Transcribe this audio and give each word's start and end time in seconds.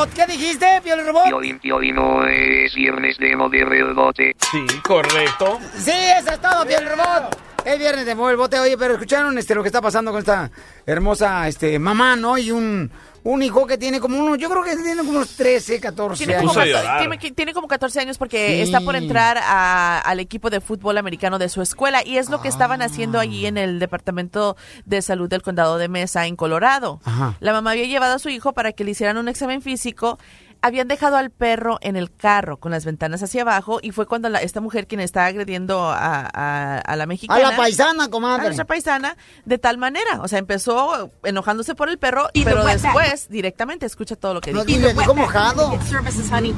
Robot. 0.00 0.14
¿Qué 0.14 0.26
dijiste, 0.26 0.66
Piel 0.82 1.06
Robot? 1.06 1.26
No 1.26 2.26
es 2.26 2.74
viernes 2.74 3.18
de 3.18 3.36
no 3.36 3.50
de 3.50 3.64
rebote. 3.64 4.34
Sí, 4.50 4.64
correcto. 4.82 5.58
Sí, 5.76 5.92
eso 5.92 6.30
es 6.30 6.40
todo, 6.40 6.64
Piel 6.66 6.88
Robot. 6.88 7.36
Es 7.64 7.78
viernes 7.78 8.06
de 8.06 8.14
mover 8.14 8.32
el 8.32 8.36
bote, 8.38 8.58
oye, 8.58 8.78
pero 8.78 8.94
escucharon 8.94 9.36
este 9.36 9.54
lo 9.54 9.62
que 9.62 9.68
está 9.68 9.82
pasando 9.82 10.10
con 10.10 10.20
esta 10.20 10.50
hermosa 10.86 11.46
este 11.46 11.78
mamá, 11.78 12.16
¿no? 12.16 12.38
Y 12.38 12.50
un, 12.50 12.90
un 13.22 13.42
hijo 13.42 13.66
que 13.66 13.76
tiene 13.76 14.00
como 14.00 14.18
uno, 14.18 14.36
yo 14.36 14.48
creo 14.48 14.62
que 14.62 14.74
tiene 14.76 14.96
como 14.96 15.10
unos 15.10 15.36
13, 15.36 15.78
14 15.80 16.18
Tiene 16.24 16.36
años. 16.40 16.52
como, 16.54 16.64
tiene, 16.64 17.18
tiene 17.34 17.52
como 17.52 17.68
14 17.68 18.00
años 18.00 18.16
porque 18.18 18.56
Sí. 18.56 18.62
está 18.62 18.80
por 18.80 18.96
entrar 18.96 19.38
a- 19.38 19.98
al 20.00 20.20
equipo 20.20 20.48
de 20.50 20.60
fútbol 20.60 20.96
americano 20.98 21.38
de 21.38 21.48
su 21.48 21.60
escuela 21.62 22.02
y 22.04 22.16
es 22.18 22.30
lo 22.30 22.40
que 22.40 22.48
estaban 22.48 22.80
haciendo 22.82 23.18
allí 23.18 23.46
en 23.46 23.58
el 23.58 23.78
Departamento 23.78 24.56
de 24.86 25.02
Salud 25.02 25.28
del 25.28 25.42
Condado 25.42 25.76
de 25.78 25.88
Mesa, 25.88 26.26
en 26.26 26.36
Colorado. 26.36 27.00
Ajá. 27.04 27.36
La 27.40 27.52
mamá 27.52 27.72
había 27.72 27.84
llevado 27.86 28.14
a 28.14 28.18
su 28.18 28.28
hijo 28.30 28.52
para 28.52 28.72
que 28.72 28.84
le 28.84 28.92
hicieran 28.92 29.18
un 29.18 29.28
examen 29.28 29.60
físico. 29.62 30.18
Habían 30.62 30.88
dejado 30.88 31.16
al 31.16 31.30
perro 31.30 31.78
en 31.80 31.96
el 31.96 32.12
carro 32.14 32.58
con 32.58 32.70
las 32.70 32.84
ventanas 32.84 33.22
hacia 33.22 33.42
abajo 33.42 33.78
y 33.82 33.92
fue 33.92 34.06
cuando 34.06 34.28
la- 34.28 34.40
esta 34.42 34.60
mujer 34.60 34.86
quien 34.86 35.00
está 35.00 35.24
agrediendo 35.26 35.88
a, 35.90 36.28
a- 36.32 36.78
a 36.78 36.96
la 36.96 37.04
A 37.04 37.06
mexicana. 37.06 37.50
la 37.50 37.56
paisana, 37.56 38.04
a 38.04 38.08
comadre. 38.08 38.44
nuestra 38.44 38.66
paisana 38.66 39.16
de 39.46 39.58
tal 39.58 39.78
manera, 39.78 40.20
o 40.22 40.28
sea, 40.28 40.38
empezó 40.38 41.10
enojándose 41.24 41.74
por 41.74 41.88
el 41.88 41.98
perro, 41.98 42.28
Y 42.34 42.44
pero 42.44 42.64
después 42.64 43.28
directamente 43.30 43.86
escucha 43.86 44.16
todo 44.16 44.34
lo 44.34 44.40
que 44.40 44.52
No, 44.52 44.64
dijo. 44.64 44.78
y 44.80 44.82
le 44.82 44.92
dijo 44.92 45.14
mojado. 45.14 45.78
Services, 45.88 46.30
honey. 46.30 46.54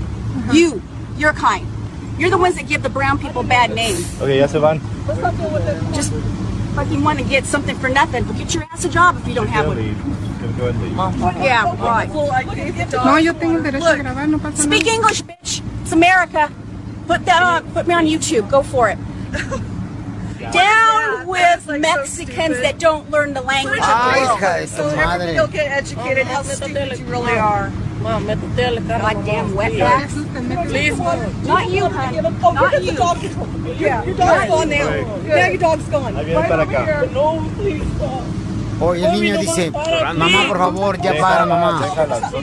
You, 0.52 0.80
your 1.16 1.32
kind. 1.34 1.66
You're 2.18 2.30
the 2.30 2.36
ones 2.42 2.56
that 2.56 2.66
give 2.66 2.82
the 2.82 2.88
brown 2.88 3.18
people 3.18 3.42
bad 3.42 3.70
names. 3.70 4.04
Ok, 4.20 4.28
ya 4.30 4.48
se 4.48 4.58
van. 4.58 4.80
Just 5.94 6.12
fucking 6.74 7.02
want 7.02 7.18
to 7.18 7.24
get 7.24 7.44
something 7.44 7.76
for 7.78 7.88
nothing. 7.88 8.24
But 8.24 8.36
get 8.36 8.54
your 8.54 8.64
ass 8.64 8.84
a 8.84 8.88
job 8.88 9.16
if 9.18 9.26
you 9.28 9.34
don't 9.34 9.48
have 9.48 9.66
one. 9.66 9.78
Yeah, 11.42 11.74
right. 11.76 12.08
No, 12.92 13.16
yo 13.16 13.32
tengo 13.34 13.56
el 13.56 13.62
derecho 13.62 13.92
a 13.92 13.96
grabar, 13.96 14.28
no 14.28 14.38
pasa 14.38 14.62
Speak. 14.62 14.86
English, 14.86 15.22
bitch. 15.22 15.62
It's 15.82 15.92
America. 15.92 16.50
Put 17.06 17.24
that 17.26 17.42
on. 17.42 17.72
Put 17.72 17.86
me 17.86 17.94
on 17.94 18.06
YouTube. 18.06 18.50
Go 18.50 18.62
for 18.62 18.88
it. 18.88 18.98
Down 20.50 21.26
with 21.26 21.66
Mexicans 21.80 22.58
that 22.60 22.78
don't 22.78 23.10
learn 23.10 23.32
the 23.34 23.42
language 23.42 23.78
of 23.78 23.84
Ay, 23.84 24.20
the 24.20 24.26
world. 24.26 24.40
hija 24.40 24.60
de 24.60 24.66
tu 24.90 24.96
madre. 24.96 25.46
get 25.52 25.70
educated. 25.70 26.26
How 26.26 26.42
stupid 26.42 26.98
you 26.98 27.04
really 27.06 27.38
are. 27.38 27.70
Goddamn 28.02 29.54
wetbacks. 29.54 30.14
Please. 30.68 30.98
Not 31.46 31.70
you, 31.70 31.86
honey. 31.86 32.20
Not 32.20 32.82
you. 32.82 32.92
Yeah, 33.78 34.02
Your 34.04 34.16
dog's 34.16 34.48
gone 34.48 34.68
now. 34.68 34.90
Now 35.22 35.46
your 35.46 35.58
dog's 35.58 35.84
gone. 35.88 36.14
Ahí 36.16 36.24
viene 36.24 36.48
para 36.48 36.62
acá. 36.64 37.06
Oye, 38.82 39.06
el 39.06 39.12
niño 39.12 39.38
dice, 39.38 39.70
mamá, 39.70 40.46
por 40.48 40.58
favor, 40.58 41.00
ya 41.00 41.14
para, 41.18 41.46
mamá. 41.46 41.94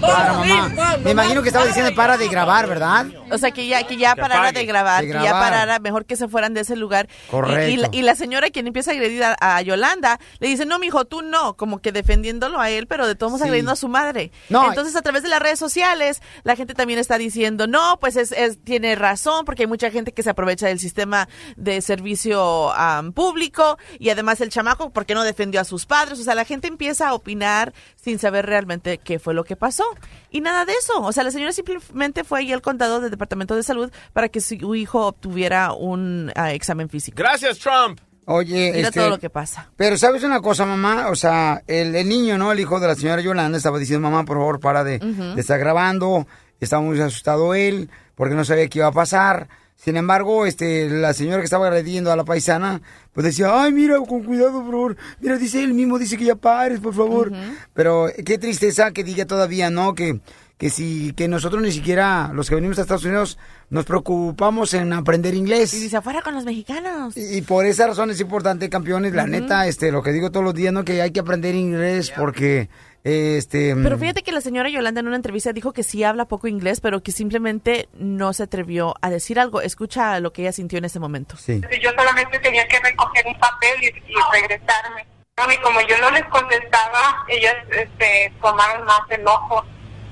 Para, 0.01 0.33
mamá. 0.33 0.97
Me 1.03 1.11
imagino 1.11 1.41
que 1.41 1.49
estaba 1.49 1.65
diciendo 1.65 1.93
para 1.95 2.17
de 2.17 2.27
grabar, 2.29 2.67
¿verdad? 2.67 3.07
O 3.31 3.37
sea, 3.37 3.51
que 3.51 3.67
ya, 3.67 3.83
que 3.85 3.97
ya 3.97 4.15
parara 4.15 4.51
de 4.51 4.65
grabar, 4.65 5.03
que 5.03 5.11
ya 5.13 5.31
parara, 5.31 5.79
mejor 5.79 6.05
que 6.05 6.15
se 6.15 6.27
fueran 6.27 6.53
de 6.53 6.61
ese 6.61 6.75
lugar. 6.75 7.07
Y- 7.27 7.31
Correcto. 7.31 7.69
Y, 7.69 7.77
la, 7.77 7.89
y 7.91 8.01
la 8.03 8.15
señora 8.15 8.49
quien 8.49 8.67
empieza 8.67 8.91
a 8.91 8.93
agredir 8.93 9.23
a, 9.23 9.35
a 9.39 9.61
Yolanda, 9.61 10.19
le 10.39 10.47
dice, 10.47 10.65
no, 10.65 10.79
mijo, 10.79 11.05
tú 11.05 11.21
no, 11.21 11.55
como 11.55 11.79
que 11.79 11.91
defendiéndolo 11.91 12.59
a 12.59 12.69
él, 12.69 12.87
pero 12.87 13.05
de 13.07 13.15
todos 13.15 13.31
modos 13.31 13.41
Sí. 13.41 13.47
agrediendo 13.47 13.71
a 13.71 13.75
su 13.75 13.87
madre. 13.89 14.31
No. 14.49 14.67
Entonces, 14.69 14.95
a 14.95 15.01
través 15.01 15.23
de 15.23 15.29
las 15.29 15.39
redes 15.41 15.59
sociales, 15.59 16.21
la 16.43 16.55
gente 16.55 16.73
también 16.73 16.99
está 16.99 17.17
diciendo, 17.17 17.67
no, 17.67 17.97
pues 17.99 18.15
es, 18.15 18.31
es- 18.31 18.63
tiene 18.63 18.95
razón, 18.95 19.45
porque 19.45 19.63
hay 19.63 19.67
mucha 19.67 19.91
gente 19.91 20.11
que 20.13 20.23
se 20.23 20.29
aprovecha 20.29 20.67
del 20.67 20.79
sistema 20.79 21.27
de 21.57 21.81
servicio 21.81 22.71
público, 23.13 23.77
y 23.99 24.09
además 24.09 24.41
el 24.41 24.49
chamaco, 24.49 24.89
¿por 24.91 25.05
qué 25.05 25.13
no 25.15 25.23
defendió 25.23 25.61
a 25.61 25.63
sus 25.63 25.85
padres? 25.85 26.19
O 26.19 26.23
sea, 26.23 26.28
la 26.35 26.45
gente 26.45 26.67
empieza 26.67 27.09
a 27.09 27.13
opinar 27.13 27.73
sin 27.95 28.19
saber 28.19 28.45
realmente 28.45 28.97
qué 28.97 29.19
fue 29.19 29.33
lo 29.33 29.43
que 29.43 29.55
pasó. 29.55 29.83
Y 30.31 30.41
nada 30.41 30.65
de 30.65 30.73
eso. 30.73 31.01
O 31.01 31.11
sea, 31.11 31.23
la 31.23 31.31
señora 31.31 31.51
simplemente 31.51 32.23
fue 32.23 32.39
ahí 32.39 32.53
al 32.53 32.61
condado 32.61 33.01
del 33.01 33.11
Departamento 33.11 33.55
de 33.55 33.63
Salud 33.63 33.91
para 34.13 34.29
que 34.29 34.41
su 34.41 34.75
hijo 34.75 35.07
obtuviera 35.07 35.73
un 35.73 36.31
ah, 36.35 36.53
examen 36.53 36.89
físico. 36.89 37.15
Gracias, 37.17 37.59
Trump. 37.59 37.99
Oye, 38.25 38.71
Mira 38.75 38.89
este, 38.89 38.99
todo 38.99 39.09
lo 39.09 39.17
que 39.17 39.31
pasa. 39.31 39.71
Pero 39.75 39.97
sabes 39.97 40.23
una 40.23 40.39
cosa, 40.39 40.63
mamá, 40.63 41.09
o 41.09 41.15
sea, 41.15 41.63
el, 41.65 41.95
el 41.95 42.07
niño, 42.07 42.37
¿no? 42.37 42.51
El 42.51 42.59
hijo 42.59 42.79
de 42.79 42.85
la 42.85 42.93
señora 42.93 43.23
Yolanda 43.23 43.57
estaba 43.57 43.79
diciendo, 43.79 44.07
mamá, 44.07 44.23
por 44.23 44.37
favor, 44.37 44.59
para 44.59 44.83
de, 44.83 44.99
de 44.99 45.41
estar 45.41 45.57
grabando. 45.57 46.27
Estaba 46.59 46.83
muy 46.83 46.99
asustado 47.01 47.55
él 47.55 47.89
porque 48.15 48.35
no 48.35 48.45
sabía 48.45 48.67
qué 48.67 48.79
iba 48.79 48.87
a 48.87 48.91
pasar. 48.91 49.47
Sin 49.81 49.95
embargo, 49.95 50.45
este, 50.45 50.89
la 50.89 51.13
señora 51.13 51.37
que 51.37 51.45
estaba 51.45 51.67
agrediendo 51.67 52.11
a 52.11 52.17
la 52.17 52.25
paisana, 52.25 52.81
pues 53.13 53.25
decía, 53.25 53.63
ay, 53.63 53.71
mira, 53.71 53.97
con 53.99 54.23
cuidado, 54.23 54.61
por 54.61 54.71
favor. 54.71 54.97
Mira, 55.21 55.37
dice 55.37 55.63
él 55.63 55.73
mismo, 55.73 55.97
dice 55.97 56.17
que 56.17 56.25
ya 56.25 56.35
pares, 56.35 56.81
por 56.81 56.93
favor. 56.93 57.31
Pero 57.73 58.07
qué 58.25 58.37
tristeza 58.37 58.91
que 58.91 59.05
diga 59.05 59.25
todavía, 59.25 59.69
¿no? 59.69 59.95
Que, 59.95 60.19
que 60.57 60.69
si, 60.69 61.13
que 61.13 61.29
nosotros 61.29 61.61
ni 61.61 61.71
siquiera, 61.71 62.31
los 62.33 62.49
que 62.49 62.55
venimos 62.55 62.77
a 62.77 62.81
Estados 62.81 63.05
Unidos, 63.05 63.37
nos 63.69 63.85
preocupamos 63.85 64.73
en 64.73 64.91
aprender 64.91 65.33
inglés. 65.33 65.73
Y 65.73 65.79
dice, 65.79 65.95
afuera 65.95 66.21
con 66.21 66.35
los 66.35 66.43
mexicanos. 66.43 67.15
Y, 67.15 67.37
y 67.37 67.41
por 67.41 67.65
esa 67.65 67.87
razón 67.87 68.11
es 68.11 68.19
importante, 68.19 68.69
campeones, 68.69 69.13
la 69.13 69.27
neta, 69.27 69.65
este, 69.65 69.93
lo 69.93 70.03
que 70.03 70.11
digo 70.11 70.29
todos 70.29 70.43
los 70.43 70.53
días, 70.53 70.73
¿no? 70.73 70.83
Que 70.83 71.01
hay 71.01 71.11
que 71.11 71.21
aprender 71.21 71.55
inglés 71.55 72.11
porque, 72.17 72.67
este... 73.03 73.75
Pero 73.75 73.97
fíjate 73.97 74.23
que 74.23 74.31
la 74.31 74.41
señora 74.41 74.69
Yolanda 74.69 74.99
en 74.99 75.07
una 75.07 75.15
entrevista 75.15 75.53
dijo 75.53 75.71
que 75.73 75.83
sí 75.83 76.03
habla 76.03 76.25
poco 76.25 76.47
inglés, 76.47 76.81
pero 76.81 77.01
que 77.01 77.11
simplemente 77.11 77.87
no 77.93 78.33
se 78.33 78.43
atrevió 78.43 78.95
a 79.01 79.09
decir 79.09 79.39
algo. 79.39 79.61
Escucha 79.61 80.19
lo 80.19 80.33
que 80.33 80.43
ella 80.43 80.51
sintió 80.51 80.77
en 80.77 80.85
ese 80.85 80.99
momento. 80.99 81.37
Sí. 81.37 81.61
Yo 81.81 81.91
solamente 81.91 82.39
tenía 82.39 82.67
que 82.67 82.79
recoger 82.79 83.25
un 83.27 83.39
papel 83.39 83.83
y, 83.83 83.87
y 83.87 84.15
regresarme. 84.33 85.05
Y 85.51 85.57
como 85.57 85.79
yo 85.81 85.97
no 86.01 86.11
les 86.11 86.25
contestaba, 86.25 87.23
ellas 87.29 87.55
este, 87.71 88.33
tomaron 88.41 88.85
más 88.85 89.01
enojo 89.09 89.63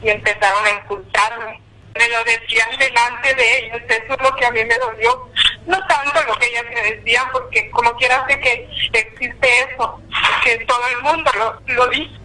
y 0.02 0.09
empezaron 0.09 0.66
a 0.66 0.81
insultarme. 0.81 1.62
Me 1.98 2.07
lo 2.10 2.24
decían 2.24 2.69
delante 2.80 3.34
de 3.36 3.57
ellos, 3.60 3.81
eso 3.89 4.13
es 4.13 4.22
lo 4.22 4.36
que 4.36 4.45
a 4.45 4.51
mí 4.51 4.63
me 4.63 4.78
dolió. 4.78 5.30
No 5.66 5.78
tanto 5.88 6.24
lo 6.28 6.38
que 6.38 6.45
ellas 6.48 6.66
me 6.74 6.95
decían, 6.95 7.25
porque 7.34 7.69
como 7.72 7.94
quiera 7.95 8.25
sé 8.28 8.39
que 8.39 8.69
existe 8.94 9.50
eso, 9.69 10.00
que 10.44 10.63
todo 10.66 10.88
el 10.95 11.01
mundo 11.04 11.30
lo, 11.38 11.74
lo 11.74 11.88
dice. 11.88 12.17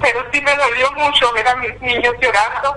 Pero 0.00 0.20
sí 0.32 0.40
me 0.40 0.54
dolió 0.56 0.90
mucho 0.92 1.32
ver 1.32 1.46
a 1.48 1.56
mis 1.56 1.80
niños 1.80 2.14
llorando 2.20 2.74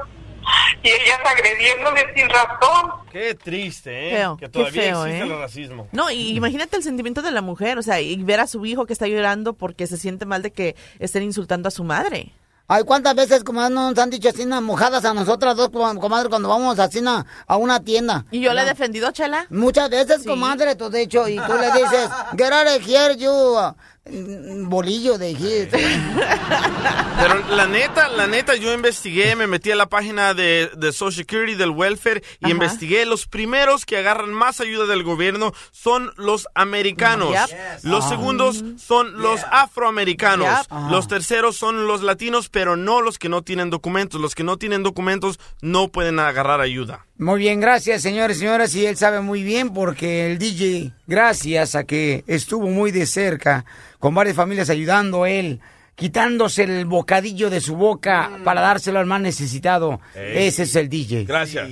y 0.84 0.90
ellas 0.90 1.20
agrediéndome 1.26 2.02
sin 2.16 2.30
razón. 2.30 2.92
Qué 3.12 3.34
triste, 3.36 4.10
¿eh? 4.10 4.18
Feo, 4.18 4.38
que 4.38 4.46
qué 4.46 4.50
todavía 4.52 4.82
feo, 4.84 5.06
existe 5.06 5.26
¿eh? 5.28 5.34
el 5.34 5.40
racismo. 5.40 5.88
No, 5.92 6.12
y 6.12 6.36
imagínate 6.36 6.78
el 6.78 6.84
sentimiento 6.84 7.22
de 7.22 7.32
la 7.32 7.42
mujer, 7.42 7.78
o 7.80 7.82
sea, 7.82 8.00
y 8.02 8.16
ver 8.24 8.40
a 8.42 8.48
su 8.48 8.66
hijo 8.66 8.86
que 8.86 8.94
está 8.94 9.08
llorando 9.08 9.54
porque 9.54 9.88
se 9.88 9.98
siente 9.98 10.26
mal 10.26 10.42
de 10.42 10.52
que 10.52 10.76
estén 11.00 11.24
insultando 11.24 11.68
a 11.68 11.72
su 11.72 11.84
madre. 11.84 12.34
Ay, 12.68 12.84
¿cuántas 12.84 13.14
veces, 13.14 13.44
comadre, 13.44 13.76
nos 13.76 13.96
han 14.00 14.10
dicho 14.10 14.30
así, 14.30 14.44
mojadas 14.46 15.06
a 15.06 15.14
nosotras 15.14 15.56
dos, 15.56 15.70
com- 15.70 16.00
comadre, 16.00 16.30
cuando 16.30 16.50
vamos 16.50 16.80
así 16.80 17.00
na, 17.00 17.24
a 17.46 17.58
una 17.58 17.80
tienda? 17.84 18.26
¿Y 18.32 18.40
yo 18.42 18.54
le 18.54 18.64
he 18.64 18.66
defendido, 18.66 19.12
Chela? 19.12 19.46
Muchas 19.52 19.88
veces, 19.92 20.26
comadre, 20.26 20.76
tú 20.76 20.90
de 20.90 21.04
hecho, 21.04 21.28
y 21.28 21.36
tú 21.38 21.54
le 21.54 21.72
dices, 21.80 22.10
get 22.36 22.52
out 22.52 22.68
of 22.68 22.88
here, 22.88 23.16
you, 23.18 23.30
uh, 23.32 23.72
bolillo 24.10 25.18
de 25.18 25.34
hit. 25.36 25.70
Pero 25.72 27.48
la 27.56 27.66
neta, 27.68 28.08
la 28.10 28.28
neta, 28.28 28.56
yo 28.56 28.74
investigué, 28.74 29.36
me 29.36 29.48
metí 29.48 29.72
a 29.72 29.76
la 29.76 29.88
página 29.88 30.34
de, 30.34 30.70
de 30.78 30.92
Social 30.92 31.26
Security, 31.26 31.56
del 31.56 31.72
welfare, 31.72 32.22
y 32.40 32.46
Ajá. 32.46 32.52
investigué. 32.52 33.06
Los 33.06 33.26
primeros 33.28 33.86
que 33.86 33.98
agarran 33.98 34.32
más 34.34 34.62
ayuda 34.62 34.86
del 34.86 35.04
gobierno 35.04 35.54
son 35.72 36.12
los 36.18 36.48
americanos. 36.56 37.30
Yep. 37.32 37.84
Los 37.84 38.06
Ah. 38.06 38.10
segundos 38.10 38.64
son 38.78 39.22
los 39.22 39.42
afroamericanos. 39.52 40.48
Yep. 40.48 40.68
Ajá. 40.72 40.92
Los 40.92 41.08
terceros 41.08 41.56
son 41.58 41.88
los 41.88 42.04
latinos, 42.04 42.50
pero 42.50 42.76
no 42.76 43.02
los 43.02 43.18
que 43.18 43.30
no 43.30 43.42
tienen 43.42 43.70
documentos. 43.70 44.22
Los 44.22 44.36
que 44.36 44.44
no 44.44 44.58
tienen 44.58 44.84
documentos 44.84 45.40
no 45.62 45.88
pueden 45.88 46.20
agarrar 46.20 46.62
ayuda. 46.62 47.06
Muy 47.18 47.40
bien, 47.40 47.62
gracias, 47.62 48.02
señores 48.02 48.38
y 48.38 48.40
señoras. 48.42 48.76
Y 48.76 48.86
él 48.86 48.98
sabe 48.98 49.22
muy 49.22 49.42
bien 49.42 49.74
porque 49.74 50.30
el 50.32 50.38
DJ, 50.38 50.92
gracias 51.08 51.76
a 51.76 51.84
que 51.84 52.24
estuvo 52.28 52.68
muy 52.68 52.92
de 52.92 53.06
cerca 53.06 53.66
con 54.00 54.14
varias 54.14 54.36
familias 54.36 54.70
ayudando 54.70 55.24
a 55.24 55.30
él, 55.30 55.60
quitándose 55.96 56.64
el 56.64 56.86
bocadillo 56.86 57.50
de 57.50 57.62
su 57.62 57.76
boca 57.76 58.40
para 58.44 58.62
dárselo 58.62 59.00
al 59.00 59.06
más 59.06 59.22
necesitado. 59.22 60.00
Ey. 60.16 60.48
Ese 60.48 60.64
es 60.64 60.76
el 60.76 60.90
DJ. 60.90 61.26
Gracias. 61.26 61.70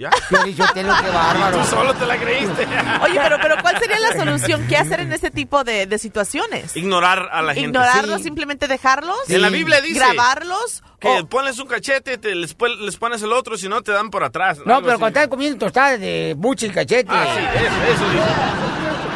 ¿Ya? 0.00 0.10
Piolín 0.30 0.56
Sotelo, 0.56 0.94
qué 1.02 1.10
bárbaro. 1.14 1.58
Tú 1.58 1.64
solo 1.64 1.92
te 1.94 2.06
la 2.06 2.16
creíste. 2.16 2.66
Oye, 3.02 3.20
pero, 3.22 3.36
pero 3.42 3.56
¿cuál 3.60 3.78
sería 3.78 3.98
la 4.00 4.12
solución? 4.14 4.66
¿Qué 4.66 4.78
hacer 4.78 5.00
en 5.00 5.12
este 5.12 5.30
tipo 5.30 5.62
de, 5.62 5.84
de 5.86 5.98
situaciones? 5.98 6.74
Ignorar 6.74 7.28
a 7.30 7.42
la 7.42 7.52
gente. 7.52 7.68
¿Ignorarlos, 7.68 8.22
simplemente 8.22 8.66
dejarlos? 8.66 9.18
En 9.28 9.42
la 9.42 9.50
Biblia 9.50 9.82
dice. 9.82 9.98
¿Grabarlos? 9.98 10.82
Que 10.98 11.24
pones 11.28 11.58
un 11.58 11.66
cachete, 11.68 12.16
te, 12.18 12.34
les, 12.34 12.54
pon- 12.54 12.84
les 12.84 12.96
pones 12.96 13.22
el 13.22 13.32
otro, 13.32 13.56
si 13.58 13.68
no 13.68 13.82
te 13.82 13.92
dan 13.92 14.08
por 14.10 14.24
atrás. 14.24 14.58
No, 14.58 14.80
pero 14.80 14.92
así. 14.92 14.98
cuando 15.00 15.06
estás 15.08 15.28
comiendo 15.28 15.58
tostadas 15.58 16.00
de 16.00 16.34
buche 16.36 16.66
y 16.66 16.70
cachete. 16.70 17.06
Ah, 17.10 17.26
sí, 17.34 17.58
eso, 17.58 17.92
eso 17.94 18.10
dice. 18.10 18.24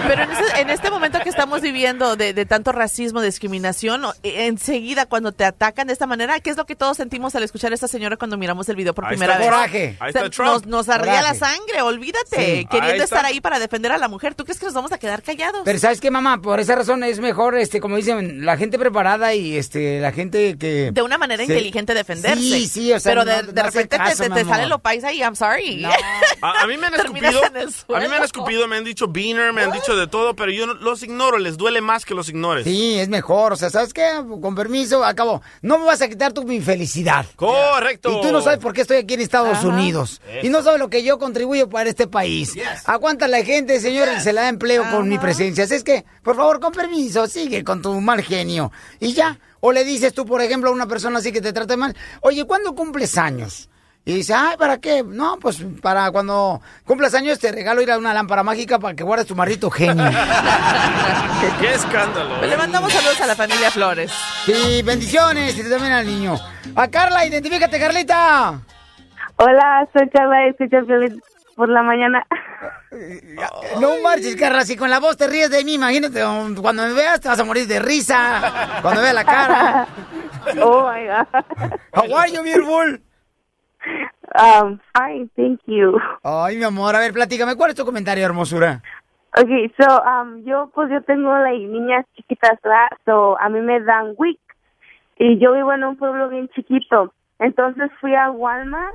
Pero 0.07 0.23
en, 0.23 0.31
ese- 0.31 0.61
en 0.61 0.71
este 0.71 0.91
momento 0.91 1.19
que 1.21 1.29
estamos 1.29 1.61
viviendo 1.61 2.17
de, 2.17 2.33
de 2.35 2.47
tanto 2.47 2.73
racismo, 2.73 3.21
discriminación, 3.23 4.05
e- 4.23 4.47
enseguida 4.47 5.07
cuando 5.07 5.33
te 5.33 5.45
atacan 5.45 5.87
de 5.87 5.93
esta 5.93 6.07
manera, 6.07 6.39
¿qué 6.41 6.51
es 6.51 6.57
lo 6.57 6.67
que 6.67 6.77
todos 6.77 6.97
sentimos 6.97 7.35
al 7.35 7.43
escuchar 7.43 7.73
a 7.73 7.75
esta 7.75 7.89
señora 7.89 8.17
cuando 8.17 8.37
miramos 8.37 8.69
el 8.69 8.77
video 8.77 8.95
por 8.95 9.05
Ahí 9.05 9.11
primera 9.11 9.35
está 9.35 9.45
vez? 9.45 9.51
coraje. 9.55 9.97
Ahí 10.01 10.09
está 10.09 10.31
Trump. 10.31 10.51
Nos, 10.51 10.67
nos 10.67 10.87
la 10.89 11.35
sangre, 11.35 11.83
olvídate, 11.83 12.25
Sí. 12.61 12.67
Queriendo 12.71 13.05
estar 13.05 13.25
ahí 13.25 13.41
para 13.41 13.59
defender 13.59 13.93
a 13.93 13.99
la 13.99 14.09
mujer. 14.09 14.35
¿Tú 14.35 14.45
crees 14.45 14.59
que 14.59 14.67
nos 14.67 14.75
vamos 14.75 14.93
a 14.93 14.99
quedar 14.99 15.23
callados? 15.23 15.63
Pero 15.65 15.79
sabes 15.79 16.01
qué, 16.01 16.11
mamá, 16.11 16.41
por 16.41 16.61
esa 16.61 16.75
razón 16.75 17.03
es 17.05 17.21
mejor, 17.21 17.57
este, 17.57 17.81
como 17.81 17.97
dicen, 17.97 18.45
la 18.45 18.57
gente 18.57 18.79
preparada 18.79 19.35
y 19.35 19.57
este, 19.57 20.01
la 20.01 20.13
gente 20.13 20.57
que 20.59 20.91
de 20.93 21.03
una 21.03 21.19
manera 21.19 21.43
inteligente 21.43 21.95
defenderse. 21.95 22.41
Sí, 22.43 22.67
sí, 22.69 22.93
o 22.93 23.01
sea, 23.01 23.11
Pero 23.13 23.25
de, 23.25 23.43
no 23.43 23.53
de 23.53 23.63
repente 23.63 23.89
te- 23.89 23.97
caso, 23.97 24.25
te, 24.29 24.45
sale 24.45 24.67
lo 24.67 24.79
paisa 24.79 25.13
y 25.13 25.19
I'm 25.21 25.37
sorry. 25.37 25.85
A, 26.43 26.63
a 26.63 26.67
mí 26.67 26.77
me 26.77 26.87
han 26.87 26.95
escupido, 26.95 27.41
a 27.45 28.01
mí 28.01 28.09
me 28.09 28.17
han 28.17 28.25
escupido, 28.25 28.67
me 28.69 28.77
han 28.77 28.85
dicho 28.85 29.09
beaner, 29.09 29.53
me 29.53 29.63
han 29.63 29.73
dicho 29.73 29.94
de 29.97 30.07
todo, 30.07 30.35
pero 30.35 30.51
yo 30.53 30.67
no- 30.67 30.75
los 30.75 31.03
ignoro, 31.03 31.39
les 31.39 31.57
duele 31.57 31.81
más 31.81 32.05
que 32.05 32.15
los 32.15 32.29
ignores. 32.29 32.65
Sí, 32.65 32.99
es 32.99 33.09
mejor, 33.09 33.53
o 33.53 33.57
sea, 33.57 33.71
¿sabes 33.71 33.93
qué? 33.93 34.07
Con 34.41 34.55
permiso, 34.55 35.05
acabo. 35.05 35.43
No 35.63 35.79
me 35.79 35.85
vas 35.87 36.03
a 36.03 36.09
quitar 36.09 36.33
tú 36.33 36.45
mi 36.45 36.61
felicidad. 36.61 37.27
Correcto. 37.37 38.11
Y 38.19 38.21
tú 38.27 38.33
no 38.33 38.41
sabes 38.41 38.59
por 38.59 38.73
qué 38.73 38.83
estoy 38.83 38.99
aquí 38.99 39.15
en 39.15 39.21
Estados 39.21 39.59
Ajá. 39.59 39.67
Unidos. 39.69 40.21
Eso. 40.29 40.47
Y 40.47 40.51
no 40.51 40.63
sabes 40.63 40.79
lo 40.81 40.91
que 40.91 41.03
yo 41.03 41.19
contribuyo 41.19 41.69
para 41.69 41.89
este 41.91 42.07
país. 42.07 42.53
Aguanta 42.85 43.29
la 43.29 43.43
gente, 43.45 43.81
señor, 43.81 44.09
y 44.17 44.21
se 44.21 44.33
le 44.33 44.41
da 44.41 44.49
empleo 44.49 44.85
con 44.91 45.09
mi 45.09 45.19
presencia. 45.19 45.65
Así 45.65 45.75
es 45.75 45.85
que, 45.85 46.05
por 46.23 46.37
favor, 46.37 46.61
con 46.61 46.73
permiso, 46.73 47.27
sigue 47.27 47.65
con 47.65 47.83
tu 47.83 48.01
mal 48.01 48.23
genio. 48.23 48.73
Y 49.01 49.13
ya. 49.13 49.39
O 49.61 49.73
le 49.73 49.83
dices 49.85 50.13
tú, 50.13 50.27
por 50.27 50.43
ejemplo, 50.43 50.69
a 50.69 50.73
una 50.75 50.87
persona 50.87 51.21
así 51.21 51.33
que 51.33 51.41
te 51.41 51.53
trata 51.55 51.75
mal, 51.77 51.97
oye, 52.21 52.45
¿cuándo 52.45 52.75
cumples 52.75 53.17
años? 53.17 53.71
Y 54.07 54.17
dice, 54.17 54.35
ay, 54.35 54.57
¿para 54.59 54.79
qué? 54.79 55.03
No, 55.03 55.39
pues 55.39 55.65
para 55.81 56.11
cuando 56.11 56.61
cumplas 56.85 57.15
años 57.15 57.39
te 57.39 57.51
regalo 57.51 57.81
ir 57.81 57.91
a 57.91 57.97
una 57.97 58.13
lámpara 58.13 58.43
mágica 58.43 58.79
para 58.79 58.95
que 58.95 59.03
guardes 59.03 59.27
tu 59.27 59.35
marrito 59.35 59.71
genio. 59.71 60.05
Qué 61.61 61.73
escándalo. 61.73 62.39
Pues 62.39 62.51
le 62.51 62.57
mandamos 62.59 62.93
saludos 62.93 63.21
a 63.23 63.27
la 63.27 63.35
familia 63.35 63.71
Flores. 63.71 64.13
Sí, 64.45 64.83
bendiciones 64.83 65.57
y 65.57 65.63
también 65.71 65.93
al 65.93 66.07
niño. 66.07 66.37
A 66.77 66.89
Carla, 66.89 67.25
identifícate, 67.25 67.81
Carlita. 67.81 68.61
Hola, 69.37 69.89
soy 69.97 70.07
Carla 70.11 70.47
y 70.47 70.51
escucho 70.51 70.77
el 70.77 70.85
violín 70.85 71.23
por 71.57 71.69
la 71.71 71.83
mañana. 71.83 72.27
No 73.81 74.01
marches, 74.05 74.37
Carla, 74.37 74.65
si 74.65 74.77
con 74.77 74.89
la 74.89 75.01
voz 75.01 75.17
te 75.17 75.27
ríes 75.27 75.51
de 75.51 75.65
mí, 75.65 75.75
imagínate, 75.75 76.23
cuando 76.63 76.85
me 76.85 76.93
veas 76.93 77.21
te 77.21 77.29
vas 77.29 77.41
a 77.41 77.45
morir 77.45 77.67
de 77.67 77.81
risa, 77.81 78.79
cuando 78.83 79.03
veas 79.03 79.15
la 79.15 79.25
cara. 79.25 79.89
Oh 80.63 80.89
my 80.89 81.07
god. 81.07 81.27
How 81.93 82.17
are 82.19 82.31
you, 82.31 82.43
beautiful? 82.43 83.01
Um, 84.35 84.81
fine, 84.97 85.31
thank 85.37 85.61
you. 85.67 85.99
Ay, 86.23 86.57
mi 86.57 86.65
amor, 86.65 86.97
a 86.97 87.01
ver, 87.01 87.13
platícame, 87.13 87.57
¿cuál 87.57 87.71
es 87.71 87.77
tu 87.77 87.85
comentario, 87.85 88.25
hermosura? 88.25 88.83
Okay, 89.37 89.73
so, 89.79 90.01
um, 90.03 90.45
yo, 90.45 90.71
pues, 90.75 90.91
yo 90.91 91.03
tengo 91.03 91.37
like, 91.39 91.67
niñas 91.67 92.07
chiquitas, 92.15 92.61
¿verdad? 92.63 92.89
So, 93.05 93.37
a 93.41 93.49
mí 93.49 93.61
me 93.61 93.81
dan 93.81 94.15
WIC. 94.17 94.39
Y 95.19 95.39
yo 95.39 95.53
vivo 95.55 95.73
en 95.73 95.85
un 95.85 95.97
pueblo 95.97 96.29
bien 96.29 96.49
chiquito. 96.55 97.13
Entonces 97.39 97.91
fui 98.01 98.15
a 98.15 98.31
Walmart 98.31 98.95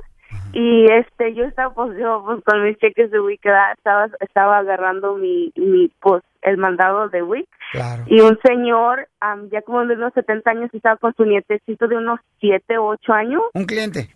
y 0.52 0.86
este, 0.90 1.34
yo 1.34 1.44
estaba, 1.44 1.74
pues, 1.74 1.96
yo, 1.98 2.22
pues, 2.24 2.42
con 2.44 2.64
mis 2.64 2.78
cheques 2.78 3.10
de 3.10 3.20
WIC, 3.20 3.42
¿verdad? 3.44 3.72
Estaba, 3.76 4.08
estaba 4.20 4.58
agarrando 4.58 5.16
mi, 5.16 5.52
mi, 5.56 5.90
pues, 6.00 6.22
el 6.42 6.56
mandado 6.56 7.08
de 7.08 7.22
WIC. 7.22 7.48
Claro. 7.72 8.04
Y 8.06 8.20
un 8.20 8.38
señor, 8.42 9.08
am, 9.20 9.48
ya 9.50 9.60
como 9.62 9.84
de 9.84 9.94
unos 9.94 10.14
70 10.14 10.50
años, 10.50 10.70
estaba 10.72 10.96
con 10.96 11.14
su 11.14 11.24
nietecito 11.24 11.86
de 11.86 11.96
unos 11.96 12.18
7 12.40 12.78
o 12.78 12.86
8 12.86 13.12
años. 13.12 13.42
Un 13.54 13.66
cliente. 13.66 14.08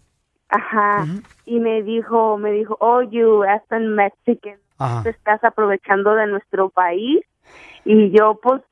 Ajá. 0.55 1.05
Y 1.47 1.59
me 1.59 1.83
dijo, 1.83 2.39
me 2.39 2.53
dijo, 2.53 2.77
oh, 2.81 3.03
you 3.03 3.43
Aspen 3.43 3.95
Mexican, 3.95 4.56
Ajá. 4.79 5.03
te 5.03 5.11
estás 5.11 5.43
aprovechando 5.43 6.15
de 6.15 6.27
nuestro 6.29 6.71
país. 6.71 7.25
Y 7.85 8.11
yo, 8.17 8.39
pues, 8.41 8.62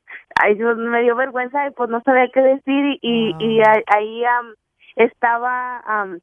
yo, 0.57 0.77
me 0.77 1.03
dio 1.03 1.17
vergüenza 1.17 1.67
y 1.67 1.71
pues 1.73 1.91
no 1.91 2.01
sabía 2.03 2.29
qué 2.33 2.41
decir. 2.41 2.99
Y, 3.03 3.35
y 3.39 3.61
ahí- 3.61 3.83
ahí 3.89 4.25
am, 4.25 4.55
estaba 4.97 5.79
am, 5.81 6.21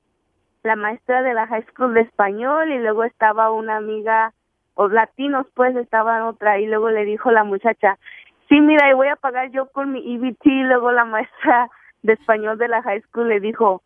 la 0.64 0.76
maestra 0.76 1.22
de 1.22 1.34
la 1.34 1.46
high 1.48 1.66
school 1.72 1.94
de 1.94 2.02
español 2.02 2.72
y 2.72 2.80
luego 2.80 3.04
estaba 3.04 3.52
una 3.52 3.76
amiga, 3.78 4.34
o 4.76 4.88
latinos, 4.88 5.46
pues, 5.56 5.76
estaba 5.76 6.26
otra. 6.26 6.58
Y 6.60 6.68
luego 6.68 6.90
le 6.90 7.04
dijo 7.04 7.32
la 7.32 7.44
muchacha, 7.44 7.98
sí, 8.48 8.60
mira, 8.62 8.90
y 8.90 8.94
voy 8.94 9.10
a 9.10 9.18
pagar 9.18 9.52
yo 9.52 9.66
por 9.68 9.86
mi 9.86 10.00
EBT. 10.16 10.46
Y 10.46 10.64
luego 10.64 10.92
la 10.94 11.04
maestra 11.06 11.70
de 12.02 12.14
español 12.14 12.58
de 12.58 12.70
la 12.70 12.82
high 12.82 13.02
school 13.02 13.28
le 13.28 13.40
dijo, 13.42 13.84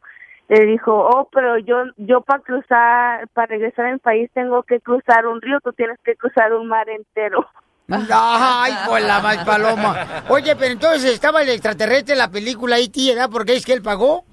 le 0.54 0.66
dijo, 0.66 0.92
oh, 0.94 1.28
pero 1.32 1.58
yo, 1.58 1.84
yo 1.98 2.22
para 2.22 2.44
cruzar, 2.44 3.28
para 3.30 3.48
regresar 3.48 3.86
al 3.88 4.00
país 4.00 4.30
tengo 4.34 4.62
que 4.64 4.80
cruzar 4.80 5.26
un 5.26 5.42
río, 5.42 5.60
tú 5.64 5.74
tienes 5.74 5.98
que 6.04 6.16
cruzar 6.16 6.54
un 6.54 6.68
mar 6.68 6.88
entero. 6.90 7.46
Ay, 7.90 8.74
con 8.88 9.06
la 9.06 9.20
más 9.20 9.38
paloma. 9.44 10.24
Oye, 10.30 10.56
pero 10.56 10.74
entonces 10.74 11.12
estaba 11.12 11.42
el 11.42 11.50
extraterrestre 11.50 12.14
en 12.14 12.20
la 12.20 12.32
película 12.32 12.78
E.T., 12.78 13.00
¿verdad? 13.10 13.30
Porque 13.32 13.56
es 13.56 13.66
que 13.66 13.74
él 13.74 13.82
pagó. 13.82 14.26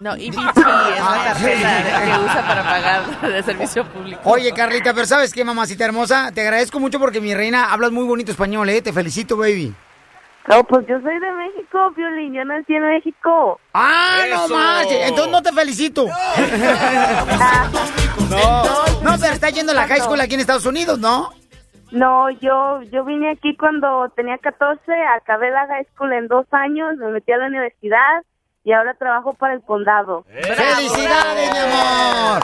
No, 0.00 0.14
EBT 0.16 0.36
es 0.36 0.56
la 0.56 1.24
tarjeta 1.24 2.04
que 2.04 2.24
usa 2.24 2.46
para 2.46 2.62
pagar 2.62 3.32
de 3.32 3.42
servicio 3.42 3.84
público. 3.86 4.20
Oye, 4.24 4.52
Carlita, 4.52 4.92
pero 4.92 5.06
¿sabes 5.06 5.32
qué, 5.32 5.44
mamacita 5.44 5.84
hermosa? 5.84 6.30
Te 6.32 6.42
agradezco 6.42 6.78
mucho 6.78 6.98
porque 6.98 7.20
mi 7.20 7.32
reina 7.32 7.72
hablas 7.72 7.90
muy 7.90 8.04
bonito 8.04 8.30
español, 8.30 8.68
¿eh? 8.68 8.82
Te 8.82 8.92
felicito, 8.92 9.36
baby. 9.36 9.72
No, 10.48 10.62
pues 10.64 10.86
yo 10.86 11.00
soy 11.00 11.18
de 11.18 11.32
México, 11.32 11.90
Violín, 11.96 12.34
yo 12.34 12.44
nací 12.44 12.74
en 12.74 12.82
México. 12.82 13.58
¡Ah, 13.72 14.24
no 14.30 14.48
más! 14.48 14.86
Entonces 14.90 15.32
no 15.32 15.42
te 15.42 15.52
felicito. 15.52 16.06
No, 18.30 18.62
no, 19.02 19.18
pero 19.20 19.32
está 19.32 19.50
yendo 19.50 19.72
a 19.72 19.74
la 19.74 19.86
high 19.86 20.00
school 20.00 20.20
aquí 20.20 20.34
en 20.34 20.40
Estados 20.40 20.66
Unidos, 20.66 20.98
¿no? 20.98 21.30
No, 21.92 22.28
yo 22.30 22.82
yo 22.90 23.04
vine 23.04 23.30
aquí 23.30 23.56
cuando 23.56 24.08
tenía 24.16 24.36
14, 24.38 24.80
acabé 25.16 25.50
la 25.50 25.66
high 25.66 25.86
school 25.94 26.12
en 26.12 26.26
dos 26.26 26.46
años, 26.50 26.96
me 26.96 27.08
metí 27.08 27.30
a 27.32 27.38
la 27.38 27.46
universidad 27.46 28.22
y 28.64 28.72
ahora 28.72 28.94
trabajo 28.94 29.34
para 29.34 29.54
el 29.54 29.60
condado. 29.62 30.24
¡Felicidades, 30.28 31.52
mi 31.52 31.58
amor! 31.58 32.42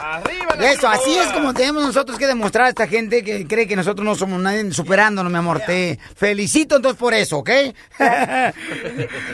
Eso, 0.61 0.87
así 0.87 1.17
es 1.17 1.27
como 1.33 1.53
tenemos 1.53 1.83
nosotros 1.83 2.17
que 2.19 2.27
demostrar 2.27 2.67
a 2.67 2.69
esta 2.69 2.85
gente 2.87 3.23
que 3.23 3.47
cree 3.47 3.67
que 3.67 3.75
nosotros 3.75 4.05
no 4.05 4.13
somos 4.15 4.39
nadie 4.39 4.71
superándonos, 4.71 5.31
mi 5.31 5.37
amor. 5.39 5.61
Te 5.65 5.97
felicito 6.15 6.75
entonces 6.75 6.99
por 6.99 7.13
eso, 7.15 7.39
¿ok? 7.39 7.49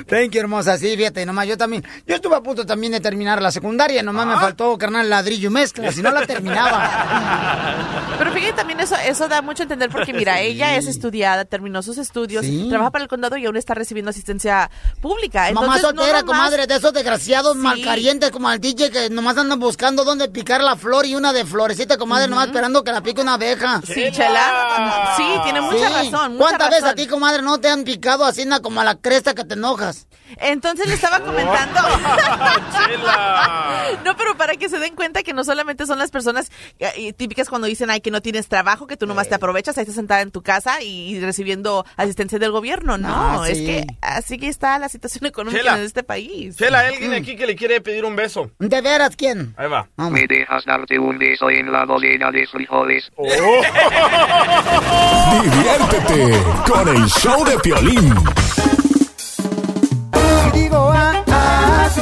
Thank 0.07 0.31
you, 0.31 0.39
hermosa. 0.39 0.77
Sí, 0.77 0.95
fíjate, 0.95 1.25
nomás 1.25 1.47
yo 1.47 1.57
también. 1.57 1.83
Yo 2.05 2.15
estuve 2.15 2.35
a 2.35 2.41
punto 2.41 2.65
también 2.65 2.93
de 2.93 2.99
terminar 3.01 3.41
la 3.41 3.51
secundaria, 3.51 4.01
nomás 4.03 4.25
me 4.27 4.35
faltó, 4.35 4.77
carnal, 4.77 5.09
ladrillo 5.09 5.49
y 5.49 5.53
mezcla, 5.53 5.91
si 5.91 6.01
no 6.01 6.11
la 6.11 6.25
terminaba. 6.25 8.05
Pero 8.17 8.31
fíjate, 8.31 8.53
también 8.53 8.79
eso, 8.79 8.95
eso 9.05 9.27
da 9.27 9.41
mucho 9.41 9.63
a 9.63 9.65
entender 9.65 9.89
porque, 9.89 10.13
mira, 10.13 10.39
ella 10.39 10.75
es 10.75 10.87
estudiada, 10.87 11.45
terminó 11.45 11.81
sus 11.83 11.97
estudios, 11.97 12.45
Sí. 12.45 12.67
trabaja 12.69 12.91
para 12.91 13.03
el 13.03 13.09
condado 13.09 13.35
y 13.37 13.45
aún 13.45 13.57
está 13.57 13.73
recibiendo 13.73 14.09
asistencia 14.11 14.69
pública. 15.01 15.41
Mamá 15.51 15.75
Entonces, 15.77 15.81
no 15.83 15.89
soltera, 15.89 16.21
nomás- 16.21 16.25
comadre, 16.25 16.67
de 16.67 16.76
esos 16.77 16.93
desgraciados 16.93 17.55
malcarientes 17.55 18.31
como 18.31 18.49
al 18.49 18.59
DJ 18.59 18.91
que 18.91 19.09
nomás 19.09 19.37
andan 19.37 19.59
buscando 19.59 20.03
dónde 20.03 20.29
picar 20.29 20.63
la 20.63 20.75
flor 20.75 21.05
y 21.05 21.15
una 21.15 21.33
de 21.33 21.45
florecita, 21.45 21.97
comadre, 21.97 22.27
nomás 22.27 22.47
esperando 22.47 22.83
que 22.83 22.91
la 22.91 23.01
pique 23.01 23.21
una 23.21 23.33
abeja. 23.33 23.81
Sí, 23.85 24.11
Chela. 24.11 25.13
Sí, 25.17 25.23
tiene 25.43 25.61
mucha 25.61 25.89
razón, 25.89 26.33
mucha 26.33 26.37
¿Cuántas 26.37 26.69
veces 26.69 26.83
a 26.85 26.95
ti, 26.95 27.07
comadre, 27.07 27.41
no 27.41 27.59
te 27.59 27.69
han 27.69 27.83
picado 27.83 28.25
así 28.25 28.47
como 28.61 28.81
a 28.81 28.83
la 28.83 28.95
cresta 28.95 29.33
que 29.33 29.43
te 29.43 29.55
enojas? 29.55 30.07
Entonces 30.37 30.87
le 30.87 30.95
estaba 30.95 31.19
comentando. 31.21 31.79
no, 34.05 34.15
pero 34.17 34.35
para 34.37 34.55
que 34.55 34.69
se 34.69 34.79
den 34.79 34.95
cuenta 34.95 35.23
que 35.23 35.33
no 35.33 35.43
solamente 35.43 35.85
son 35.85 35.99
las 35.99 36.11
personas 36.11 36.51
eh, 36.79 37.13
típicas 37.13 37.49
cuando 37.49 37.67
dicen, 37.67 37.89
ay, 37.89 38.01
que 38.01 38.11
no 38.11 38.21
tienes 38.21 38.47
trabajo, 38.47 38.87
que 38.87 38.97
tú 38.97 39.07
nomás 39.07 39.29
te 39.29 39.35
aprovechas, 39.35 39.77
ahí 39.77 39.83
estás 39.83 39.95
sentada 39.95 40.21
en 40.21 40.31
tu 40.31 40.41
casa 40.41 40.81
y, 40.81 41.19
recibiendo 41.19 41.85
asistencia 41.95 42.39
del 42.39 42.51
gobierno. 42.51 42.97
No, 42.97 43.07
Ah, 43.09 43.45
es 43.49 43.57
que 43.57 43.85
así 44.01 44.37
que 44.37 44.47
está 44.47 44.77
la 44.79 44.89
situación 44.89 45.25
económica 45.25 45.63
Chela. 45.63 45.77
en 45.77 45.83
este 45.83 46.03
país. 46.03 46.55
Chela, 46.57 46.81
alguien 46.81 47.13
aquí 47.13 47.35
que 47.35 47.47
le 47.47 47.55
quiere 47.55 47.81
pedir 47.81 48.05
un 48.05 48.15
beso. 48.15 48.51
¿De 48.59 48.81
veras 48.81 49.15
quién? 49.15 49.53
Ahí 49.57 49.67
va. 49.67 49.87
¿Me 49.97 50.25
dejas 50.27 50.65
darte 50.65 50.99
un 50.99 51.17
beso 51.17 51.49
en 51.49 51.71
la 51.71 51.85
docena 51.85 52.31
de 52.31 52.45
frijoles? 52.47 53.09
Diviértete 55.41 56.37
con 56.69 56.87
el 56.87 57.05
show 57.07 57.43
de 57.45 57.57
Piolín. 57.59 58.13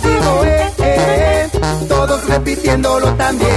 Digo 0.06 0.46
eh, 0.46 0.72
eh, 0.80 1.50
todos 1.88 2.28
repitiéndolo 2.28 3.14
también. 3.16 3.52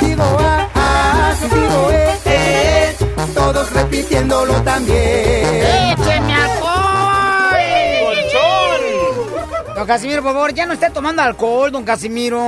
Digo 0.00 0.24
ah, 0.40 0.68
ah, 0.74 1.34
digo 1.42 1.90
eh, 1.90 2.18
eh, 2.26 2.96
todos 3.34 3.72
repitiéndolo 3.72 4.62
también. 4.62 5.98
¡Écheme 5.98 6.34
alcohol! 6.34 6.82
Don 9.74 9.86
Casimiro, 9.86 10.22
por 10.22 10.32
favor, 10.32 10.54
ya 10.54 10.66
no 10.66 10.74
esté 10.74 10.90
tomando 10.90 11.22
alcohol, 11.22 11.72
don 11.72 11.84
Casimiro. 11.84 12.40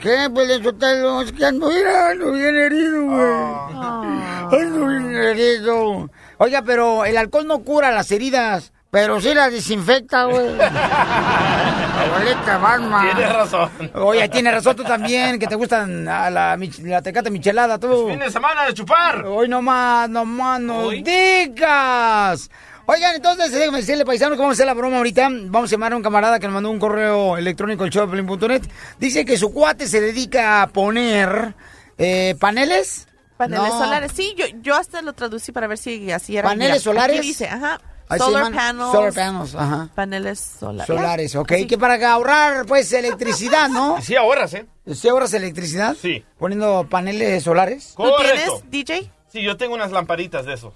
¿Qué? 0.00 0.28
Pues 0.32 0.62
solté 0.62 1.22
es 1.22 1.32
que 1.32 1.44
ando, 1.46 1.68
mira, 1.68 2.10
ando 2.10 2.32
bien 2.32 2.54
herido, 2.54 3.04
güey. 3.06 4.62
Ando 4.62 4.86
bien 4.86 5.16
herido. 5.16 6.10
Oiga, 6.38 6.62
pero 6.62 7.04
el 7.06 7.16
alcohol 7.16 7.46
no 7.46 7.60
cura 7.60 7.90
las 7.90 8.10
heridas, 8.10 8.72
pero 8.94 9.20
sí 9.20 9.34
las 9.34 9.50
desinfecta, 9.50 10.26
güey. 10.26 10.46
Abuelita 10.60 12.58
Batman. 12.58 13.16
Tienes 13.16 13.32
razón. 13.32 13.70
Oye, 13.94 14.28
tiene 14.28 14.52
razón 14.52 14.76
tú 14.76 14.84
también, 14.84 15.36
que 15.40 15.48
te 15.48 15.56
gustan 15.56 16.06
a 16.06 16.30
la, 16.30 16.56
la 16.82 17.02
tecata 17.02 17.28
michelada, 17.28 17.76
tú. 17.76 18.06
Fin 18.08 18.20
de 18.20 18.30
semana 18.30 18.66
de 18.66 18.74
chupar. 18.74 19.26
Hoy 19.26 19.48
nomás, 19.48 20.08
nomás 20.08 20.60
no 20.60 20.90
digas. 20.90 22.48
Oigan, 22.86 23.16
entonces, 23.16 23.50
déjame 23.50 23.78
decirle, 23.78 24.04
paisano, 24.04 24.36
que 24.36 24.42
vamos 24.42 24.52
a 24.52 24.56
hacer 24.58 24.66
la 24.66 24.74
broma 24.74 24.98
ahorita. 24.98 25.28
Vamos 25.28 25.70
a 25.70 25.72
llamar 25.72 25.92
a 25.92 25.96
un 25.96 26.02
camarada 26.04 26.38
que 26.38 26.46
nos 26.46 26.54
mandó 26.54 26.70
un 26.70 26.78
correo 26.78 27.36
electrónico 27.36 27.82
al 27.82 27.90
showpelín.net. 27.90 28.62
Dice 29.00 29.24
que 29.24 29.36
su 29.36 29.52
cuate 29.52 29.88
se 29.88 30.00
dedica 30.00 30.62
a 30.62 30.68
poner 30.68 31.52
eh, 31.98 32.36
paneles. 32.38 33.08
Paneles 33.38 33.70
No. 33.70 33.78
solares, 33.80 34.12
sí, 34.14 34.36
yo, 34.38 34.44
yo 34.62 34.76
hasta 34.76 35.02
lo 35.02 35.14
traducí 35.14 35.50
para 35.50 35.66
ver 35.66 35.78
si 35.78 36.12
así 36.12 36.36
era. 36.36 36.48
¿Paneles 36.48 36.74
Mira, 36.74 36.80
solares? 36.80 37.18
Aquí 37.18 37.26
dice, 37.26 37.48
ajá. 37.48 37.80
Solar 38.18 38.52
panels. 38.52 38.92
solar 38.92 39.12
panels, 39.12 39.54
ajá. 39.54 39.88
Paneles 39.94 40.38
solares. 40.60 40.86
Solares, 40.86 41.36
ok. 41.36 41.52
Que 41.68 41.78
para 41.78 42.12
ahorrar, 42.12 42.66
pues, 42.66 42.92
electricidad, 42.92 43.68
¿no? 43.68 43.96
Sí, 44.02 44.14
ahorras, 44.14 44.54
¿eh? 44.54 44.66
¿Sí 44.92 45.08
ahorras 45.08 45.32
electricidad? 45.32 45.96
Sí. 46.00 46.24
Poniendo 46.38 46.86
paneles 46.88 47.42
solares. 47.42 47.94
Correcto. 47.96 48.62
DJ? 48.70 49.10
Sí, 49.28 49.42
yo 49.42 49.56
tengo 49.56 49.74
unas 49.74 49.90
lamparitas 49.90 50.44
de 50.44 50.54
eso. 50.54 50.74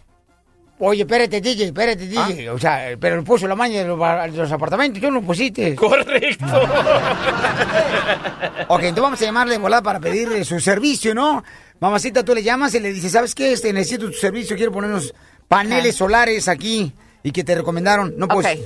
Oye, 0.81 1.03
espérate, 1.03 1.41
DJ, 1.41 1.67
espérate, 1.67 2.07
DJ. 2.07 2.51
O 2.51 2.59
sea, 2.59 2.97
pero 3.01 3.17
él 3.17 3.25
puso 3.25 3.49
la 3.49 3.57
maña 3.57 3.83
de 3.83 3.89
los, 3.89 3.99
de 3.99 4.39
los 4.39 4.53
apartamentos, 4.53 5.03
tú 5.03 5.11
no 5.11 5.23
pusiste. 5.23 5.75
Correcto. 5.75 6.47
ok, 8.69 8.83
entonces 8.83 9.03
vamos 9.03 9.21
a 9.21 9.25
llamarle 9.25 9.55
de 9.55 9.59
volada 9.59 9.83
para 9.83 9.99
pedirle 9.99 10.45
su 10.45 10.61
servicio, 10.61 11.17
¿no? 11.17 11.43
Mamacita, 11.81 12.25
tú 12.25 12.33
le 12.33 12.45
llamas 12.45 12.75
y 12.75 12.81
le 12.81 12.93
dices, 12.93 13.11
¿sabes 13.11 13.35
qué? 13.35 13.53
Este, 13.53 13.73
necesito 13.73 14.07
tu 14.07 14.13
servicio, 14.13 14.57
quiero 14.57 14.71
poner 14.71 14.91
unos 14.91 15.13
paneles 15.49 15.97
solares 15.97 16.47
aquí 16.47 16.93
y 17.23 17.33
que 17.33 17.45
te 17.45 17.55
recomendaron. 17.55 18.15
No 18.17 18.29
pues, 18.29 18.47
Ok. 18.47 18.59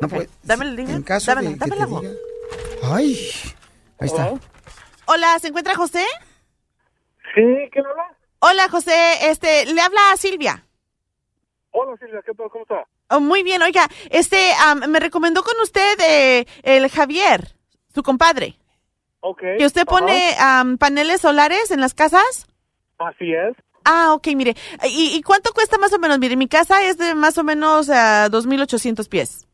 no 0.00 0.08
pues. 0.08 0.28
Dame 0.42 0.64
el 0.66 0.76
link. 0.76 0.88
En 0.90 1.02
caso 1.02 1.30
Dámela, 1.30 1.50
de 1.50 1.58
que 1.58 1.64
te 1.70 1.76
diga- 1.76 2.16
Ay, 2.82 3.30
ahí 4.00 4.06
está. 4.06 4.32
Hola, 5.06 5.38
¿se 5.38 5.48
encuentra 5.48 5.74
José? 5.74 6.04
Sí, 7.34 7.42
¿quién 7.72 7.86
habla? 7.86 8.04
Hola, 8.40 8.68
José. 8.68 9.30
Este, 9.30 9.66
le 9.66 9.80
habla 9.80 10.12
a 10.12 10.16
Silvia. 10.16 10.64
Hola 11.70 11.96
Silvia, 11.98 12.20
¿qué 12.24 12.32
tal? 12.34 12.48
¿Cómo 12.50 12.62
está? 12.64 12.84
Oh, 13.10 13.20
muy 13.20 13.42
bien, 13.42 13.62
oiga, 13.62 13.88
este, 14.10 14.52
am, 14.60 14.80
me 14.90 15.00
recomendó 15.00 15.42
con 15.42 15.58
usted 15.60 15.98
eh, 16.00 16.46
el 16.62 16.90
Javier, 16.90 17.54
su 17.94 18.02
compadre. 18.02 18.56
Ok. 19.20 19.40
Que 19.58 19.64
usted 19.66 19.84
pone 19.86 20.34
am, 20.38 20.76
paneles 20.78 21.20
solares 21.22 21.70
en 21.70 21.80
las 21.80 21.94
casas. 21.94 22.46
Así 22.98 23.32
es. 23.32 23.56
Ah, 23.90 24.12
ok, 24.12 24.26
mire. 24.36 24.54
¿Y, 24.84 25.16
y 25.16 25.22
cuánto 25.22 25.54
cuesta 25.54 25.78
más 25.78 25.94
o 25.94 25.98
menos? 25.98 26.18
Mire, 26.18 26.36
mi 26.36 26.46
casa 26.46 26.84
es 26.84 26.98
de 26.98 27.14
más 27.14 27.38
o 27.38 27.42
menos 27.42 27.88
a 27.88 28.28
2.800 28.28 29.08
pies. 29.08 29.48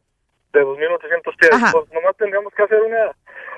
De 0.52 0.60
2.800 0.60 1.36
pies. 1.38 1.52
Ajá. 1.52 1.70
Pues 1.70 1.84
nomás 1.92 2.16
tendríamos 2.16 2.52
que 2.52 2.64
hacer 2.64 2.80
una, 2.82 3.12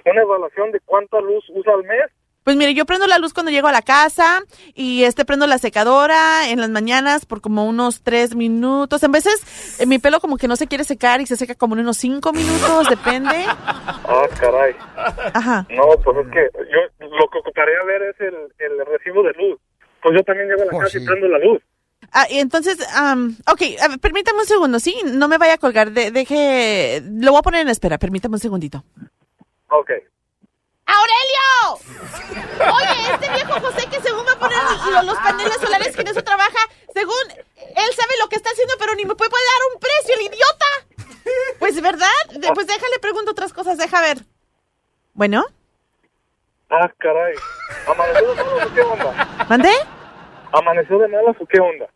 una 0.04 0.20
evaluación 0.20 0.72
de 0.72 0.80
cuánta 0.80 1.18
luz 1.22 1.42
usa 1.54 1.72
al 1.72 1.84
mes. 1.84 2.04
Pues 2.44 2.56
mire, 2.58 2.74
yo 2.74 2.84
prendo 2.84 3.06
la 3.06 3.18
luz 3.18 3.32
cuando 3.32 3.50
llego 3.50 3.68
a 3.68 3.72
la 3.72 3.80
casa 3.80 4.42
y 4.74 5.04
este 5.04 5.24
prendo 5.24 5.46
la 5.46 5.56
secadora 5.56 6.48
en 6.50 6.60
las 6.60 6.68
mañanas 6.68 7.24
por 7.24 7.40
como 7.40 7.64
unos 7.64 8.02
tres 8.02 8.36
minutos. 8.36 9.02
En 9.02 9.12
veces 9.12 9.80
eh, 9.80 9.86
mi 9.86 9.98
pelo 9.98 10.20
como 10.20 10.36
que 10.36 10.46
no 10.46 10.56
se 10.56 10.66
quiere 10.66 10.84
secar 10.84 11.22
y 11.22 11.26
se 11.26 11.36
seca 11.36 11.54
como 11.54 11.74
en 11.74 11.80
unos 11.80 11.96
cinco 11.96 12.34
minutos, 12.34 12.88
depende. 12.90 13.46
Ah, 13.48 14.26
caray. 14.38 14.76
Ajá. 15.32 15.66
No, 15.70 15.84
pues 16.04 16.18
es 16.18 16.32
que 16.32 16.50
yo 16.70 17.06
lo 17.06 17.28
que 17.28 17.38
ocuparía 17.38 17.82
ver 17.84 18.02
es 18.02 18.20
el, 18.20 18.36
el 18.58 18.86
recibo 18.86 19.22
de 19.22 19.32
luz. 19.32 19.58
Pues 20.02 20.14
yo 20.16 20.22
también 20.24 20.48
llego 20.48 20.62
a 20.62 20.72
la 20.72 20.78
casa 20.84 20.98
y 20.98 21.04
prendo 21.04 21.28
la 21.28 21.38
luz. 21.38 21.62
Ah, 22.12 22.26
y 22.30 22.38
entonces, 22.38 22.78
am, 22.94 23.36
ok, 23.50 23.62
a 23.82 23.88
ver, 23.88 23.98
permítame 23.98 24.38
un 24.40 24.46
segundo, 24.46 24.78
¿sí? 24.78 24.94
No 25.04 25.28
me 25.28 25.38
vaya 25.38 25.54
a 25.54 25.58
colgar, 25.58 25.90
de- 25.90 26.10
deje, 26.10 27.02
lo 27.04 27.32
voy 27.32 27.38
a 27.40 27.42
poner 27.42 27.62
en 27.62 27.68
espera, 27.68 27.98
permítame 27.98 28.34
un 28.36 28.40
segundito. 28.40 28.84
Ok. 29.68 29.90
¡Aurelio! 30.86 31.80
Oye, 32.60 33.12
este 33.14 33.28
viejo 33.34 33.60
José 33.60 33.88
que 33.90 34.00
según 34.00 34.24
va 34.24 34.32
a 34.32 34.38
poner 34.38 34.56
lo- 34.92 35.02
los 35.02 35.18
paneles 35.18 35.56
solares 35.60 35.96
que 35.96 36.02
en 36.02 36.08
eso 36.08 36.22
trabaja, 36.22 36.58
según 36.94 37.14
él 37.32 37.90
sabe 37.96 38.14
lo 38.20 38.28
que 38.28 38.36
está 38.36 38.50
haciendo, 38.50 38.74
pero 38.78 38.94
ni 38.94 39.04
me 39.04 39.16
puede 39.16 39.30
dar 39.30 39.74
un 39.74 39.80
precio, 39.80 40.14
el 40.14 40.26
idiota. 40.32 41.26
Pues, 41.58 41.80
¿verdad? 41.82 42.08
De- 42.38 42.52
pues 42.52 42.68
déjale 42.68 42.98
pregunto 43.00 43.32
otras 43.32 43.52
cosas, 43.52 43.78
deja 43.78 44.00
ver. 44.00 44.18
Bueno, 45.14 45.44
Ah, 46.70 46.90
caray. 46.98 47.34
¿Amaneció 47.86 48.34
de 48.34 48.44
malas 48.44 48.66
o 48.66 48.74
qué 48.74 48.80
onda? 48.80 49.46
¿mandé? 49.48 49.72
¿Amaneció 50.52 50.98
de 50.98 51.08
malas 51.08 51.36
o 51.38 51.46
qué 51.46 51.60
onda? 51.60 51.86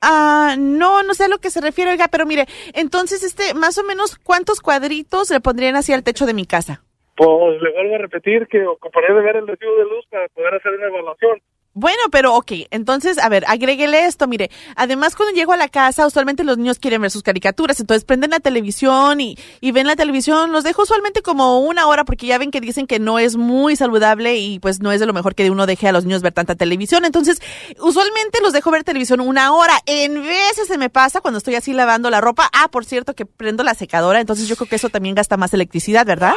Ah, 0.00 0.54
no, 0.58 1.02
no 1.02 1.14
sé 1.14 1.24
a 1.24 1.28
lo 1.28 1.38
que 1.38 1.50
se 1.50 1.60
refiere, 1.60 1.90
oiga, 1.90 2.08
pero 2.08 2.24
mire, 2.24 2.46
entonces, 2.74 3.24
este, 3.24 3.54
más 3.54 3.78
o 3.78 3.84
menos, 3.84 4.16
¿cuántos 4.18 4.60
cuadritos 4.60 5.30
le 5.30 5.40
pondrían 5.40 5.76
así 5.76 5.92
al 5.92 6.04
techo 6.04 6.24
de 6.26 6.34
mi 6.34 6.46
casa? 6.46 6.82
Pues 7.16 7.60
le 7.60 7.72
vuelvo 7.72 7.96
a 7.96 7.98
repetir 7.98 8.46
que 8.46 8.64
ocuparía 8.64 9.12
de 9.12 9.22
ver 9.22 9.36
el 9.36 9.48
recibo 9.48 9.74
de 9.74 9.84
luz 9.84 10.06
para 10.08 10.28
poder 10.28 10.54
hacer 10.54 10.72
una 10.72 10.86
evaluación. 10.86 11.42
Bueno, 11.80 12.02
pero 12.10 12.34
ok, 12.34 12.50
entonces, 12.72 13.18
a 13.18 13.28
ver, 13.28 13.44
agréguele 13.46 14.06
esto, 14.06 14.26
mire, 14.26 14.50
además 14.74 15.14
cuando 15.14 15.32
llego 15.32 15.52
a 15.52 15.56
la 15.56 15.68
casa, 15.68 16.08
usualmente 16.08 16.42
los 16.42 16.58
niños 16.58 16.80
quieren 16.80 17.00
ver 17.00 17.12
sus 17.12 17.22
caricaturas, 17.22 17.78
entonces 17.78 18.04
prenden 18.04 18.30
la 18.30 18.40
televisión 18.40 19.20
y, 19.20 19.38
y 19.60 19.70
ven 19.70 19.86
la 19.86 19.94
televisión, 19.94 20.50
los 20.50 20.64
dejo 20.64 20.82
usualmente 20.82 21.22
como 21.22 21.60
una 21.60 21.86
hora 21.86 22.04
porque 22.04 22.26
ya 22.26 22.36
ven 22.36 22.50
que 22.50 22.60
dicen 22.60 22.88
que 22.88 22.98
no 22.98 23.20
es 23.20 23.36
muy 23.36 23.76
saludable 23.76 24.38
y 24.38 24.58
pues 24.58 24.80
no 24.80 24.90
es 24.90 24.98
de 24.98 25.06
lo 25.06 25.12
mejor 25.12 25.36
que 25.36 25.48
uno 25.52 25.66
deje 25.66 25.86
a 25.86 25.92
los 25.92 26.04
niños 26.04 26.20
ver 26.20 26.32
tanta 26.32 26.56
televisión, 26.56 27.04
entonces 27.04 27.40
usualmente 27.78 28.40
los 28.42 28.52
dejo 28.52 28.72
ver 28.72 28.82
televisión 28.82 29.20
una 29.20 29.52
hora, 29.54 29.74
en 29.86 30.20
veces 30.24 30.66
se 30.66 30.78
me 30.78 30.90
pasa 30.90 31.20
cuando 31.20 31.38
estoy 31.38 31.54
así 31.54 31.74
lavando 31.74 32.10
la 32.10 32.20
ropa, 32.20 32.50
ah, 32.54 32.66
por 32.72 32.86
cierto 32.86 33.14
que 33.14 33.24
prendo 33.24 33.62
la 33.62 33.74
secadora, 33.74 34.20
entonces 34.20 34.48
yo 34.48 34.56
creo 34.56 34.68
que 34.68 34.74
eso 34.74 34.88
también 34.88 35.14
gasta 35.14 35.36
más 35.36 35.54
electricidad, 35.54 36.04
¿verdad? 36.04 36.32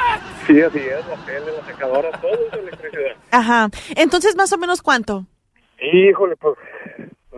Sí, 0.45 0.61
así 0.61 0.77
es, 0.77 1.07
la 1.07 1.25
tele, 1.25 1.51
la 1.59 1.65
secadora, 1.65 2.11
todo 2.21 2.31
es. 2.31 2.80
Ajá, 3.31 3.69
entonces 3.95 4.35
más 4.35 4.51
o 4.53 4.57
menos 4.57 4.81
cuánto? 4.81 5.25
Híjole, 5.81 6.35
pues 6.35 6.57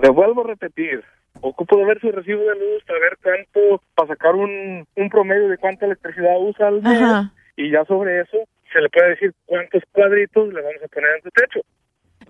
le 0.01 0.09
vuelvo 0.09 0.43
a 0.43 0.47
repetir. 0.47 1.03
Ocupo 1.41 1.77
de 1.77 1.85
ver 1.85 1.99
su 1.99 2.11
recibo 2.11 2.41
de 2.41 2.55
luz 2.55 2.83
para 2.85 2.99
ver 2.99 3.17
cuánto, 3.21 3.83
para 3.95 4.07
sacar 4.09 4.35
un, 4.35 4.85
un 4.95 5.09
promedio 5.09 5.47
de 5.49 5.57
cuánta 5.57 5.85
electricidad 5.85 6.35
usa 6.39 6.67
al 6.67 6.81
mes. 6.81 7.01
Ajá. 7.01 7.31
Y 7.57 7.71
ya 7.71 7.83
sobre 7.85 8.21
eso 8.21 8.37
se 8.71 8.79
le 8.81 8.89
puede 8.89 9.09
decir 9.09 9.33
cuántos 9.45 9.81
cuadritos 9.91 10.47
le 10.53 10.61
vamos 10.61 10.81
a 10.83 10.87
poner 10.87 11.09
en 11.17 11.23
su 11.23 11.29
techo. 11.31 11.59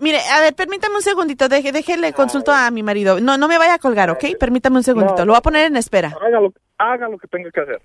Mire, 0.00 0.18
a 0.32 0.40
ver, 0.40 0.54
permítame 0.54 0.96
un 0.96 1.02
segundito, 1.02 1.48
deje, 1.48 1.70
déjele 1.70 2.12
consulto 2.12 2.50
a 2.52 2.70
mi 2.72 2.82
marido. 2.82 3.20
No, 3.20 3.38
no 3.38 3.46
me 3.46 3.56
vaya 3.58 3.74
a 3.74 3.78
colgar, 3.78 4.10
¿ok? 4.10 4.24
Permítame 4.40 4.76
un 4.78 4.82
segundito, 4.82 5.18
No. 5.18 5.26
lo 5.26 5.32
voy 5.32 5.38
a 5.38 5.42
poner 5.42 5.66
en 5.66 5.76
espera. 5.76 6.08
Haga 6.20 6.40
lo, 6.40 6.52
haga 6.78 7.08
lo 7.08 7.16
que 7.18 7.28
tenga 7.28 7.50
que 7.52 7.60
hacer. 7.60 7.80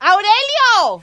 ¡Aurelio! 0.00 1.02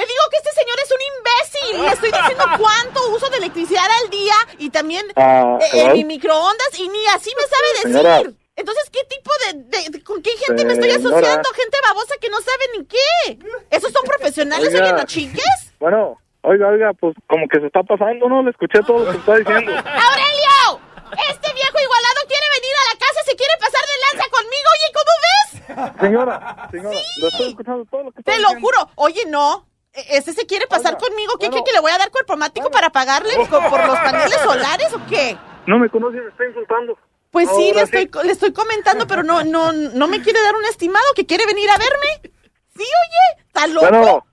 Te 0.00 0.06
digo 0.06 0.24
que 0.30 0.36
este 0.38 0.52
señor 0.52 0.76
es 0.82 0.90
un 0.96 1.02
imbécil. 1.12 1.82
Le 1.82 1.92
estoy 1.92 2.10
diciendo 2.10 2.44
cuánto 2.58 3.08
uso 3.10 3.28
de 3.28 3.36
electricidad 3.36 3.84
al 4.02 4.10
día 4.10 4.34
y 4.58 4.70
también 4.70 5.04
Ah, 5.16 5.58
eh, 5.60 5.66
en 5.72 5.78
hello. 5.80 5.94
mi 5.96 6.04
microondas 6.04 6.70
y 6.78 6.88
ni 6.88 7.06
así 7.08 7.30
me 7.36 7.42
sabe 7.42 7.68
decir. 7.74 7.92
Señora. 7.92 8.36
Entonces, 8.56 8.90
¿qué 8.90 9.04
tipo 9.04 9.30
de, 9.44 9.78
de- 9.78 9.90
de- 9.90 10.04
con 10.04 10.22
qué 10.22 10.30
gente 10.36 10.64
me 10.64 10.72
estoy 10.74 10.90
asociando? 10.90 11.48
Gente 11.52 11.78
babosa 11.82 12.14
que 12.20 12.28
no 12.30 12.38
sabe 12.40 12.64
ni 12.78 12.84
qué. 12.86 13.38
¿Esos 13.70 13.92
son 13.92 14.02
profesionales? 14.04 14.68
Oiga. 14.68 14.84
Oye, 14.84 14.92
no 14.92 15.04
chingues. 15.04 15.72
Bueno, 15.78 16.18
oiga, 16.42 16.68
oiga, 16.68 16.92
pues 16.98 17.14
como 17.26 17.46
que 17.48 17.60
se 17.60 17.66
está 17.66 17.82
pasando, 17.82 18.28
¿no? 18.28 18.42
Le 18.42 18.50
escuché 18.50 18.80
todo 18.86 19.04
lo 19.04 19.12
que 19.12 19.18
está 19.18 19.36
diciendo. 19.36 19.72
¡Aurelio! 19.76 20.80
Este 21.28 21.52
viejo 21.54 21.76
igualado 21.82 22.20
quiere 22.28 22.46
venir 22.56 22.74
a 22.76 22.92
la 22.92 22.98
casa, 23.00 23.20
se 23.24 23.34
quiere 23.36 23.52
pasar 23.58 23.80
de 23.80 23.96
lanza 24.06 24.30
conmigo. 24.30 24.68
Oye, 24.76 24.88
¿cómo 24.98 25.12
ves? 25.24 26.00
Señora, 26.00 26.68
señora, 26.70 26.98
le 27.20 27.28
estoy 27.28 27.48
escuchando 27.48 27.84
todo 27.90 28.02
lo 28.04 28.12
que 28.12 28.20
está 28.20 28.32
Te 28.32 28.38
lo 28.40 28.48
juro. 28.60 28.90
Oye, 28.96 29.24
no. 29.26 29.66
E- 29.92 30.16
Ese 30.18 30.32
se 30.32 30.46
quiere 30.46 30.66
pasar 30.66 30.98
conmigo. 30.98 31.34
¿Qué, 31.38 31.50
qué, 31.50 31.62
qué, 31.64 31.72
le 31.72 31.80
voy 31.80 31.90
a 31.92 31.98
dar 31.98 32.10
cuerpo 32.10 32.36
mático 32.36 32.70
para 32.70 32.90
pagarle 32.90 33.34
por 33.36 33.86
los 33.86 33.98
paneles 33.98 34.38
solares 34.42 34.92
o 34.94 35.00
qué? 35.08 35.36
No 35.66 35.78
me 35.78 35.88
conoce, 35.88 36.16
me 36.20 36.28
está 36.28 36.46
insultando. 36.46 36.98
Pues 37.30 37.48
sí, 37.54 37.72
le 37.72 37.82
estoy, 37.82 38.10
le 38.24 38.32
estoy 38.32 38.52
comentando, 38.52 39.06
pero 39.06 39.22
no, 39.22 39.44
no, 39.44 39.72
no 39.72 40.08
me 40.08 40.20
quiere 40.20 40.40
dar 40.42 40.54
un 40.54 40.64
estimado 40.64 41.04
que 41.14 41.26
quiere 41.26 41.46
venir 41.46 41.70
a 41.70 41.78
verme. 41.78 42.34
Sí, 42.74 42.82
oye, 42.82 43.42
¿está 43.46 43.66
loco? 43.68 43.86
Bueno, 43.88 44.26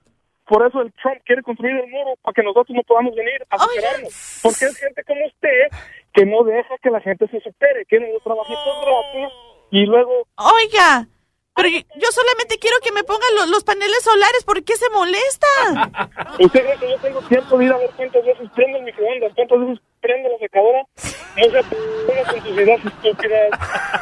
por 0.46 0.66
eso 0.66 0.80
el 0.80 0.92
Trump 0.94 1.20
quiere 1.24 1.42
construir 1.42 1.76
el 1.76 1.88
muro 1.90 2.14
para 2.22 2.34
que 2.34 2.42
nosotros 2.42 2.74
no 2.74 2.82
podamos 2.82 3.14
venir 3.14 3.44
a 3.50 3.58
superarnos. 3.58 4.40
Porque 4.42 4.64
es 4.64 4.76
gente 4.76 5.04
como 5.04 5.26
usted 5.26 5.78
que 6.12 6.24
no 6.26 6.42
deja 6.42 6.74
que 6.82 6.90
la 6.90 7.00
gente 7.00 7.28
se 7.28 7.40
supere, 7.40 7.84
quieren 7.86 8.12
los 8.12 8.22
trabajitos 8.22 8.80
gratis 8.82 9.32
y 9.70 9.84
luego 9.84 10.26
Oiga, 10.36 11.06
pero 11.58 11.68
yo, 11.68 12.08
solamente 12.12 12.58
quiero 12.60 12.76
que 12.80 12.92
me 12.92 13.02
pongan 13.02 13.34
lo- 13.34 13.46
los 13.46 13.64
paneles 13.64 14.00
solares. 14.04 14.44
¿Por 14.44 14.62
qué 14.62 14.76
se 14.76 14.88
molesta? 14.90 15.46
¿Usted 16.38 16.62
cree 16.62 16.78
que 16.78 16.88
yo 16.90 16.98
tengo 16.98 17.20
tiempo 17.22 17.58
de 17.58 17.64
ir 17.64 17.72
a 17.72 17.78
ver 17.78 17.90
cuántas 17.96 18.24
veces 18.24 18.48
prende 18.54 18.78
el 18.78 18.84
microondas, 18.84 19.32
cuántas 19.34 19.58
veces 19.60 19.78
prende 20.00 20.28
la 20.30 20.38
secadora? 20.38 20.82
No 21.36 21.44
se 21.44 21.62
ponga 21.64 22.24
con 22.30 22.40
sus 22.40 22.50
ideas 22.50 22.80
estúpidas. 22.84 23.50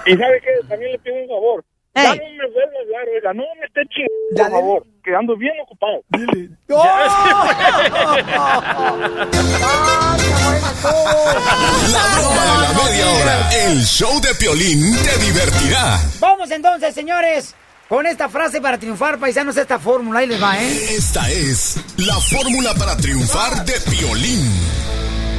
Y 0.06 0.16
sabe 0.16 0.40
que 0.42 0.68
también 0.68 0.92
le 0.92 0.98
pido 0.98 1.16
un 1.16 1.28
favor. 1.28 1.64
Ya 1.96 2.14
no 2.14 2.22
me 2.28 2.46
vuelva 2.52 2.76
a 2.78 2.82
hablar, 2.82 3.08
oiga, 3.14 3.32
no 3.34 3.42
me 3.58 3.66
esté 3.66 3.80
chingando, 3.88 4.50
por 4.50 4.60
favor, 4.60 4.86
que 5.02 5.14
ando 5.14 5.36
bien 5.36 5.54
ocupado. 5.62 6.02
La 10.76 12.04
broma 12.14 12.44
de 12.44 12.62
la 12.62 12.72
media 12.84 13.10
hora. 13.10 13.50
El 13.66 13.82
show 13.84 14.20
de 14.20 14.34
Piolín 14.34 14.94
te 15.02 15.18
divertirá. 15.24 15.98
Vamos 16.20 16.50
entonces, 16.50 16.94
señores, 16.94 17.54
con 17.88 18.06
esta 18.06 18.28
frase 18.28 18.60
para 18.60 18.78
triunfar, 18.78 19.18
paisanos, 19.18 19.56
esta 19.56 19.78
fórmula. 19.78 20.20
Ahí 20.20 20.26
les 20.26 20.42
va, 20.42 20.60
¿eh? 20.60 20.94
Esta 20.96 21.30
es 21.30 21.78
la 21.96 22.16
fórmula 22.20 22.74
para 22.74 22.96
triunfar 22.96 23.64
de 23.64 23.74
Piolín. 23.90 24.50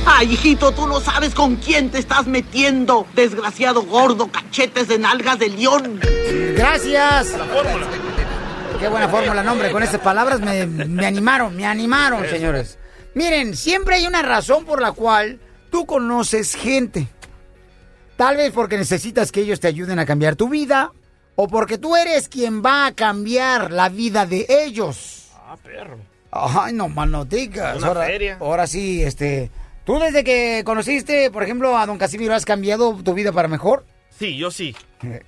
Ay, 0.05 0.33
hijito, 0.33 0.71
tú 0.71 0.87
no 0.87 1.01
sabes 1.01 1.33
con 1.35 1.57
quién 1.57 1.91
te 1.91 1.99
estás 1.99 2.27
metiendo, 2.27 3.05
desgraciado 3.13 3.83
gordo, 3.83 4.31
cachetes 4.31 4.87
de 4.87 4.97
nalgas 4.97 5.37
de 5.37 5.49
león. 5.49 5.99
Gracias. 6.57 7.35
Qué 8.79 8.87
buena 8.87 9.07
fórmula, 9.07 9.43
no, 9.43 9.51
hombre. 9.53 9.71
Con 9.71 9.83
estas 9.83 10.01
palabras 10.01 10.39
me, 10.39 10.65
me 10.65 11.05
animaron, 11.05 11.55
me 11.55 11.65
animaron, 11.65 12.27
señores. 12.27 12.77
Miren, 13.13 13.55
siempre 13.55 13.95
hay 13.95 14.07
una 14.07 14.21
razón 14.21 14.65
por 14.65 14.81
la 14.81 14.91
cual 14.91 15.39
tú 15.71 15.85
conoces 15.85 16.55
gente. 16.55 17.07
Tal 18.15 18.37
vez 18.37 18.51
porque 18.51 18.77
necesitas 18.77 19.31
que 19.31 19.41
ellos 19.41 19.59
te 19.59 19.67
ayuden 19.67 19.99
a 19.99 20.05
cambiar 20.05 20.35
tu 20.35 20.49
vida 20.49 20.91
o 21.35 21.47
porque 21.47 21.77
tú 21.77 21.95
eres 21.95 22.27
quien 22.27 22.63
va 22.63 22.87
a 22.87 22.91
cambiar 22.93 23.71
la 23.71 23.89
vida 23.89 24.25
de 24.25 24.45
ellos. 24.49 25.27
Ah, 25.35 25.55
perro. 25.63 25.97
Ay, 26.31 26.73
no 26.73 26.89
más 26.89 27.07
no 27.07 27.25
digas. 27.25 27.77
Una 27.77 27.87
Ahora, 27.87 28.05
feria. 28.05 28.37
ahora 28.39 28.67
sí, 28.67 29.03
este... 29.03 29.51
¿Tú 29.85 29.99
desde 29.99 30.23
que 30.23 30.63
conociste, 30.65 31.31
por 31.31 31.43
ejemplo, 31.43 31.77
a 31.77 31.85
don 31.85 31.97
Casimiro 31.97 32.33
has 32.33 32.43
cambiado 32.43 32.93
tu 33.03 33.13
vida 33.13 33.31
para 33.31 33.47
mejor? 33.47 33.85
Sí, 34.19 34.35
yo 34.35 34.51
sí. 34.51 34.75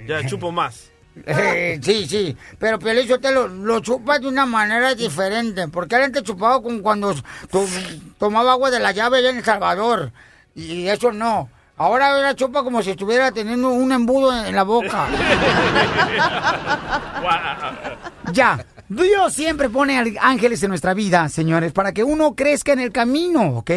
Ya 0.05 0.25
chupo 0.27 0.51
más. 0.51 0.91
Eh, 1.25 1.79
sí, 1.81 2.05
sí, 2.07 2.35
pero 2.57 2.79
Piolín 2.79 3.07
te 3.21 3.31
lo, 3.31 3.47
lo 3.47 3.79
chupas 3.79 4.21
de 4.21 4.27
una 4.27 4.45
manera 4.45 4.95
diferente, 4.95 5.67
porque 5.67 5.95
él 5.95 6.03
antes 6.03 6.23
chupaba 6.23 6.61
con 6.61 6.81
cuando 6.81 7.13
to- 7.49 7.65
tomaba 8.17 8.51
agua 8.53 8.69
de 8.71 8.79
la 8.79 8.91
llave 8.91 9.17
allá 9.19 9.29
en 9.31 9.37
El 9.37 9.43
Salvador, 9.43 10.11
y 10.55 10.87
eso 10.87 11.11
no. 11.11 11.49
Ahora 11.77 12.11
la 12.17 12.35
chupa 12.35 12.61
como 12.63 12.83
si 12.83 12.89
estuviera 12.91 13.31
teniendo 13.31 13.69
un 13.69 13.91
embudo 13.91 14.33
en 14.45 14.53
la 14.55 14.63
boca. 14.63 15.07
Ya, 18.33 18.63
Dios 18.87 19.33
siempre 19.33 19.69
pone 19.69 20.17
ángeles 20.21 20.61
en 20.63 20.69
nuestra 20.69 20.93
vida, 20.93 21.27
señores, 21.29 21.71
para 21.71 21.93
que 21.93 22.03
uno 22.03 22.35
crezca 22.35 22.73
en 22.73 22.79
el 22.79 22.91
camino, 22.91 23.57
¿ok? 23.57 23.71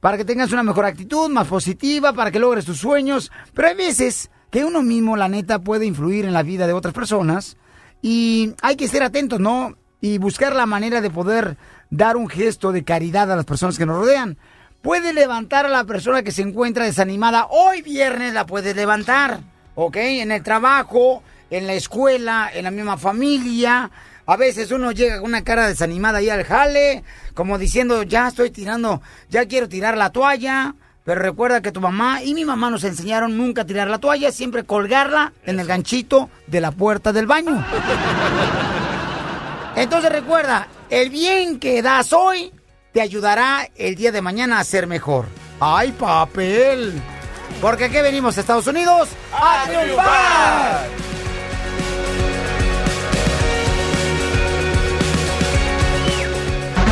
Para 0.00 0.16
que 0.16 0.24
tengas 0.24 0.52
una 0.52 0.62
mejor 0.62 0.84
actitud, 0.84 1.30
más 1.30 1.46
positiva, 1.46 2.12
para 2.12 2.30
que 2.30 2.38
logres 2.38 2.64
tus 2.64 2.78
sueños. 2.78 3.30
Pero 3.54 3.68
hay 3.68 3.74
veces 3.76 4.30
que 4.50 4.64
uno 4.64 4.82
mismo, 4.82 5.16
la 5.16 5.28
neta, 5.28 5.60
puede 5.60 5.86
influir 5.86 6.24
en 6.24 6.32
la 6.32 6.42
vida 6.42 6.66
de 6.66 6.72
otras 6.72 6.94
personas 6.94 7.56
y 8.02 8.54
hay 8.62 8.76
que 8.76 8.88
ser 8.88 9.02
atentos, 9.02 9.40
¿no? 9.40 9.76
Y 10.00 10.18
buscar 10.18 10.54
la 10.54 10.66
manera 10.66 11.00
de 11.00 11.10
poder 11.10 11.56
dar 11.90 12.16
un 12.16 12.28
gesto 12.28 12.72
de 12.72 12.84
caridad 12.84 13.30
a 13.30 13.36
las 13.36 13.44
personas 13.44 13.78
que 13.78 13.86
nos 13.86 13.98
rodean. 13.98 14.38
Puede 14.82 15.12
levantar 15.12 15.66
a 15.66 15.68
la 15.68 15.84
persona 15.84 16.22
que 16.22 16.32
se 16.32 16.42
encuentra 16.42 16.86
desanimada. 16.86 17.46
Hoy 17.50 17.82
viernes 17.82 18.32
la 18.32 18.46
puede 18.46 18.74
levantar, 18.74 19.40
¿ok? 19.74 19.96
En 19.96 20.32
el 20.32 20.42
trabajo, 20.42 21.22
en 21.50 21.66
la 21.66 21.74
escuela, 21.74 22.50
en 22.52 22.64
la 22.64 22.70
misma 22.70 22.96
familia. 22.96 23.90
A 24.24 24.36
veces 24.36 24.70
uno 24.70 24.92
llega 24.92 25.18
con 25.18 25.26
una 25.30 25.44
cara 25.44 25.66
desanimada 25.66 26.18
ahí 26.18 26.30
al 26.30 26.44
jale, 26.44 27.04
como 27.34 27.58
diciendo, 27.58 28.02
ya 28.04 28.28
estoy 28.28 28.50
tirando, 28.50 29.02
ya 29.28 29.46
quiero 29.46 29.68
tirar 29.68 29.98
la 29.98 30.10
toalla. 30.10 30.74
Pero 31.10 31.22
recuerda 31.22 31.60
que 31.60 31.72
tu 31.72 31.80
mamá 31.80 32.22
y 32.22 32.34
mi 32.34 32.44
mamá 32.44 32.70
nos 32.70 32.84
enseñaron 32.84 33.36
nunca 33.36 33.62
a 33.62 33.64
tirar 33.64 33.88
la 33.88 33.98
toalla, 33.98 34.30
siempre 34.30 34.62
colgarla 34.62 35.32
en 35.44 35.58
el 35.58 35.66
ganchito 35.66 36.30
de 36.46 36.60
la 36.60 36.70
puerta 36.70 37.12
del 37.12 37.26
baño. 37.26 37.64
Entonces 39.74 40.12
recuerda, 40.12 40.68
el 40.88 41.10
bien 41.10 41.58
que 41.58 41.82
das 41.82 42.12
hoy 42.12 42.52
te 42.92 43.00
ayudará 43.00 43.68
el 43.74 43.96
día 43.96 44.12
de 44.12 44.22
mañana 44.22 44.60
a 44.60 44.64
ser 44.64 44.86
mejor. 44.86 45.26
¡Ay, 45.58 45.90
papel! 45.90 47.02
Porque 47.60 47.86
aquí 47.86 47.96
venimos 47.96 48.38
a 48.38 48.42
Estados 48.42 48.68
Unidos 48.68 49.08
a 49.32 49.64
triunfar. 49.66 50.86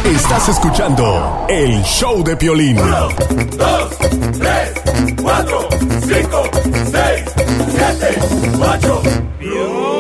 Estás 0.09 0.49
escuchando 0.49 1.45
el 1.51 1.83
show 1.83 2.25
de 2.25 2.35
Piolín. 2.35 2.81
Uno, 2.81 3.09
dos, 3.59 3.99
tres, 4.39 4.73
cuatro, 5.21 5.69
cinco, 6.01 6.43
seis, 6.91 7.25
siete, 7.69 8.19
ocho. 8.59 9.03
Piolín. 9.39 9.98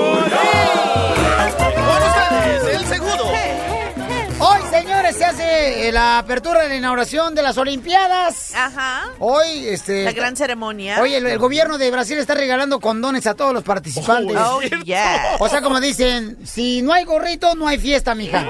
Eh, 5.79 5.93
la 5.93 6.19
apertura 6.19 6.63
de 6.63 6.69
la 6.69 6.77
inauguración 6.77 7.35
de 7.35 7.43
las 7.43 7.57
Olimpiadas. 7.59 8.55
Ajá. 8.55 9.11
Hoy, 9.19 9.67
este. 9.69 10.05
La 10.05 10.13
gran 10.13 10.37
ceremonia. 10.37 11.01
Oye, 11.01 11.19
el, 11.19 11.27
el 11.27 11.39
gobierno 11.39 11.79
de 11.79 11.91
Brasil 11.91 12.19
está 12.19 12.35
regalando 12.35 12.81
condones 12.81 13.27
a 13.27 13.35
todos 13.35 13.53
los 13.53 13.63
participantes. 13.63 14.37
Oh, 14.37 14.61
yeah. 14.85 15.37
O 15.39 15.49
sea, 15.49 15.63
como 15.63 15.81
dicen, 15.81 16.39
si 16.47 16.83
no 16.83 16.93
hay 16.93 17.05
gorrito, 17.05 17.55
no 17.55 17.69
hay 17.69 17.79
fiesta, 17.79 18.15
mija. 18.15 18.41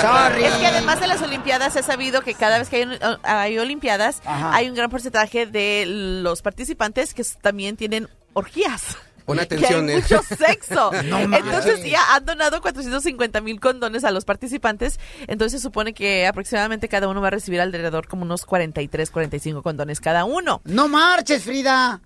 Sorry. 0.00 0.44
Es 0.44 0.54
que 0.54 0.66
además 0.66 1.00
de 1.00 1.06
las 1.06 1.22
Olimpiadas 1.22 1.76
he 1.76 1.82
sabido 1.82 2.22
que 2.22 2.34
cada 2.34 2.58
vez 2.58 2.68
que 2.68 2.98
hay, 3.22 3.58
Olimpiadas 3.58 4.20
Ajá. 4.24 4.54
hay 4.54 4.68
un 4.68 4.74
gran 4.74 4.90
porcentaje 4.90 5.46
de 5.46 5.84
los 5.86 6.42
participantes 6.42 7.14
que 7.14 7.24
también 7.40 7.76
tienen 7.76 8.08
orgías. 8.32 8.96
Pon 9.24 9.36
Que 9.42 9.42
atención, 9.42 9.88
hay 9.88 9.96
eh. 9.96 10.00
mucho 10.02 10.22
sexo. 10.22 10.90
No 11.04 11.18
Entonces 11.18 11.84
ya 11.84 12.14
han 12.14 12.24
donado 12.24 12.60
450 12.62 13.40
mil 13.40 13.60
condones 13.60 14.04
a 14.04 14.10
los 14.10 14.24
participantes. 14.24 14.98
Entonces 15.26 15.60
se 15.60 15.66
supone 15.66 15.92
que 15.94 16.26
aproximadamente 16.26 16.88
cada 16.88 17.08
uno 17.08 17.20
va 17.20 17.28
a 17.28 17.30
recibir 17.30 17.60
alrededor 17.60 18.06
como 18.08 18.22
unos 18.22 18.44
43, 18.46 19.10
45 19.10 19.62
condones 19.62 20.00
cada 20.00 20.24
uno. 20.24 20.60
No 20.64 20.88
marches, 20.88 21.44
Frida. 21.44 22.00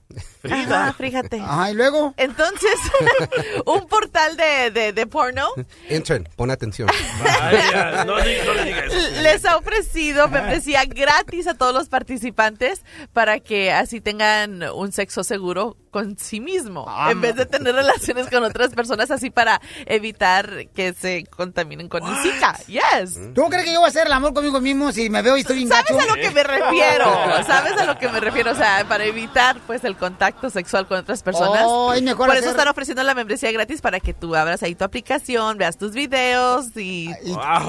Ajá, 0.50 0.92
fíjate. 0.94 1.40
Ajá, 1.40 1.70
¿y 1.70 1.74
luego? 1.74 2.14
Entonces, 2.16 2.76
un 3.66 3.86
portal 3.86 4.36
de, 4.36 4.70
de, 4.70 4.92
de 4.92 5.06
porno 5.06 5.46
Intern, 5.90 6.28
pon 6.36 6.50
atención. 6.50 6.88
Vaya, 7.22 8.04
no, 8.04 8.16
di- 8.16 8.36
no 8.46 8.54
le 8.54 8.64
digas. 8.64 8.92
les 9.22 9.44
ha 9.44 9.56
ofrecido 9.56 10.28
membresía 10.28 10.84
gratis 10.84 11.46
a 11.46 11.54
todos 11.54 11.74
los 11.74 11.88
participantes 11.88 12.82
para 13.12 13.40
que 13.40 13.72
así 13.72 14.00
tengan 14.00 14.62
un 14.62 14.92
sexo 14.92 15.24
seguro 15.24 15.76
con 15.96 16.18
sí 16.18 16.40
mismo, 16.40 16.86
en 17.08 17.22
vez 17.22 17.36
de 17.36 17.46
tener 17.46 17.74
relaciones 17.74 18.28
con 18.28 18.44
otras 18.44 18.74
personas 18.74 19.10
así 19.10 19.30
para 19.30 19.62
evitar 19.86 20.66
que 20.74 20.92
se 20.92 21.24
contaminen 21.24 21.88
con 21.88 22.06
el 22.06 22.14
Zika. 22.18 22.54
Yes. 22.66 23.18
¿Tú 23.34 23.44
crees 23.48 23.64
que 23.64 23.72
yo 23.72 23.78
voy 23.80 23.86
a 23.86 23.88
hacer 23.88 24.06
el 24.06 24.12
amor 24.12 24.34
conmigo 24.34 24.60
mismo 24.60 24.92
si 24.92 25.08
me 25.08 25.22
veo 25.22 25.38
y 25.38 25.40
estoy 25.40 25.66
¿Sabes 25.66 25.86
gacho? 25.88 25.98
a 25.98 26.04
lo 26.04 26.20
que 26.20 26.30
me 26.32 26.42
refiero? 26.42 27.06
¿Sabes 27.46 27.78
a 27.80 27.86
lo 27.86 27.96
que 27.98 28.10
me 28.10 28.20
refiero? 28.20 28.52
O 28.52 28.54
sea, 28.54 28.84
para 28.86 29.04
evitar 29.04 29.56
pues 29.66 29.84
el 29.84 29.96
contacto 29.96 30.50
sexual 30.50 30.86
con 30.86 30.98
otras 30.98 31.22
personas. 31.22 31.62
Oh, 31.64 31.94
es 31.94 32.02
mejor 32.02 32.26
Por 32.26 32.36
eso 32.36 32.50
están 32.50 32.68
ofreciendo 32.68 33.02
la 33.02 33.14
membresía 33.14 33.50
gratis 33.52 33.80
para 33.80 33.98
que 33.98 34.12
tú 34.12 34.36
abras 34.36 34.62
ahí 34.62 34.74
tu 34.74 34.84
aplicación, 34.84 35.56
veas 35.56 35.78
tus 35.78 35.92
videos 35.92 36.76
y, 36.76 37.08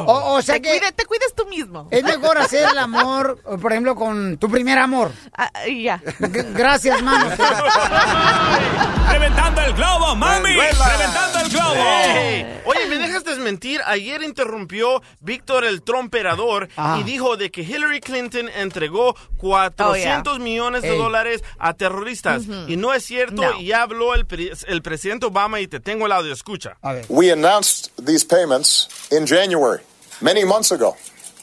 O, 0.06 0.34
o 0.34 0.42
sea 0.42 0.56
te, 0.56 0.64
que 0.64 0.70
cuide- 0.80 0.92
te 0.92 1.06
cuides 1.06 1.34
tú 1.34 1.46
mismo. 1.46 1.88
es 1.92 2.04
mejor 2.04 2.38
hacer 2.40 2.68
el 2.70 2.78
amor, 2.78 3.40
por 3.62 3.72
ejemplo, 3.72 3.96
con 3.96 4.38
tu 4.38 4.50
primer 4.52 4.80
amor. 4.80 5.14
Ah, 5.32 5.50
ya. 5.66 6.02
Gracias, 6.20 7.02
mano. 7.02 7.30
¡Reventando 9.12 9.62
el 9.62 9.74
globo, 9.74 10.16
mami! 10.16 10.50
Manuela. 10.56 10.88
¡Reventando 10.98 11.40
el 11.40 11.50
globo! 11.50 11.76
Ey. 11.76 12.62
Oye, 12.66 12.86
¿me 12.88 12.98
dejas 12.98 13.24
desmentir? 13.24 13.82
Ayer 13.86 14.22
interrumpió 14.24 15.02
Víctor 15.22 15.64
el 15.66 15.82
tromperador 15.82 16.68
Ajá. 16.76 17.00
y 17.00 17.04
dijo 17.04 17.38
de 17.38 17.50
que 17.50 17.62
Hillary 17.62 18.02
Clinton 18.02 18.50
entregó 18.50 19.16
400 19.38 20.40
millones 20.40 20.82
de 20.82 20.92
Ey. 20.94 20.98
dólares 20.98 21.44
a 21.58 21.74
terroristas. 21.74 22.44
Y 22.68 22.76
no 22.76 22.94
es 22.94 23.06
cierto, 23.06 23.42
No. 23.42 23.60
y 23.60 23.72
habló 23.72 24.14
el, 24.14 24.26
pre- 24.26 24.52
el 24.68 24.82
presidente 24.82 25.26
Obama 25.26 25.60
y 25.62 25.68
te 25.68 25.80
tengo 25.80 26.06
el 26.06 26.12
audio, 26.12 26.34
escucha. 26.34 26.78
A 26.82 26.94
ver. 26.94 27.06
We 27.10 27.32
announced 27.32 27.92
these 28.06 28.26
payments 28.26 28.90
in 29.12 29.26
January, 29.26 29.82
many 30.22 30.44
months 30.44 30.72
ago. 30.72 30.96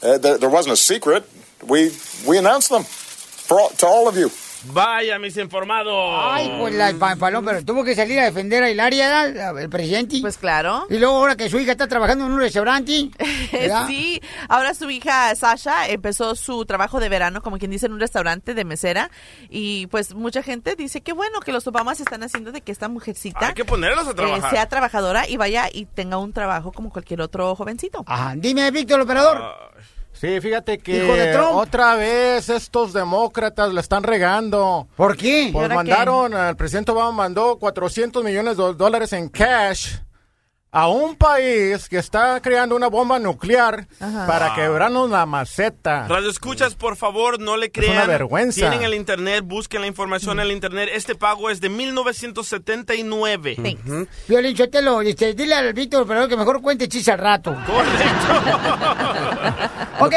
Uh, 0.03 0.17
there, 0.19 0.37
there 0.37 0.49
wasn't 0.49 0.73
a 0.73 0.77
secret. 0.77 1.23
We 1.63 1.91
we 2.27 2.37
announced 2.37 2.69
them 2.69 2.83
for 2.85 3.59
all, 3.59 3.69
to 3.77 3.87
all 3.87 4.07
of 4.07 4.15
you. 4.17 4.29
Vaya, 4.67 5.19
mis 5.19 5.37
informados. 5.37 5.93
Ay, 6.23 6.53
pues 6.59 6.73
la 6.73 6.93
pa- 6.93 7.15
paloma, 7.15 7.51
pero 7.51 7.65
tuvo 7.65 7.83
que 7.83 7.95
salir 7.95 8.19
a 8.19 8.25
defender 8.25 8.63
a 8.63 8.69
Hilaria, 8.69 9.25
el 9.59 9.69
presidente. 9.69 10.17
Pues 10.21 10.37
claro. 10.37 10.85
Y 10.89 10.97
luego 10.97 11.15
ahora 11.17 11.35
que 11.35 11.49
su 11.49 11.59
hija 11.59 11.71
está 11.73 11.87
trabajando 11.87 12.25
en 12.25 12.31
un 12.31 12.39
restaurante. 12.39 13.09
Sí, 13.87 14.21
ahora 14.49 14.73
su 14.73 14.89
hija 14.89 15.33
Sasha 15.35 15.87
empezó 15.87 16.35
su 16.35 16.65
trabajo 16.65 16.99
de 16.99 17.09
verano, 17.09 17.41
como 17.41 17.57
quien 17.57 17.71
dice, 17.71 17.85
en 17.85 17.93
un 17.93 17.99
restaurante 17.99 18.53
de 18.53 18.65
mesera. 18.65 19.09
Y 19.49 19.87
pues 19.87 20.13
mucha 20.13 20.43
gente 20.43 20.75
dice 20.75 21.01
que 21.01 21.13
bueno 21.13 21.39
que 21.39 21.51
los 21.51 21.65
Obamas 21.67 21.99
están 21.99 22.23
haciendo 22.23 22.51
de 22.51 22.61
que 22.61 22.71
esta 22.71 22.87
mujercita 22.89 23.47
Hay 23.47 23.53
que 23.53 23.65
ponerlos 23.65 24.07
a 24.07 24.11
eh, 24.11 24.41
sea 24.49 24.67
trabajadora 24.67 25.27
y 25.27 25.37
vaya 25.37 25.69
y 25.71 25.85
tenga 25.85 26.17
un 26.17 26.33
trabajo 26.33 26.71
como 26.71 26.89
cualquier 26.89 27.21
otro 27.21 27.55
jovencito. 27.55 28.03
Ajá, 28.07 28.33
dime, 28.35 28.69
Víctor, 28.71 28.97
el 28.99 29.03
operador. 29.05 29.41
Sí, 30.19 30.39
fíjate 30.41 30.77
que 30.77 31.03
Hijo 31.03 31.13
de 31.13 31.33
Trump. 31.33 31.55
otra 31.55 31.95
vez 31.95 32.49
estos 32.49 32.93
demócratas 32.93 33.73
la 33.73 33.81
están 33.81 34.03
regando. 34.03 34.87
¿Por 34.95 35.17
qué? 35.17 35.49
Pues 35.51 35.63
ahora 35.63 35.75
qué? 35.83 35.91
mandaron, 35.91 36.33
el 36.33 36.55
presidente 36.55 36.91
Obama 36.91 37.11
mandó 37.11 37.57
400 37.59 38.23
millones 38.23 38.57
de 38.57 38.73
dólares 38.73 39.11
en 39.13 39.27
cash 39.29 39.97
a 40.77 40.89
un 40.89 41.15
país 41.15 41.87
que 41.87 41.97
está 41.97 42.41
creando 42.41 42.75
una 42.75 42.87
bomba 42.87 43.17
nuclear 43.17 43.87
Ajá. 43.97 44.27
para 44.27 44.47
Wow. 44.47 44.55
quebrarnos 44.55 45.09
la 45.09 45.25
maceta. 45.25 46.05
Radio 46.09 46.29
escuchas, 46.29 46.75
por 46.75 46.97
favor, 46.97 47.39
no 47.39 47.55
le 47.55 47.71
crean. 47.71 47.93
una 47.93 48.05
vergüenza. 48.05 48.59
Tienen 48.59 48.83
el 48.83 48.93
internet, 48.93 49.45
busquen 49.45 49.79
la 49.79 49.87
información 49.87 50.37
en 50.39 50.47
el 50.47 50.51
internet. 50.51 50.89
Este 50.93 51.15
pago 51.15 51.49
es 51.49 51.61
de 51.61 51.69
1979. 51.69 53.55
Violín 54.27 54.55
Chotelo, 54.55 55.01
este, 55.01 55.33
dile 55.33 55.55
al 55.55 55.71
Víctor, 55.73 56.01
operador, 56.01 56.27
que 56.27 56.35
mejor 56.35 56.61
cuente 56.61 56.89
chiste 56.89 57.09
al 57.13 57.19
rato. 57.19 57.51
ok, 59.99 60.13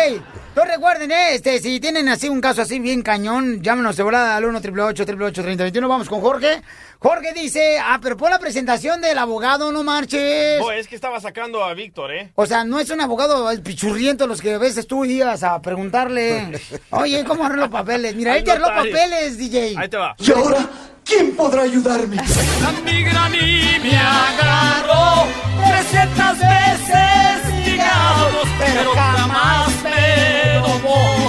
entonces 0.48 0.74
recuerden, 0.74 1.10
eh, 1.12 1.34
este, 1.34 1.60
si 1.60 1.78
tienen 1.80 2.08
así 2.08 2.28
un 2.28 2.40
caso 2.40 2.62
así 2.62 2.78
bien 2.78 3.02
cañón, 3.02 3.62
llámenos 3.62 3.96
de 3.96 4.02
volada 4.02 4.36
al 4.36 4.44
1 4.44 4.58
888 4.58 5.42
3021 5.42 5.88
Vamos 5.88 6.08
con 6.08 6.20
Jorge. 6.20 6.62
Jorge 7.00 7.32
dice, 7.32 7.78
ah, 7.80 8.00
pero 8.02 8.16
por 8.16 8.28
la 8.28 8.40
presentación 8.40 9.00
del 9.00 9.18
abogado, 9.18 9.70
no 9.70 9.84
marches. 9.84 10.60
Oh, 10.60 10.72
es 10.72 10.88
que 10.88 10.96
estaba 10.96 11.20
sacando 11.20 11.62
a 11.62 11.72
Víctor, 11.74 12.12
¿eh? 12.12 12.32
O 12.34 12.44
sea, 12.44 12.64
no 12.64 12.80
es 12.80 12.90
un 12.90 13.00
abogado 13.00 13.48
pichurriento 13.62 14.26
los 14.26 14.40
que 14.40 14.54
a 14.54 14.58
veces 14.58 14.86
tú 14.88 15.04
ibas 15.04 15.44
a 15.44 15.62
preguntarle, 15.62 16.60
oye, 16.90 17.24
¿cómo 17.24 17.44
arreglo 17.44 17.70
papeles? 17.70 18.16
Mira, 18.16 18.36
él 18.36 18.42
te 18.42 18.50
arregló 18.50 18.68
papeles, 18.68 19.38
DJ. 19.38 19.74
Ahí 19.78 19.88
te 19.88 19.96
va. 19.96 20.16
¿Y 20.18 20.32
ahora 20.32 20.68
quién 21.04 21.36
podrá 21.36 21.62
ayudarme? 21.62 22.16
La 22.16 22.72
migra 22.82 23.26
a 23.26 23.28
mí 23.28 23.76
me 23.80 23.96
agarró 23.96 25.28
300 25.68 26.38
veces 26.38 27.64
ligados, 27.64 28.48
pero 28.58 28.90
jamás 28.92 29.82
me 29.84 30.37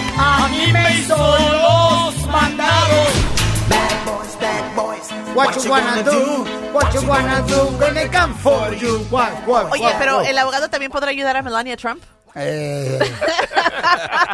domó. 0.01 0.21
A 0.21 0.47
mí 0.49 0.71
me 0.71 0.93
hizo 0.97 1.15
los 1.17 2.27
mandados. 2.27 3.07
Bad 3.69 4.05
boys, 4.05 4.35
bad 4.39 4.75
boys. 4.75 5.35
What 5.35 5.55
you 5.63 5.69
wanna 5.69 6.03
do? 6.03 6.45
What 6.73 6.93
you 6.93 7.07
wanna 7.07 7.41
do 7.47 7.67
when 7.77 7.93
they 7.93 8.07
come 8.09 8.33
for 8.35 8.73
you? 8.73 8.99
What, 9.09 9.31
what, 9.47 9.71
Oye, 9.71 9.81
what, 9.81 9.99
pero 9.99 10.17
what? 10.17 10.27
el 10.27 10.37
abogado 10.37 10.69
también 10.69 10.91
podrá 10.91 11.09
ayudar 11.11 11.37
a 11.37 11.41
Melania 11.41 11.77
Trump. 11.77 12.03
Eh, 12.41 12.99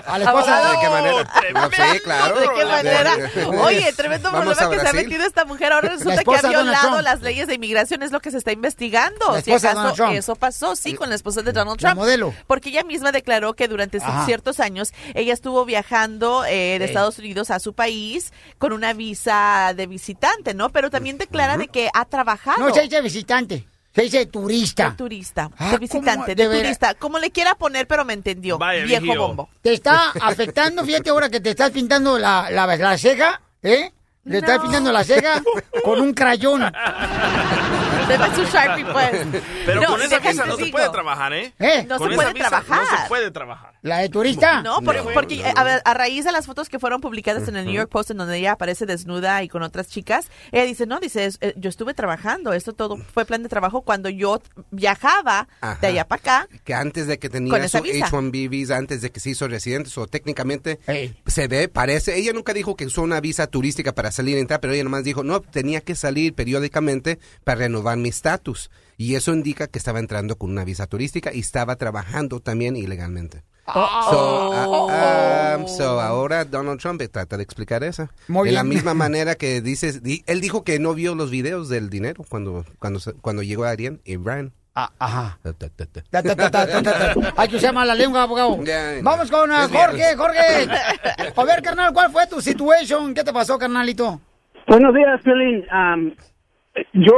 a 0.05 0.17
la 0.17 0.25
esposa 0.25 0.71
¿De 0.71 0.79
qué 0.79 0.89
manera? 0.89 1.23
No, 1.53 1.69
sí, 1.71 1.99
claro. 2.03 2.39
¿De 2.39 2.47
qué 2.55 2.65
manera? 2.65 3.15
Oye, 3.61 3.93
tremendo 3.93 4.31
problema 4.31 4.69
que 4.69 4.79
se 4.79 4.87
ha 4.87 4.93
metido 4.93 5.25
esta 5.25 5.45
mujer. 5.45 5.73
Ahora 5.73 5.89
resulta 5.89 6.23
que 6.23 6.35
ha 6.35 6.41
violado 6.49 7.01
las 7.01 7.21
leyes 7.21 7.47
de 7.47 7.55
inmigración. 7.55 8.03
Es 8.03 8.11
lo 8.11 8.19
que 8.19 8.31
se 8.31 8.37
está 8.37 8.51
investigando. 8.51 9.31
La 9.31 9.41
Si 9.41 9.51
esposa 9.51 9.67
de 9.67 9.71
acaso 9.71 9.75
Donald 9.81 9.95
Trump. 9.95 10.13
eso 10.13 10.35
pasó, 10.35 10.75
sí, 10.75 10.93
con 10.93 11.09
la 11.09 11.15
esposa 11.15 11.41
de 11.41 11.51
Donald 11.51 11.81
La 11.81 11.89
Trump. 11.89 11.95
modelo. 12.01 12.33
Porque 12.47 12.69
ella 12.69 12.83
misma 12.83 13.11
declaró 13.11 13.53
que 13.53 13.67
durante 13.67 13.97
Ajá. 13.97 14.25
ciertos 14.25 14.59
años 14.59 14.93
ella 15.13 15.33
estuvo 15.33 15.65
viajando 15.65 16.45
eh, 16.45 16.77
de. 16.79 16.85
Estados 16.85 17.17
Unidos 17.19 17.51
a 17.51 17.59
su 17.59 17.73
país 17.73 18.31
con 18.57 18.71
una 18.71 18.93
visa 18.93 19.73
de 19.75 19.85
visitante, 19.87 20.53
¿no? 20.53 20.69
Pero 20.69 20.89
también 20.89 21.17
declara 21.17 21.57
de 21.57 21.67
que 21.67 21.89
ha 21.93 22.05
trabajado. 22.05 22.59
no 22.59 22.73
se 22.73 22.83
dice 22.83 23.01
visitante, 23.01 23.67
se 23.95 24.01
dice 24.01 24.25
turista. 24.25 24.89
De 24.89 24.95
turista, 24.97 25.49
Ah, 25.57 25.71
de 25.71 25.77
visitante, 25.77 26.35
de, 26.35 26.45
turista, 26.47 26.95
como 26.95 27.17
le 27.17 27.31
quiera 27.31 27.55
poner, 27.55 27.87
pero 27.87 28.03
me 28.03 28.11
entendió. 28.13 28.57
Vaya, 28.57 28.83
Viejo 28.83 29.15
bombo. 29.17 29.49
Te 29.61 29.73
está 29.73 30.11
afectando, 30.21 30.83
fíjate 30.83 31.09
ahora 31.09 31.29
que 31.29 31.39
te 31.39 31.51
estás 31.51 31.71
pintando 31.71 32.19
la, 32.19 32.49
la, 32.51 32.67
la 32.75 32.97
ceja, 32.97 33.41
¿eh? 33.63 33.93
Le 34.25 34.39
estás 34.39 34.59
pintando 34.59 34.91
la 34.91 35.03
ceja 35.03 35.41
con 35.83 36.01
un 36.01 36.13
crayón. 36.13 36.63
Debe 38.07 38.35
su 38.35 38.43
Sharpie, 38.45 38.85
pues. 38.85 39.11
Pero 39.65 39.81
No, 39.81 39.87
con 39.87 40.01
esa 40.01 40.19
visa 40.19 40.45
no 40.45 40.57
se 40.57 40.67
puede 40.67 40.89
trabajar, 40.89 41.33
¿eh? 41.33 41.53
¿Eh? 41.59 41.85
No 41.87 41.97
Con 41.97 42.09
se 42.09 42.15
puede 42.15 42.33
trabajar. 42.33 42.81
No 42.81 42.85
se 42.97 43.07
puede 43.07 43.31
trabajar. 43.31 43.73
¿La 43.81 43.99
de 43.99 44.09
turista? 44.09 44.61
No, 44.63 44.81
por- 44.81 44.95
No. 44.95 45.11
porque 45.13 45.35
eh, 45.41 45.53
a, 45.55 45.61
a 45.83 45.93
raíz 45.93 46.25
de 46.25 46.31
las 46.31 46.45
fotos 46.45 46.69
que 46.69 46.79
fueron 46.79 47.01
publicadas 47.01 47.47
en 47.47 47.55
el 47.55 47.65
New 47.65 47.73
York 47.75 47.89
Post, 47.89 48.11
en 48.11 48.17
donde 48.17 48.37
ella 48.37 48.53
aparece 48.53 48.85
desnuda 48.85 49.43
y 49.43 49.47
con 49.49 49.61
otras 49.63 49.87
chicas, 49.87 50.29
ella 50.51 50.63
dice, 50.65 50.85
no, 50.87 50.99
dice, 50.99 51.25
es- 51.25 51.37
eh, 51.41 51.53
yo 51.57 51.69
estuve 51.69 51.93
trabajando, 51.93 52.53
esto 52.53 52.73
todo 52.73 52.97
fue 52.97 53.25
plan 53.25 53.43
de 53.43 53.49
trabajo 53.49 53.81
cuando 53.81 54.09
yo 54.09 54.41
viajaba 54.71 55.47
de 55.61 55.67
Ajá. 55.67 55.87
allá 55.87 56.07
para 56.07 56.19
acá. 56.19 56.47
que 56.63 56.73
antes 56.73 57.07
de 57.07 57.19
que 57.19 57.29
tenía 57.29 57.55
esa 57.57 57.77
su 57.79 57.83
visa. 57.83 58.07
H1B 58.07 58.49
visa, 58.49 58.77
antes 58.77 59.01
de 59.01 59.11
que 59.11 59.19
se 59.19 59.29
hizo 59.31 59.47
residente, 59.47 59.89
o 59.95 60.07
técnicamente 60.07 60.79
se 61.25 61.47
ve, 61.47 61.67
parece, 61.67 62.17
ella 62.17 62.33
nunca 62.33 62.53
dijo 62.53 62.75
que 62.75 62.85
usó 62.85 63.01
una 63.01 63.19
visa 63.21 63.47
turística 63.47 63.93
para 63.93 64.11
salir 64.11 64.37
y 64.37 64.39
entrar, 64.41 64.59
pero 64.59 64.73
ella 64.73 64.83
nomás 64.83 65.03
dijo, 65.03 65.23
no, 65.23 65.41
tenía 65.41 65.81
que 65.81 65.95
salir 65.95 66.33
periódicamente 66.33 67.19
para 67.43 67.59
renovar 67.59 67.94
mi 68.01 68.09
estatus. 68.09 68.69
Y 68.97 69.15
eso 69.15 69.33
indica 69.33 69.67
que 69.67 69.77
estaba 69.77 69.99
entrando 69.99 70.37
con 70.37 70.49
una 70.51 70.63
visa 70.63 70.87
turística 70.87 71.33
y 71.33 71.39
estaba 71.39 71.75
trabajando 71.75 72.39
también 72.39 72.75
ilegalmente. 72.75 73.43
Oh. 73.67 73.73
So, 74.11 74.53
ah, 74.53 75.57
ah, 75.57 75.67
so, 75.67 75.99
ahora 75.99 76.45
Donald 76.45 76.79
Trump 76.79 77.01
trata 77.11 77.35
de 77.35 77.43
explicar 77.43 77.83
eso. 77.83 78.09
Muy 78.27 78.49
de 78.49 78.53
la 78.55 78.61
bien. 78.63 78.75
misma 78.75 78.93
manera 79.05 79.35
que 79.35 79.59
dices, 79.61 80.03
di- 80.03 80.23
él 80.27 80.39
dijo 80.39 80.63
que 80.63 80.79
no 80.79 80.93
vio 80.93 81.15
los 81.15 81.31
videos 81.31 81.67
del 81.67 81.89
dinero 81.89 82.23
cuando, 82.29 82.63
cuando, 82.79 82.99
se- 82.99 83.13
cuando 83.13 83.41
llegó 83.41 83.65
a 83.65 83.71
Arián, 83.71 84.01
Iran. 84.05 84.53
Ah, 84.75 84.91
ajá. 84.99 85.39
Hay 87.37 87.47
que 87.49 87.55
usar 87.55 87.73
más 87.73 87.87
la 87.87 87.95
lengua, 87.95 88.23
abogado. 88.23 88.57
Vamos 89.01 89.31
con. 89.31 89.49
Jorge, 89.49 90.15
Jorge. 90.17 90.67
A 91.35 91.43
ver, 91.45 91.61
carnal, 91.61 91.93
¿cuál 91.93 92.11
fue 92.11 92.27
tu 92.27 92.41
situation? 92.41 93.13
¿Qué 93.13 93.23
te 93.23 93.31
pasó, 93.33 93.57
carnalito? 93.57 94.19
Buenos 94.67 94.93
días, 94.93 95.21
Piolín. 95.23 95.63
Am, 95.71 96.13
yo, 96.93 97.13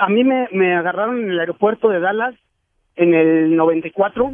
a 0.00 0.08
mí 0.08 0.24
me, 0.24 0.48
me 0.52 0.74
agarraron 0.76 1.22
en 1.22 1.30
el 1.30 1.40
aeropuerto 1.40 1.88
de 1.88 2.00
Dallas 2.00 2.34
en 2.96 3.14
el 3.14 3.56
94. 3.56 4.32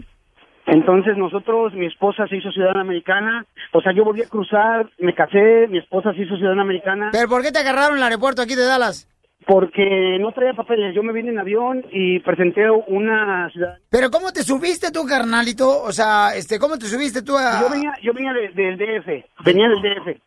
Entonces 0.67 1.17
nosotros, 1.17 1.73
mi 1.75 1.87
esposa 1.87 2.27
se 2.27 2.37
hizo 2.37 2.51
ciudadana 2.51 2.81
americana. 2.81 3.47
O 3.73 3.81
sea, 3.81 3.93
yo 3.93 4.05
volví 4.05 4.23
a 4.23 4.29
cruzar, 4.29 4.91
me 4.99 5.15
casé, 5.15 5.69
mi 5.69 5.79
esposa 5.79 6.13
se 6.13 6.23
hizo 6.23 6.37
ciudadana 6.37 6.63
americana. 6.63 7.11
¿Pero 7.13 7.29
por 7.29 7.43
qué 7.43 7.53
te 7.53 7.61
agarraron 7.61 7.93
en 7.93 7.99
el 7.99 8.03
aeropuerto 8.05 8.43
aquí 8.43 8.55
de 8.57 8.67
Dallas? 8.67 9.09
Porque 9.47 10.19
no 10.19 10.33
traía 10.33 10.55
papeles. 10.55 10.93
Yo 10.93 11.05
me 11.05 11.13
vine 11.13 11.31
en 11.31 11.39
avión 11.39 11.85
y 11.93 12.19
presenté 12.19 12.69
una 12.69 13.49
ciudadanía. 13.51 13.85
¿Pero 13.91 14.11
cómo 14.11 14.33
te 14.33 14.43
subiste 14.43 14.91
tú, 14.91 15.05
carnalito? 15.07 15.83
O 15.85 15.93
sea, 15.93 16.31
este, 16.35 16.59
¿cómo 16.59 16.79
te 16.79 16.87
subiste 16.87 17.23
tú 17.23 17.37
a...? 17.39 17.61
Yo 17.61 17.71
venía, 17.71 17.93
yo 18.03 18.13
venía 18.13 18.33
de- 18.33 18.49
del 18.49 18.77
DF. 18.77 19.25
Venía 19.45 19.69
del 19.69 19.81
DF. 19.83 20.21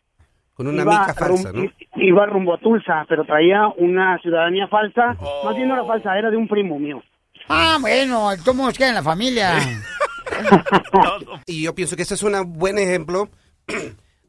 Con 0.60 0.66
una 0.66 0.82
Iba 0.82 1.00
mica 1.00 1.14
falsa, 1.14 1.52
¿no? 1.54 1.62
Iba 1.96 2.26
rumbo 2.26 2.52
a 2.52 2.58
Tulsa, 2.58 3.06
pero 3.08 3.24
traía 3.24 3.66
una 3.78 4.18
ciudadanía 4.18 4.68
falsa. 4.68 5.16
Más 5.42 5.56
bien 5.56 5.68
no 5.68 5.74
era 5.74 5.86
falsa, 5.86 6.18
era 6.18 6.30
de 6.30 6.36
un 6.36 6.46
primo 6.46 6.78
mío. 6.78 7.02
Ah, 7.48 7.78
bueno, 7.80 8.28
¿cómo 8.44 8.70
queda 8.70 8.90
en 8.90 8.94
la 8.96 9.02
familia? 9.02 9.54
Y 11.46 11.62
yo 11.62 11.74
pienso 11.74 11.96
que 11.96 12.02
ese 12.02 12.12
es 12.12 12.22
un 12.22 12.34
buen 12.58 12.76
ejemplo 12.78 13.30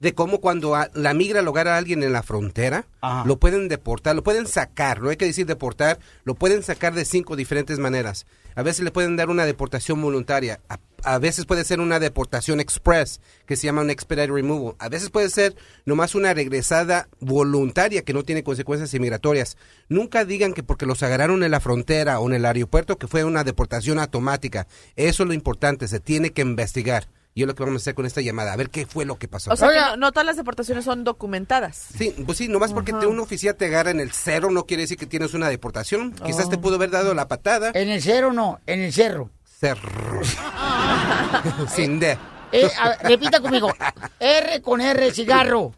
de 0.02 0.14
cómo 0.14 0.42
cuando 0.42 0.76
a- 0.76 0.90
la 0.94 1.14
migra 1.14 1.42
lograr 1.42 1.68
a 1.70 1.78
alguien 1.78 2.04
en 2.04 2.12
la 2.12 2.24
frontera, 2.24 2.86
lo 3.26 3.38
pueden 3.38 3.70
deportar, 3.70 4.16
lo 4.16 4.24
pueden 4.24 4.48
sacar, 4.48 5.02
no 5.02 5.10
hay 5.10 5.16
que 5.18 5.26
decir 5.26 5.46
deportar, 5.46 6.00
lo 6.26 6.34
pueden 6.36 6.64
sacar 6.64 6.94
de 6.94 7.06
cinco 7.06 7.36
diferentes 7.36 7.80
maneras. 7.80 8.26
A 8.56 8.64
veces 8.64 8.84
le 8.84 8.92
pueden 8.92 9.16
dar 9.16 9.30
una 9.30 9.46
deportación 9.46 10.02
voluntaria, 10.02 10.60
a, 10.68 10.78
a 11.04 11.20
veces 11.20 11.46
puede 11.46 11.64
ser 11.64 11.80
una 11.80 12.00
deportación 12.00 12.60
express, 12.60 13.22
que 13.46 13.56
se 13.56 13.66
llama 13.68 13.82
un 13.82 13.90
expedited 13.90 14.30
removal, 14.34 14.76
a 14.80 14.90
veces 14.90 15.10
puede 15.10 15.30
ser 15.30 15.56
nomás 15.86 16.16
una 16.16 16.34
regresada 16.34 17.08
voluntaria 17.22 18.02
que 18.02 18.14
no 18.14 18.24
tiene 18.24 18.44
consecuencias 18.44 18.94
inmigratorias. 18.94 19.56
Nunca 19.88 20.26
digan 20.26 20.54
que 20.54 20.64
porque 20.64 20.86
los 20.86 21.02
agarraron 21.02 21.44
en 21.44 21.52
la 21.52 21.60
frontera 21.62 22.20
o 22.20 22.28
en 22.28 22.34
el 22.36 22.46
aeropuerto 22.46 22.98
que 22.98 23.08
fue 23.08 23.24
una 23.24 23.44
deportación 23.46 24.00
automática. 24.00 24.68
Eso 24.98 25.24
es 25.24 25.28
lo 25.28 25.34
importante, 25.34 25.88
se 25.88 26.00
tiene 26.02 26.32
que 26.32 26.42
investigar. 26.42 27.08
Y 27.34 27.44
es 27.44 27.48
lo 27.48 27.56
que 27.56 27.64
vamos 27.64 27.82
a 27.82 27.84
hacer 27.84 27.96
con 27.96 28.06
esta 28.06 28.20
llamada, 28.20 28.52
a 28.52 28.58
ver 28.58 28.70
qué 28.70 28.86
fue 28.86 29.06
lo 29.06 29.18
que 29.18 29.28
pasó. 29.30 29.52
O 29.54 29.56
sea, 29.56 29.70
que 29.70 29.76
no, 29.76 29.96
no 29.98 30.12
todas 30.12 30.26
las 30.26 30.36
deportaciones 30.36 30.84
son 30.84 31.06
documentadas. 31.06 31.88
Sí, 31.98 32.14
pues 32.26 32.38
sí, 32.38 32.50
nomás 32.50 32.74
porque 32.74 32.92
te- 32.92 33.06
un 33.06 33.20
oficial 33.20 33.56
te 33.56 33.68
agarra 33.68 33.92
en 33.92 34.02
el 34.02 34.12
cero 34.12 34.50
no 34.52 34.66
quiere 34.66 34.84
decir 34.84 34.98
que 34.98 35.06
tienes 35.06 35.34
una 35.34 35.48
deportación. 35.48 36.12
Quizás 36.26 36.50
te 36.50 36.58
pudo 36.58 36.76
haber 36.76 36.90
dado 36.92 37.14
la 37.14 37.28
patada. 37.30 37.72
En 37.74 37.88
el 37.90 38.02
cero 38.02 38.34
no, 38.34 38.60
en 38.66 38.82
el 38.82 38.92
cerro. 38.92 39.30
Cerro. 39.46 40.22
Sin 41.74 42.00
D. 42.00 42.18
Eh, 42.52 42.70
a 42.78 42.96
repita 43.08 43.40
conmigo. 43.40 43.72
R 44.20 44.62
con 44.62 44.82
R, 44.82 45.12
cigarro. 45.14 45.74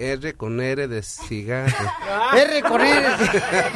R 0.00 0.36
con 0.36 0.60
R 0.60 0.86
de 0.86 1.02
cigarro. 1.02 1.74
R 2.32 2.62
con 2.62 2.80
R. 2.80 3.08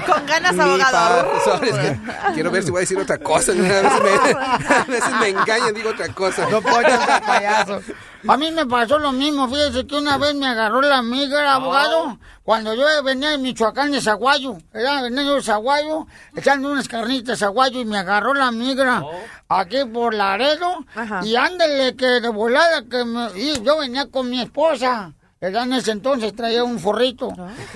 Con 0.07 0.25
ganas, 0.25 0.55
Mi 0.55 0.61
abogado. 0.61 1.33
es 1.65 1.75
que 1.75 1.99
quiero 2.35 2.53
ver 2.53 2.63
si 2.63 2.71
voy 2.71 2.79
a 2.79 2.81
decir 2.83 2.97
otra 2.97 3.19
cosa. 3.19 3.51
A 3.51 3.55
veces 3.57 4.03
me, 4.03 4.11
a 4.41 4.85
veces 4.87 5.17
me 5.19 5.29
engañan, 5.31 5.75
digo 5.75 5.91
otra 5.91 6.15
cosa. 6.15 6.49
No 6.49 6.63
puedo 6.63 6.81
payaso. 7.27 7.81
A 8.29 8.37
mí 8.37 8.53
me 8.53 8.65
pasó 8.67 9.01
lo 9.01 9.11
mismo, 9.11 9.49
fíjese 9.49 9.85
que 9.85 9.97
una 9.97 10.17
vez 10.17 10.33
me 10.37 10.47
agarró 10.47 10.81
la 10.81 11.03
migra, 11.03 11.55
abogado, 11.55 12.21
cuando 12.45 12.73
yo 12.73 12.85
venía 13.03 13.31
de 13.31 13.39
Michoacán 13.39 13.91
de 13.91 14.01
Zaguayo, 14.01 14.59
¿verdad? 14.73 15.03
venía 15.03 15.25
yo 15.25 15.35
de 15.35 15.43
Zaguayo, 15.43 16.07
echando 16.37 16.71
unas 16.71 16.87
carnitas 16.87 17.41
de 17.41 17.45
Zaguayo 17.45 17.81
y 17.81 17.85
me 17.85 17.99
agarró 17.99 18.33
la 18.33 18.53
migra 18.53 19.03
aquí 19.49 19.79
por 19.93 20.15
Laredo 20.15 20.87
y 21.25 21.35
ándele 21.35 21.97
que 21.97 22.07
de 22.07 22.29
volada 22.29 22.85
que 22.89 23.05
me, 23.05 23.29
y 23.35 23.61
yo 23.61 23.79
venía 23.79 24.07
con 24.07 24.31
mi 24.31 24.41
esposa. 24.41 25.13
¿Verdad? 25.43 25.65
En 25.65 25.73
ese 25.75 25.91
entonces 25.91 26.35
traía 26.35 26.63
un 26.65 26.79
forrito 26.79 27.29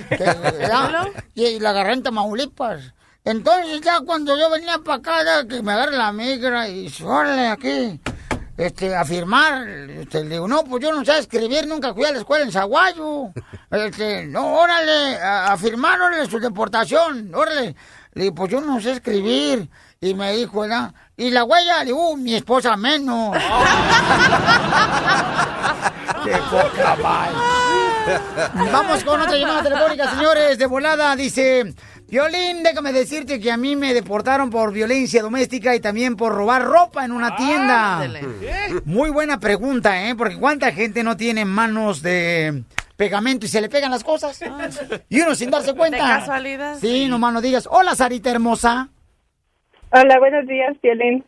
que, 0.09 0.23
¿verdad? 0.23 1.07
y, 1.35 1.45
y 1.45 1.59
la 1.59 1.69
agarré 1.71 1.93
en 1.93 2.01
Tamaulipas. 2.03 2.93
Entonces 3.25 3.81
ya 3.81 3.99
cuando 4.05 4.37
yo 4.39 4.49
venía 4.49 4.77
para 4.79 4.97
acá, 4.99 5.23
ya 5.25 5.45
que 5.47 5.61
me 5.61 5.73
agarra 5.73 5.91
la 5.91 6.11
migra 6.13 6.69
y 6.69 6.89
órale 7.03 7.47
aquí, 7.49 7.99
este, 8.57 8.95
a 8.95 9.03
firmar, 9.03 9.67
este, 9.67 10.23
le 10.23 10.35
digo, 10.35 10.47
no, 10.47 10.63
pues 10.63 10.81
yo 10.81 10.93
no 10.93 11.03
sé 11.03 11.17
escribir, 11.19 11.67
nunca 11.67 11.93
fui 11.93 12.05
a 12.05 12.13
la 12.13 12.19
escuela 12.19 12.45
en 12.45 12.51
Zaguayo. 12.53 13.33
Este, 13.69 14.25
no, 14.27 14.55
órale, 14.55 15.17
a, 15.17 15.51
a 15.51 15.57
firmar, 15.57 15.99
órale, 15.99 16.25
su 16.29 16.39
deportación, 16.39 17.35
órale. 17.35 17.75
Le 18.13 18.23
digo, 18.23 18.35
pues 18.35 18.49
yo 18.49 18.61
no 18.61 18.79
sé 18.79 18.93
escribir. 18.93 19.69
Y 19.99 20.13
me 20.13 20.31
dijo, 20.31 20.61
¿verdad? 20.61 20.93
Y 21.17 21.31
la 21.31 21.43
huella, 21.43 21.79
le 21.79 21.85
digo, 21.87 22.11
"Uh, 22.11 22.15
mi 22.17 22.33
esposa 22.35 22.77
menos. 22.77 23.35
¡Qué 26.27 26.37
poca 26.51 26.95
mal! 27.01 27.33
Vamos 28.71 29.03
con 29.03 29.21
otra 29.21 29.35
llamada 29.35 29.63
telefónica, 29.63 30.11
señores, 30.11 30.57
de 30.57 30.65
volada. 30.65 31.15
Dice, 31.15 31.73
Violín, 32.07 32.63
déjame 32.63 32.93
decirte 32.93 33.39
que 33.39 33.51
a 33.51 33.57
mí 33.57 33.75
me 33.75 33.93
deportaron 33.93 34.49
por 34.49 34.71
violencia 34.71 35.21
doméstica 35.21 35.75
y 35.75 35.79
también 35.79 36.15
por 36.15 36.33
robar 36.33 36.63
ropa 36.63 37.03
en 37.03 37.11
una 37.11 37.35
tienda. 37.35 38.07
Muy 38.85 39.09
buena 39.09 39.39
pregunta, 39.39 40.07
¿eh? 40.07 40.15
Porque 40.15 40.37
cuánta 40.37 40.71
gente 40.71 41.03
no 41.03 41.17
tiene 41.17 41.43
manos 41.45 42.01
de 42.01 42.63
pegamento 42.95 43.45
y 43.45 43.49
se 43.49 43.61
le 43.61 43.69
pegan 43.69 43.91
las 43.91 44.03
cosas. 44.03 44.39
Y 45.09 45.21
uno 45.21 45.35
sin 45.35 45.51
darse 45.51 45.73
cuenta. 45.73 45.97
De 45.97 46.19
casualidad. 46.19 46.77
Sí, 46.79 47.07
nomás 47.07 47.33
no 47.33 47.41
digas, 47.41 47.67
hola 47.69 47.95
Sarita 47.95 48.31
hermosa. 48.31 48.89
Hola, 49.91 50.19
buenos 50.19 50.45
días, 50.47 50.75
Violín. 50.81 51.23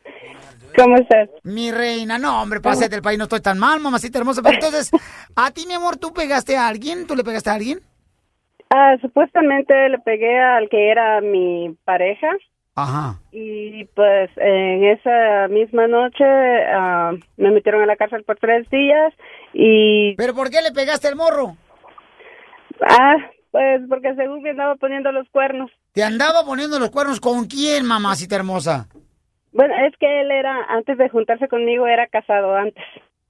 ¿Cómo 0.75 0.95
estás? 0.97 1.29
Mi 1.43 1.71
reina, 1.71 2.17
no, 2.17 2.41
hombre, 2.41 2.61
pásate 2.61 2.89
del 2.89 3.01
país, 3.01 3.17
no 3.17 3.25
estoy 3.25 3.41
tan 3.41 3.57
mal, 3.57 3.79
mamacita 3.79 4.19
hermosa. 4.19 4.41
Pero 4.41 4.55
entonces, 4.55 4.91
a 5.35 5.51
ti, 5.51 5.65
mi 5.67 5.73
amor, 5.73 5.97
¿tú 5.97 6.13
pegaste 6.13 6.57
a 6.57 6.67
alguien? 6.67 7.07
¿Tú 7.07 7.15
le 7.15 7.23
pegaste 7.23 7.49
a 7.49 7.53
alguien? 7.53 7.79
Ah, 8.69 8.95
supuestamente 9.01 9.89
le 9.89 9.97
pegué 9.99 10.39
al 10.39 10.69
que 10.69 10.91
era 10.91 11.21
mi 11.21 11.75
pareja 11.85 12.27
Ajá. 12.75 13.15
y 13.31 13.85
pues 13.95 14.29
en 14.37 14.83
esa 14.85 15.47
misma 15.47 15.87
noche 15.87 16.23
ah, 16.23 17.13
me 17.37 17.49
metieron 17.49 17.81
a 17.81 17.87
la 17.87 17.95
cárcel 17.95 18.23
por 18.23 18.37
tres 18.37 18.69
días 18.69 19.11
y... 19.53 20.13
¿Pero 20.17 20.35
por 20.35 20.51
qué 20.51 20.61
le 20.61 20.71
pegaste 20.71 21.07
al 21.07 21.15
morro? 21.15 21.57
Ah, 22.87 23.15
pues 23.49 23.81
porque 23.89 24.13
según 24.13 24.43
me 24.43 24.51
andaba 24.51 24.75
poniendo 24.75 25.11
los 25.11 25.27
cuernos. 25.29 25.71
¿Te 25.93 26.03
andaba 26.03 26.45
poniendo 26.45 26.77
los 26.77 26.91
cuernos 26.91 27.19
con 27.19 27.47
quién, 27.47 27.85
mamacita 27.87 28.35
hermosa? 28.35 28.87
Bueno, 29.51 29.73
es 29.85 29.95
que 29.97 30.21
él 30.21 30.31
era, 30.31 30.65
antes 30.69 30.97
de 30.97 31.09
juntarse 31.09 31.47
conmigo, 31.47 31.87
era 31.87 32.07
casado 32.07 32.55
antes. 32.55 32.83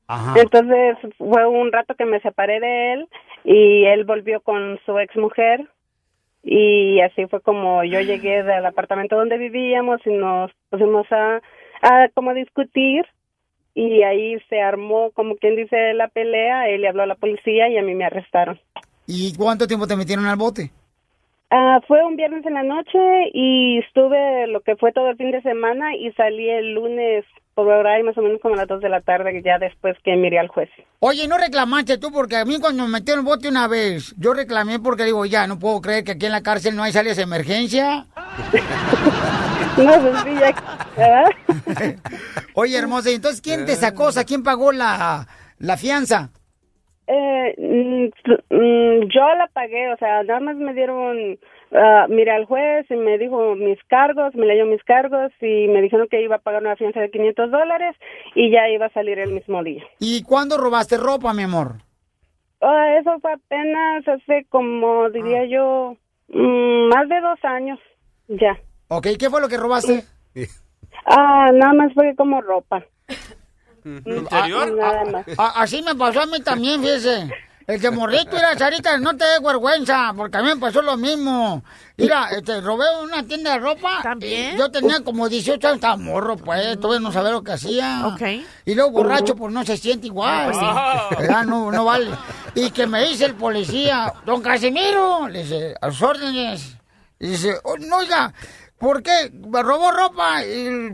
Ajá. 0.08 0.39
Entonces 0.41 0.97
fue 1.17 1.47
un 1.47 1.71
rato 1.71 1.95
que 1.95 2.05
me 2.05 2.19
separé 2.21 2.60
de 2.60 2.93
él 2.93 3.08
y 3.43 3.86
él 3.86 4.05
volvió 4.05 4.41
con 4.41 4.79
su 4.86 4.97
ex 4.97 5.15
mujer 5.15 5.67
y 6.43 6.99
así 7.01 7.27
fue 7.27 7.41
como 7.41 7.84
yo 7.84 7.99
llegué 8.01 8.41
del 8.41 8.65
apartamento 8.65 9.15
donde 9.15 9.38
vivíamos 9.38 9.99
y 10.05 10.12
nos 10.12 10.51
pusimos 10.69 11.05
a, 11.12 11.41
a 11.82 12.10
como 12.15 12.34
discutir 12.34 13.05
y 13.75 14.01
ahí 14.01 14.39
se 14.49 14.60
armó 14.62 15.12
como 15.12 15.36
quien 15.36 15.55
dice 15.55 15.93
la 15.93 16.08
pelea, 16.08 16.67
él 16.69 16.82
le 16.82 16.89
habló 16.89 17.03
a 17.03 17.08
la 17.08 17.15
policía 17.15 17.69
y 17.69 17.77
a 17.77 17.84
mí 17.84 17.93
me 17.93 18.05
arrestaron. 18.05 18.60
¿Y 19.05 19.36
cuánto 19.36 19.67
tiempo 19.67 19.88
te 19.88 19.95
metieron 19.95 20.25
al 20.25 20.38
bote? 20.38 20.71
Ah, 21.51 21.79
fue 21.88 22.05
un 22.05 22.15
viernes 22.15 22.45
en 22.45 22.53
la 22.53 22.63
noche 22.63 22.99
y 23.33 23.79
estuve 23.79 24.45
lo 24.47 24.62
que 24.62 24.75
fue 24.75 24.91
todo 24.91 25.09
el 25.09 25.17
fin 25.17 25.31
de 25.31 25.41
semana 25.41 25.95
y 25.95 26.12
salí 26.13 26.47
el 26.47 26.75
lunes 26.75 27.25
por 27.55 27.88
ahí 27.88 28.03
más 28.03 28.17
o 28.17 28.21
menos 28.21 28.39
como 28.41 28.53
a 28.53 28.57
las 28.57 28.67
dos 28.67 28.81
de 28.81 28.88
la 28.88 29.01
tarde 29.01 29.41
ya 29.43 29.57
después 29.57 29.97
que 30.03 30.15
miré 30.15 30.39
al 30.39 30.47
juez. 30.47 30.69
Oye, 30.99 31.27
¿no 31.27 31.38
reclamaste 31.38 31.97
tú? 31.97 32.12
Porque 32.12 32.38
a 32.38 32.45
mí 32.45 32.59
cuando 32.59 32.83
me 32.83 32.89
metieron 32.89 33.25
al 33.25 33.25
bote 33.25 33.49
una 33.49 33.67
vez, 33.67 34.13
yo 34.17 34.33
reclamé 34.33 34.79
porque 34.79 35.03
digo, 35.05 35.25
ya, 35.25 35.47
no 35.47 35.59
puedo 35.59 35.81
creer 35.81 36.03
que 36.03 36.12
aquí 36.13 36.27
en 36.27 36.31
la 36.31 36.43
cárcel 36.43 36.75
no 36.75 36.83
hay 36.83 36.91
salidas 36.91 37.17
de 37.17 37.23
emergencia. 37.23 38.05
No, 39.77 39.93
pues 40.01 40.19
sí, 40.23 40.31
ya. 40.97 41.29
Oye, 42.53 42.77
hermosa, 42.77 43.12
¿y 43.12 43.13
entonces 43.13 43.39
quién 43.39 43.65
te 43.65 43.77
sacó? 43.77 44.05
O 44.05 44.12
sea, 44.12 44.25
¿quién 44.25 44.43
pagó 44.43 44.73
la, 44.73 45.25
la 45.57 45.77
fianza? 45.77 46.31
Eh, 47.12 47.56
mm, 47.58 48.54
mm, 48.54 49.10
yo 49.10 49.22
la 49.36 49.50
pagué, 49.52 49.91
o 49.91 49.98
sea, 49.98 50.22
nada 50.22 50.39
más 50.41 50.56
me 50.58 50.76
dieron, 50.76 51.39
ah, 51.72 52.06
miré 52.08 52.30
al 52.30 52.45
juez 52.45 52.86
y 52.88 52.95
me 52.95 53.17
dijo 53.17 53.56
mis 53.56 53.84
cargos, 53.86 54.36
me 54.36 54.45
leyó 54.45 54.67
mis 54.67 54.84
cargos 54.84 55.32
y 55.41 55.67
me 55.69 55.82
dijeron 55.82 56.08
que 56.08 56.22
iba 56.22 56.36
a 56.36 56.39
pagar 56.39 56.62
una 56.62 56.76
fianza 56.76 57.00
de 57.00 57.10
500 57.10 57.50
dólares 57.50 57.95
y 58.36 58.52
ya 58.52 58.69
iba 58.69 58.86
a 58.86 58.93
salir 58.93 59.17
el 59.17 59.32
mismo 59.32 59.63
día. 59.63 59.84
¿Y 60.00 60.22
cuándo 60.22 60.58
robaste 60.58 60.98
ropa, 60.98 61.34
mi 61.34 61.41
amor? 61.41 61.78
Ah, 62.62 62.98
eso 63.00 63.19
fue 63.22 63.34
apenas 63.34 64.08
hace 64.08 64.45
como, 64.50 65.10
diría 65.10 65.45
yo, 65.45 65.95
mm, 66.28 66.89
más 66.89 67.10
de 67.10 67.22
dos 67.22 67.39
años, 67.41 67.80
ya. 68.28 68.56
Ok, 68.89 69.08
¿qué 69.19 69.32
fue 69.32 69.41
lo 69.41 69.50
que 69.50 69.58
robaste? 69.58 70.04
Ah, 71.06 71.50
nada 71.54 71.74
más 71.74 71.93
fue 71.93 72.13
como 72.15 72.41
ropa. 72.41 72.84
¿Interior? 74.06 74.71
Nada 74.75 75.06
más. 75.06 75.25
A- 75.38 75.62
así 75.62 75.82
me 75.82 75.95
pasó 75.95 76.21
a 76.21 76.25
mí 76.25 76.39
también, 76.41 76.82
fíjese. 76.82 77.30
El 77.67 77.80
que 77.80 77.91
morrito, 77.91 78.32
mira, 78.36 78.58
Sarita, 78.58 78.97
no 78.97 79.15
te 79.15 79.25
dé 79.25 79.39
vergüenza, 79.45 80.12
porque 80.17 80.38
a 80.38 80.41
mí 80.41 80.47
me 80.47 80.56
pasó 80.58 80.82
lo 80.82 80.97
mismo. 80.97 81.63
Mira, 81.97 82.30
este, 82.32 82.62
robé 82.62 82.86
una 83.04 83.21
tienda 83.21 83.52
de 83.54 83.60
ropa. 83.60 83.99
¿También? 84.02 84.58
Yo 84.58 84.71
tenía 84.71 85.02
como 85.04 85.30
18 85.30 85.67
años, 85.67 85.75
estaba 85.75 85.95
morro, 85.95 86.36
pues, 86.36 86.80
todavía 86.80 86.99
no 86.99 87.12
sabía 87.12 87.30
lo 87.30 87.43
que 87.43 87.52
hacía. 87.52 88.08
Ok. 88.08 88.21
Y 88.65 88.73
luego 88.73 88.89
borracho, 88.89 89.36
pues 89.36 89.54
no 89.54 89.63
se 89.63 89.78
siente 89.78 90.08
igual. 90.08 90.52
Ah, 90.56 91.10
pues. 91.15 91.30
No, 91.45 91.71
no 91.71 91.86
vale. 91.86 92.10
Y 92.56 92.71
que 92.71 92.88
me 92.88 93.04
dice 93.08 93.25
el 93.25 93.36
policía, 93.36 94.13
don 94.25 94.41
Casimiro, 94.41 95.28
le 95.28 95.43
dice, 95.43 95.75
a 95.80 95.91
sus 95.91 96.02
órdenes. 96.02 96.75
Y 97.19 97.28
dice, 97.28 97.54
"Oh, 97.63 97.78
no, 97.78 97.97
oiga, 97.97 98.34
¿por 98.80 99.04
qué? 99.04 99.32
¿Me 99.34 99.62
robó 99.62 99.92
ropa 99.92 100.38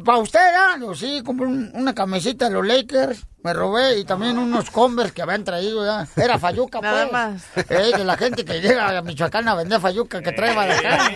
para 0.03 0.17
usted? 0.19 0.39
Ah? 0.57 0.75
Sí, 0.95 1.21
compré 1.25 1.45
un- 1.47 1.71
una 1.73 1.93
camiseta 1.93 2.45
de 2.45 2.51
los 2.51 2.65
Lakers, 2.65 3.25
me 3.43 3.53
robé 3.53 3.99
y 3.99 4.05
también 4.05 4.37
unos 4.37 4.69
Converse 4.71 5.13
que 5.13 5.21
habían 5.21 5.43
traído 5.43 5.85
ya. 5.85 6.07
Era 6.21 6.39
Fayuca, 6.39 6.81
Nada 6.81 7.01
pues. 7.09 7.11
más. 7.13 7.43
Eh, 7.69 7.91
de 7.97 8.03
la 8.03 8.17
gente 8.17 8.43
que 8.43 8.59
llega 8.61 8.97
a 8.97 9.01
Michoacán 9.01 9.47
a 9.47 9.55
vender 9.55 9.79
Fayuca 9.79 10.21
que 10.21 10.31
trae 10.31 10.53
para 10.55 10.75
acá. 10.77 11.11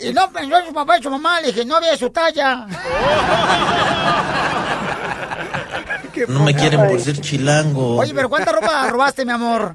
Y, 0.00 0.06
y 0.08 0.12
no 0.14 0.30
pensó 0.32 0.58
en 0.58 0.66
su 0.66 0.72
papá 0.72 0.98
y 0.98 1.02
su 1.02 1.10
mamá, 1.10 1.40
le 1.40 1.48
dije, 1.48 1.64
no 1.64 1.76
había 1.76 1.96
su 1.96 2.10
talla. 2.10 2.66
No 6.28 6.40
me 6.40 6.54
quieren 6.54 6.86
por 6.88 7.00
ser 7.00 7.18
chilango. 7.20 7.96
Oye, 7.96 8.12
pero 8.14 8.28
¿cuánta 8.28 8.52
ropa 8.52 8.88
robaste, 8.90 9.24
mi 9.24 9.32
amor? 9.32 9.74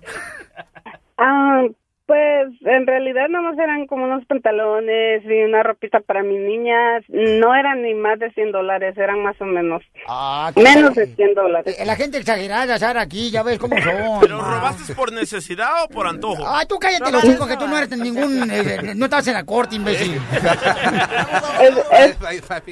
Ah, 1.18 1.64
pues 2.08 2.48
en 2.62 2.88
realidad 2.88 3.28
nomás 3.30 3.58
eran 3.60 3.86
como 3.86 4.06
unos 4.06 4.26
pantalones 4.26 5.24
y 5.26 5.44
una 5.44 5.62
ropita 5.62 6.00
para 6.00 6.24
mis 6.24 6.40
niñas. 6.40 7.04
No 7.10 7.54
eran 7.54 7.82
ni 7.84 7.94
más 7.94 8.18
de 8.18 8.32
100 8.32 8.54
dólares, 8.54 8.98
eran 8.98 9.22
más 9.22 9.36
o 9.42 9.46
menos. 9.46 9.84
Ah, 10.08 10.52
Menos 10.56 10.96
de 10.96 11.06
100 11.08 11.34
dólares. 11.36 11.76
Eh, 11.78 11.86
La 11.86 11.98
gente 11.98 12.18
exagerada, 12.18 12.80
Sara, 12.80 13.02
aquí, 13.02 13.30
ya 13.30 13.44
ves 13.44 13.60
cómo 13.60 13.76
son. 13.82 13.94
¿Pero 14.22 14.40
robaste 14.40 14.96
por 14.96 15.12
necesidad 15.12 15.84
o 15.84 15.90
por 15.90 16.08
antojo? 16.08 16.44
Ay, 16.48 16.66
tú 16.66 16.80
cállate 16.80 17.12
los 17.12 17.22
cinco 17.22 17.46
que 17.46 17.58
tú 17.58 17.68
no 17.68 17.78
eres 17.78 17.90
ningún... 17.98 18.50
eh, 18.52 18.94
no 18.96 19.06
estás 19.06 19.28
en 19.28 19.34
la 19.34 19.44
corte, 19.44 19.76
imbécil. 19.76 20.18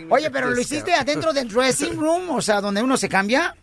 Oye, 0.09 0.31
pero 0.31 0.49
lo 0.49 0.59
hiciste 0.61 0.93
adentro 0.93 1.33
del 1.33 1.49
dressing 1.49 1.99
room, 1.99 2.29
o 2.29 2.41
sea, 2.41 2.61
donde 2.61 2.81
uno 2.81 2.95
se 2.95 3.09
cambia. 3.09 3.53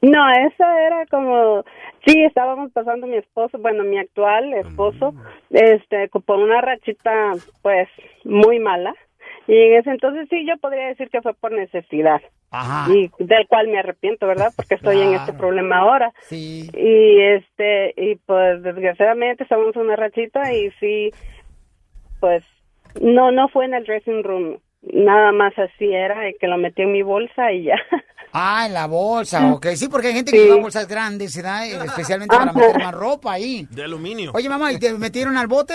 No, 0.00 0.30
eso 0.30 0.64
era 0.64 1.06
como, 1.06 1.64
sí, 2.06 2.22
estábamos 2.24 2.70
pasando 2.72 3.06
mi 3.06 3.16
esposo, 3.16 3.58
bueno, 3.58 3.82
mi 3.82 3.98
actual 3.98 4.54
esposo, 4.54 5.14
este, 5.50 6.08
por 6.08 6.38
una 6.38 6.60
rachita, 6.60 7.32
pues, 7.62 7.88
muy 8.24 8.60
mala. 8.60 8.94
Y 9.48 9.56
en 9.56 9.74
ese 9.78 9.90
entonces 9.90 10.28
sí, 10.28 10.46
yo 10.46 10.56
podría 10.58 10.88
decir 10.88 11.08
que 11.08 11.22
fue 11.22 11.34
por 11.34 11.52
necesidad. 11.52 12.20
Ajá. 12.50 12.90
Y 12.92 13.10
del 13.18 13.46
cual 13.48 13.68
me 13.68 13.78
arrepiento, 13.78 14.26
¿verdad? 14.26 14.52
Porque 14.54 14.74
estoy 14.74 15.00
en 15.00 15.14
este 15.14 15.32
problema 15.32 15.78
ahora. 15.78 16.12
Sí. 16.20 16.68
Y 16.74 17.20
este, 17.20 17.94
y 17.96 18.16
pues 18.16 18.62
desgraciadamente 18.62 19.42
estábamos 19.42 19.74
en 19.76 19.82
una 19.82 19.96
rachita 19.96 20.52
y 20.52 20.70
sí, 20.78 21.10
pues, 22.20 22.44
no, 23.00 23.32
no 23.32 23.48
fue 23.48 23.64
en 23.64 23.74
el 23.74 23.84
dressing 23.84 24.22
room. 24.22 24.58
Nada 24.92 25.32
más 25.32 25.52
así 25.58 25.92
era, 25.92 26.20
que 26.40 26.46
lo 26.46 26.56
metí 26.58 26.82
en 26.82 26.92
mi 26.92 27.02
bolsa 27.02 27.52
y 27.52 27.64
ya. 27.64 27.76
Ah, 28.32 28.64
en 28.66 28.74
la 28.74 28.86
bolsa, 28.86 29.52
ok. 29.54 29.66
Sí, 29.74 29.88
porque 29.88 30.08
hay 30.08 30.12
gente 30.14 30.32
que 30.32 30.38
Sí. 30.38 30.44
lleva 30.44 30.60
bolsas 30.60 30.86
grandes, 30.86 31.34
¿verdad? 31.36 31.66
Eh, 31.66 31.78
Especialmente 31.86 32.36
para 32.36 32.52
meter 32.52 32.78
más 32.78 32.94
ropa 32.94 33.32
ahí. 33.32 33.66
De 33.70 33.84
aluminio. 33.84 34.32
Oye, 34.34 34.48
mamá, 34.50 34.70
¿y 34.72 34.78
te 34.78 34.92
metieron 34.94 35.36
al 35.38 35.46
bote? 35.46 35.74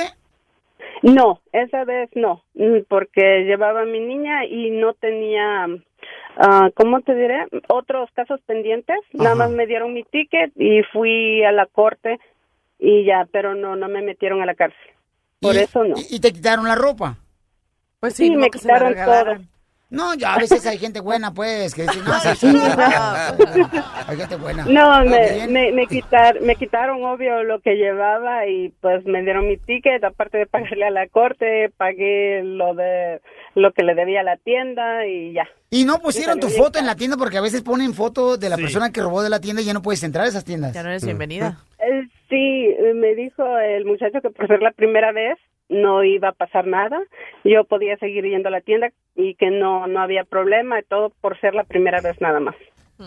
No, 1.02 1.42
esa 1.52 1.84
vez 1.84 2.10
no, 2.16 2.44
mm, 2.54 2.84
porque 2.88 3.44
llevaba 3.46 3.82
a 3.82 3.86
mi 3.86 4.00
niña 4.00 4.46
y 4.46 4.70
no 4.70 4.94
tenía, 4.94 5.66
ah, 6.38 6.70
¿cómo 6.76 7.02
te 7.02 7.14
diré? 7.16 7.48
Otros 7.68 8.10
casos 8.14 8.40
pendientes. 8.46 8.98
Nada 9.12 9.36
más 9.36 9.50
me 9.52 9.66
dieron 9.68 9.94
mi 9.94 10.04
ticket 10.04 10.52
y 10.56 10.82
fui 10.94 11.44
a 11.44 11.52
la 11.52 11.66
corte 11.66 12.20
y 12.80 13.04
ya, 13.04 13.28
pero 13.32 13.56
no, 13.56 13.76
no 13.76 13.90
me 13.90 14.02
metieron 14.02 14.42
a 14.42 14.46
la 14.46 14.56
cárcel. 14.56 14.80
Por 15.42 15.56
¿Y- 15.56 15.60
eso 15.60 15.84
no. 15.84 15.96
¿Y 16.10 16.20
te 16.22 16.32
quitaron 16.32 16.66
la 16.68 16.76
ropa? 16.76 17.18
Pues 18.04 18.16
sí, 18.16 18.36
me 18.36 18.50
quitaron 18.50 18.94
todo. 18.96 19.38
No, 19.90 20.14
ya 20.14 20.34
a 20.34 20.38
veces 20.38 20.66
hay 20.68 20.78
gente 20.78 21.00
buena, 21.00 21.34
pues, 21.34 21.74
que 21.74 21.84
dice, 21.84 22.00
no, 22.06 22.20
sí, 22.20 22.36
sí, 22.36 22.48
hay 24.08 24.18
gente 24.18 24.36
buena. 24.36 24.66
No, 24.66 25.06
me, 25.06 25.48
me, 25.48 25.72
me, 25.72 25.88
quitar, 25.88 26.42
me 26.42 26.58
quitaron, 26.58 27.02
obvio, 27.06 27.44
lo 27.44 27.62
que 27.62 27.76
llevaba 27.76 28.46
y 28.46 28.74
pues 28.82 29.06
me 29.06 29.22
dieron 29.22 29.48
mi 29.48 29.56
ticket, 29.56 30.04
aparte 30.04 30.38
de 30.38 30.48
pagarle 30.48 30.86
a 30.86 30.92
la 30.92 31.08
corte, 31.08 31.72
pagué 31.78 32.42
lo 32.44 32.74
de 32.74 33.22
lo 33.56 33.72
que 33.72 33.84
le 33.84 33.96
debía 33.96 34.20
a 34.20 34.24
la 34.24 34.36
tienda 34.36 35.08
y 35.08 35.32
ya. 35.32 35.48
Y 35.70 35.86
no 35.86 36.00
pusieron 36.00 36.42
tu 36.42 36.50
foto 36.50 36.80
en 36.80 36.86
la 36.86 36.98
tienda 36.98 37.16
porque 37.16 37.38
a 37.38 37.42
veces 37.42 37.62
ponen 37.62 37.94
foto 37.94 38.36
de 38.36 38.50
la 38.50 38.58
persona 38.58 38.92
que 38.92 39.00
robó 39.00 39.24
de 39.24 39.30
la 39.30 39.40
tienda 39.40 39.62
y 39.62 39.66
ya 39.66 39.74
no 39.74 39.82
puedes 39.82 40.04
entrar 40.04 40.26
a 40.26 40.28
esas 40.28 40.44
tiendas. 40.44 40.74
Ya 40.74 40.84
no 40.84 40.90
eres 40.90 41.06
bienvenida. 41.06 41.60
Eh, 41.80 42.10
Sí, 42.34 42.76
me 42.96 43.14
dijo 43.14 43.44
el 43.60 43.86
muchacho 43.86 44.20
que 44.20 44.32
por 44.32 44.48
ser 44.48 44.60
la 44.64 44.72
primera 44.72 45.12
vez 45.12 45.38
no 45.74 46.04
iba 46.04 46.30
a 46.30 46.34
pasar 46.34 46.68
nada, 46.68 47.00
yo 47.44 47.64
podía 47.66 47.98
seguir 47.98 48.24
yendo 48.26 48.48
a 48.50 48.52
la 48.52 48.62
tienda 48.62 48.90
y 49.16 49.36
que 49.36 49.50
no 49.50 49.88
no 49.88 50.02
había 50.02 50.24
problema, 50.24 50.82
todo 50.88 51.12
por 51.22 51.40
ser 51.42 51.54
la 51.56 51.64
primera 51.64 52.00
vez 52.02 52.20
nada 52.22 52.40
más. 52.40 52.56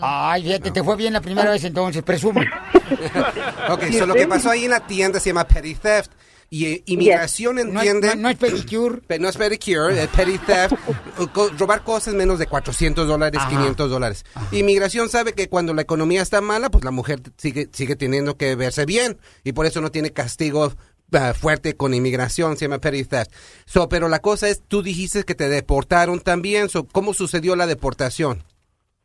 Ay, 0.01 0.43
fíjate, 0.43 0.69
te 0.71 0.83
fue 0.83 0.95
bien 0.97 1.13
la 1.13 1.21
primera 1.21 1.49
vez 1.49 1.63
entonces, 1.63 2.03
presume. 2.03 2.45
Ok, 3.69 3.83
so 3.91 4.05
lo 4.05 4.13
que 4.13 4.27
pasó 4.27 4.49
ahí 4.49 4.65
en 4.65 4.71
la 4.71 4.79
tienda 4.85 5.19
se 5.19 5.29
llama 5.29 5.45
petty 5.47 5.75
theft. 5.75 6.11
Y 6.49 6.65
eh, 6.65 6.83
inmigración 6.85 7.59
entiende... 7.59 8.15
no- 8.15 8.21
no 8.21 8.29
es 8.29 8.37
pedicure. 8.37 9.01
Pe- 9.01 9.19
No 9.19 9.27
es 9.27 9.35
pedicure, 9.35 10.01
es 10.01 10.07
petty 10.07 10.37
theft. 10.37 10.75
Co- 11.33 11.49
robar 11.57 11.83
cosas 11.83 12.13
menos 12.13 12.39
de 12.39 12.47
400 12.47 13.05
dólares, 13.05 13.41
Ajá. 13.41 13.49
500 13.49 13.89
dólares. 13.89 14.25
Inmigración 14.53 15.09
sabe 15.09 15.33
que 15.33 15.49
cuando 15.49 15.73
la 15.73 15.81
economía 15.81 16.21
está 16.21 16.39
mala, 16.39 16.69
pues 16.69 16.85
la 16.85 16.91
mujer 16.91 17.19
sigue, 17.35 17.67
sigue 17.73 17.97
teniendo 17.97 18.37
que 18.37 18.55
verse 18.55 18.85
bien. 18.85 19.17
Y 19.43 19.51
por 19.51 19.65
eso 19.65 19.81
no 19.81 19.91
tiene 19.91 20.11
castigo 20.11 20.71
ah, 21.13 21.33
fuerte 21.33 21.75
con 21.75 21.93
inmigración, 21.93 22.57
se 22.57 22.65
llama 22.65 22.79
petty 22.79 23.03
theft. 23.05 23.31
So, 23.65 23.89
pero 23.89 24.09
la 24.09 24.19
cosa 24.19 24.47
es, 24.49 24.63
tú 24.67 24.81
dijiste 24.81 25.23
que 25.23 25.35
te 25.35 25.49
deportaron 25.49 26.19
también. 26.19 26.69
So, 26.69 26.85
¿Cómo 26.87 27.13
sucedió 27.13 27.55
la 27.55 27.67
deportación? 27.67 28.43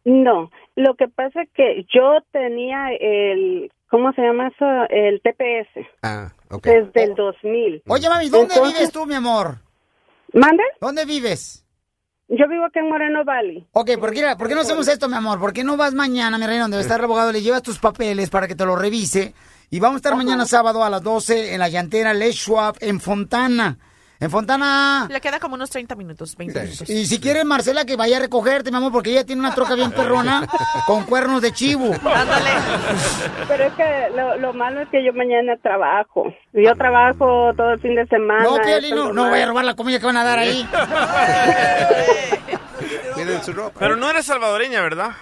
No, 0.04 0.50
lo 0.74 0.94
que 0.96 1.06
pasa 1.08 1.42
es 1.42 1.48
que 1.54 1.84
yo 1.94 2.18
tenía 2.32 2.88
el 3.00 3.70
¿cómo 3.88 4.12
se 4.14 4.22
llama 4.22 4.48
eso? 4.48 4.64
El 4.90 5.20
TPS 5.20 5.86
Ah, 6.02 6.32
ok. 6.50 6.64
desde 6.64 7.04
el 7.04 7.14
2000. 7.14 7.82
Oye, 7.86 8.08
mami, 8.08 8.28
¿dónde 8.28 8.54
Entonces- 8.54 8.78
vives 8.78 8.92
tú, 8.92 9.06
mi 9.06 9.14
amor? 9.14 9.58
¿Mande? 10.32 10.62
¿Dónde 10.80 11.04
vives? 11.04 11.64
Yo 12.28 12.48
vivo 12.48 12.64
aquí 12.64 12.78
en 12.78 12.88
Moreno 12.88 13.24
Valley. 13.24 13.66
Ok, 13.72 13.90
¿por 14.00 14.12
qué, 14.14 14.24
¿por 14.38 14.48
qué 14.48 14.54
no 14.54 14.62
hacemos 14.62 14.88
esto, 14.88 15.06
mi 15.06 15.16
amor? 15.16 15.38
¿Por 15.38 15.52
qué 15.52 15.62
no 15.64 15.76
vas 15.76 15.92
mañana, 15.92 16.38
mi 16.38 16.46
reina, 16.46 16.62
donde 16.62 16.78
va 16.78 16.80
a 16.80 16.82
estar 16.82 16.98
el 16.98 17.04
abogado? 17.04 17.30
Le 17.30 17.42
llevas 17.42 17.62
tus 17.62 17.78
papeles 17.78 18.30
para 18.30 18.48
que 18.48 18.54
te 18.54 18.64
lo 18.64 18.74
revise. 18.74 19.34
Y 19.72 19.80
vamos 19.80 19.94
a 19.94 19.96
estar 19.96 20.14
mañana 20.16 20.44
sábado 20.44 20.84
a 20.84 20.90
las 20.90 21.02
12 21.02 21.54
en 21.54 21.58
la 21.58 21.70
llantera 21.70 22.12
Les 22.12 22.36
Schwab 22.36 22.76
en 22.80 23.00
Fontana. 23.00 23.78
En 24.20 24.30
Fontana. 24.30 25.08
Le 25.10 25.18
queda 25.18 25.40
como 25.40 25.54
unos 25.54 25.70
30 25.70 25.94
minutos, 25.94 26.36
20 26.36 26.60
minutos. 26.60 26.90
Y 26.90 27.06
si 27.06 27.18
quieres, 27.18 27.46
Marcela, 27.46 27.86
que 27.86 27.96
vaya 27.96 28.18
a 28.18 28.20
recogerte, 28.20 28.70
mi 28.70 28.76
amor, 28.76 28.92
porque 28.92 29.12
ella 29.12 29.24
tiene 29.24 29.40
una 29.40 29.54
troca 29.54 29.74
bien 29.74 29.90
perrona 29.90 30.46
con 30.86 31.04
cuernos 31.04 31.40
de 31.40 31.52
chivo. 31.52 31.90
Pero 33.48 33.64
es 33.64 33.72
que 33.72 34.10
lo, 34.14 34.36
lo 34.36 34.52
malo 34.52 34.82
es 34.82 34.90
que 34.90 35.02
yo 35.02 35.14
mañana 35.14 35.56
trabajo. 35.62 36.26
Yo 36.52 36.74
trabajo 36.76 37.54
todo 37.56 37.70
el 37.70 37.80
fin 37.80 37.94
de 37.94 38.06
semana. 38.08 38.44
No, 38.44 38.60
es 38.60 38.90
no, 38.90 39.14
no 39.14 39.30
voy 39.30 39.40
a 39.40 39.46
robar 39.46 39.64
la 39.64 39.74
comida 39.74 39.98
que 39.98 40.04
van 40.04 40.18
a 40.18 40.24
dar 40.24 40.38
ahí. 40.38 40.68
Miren 43.24 43.44
su 43.44 43.52
ropa. 43.52 43.78
Pero 43.78 43.96
no 43.96 44.10
eres 44.10 44.26
salvadoreña, 44.26 44.82
¿verdad? 44.82 45.12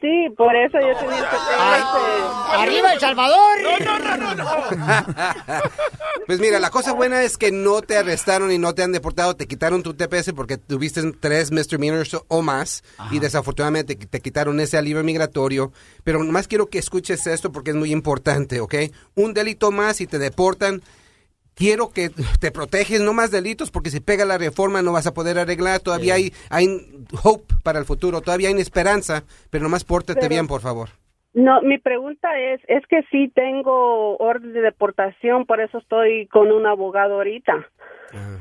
Sí, 0.00 0.28
por 0.36 0.54
eso 0.56 0.78
yo 0.80 0.96
tenía 0.98 1.18
el 1.18 1.24
TPS. 1.24 2.58
¡Arriba 2.58 2.92
El 2.92 3.00
Salvador! 3.00 3.58
No, 3.62 3.98
no, 3.98 4.16
no, 4.16 4.34
no. 4.34 4.50
Pues 6.26 6.38
mira, 6.38 6.60
la 6.60 6.70
cosa 6.70 6.92
buena 6.92 7.22
es 7.22 7.36
que 7.36 7.50
no 7.50 7.82
te 7.82 7.96
arrestaron 7.96 8.52
y 8.52 8.58
no 8.58 8.72
te 8.72 8.84
han 8.84 8.92
deportado, 8.92 9.34
te 9.34 9.48
quitaron 9.48 9.82
tu 9.82 9.94
TPS 9.94 10.32
porque 10.32 10.58
tuviste 10.58 11.02
tres 11.18 11.50
misdemeanors 11.50 12.16
o 12.28 12.42
más 12.42 12.84
y 13.10 13.18
desafortunadamente 13.18 13.96
te 13.96 14.20
quitaron 14.20 14.60
ese 14.60 14.78
alivio 14.78 15.02
migratorio. 15.02 15.72
Pero 16.04 16.22
nomás 16.22 16.46
quiero 16.46 16.66
que 16.66 16.78
escuches 16.78 17.26
esto 17.26 17.50
porque 17.50 17.70
es 17.70 17.76
muy 17.76 17.90
importante, 17.90 18.60
¿ok? 18.60 18.74
Un 19.16 19.34
delito 19.34 19.72
más 19.72 20.00
y 20.00 20.06
te 20.06 20.18
deportan. 20.20 20.82
Quiero 21.60 21.90
que 21.90 22.08
te 22.40 22.50
proteges, 22.50 23.02
no 23.02 23.12
más 23.12 23.30
delitos, 23.30 23.70
porque 23.70 23.90
si 23.90 24.00
pega 24.00 24.24
la 24.24 24.38
reforma 24.38 24.80
no 24.80 24.92
vas 24.92 25.06
a 25.06 25.12
poder 25.12 25.38
arreglar. 25.38 25.80
Todavía 25.80 26.14
hay, 26.14 26.32
hay 26.48 27.04
hope 27.22 27.52
para 27.62 27.78
el 27.78 27.84
futuro, 27.84 28.22
todavía 28.22 28.48
hay 28.48 28.54
esperanza, 28.54 29.24
pero 29.50 29.64
nomás 29.64 29.84
pórtate 29.84 30.20
Pero- 30.20 30.30
bien, 30.30 30.46
por 30.46 30.62
favor. 30.62 30.88
No, 31.34 31.60
mi 31.60 31.76
pregunta 31.76 32.28
es, 32.40 32.62
es 32.66 32.84
que 32.86 33.02
sí 33.10 33.30
tengo 33.34 34.16
orden 34.16 34.54
de 34.54 34.62
deportación, 34.62 35.44
por 35.44 35.60
eso 35.60 35.76
estoy 35.78 36.26
con 36.28 36.50
un 36.50 36.66
abogado 36.66 37.16
ahorita. 37.16 37.68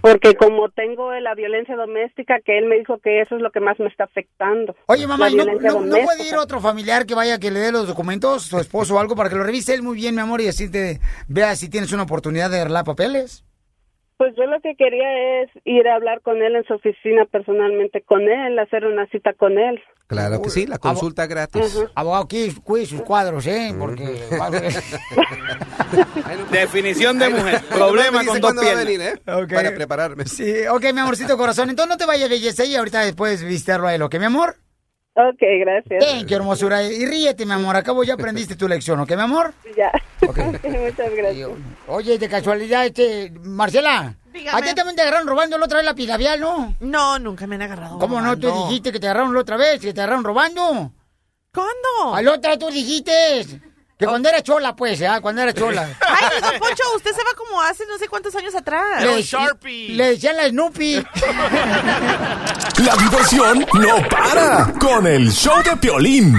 Porque 0.02 0.36
como 0.36 0.70
tengo 0.70 1.12
la 1.14 1.36
violencia 1.36 1.76
doméstica, 1.76 2.40
que 2.44 2.58
él 2.58 2.66
me 2.66 2.78
dijo 2.80 2.98
que 3.00 3.22
eso 3.22 3.36
es 3.36 3.42
lo 3.42 3.52
que 3.52 3.60
más 3.60 3.80
me 3.80 3.88
está 3.88 4.06
afectando. 4.06 4.76
Oye, 4.88 5.06
mamá, 5.08 5.30
La 5.30 5.32
¿y 5.32 5.36
no, 5.36 5.46
no- 5.82 6.04
puede 6.06 6.28
ir 6.28 6.36
otro 6.38 6.60
familiar 6.62 7.06
que 7.06 7.16
vaya 7.16 7.40
que 7.40 7.52
le 7.52 7.60
dé 7.60 7.72
los 7.72 7.88
documentos, 7.88 8.44
su 8.44 8.58
esposo 8.60 8.96
o 8.96 9.00
algo, 9.00 9.16
para 9.16 9.30
que 9.30 9.36
lo 9.36 9.44
revise 9.44 9.74
él 9.74 9.84
muy 9.84 9.96
bien, 9.98 10.16
mi 10.16 10.22
amor, 10.22 10.42
y 10.42 10.48
así 10.48 10.70
te 10.72 11.00
vea 11.28 11.56
si 11.56 11.70
tienes 11.70 11.92
una 11.92 12.04
oportunidad 12.04 12.50
de 12.50 12.62
arreglar 12.62 12.86
papeles? 12.86 13.44
Pues 14.20 14.36
yo 14.36 14.44
lo 14.48 14.60
que 14.60 14.76
quería 14.76 15.42
es 15.42 15.50
ir 15.64 15.88
a 15.88 15.96
hablar 15.96 16.20
con 16.20 16.42
él 16.42 16.54
en 16.58 16.66
su 16.66 16.74
oficina 16.74 17.24
personalmente 17.24 18.02
con 18.02 18.24
él, 18.24 18.60
hacer 18.60 18.86
una 18.86 19.08
cita 19.08 19.32
con 19.32 19.58
él. 19.58 19.82
Claro 20.08 20.42
que 20.42 20.50
sí, 20.50 20.68
la 20.68 20.78
consulta 20.78 21.26
gratis. 21.26 21.82
Abogado, 21.96 22.26
aquí 22.26 22.54
cuide 22.62 22.86
sus 22.86 23.02
cuadros, 23.04 23.48
¿eh? 23.48 23.74
Porque... 23.80 24.04
Definición 26.52 27.18
de 27.18 27.30
mujer. 27.30 27.62
Problema 27.70 28.26
con 28.26 28.42
dos 28.42 28.56
piernas. 28.60 29.20
Ok. 29.26 29.54
Para 29.54 29.74
prepararme. 29.74 30.26
Sí, 30.26 30.68
ok, 30.70 30.84
mi 30.94 31.00
amorcito 31.00 31.38
corazón. 31.38 31.70
Entonces 31.70 31.90
no 31.90 31.96
te 31.96 32.06
vayas, 32.06 32.30
belleza, 32.30 32.66
y 32.66 32.76
ahorita 32.76 33.06
después 33.06 33.42
visitarlo 33.42 33.88
a 33.88 33.96
él, 33.96 34.02
¿ok, 34.02 34.16
mi 34.20 34.26
amor? 34.26 34.58
Ok, 35.28 35.42
gracias. 35.60 36.00
Bien, 36.00 36.26
qué 36.26 36.36
hermosura. 36.36 36.82
Y 36.84 37.06
ríete, 37.06 37.46
mi 37.46 37.52
amor. 37.52 37.76
Acabo 37.76 38.04
ya 38.06 38.14
aprendiste 38.14 38.56
tu 38.56 38.70
lección, 38.70 39.00
¿ok, 39.02 39.10
mi 39.10 39.22
amor? 39.22 39.54
Ya. 39.76 39.92
Muchas 40.22 41.14
gracias. 41.14 41.50
Oye, 41.88 42.18
de 42.18 42.30
casualidad, 42.30 42.86
este, 42.86 43.32
Marcela. 43.42 44.16
Dígame. 44.32 44.58
A 44.58 44.62
ti 44.62 44.74
también 44.74 44.96
te 44.96 45.02
agarraron 45.02 45.28
robando 45.28 45.58
la 45.58 45.66
otra 45.66 45.78
vez 45.80 45.86
la 45.86 45.96
pilavial, 45.96 46.40
¿no? 46.40 46.76
No, 46.80 47.20
nunca 47.20 47.48
me 47.48 47.56
han 47.56 47.64
agarrado. 47.64 48.00
¿Cómo 48.00 48.22
no? 48.22 48.38
Tú 48.38 48.50
dijiste 48.68 48.94
que 48.94 49.00
te 49.00 49.08
agarraron 49.08 49.34
la 49.34 49.42
otra 49.42 49.58
vez, 49.58 49.82
que 49.82 49.94
te 49.94 50.00
agarraron 50.00 50.24
robando. 50.24 50.94
¿Cuándo? 51.52 52.16
Al 52.16 52.28
otra 52.28 52.58
tú 52.58 52.70
dijiste 52.70 53.60
que 54.00 54.06
cuando 54.06 54.30
era 54.30 54.42
chola, 54.42 54.74
pues, 54.78 55.02
¿ah? 55.02 55.20
Cuando 55.20 55.42
era 55.42 55.54
chola. 55.54 55.82
Ay, 56.08 56.40
don 56.42 56.58
Poncho, 56.60 56.84
usted 56.96 57.12
se 57.12 57.22
va 57.22 57.34
como 57.36 57.62
hace 57.62 57.86
no 57.86 57.98
sé 57.98 58.08
cuántos 58.08 58.34
años 58.34 58.56
atrás. 58.56 59.04
Le- 59.04 59.10
Le 59.90 60.12
decían 60.12 60.38
la 60.38 60.48
Snoopy. 60.48 61.06
La 62.86 62.96
diversión 62.96 63.66
no 63.74 64.08
para 64.10 64.72
con 64.80 65.06
el 65.06 65.30
show 65.34 65.62
de 65.64 65.76
Piolín. 65.76 66.34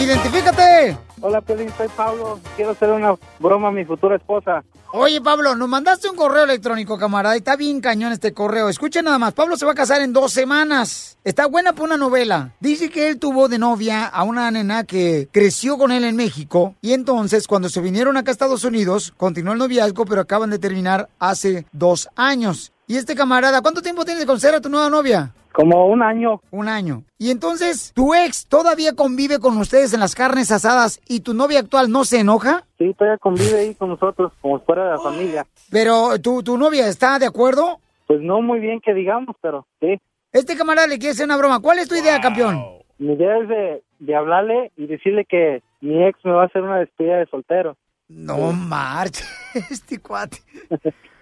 ¡Identifícate! 0.00 0.96
Hola, 1.24 1.40
Piolín, 1.40 1.70
soy 1.76 1.86
Pablo. 1.96 2.40
Quiero 2.56 2.72
hacer 2.72 2.90
una 2.90 3.14
broma 3.38 3.68
a 3.68 3.70
mi 3.70 3.84
futura 3.84 4.16
esposa. 4.16 4.64
Oye, 4.92 5.20
Pablo, 5.20 5.54
nos 5.54 5.68
mandaste 5.68 6.10
un 6.10 6.16
correo 6.16 6.42
electrónico, 6.42 6.98
camarada, 6.98 7.36
está 7.36 7.54
bien 7.54 7.80
cañón 7.80 8.12
este 8.12 8.34
correo. 8.34 8.68
Escuchen 8.68 9.04
nada 9.04 9.18
más, 9.18 9.32
Pablo 9.32 9.56
se 9.56 9.64
va 9.64 9.70
a 9.70 9.76
casar 9.76 10.02
en 10.02 10.12
dos 10.12 10.32
semanas. 10.32 11.16
Está 11.22 11.46
buena 11.46 11.72
para 11.72 11.84
una 11.84 11.96
novela. 11.96 12.52
Dice 12.58 12.90
que 12.90 13.08
él 13.08 13.20
tuvo 13.20 13.48
de 13.48 13.58
novia 13.58 14.04
a 14.04 14.24
una 14.24 14.50
nena 14.50 14.82
que 14.82 15.28
creció 15.30 15.78
con 15.78 15.92
él 15.92 16.02
en 16.02 16.16
México, 16.16 16.74
y 16.82 16.92
entonces 16.92 17.46
cuando 17.46 17.68
se 17.68 17.80
vinieron 17.80 18.16
acá 18.16 18.32
a 18.32 18.32
Estados 18.32 18.64
Unidos, 18.64 19.14
continuó 19.16 19.52
el 19.52 19.60
noviazgo, 19.60 20.04
pero 20.04 20.20
acaban 20.20 20.50
de 20.50 20.58
terminar 20.58 21.08
hace 21.20 21.66
dos 21.72 22.08
años. 22.16 22.72
Y 22.88 22.96
este 22.96 23.14
camarada, 23.14 23.62
¿cuánto 23.62 23.80
tiempo 23.80 24.04
tienes 24.04 24.20
de 24.20 24.26
conocer 24.26 24.56
a 24.56 24.60
tu 24.60 24.68
nueva 24.68 24.90
novia? 24.90 25.32
Como 25.52 25.86
un 25.86 26.02
año. 26.02 26.40
Un 26.50 26.68
año. 26.68 27.04
Y 27.18 27.30
entonces, 27.30 27.92
¿tu 27.94 28.14
ex 28.14 28.46
todavía 28.46 28.94
convive 28.94 29.38
con 29.38 29.56
ustedes 29.58 29.92
en 29.92 30.00
las 30.00 30.14
carnes 30.14 30.50
asadas 30.50 31.00
y 31.06 31.20
tu 31.20 31.34
novia 31.34 31.60
actual 31.60 31.90
no 31.90 32.04
se 32.04 32.20
enoja? 32.20 32.64
Sí, 32.78 32.94
todavía 32.94 33.18
convive 33.18 33.58
ahí 33.58 33.74
con 33.74 33.90
nosotros, 33.90 34.32
como 34.40 34.58
si 34.58 34.64
fuera 34.64 34.84
de 34.84 34.90
la 34.92 34.98
familia. 34.98 35.46
Pero, 35.70 36.18
¿tu, 36.20 36.42
tu 36.42 36.56
novia 36.56 36.88
está 36.88 37.18
de 37.18 37.26
acuerdo? 37.26 37.78
Pues 38.06 38.20
no 38.20 38.40
muy 38.40 38.60
bien 38.60 38.80
que 38.80 38.94
digamos, 38.94 39.36
pero 39.40 39.66
sí. 39.80 39.98
Este 40.32 40.56
camarada 40.56 40.86
le 40.86 40.98
quiere 40.98 41.12
hacer 41.12 41.26
una 41.26 41.36
broma. 41.36 41.60
¿Cuál 41.60 41.78
es 41.78 41.88
tu 41.88 41.94
idea, 41.94 42.20
campeón? 42.20 42.62
Mi 42.98 43.12
idea 43.12 43.38
es 43.38 43.48
de, 43.48 43.82
de 43.98 44.16
hablarle 44.16 44.72
y 44.76 44.86
decirle 44.86 45.26
que 45.26 45.62
mi 45.80 46.02
ex 46.04 46.18
me 46.24 46.32
va 46.32 46.44
a 46.44 46.46
hacer 46.46 46.62
una 46.62 46.78
despedida 46.78 47.18
de 47.18 47.26
soltero. 47.26 47.76
No 48.08 48.52
marches, 48.52 49.26
este 49.70 49.98
cuate. 50.00 50.38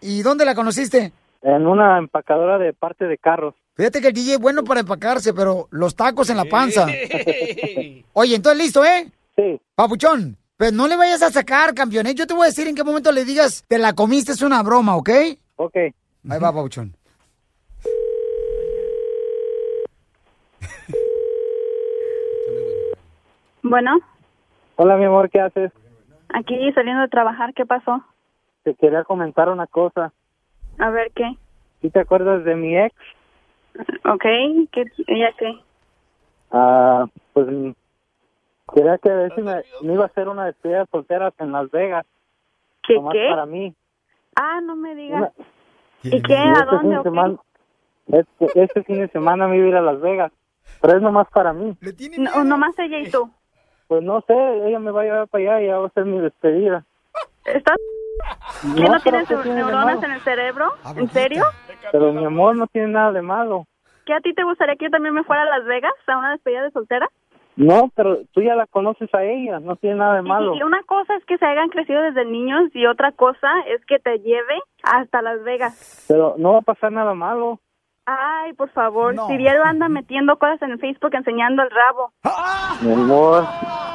¿Y 0.00 0.22
dónde 0.22 0.44
la 0.44 0.54
conociste? 0.54 1.12
En 1.42 1.66
una 1.66 1.98
empacadora 1.98 2.58
de 2.58 2.72
parte 2.72 3.06
de 3.06 3.18
carros. 3.18 3.54
Fíjate 3.80 4.02
que 4.02 4.08
el 4.08 4.12
DJ 4.12 4.34
es 4.34 4.38
bueno 4.38 4.62
para 4.62 4.80
empacarse, 4.80 5.32
pero 5.32 5.66
los 5.70 5.96
tacos 5.96 6.28
en 6.28 6.36
la 6.36 6.44
panza. 6.44 6.86
Oye, 8.12 8.34
entonces 8.36 8.62
listo, 8.62 8.84
¿eh? 8.84 9.10
Sí. 9.34 9.58
Papuchón, 9.74 10.36
pues 10.58 10.70
no 10.74 10.86
le 10.86 10.96
vayas 10.96 11.22
a 11.22 11.30
sacar, 11.30 11.72
campeón. 11.72 12.06
¿eh? 12.06 12.14
Yo 12.14 12.26
te 12.26 12.34
voy 12.34 12.42
a 12.42 12.48
decir 12.48 12.68
en 12.68 12.74
qué 12.74 12.84
momento 12.84 13.10
le 13.10 13.24
digas, 13.24 13.64
te 13.66 13.78
la 13.78 13.94
comiste, 13.94 14.32
es 14.32 14.42
una 14.42 14.62
broma, 14.62 14.96
¿ok? 14.96 15.08
Ok. 15.56 15.76
Ahí 15.76 16.38
va, 16.38 16.52
Papuchón. 16.52 16.94
Bueno, 23.62 23.98
Hola, 24.76 24.98
mi 24.98 25.06
amor, 25.06 25.30
¿qué 25.30 25.40
haces? 25.40 25.72
aquí 26.28 26.70
saliendo 26.74 27.00
de 27.00 27.08
trabajar, 27.08 27.54
¿qué 27.54 27.64
pasó? 27.64 28.04
Te 28.62 28.74
quería 28.74 29.04
comentar 29.04 29.48
una 29.48 29.66
cosa. 29.66 30.12
A 30.78 30.90
ver, 30.90 31.12
¿qué? 31.14 31.32
¿Sí 31.80 31.88
te 31.88 32.00
acuerdas 32.00 32.44
de 32.44 32.56
mi 32.56 32.76
ex? 32.76 32.94
Ok, 34.04 34.22
¿qué, 34.72 34.84
¿ella 35.06 35.32
qué? 35.38 35.52
Ah, 36.50 37.06
pues 37.32 37.46
quería 38.74 38.98
que 38.98 39.10
a 39.10 39.14
ver 39.14 39.34
si 39.34 39.42
me, 39.42 39.62
me 39.82 39.92
iba 39.94 40.04
a 40.04 40.06
hacer 40.06 40.28
una 40.28 40.46
despedida 40.46 40.80
de 40.80 40.86
solteras 40.90 41.32
en 41.38 41.52
Las 41.52 41.70
Vegas. 41.70 42.06
¿Qué, 42.82 42.94
Nomás 42.94 43.12
qué? 43.14 43.26
para 43.28 43.46
mí. 43.46 43.74
Ah, 44.36 44.60
no 44.62 44.74
me 44.76 44.94
digas. 44.94 45.18
Una- 45.20 45.32
¿Y 46.02 46.22
qué? 46.22 46.34
¿A 46.34 46.52
este 46.60 46.64
dónde? 46.64 46.80
fin 46.80 46.90
de 46.90 46.96
o 46.98 47.02
qué? 47.02 47.08
semana, 47.10 47.36
este, 48.08 48.62
este 48.64 48.82
fin 48.84 49.00
de 49.00 49.08
semana 49.08 49.46
me 49.48 49.56
iba 49.56 49.66
a 49.66 49.68
ir 49.68 49.76
a 49.76 49.82
Las 49.82 50.00
Vegas, 50.00 50.32
pero 50.80 50.96
es 50.96 51.02
nomás 51.02 51.28
para 51.30 51.52
mí. 51.52 51.76
No, 52.16 52.44
nomás 52.44 52.78
ella 52.78 52.98
y 53.00 53.10
tú. 53.10 53.30
Pues 53.86 54.02
no 54.02 54.20
sé, 54.22 54.34
ella 54.66 54.78
me 54.78 54.92
va 54.92 55.02
a 55.02 55.04
llevar 55.04 55.28
para 55.28 55.56
allá 55.56 55.62
y 55.62 55.66
ya 55.66 55.78
va 55.78 55.86
a 55.88 55.90
ser 55.90 56.04
mi 56.06 56.18
despedida. 56.20 56.84
¿Estás? 57.44 57.76
¿Que 58.62 58.82
No, 58.82 58.92
no, 58.92 58.98
pero 59.02 59.24
tienes 59.24 59.44
¿qué 59.44 59.50
neuronas 59.50 60.02
en 60.02 60.10
el 60.12 60.20
cerebro? 60.20 60.72
¿En 60.96 61.08
serio? 61.10 61.44
Pero 61.92 62.12
mi 62.12 62.24
amor 62.24 62.56
no 62.56 62.66
tiene 62.66 62.88
nada 62.88 63.12
de 63.12 63.22
malo. 63.22 63.66
¿Que 64.06 64.14
a 64.14 64.20
ti 64.20 64.34
te 64.34 64.44
gustaría 64.44 64.76
que 64.76 64.86
yo 64.86 64.90
también 64.90 65.14
me 65.14 65.24
fuera 65.24 65.42
a 65.42 65.58
Las 65.58 65.64
Vegas 65.64 65.92
a 66.06 66.18
una 66.18 66.32
despedida 66.32 66.62
de 66.62 66.70
soltera? 66.70 67.08
No, 67.56 67.90
pero 67.94 68.18
tú 68.32 68.40
ya 68.42 68.54
la 68.54 68.66
conoces 68.66 69.12
a 69.14 69.22
ella, 69.22 69.60
no 69.60 69.76
tiene 69.76 69.96
nada 69.96 70.14
de 70.14 70.22
malo. 70.22 70.54
Y 70.54 70.62
una 70.62 70.82
cosa 70.84 71.14
es 71.16 71.24
que 71.26 71.36
se 71.36 71.44
hayan 71.44 71.68
crecido 71.68 72.00
desde 72.00 72.24
niños 72.24 72.70
y 72.74 72.86
otra 72.86 73.12
cosa 73.12 73.48
es 73.66 73.84
que 73.86 73.98
te 73.98 74.18
lleve 74.20 74.60
hasta 74.82 75.20
Las 75.20 75.42
Vegas. 75.42 76.06
Pero 76.08 76.36
no 76.38 76.52
va 76.52 76.58
a 76.60 76.62
pasar 76.62 76.92
nada 76.92 77.12
malo. 77.12 77.58
Ay, 78.06 78.54
por 78.54 78.70
favor, 78.70 79.14
si 79.28 79.36
Diego 79.36 79.62
anda 79.62 79.88
metiendo 79.88 80.36
cosas 80.38 80.62
en 80.62 80.72
el 80.72 80.80
Facebook 80.80 81.14
enseñando 81.14 81.62
el 81.62 81.70
rabo. 81.70 82.12
Mi 82.82 82.92
amor. 82.92 83.44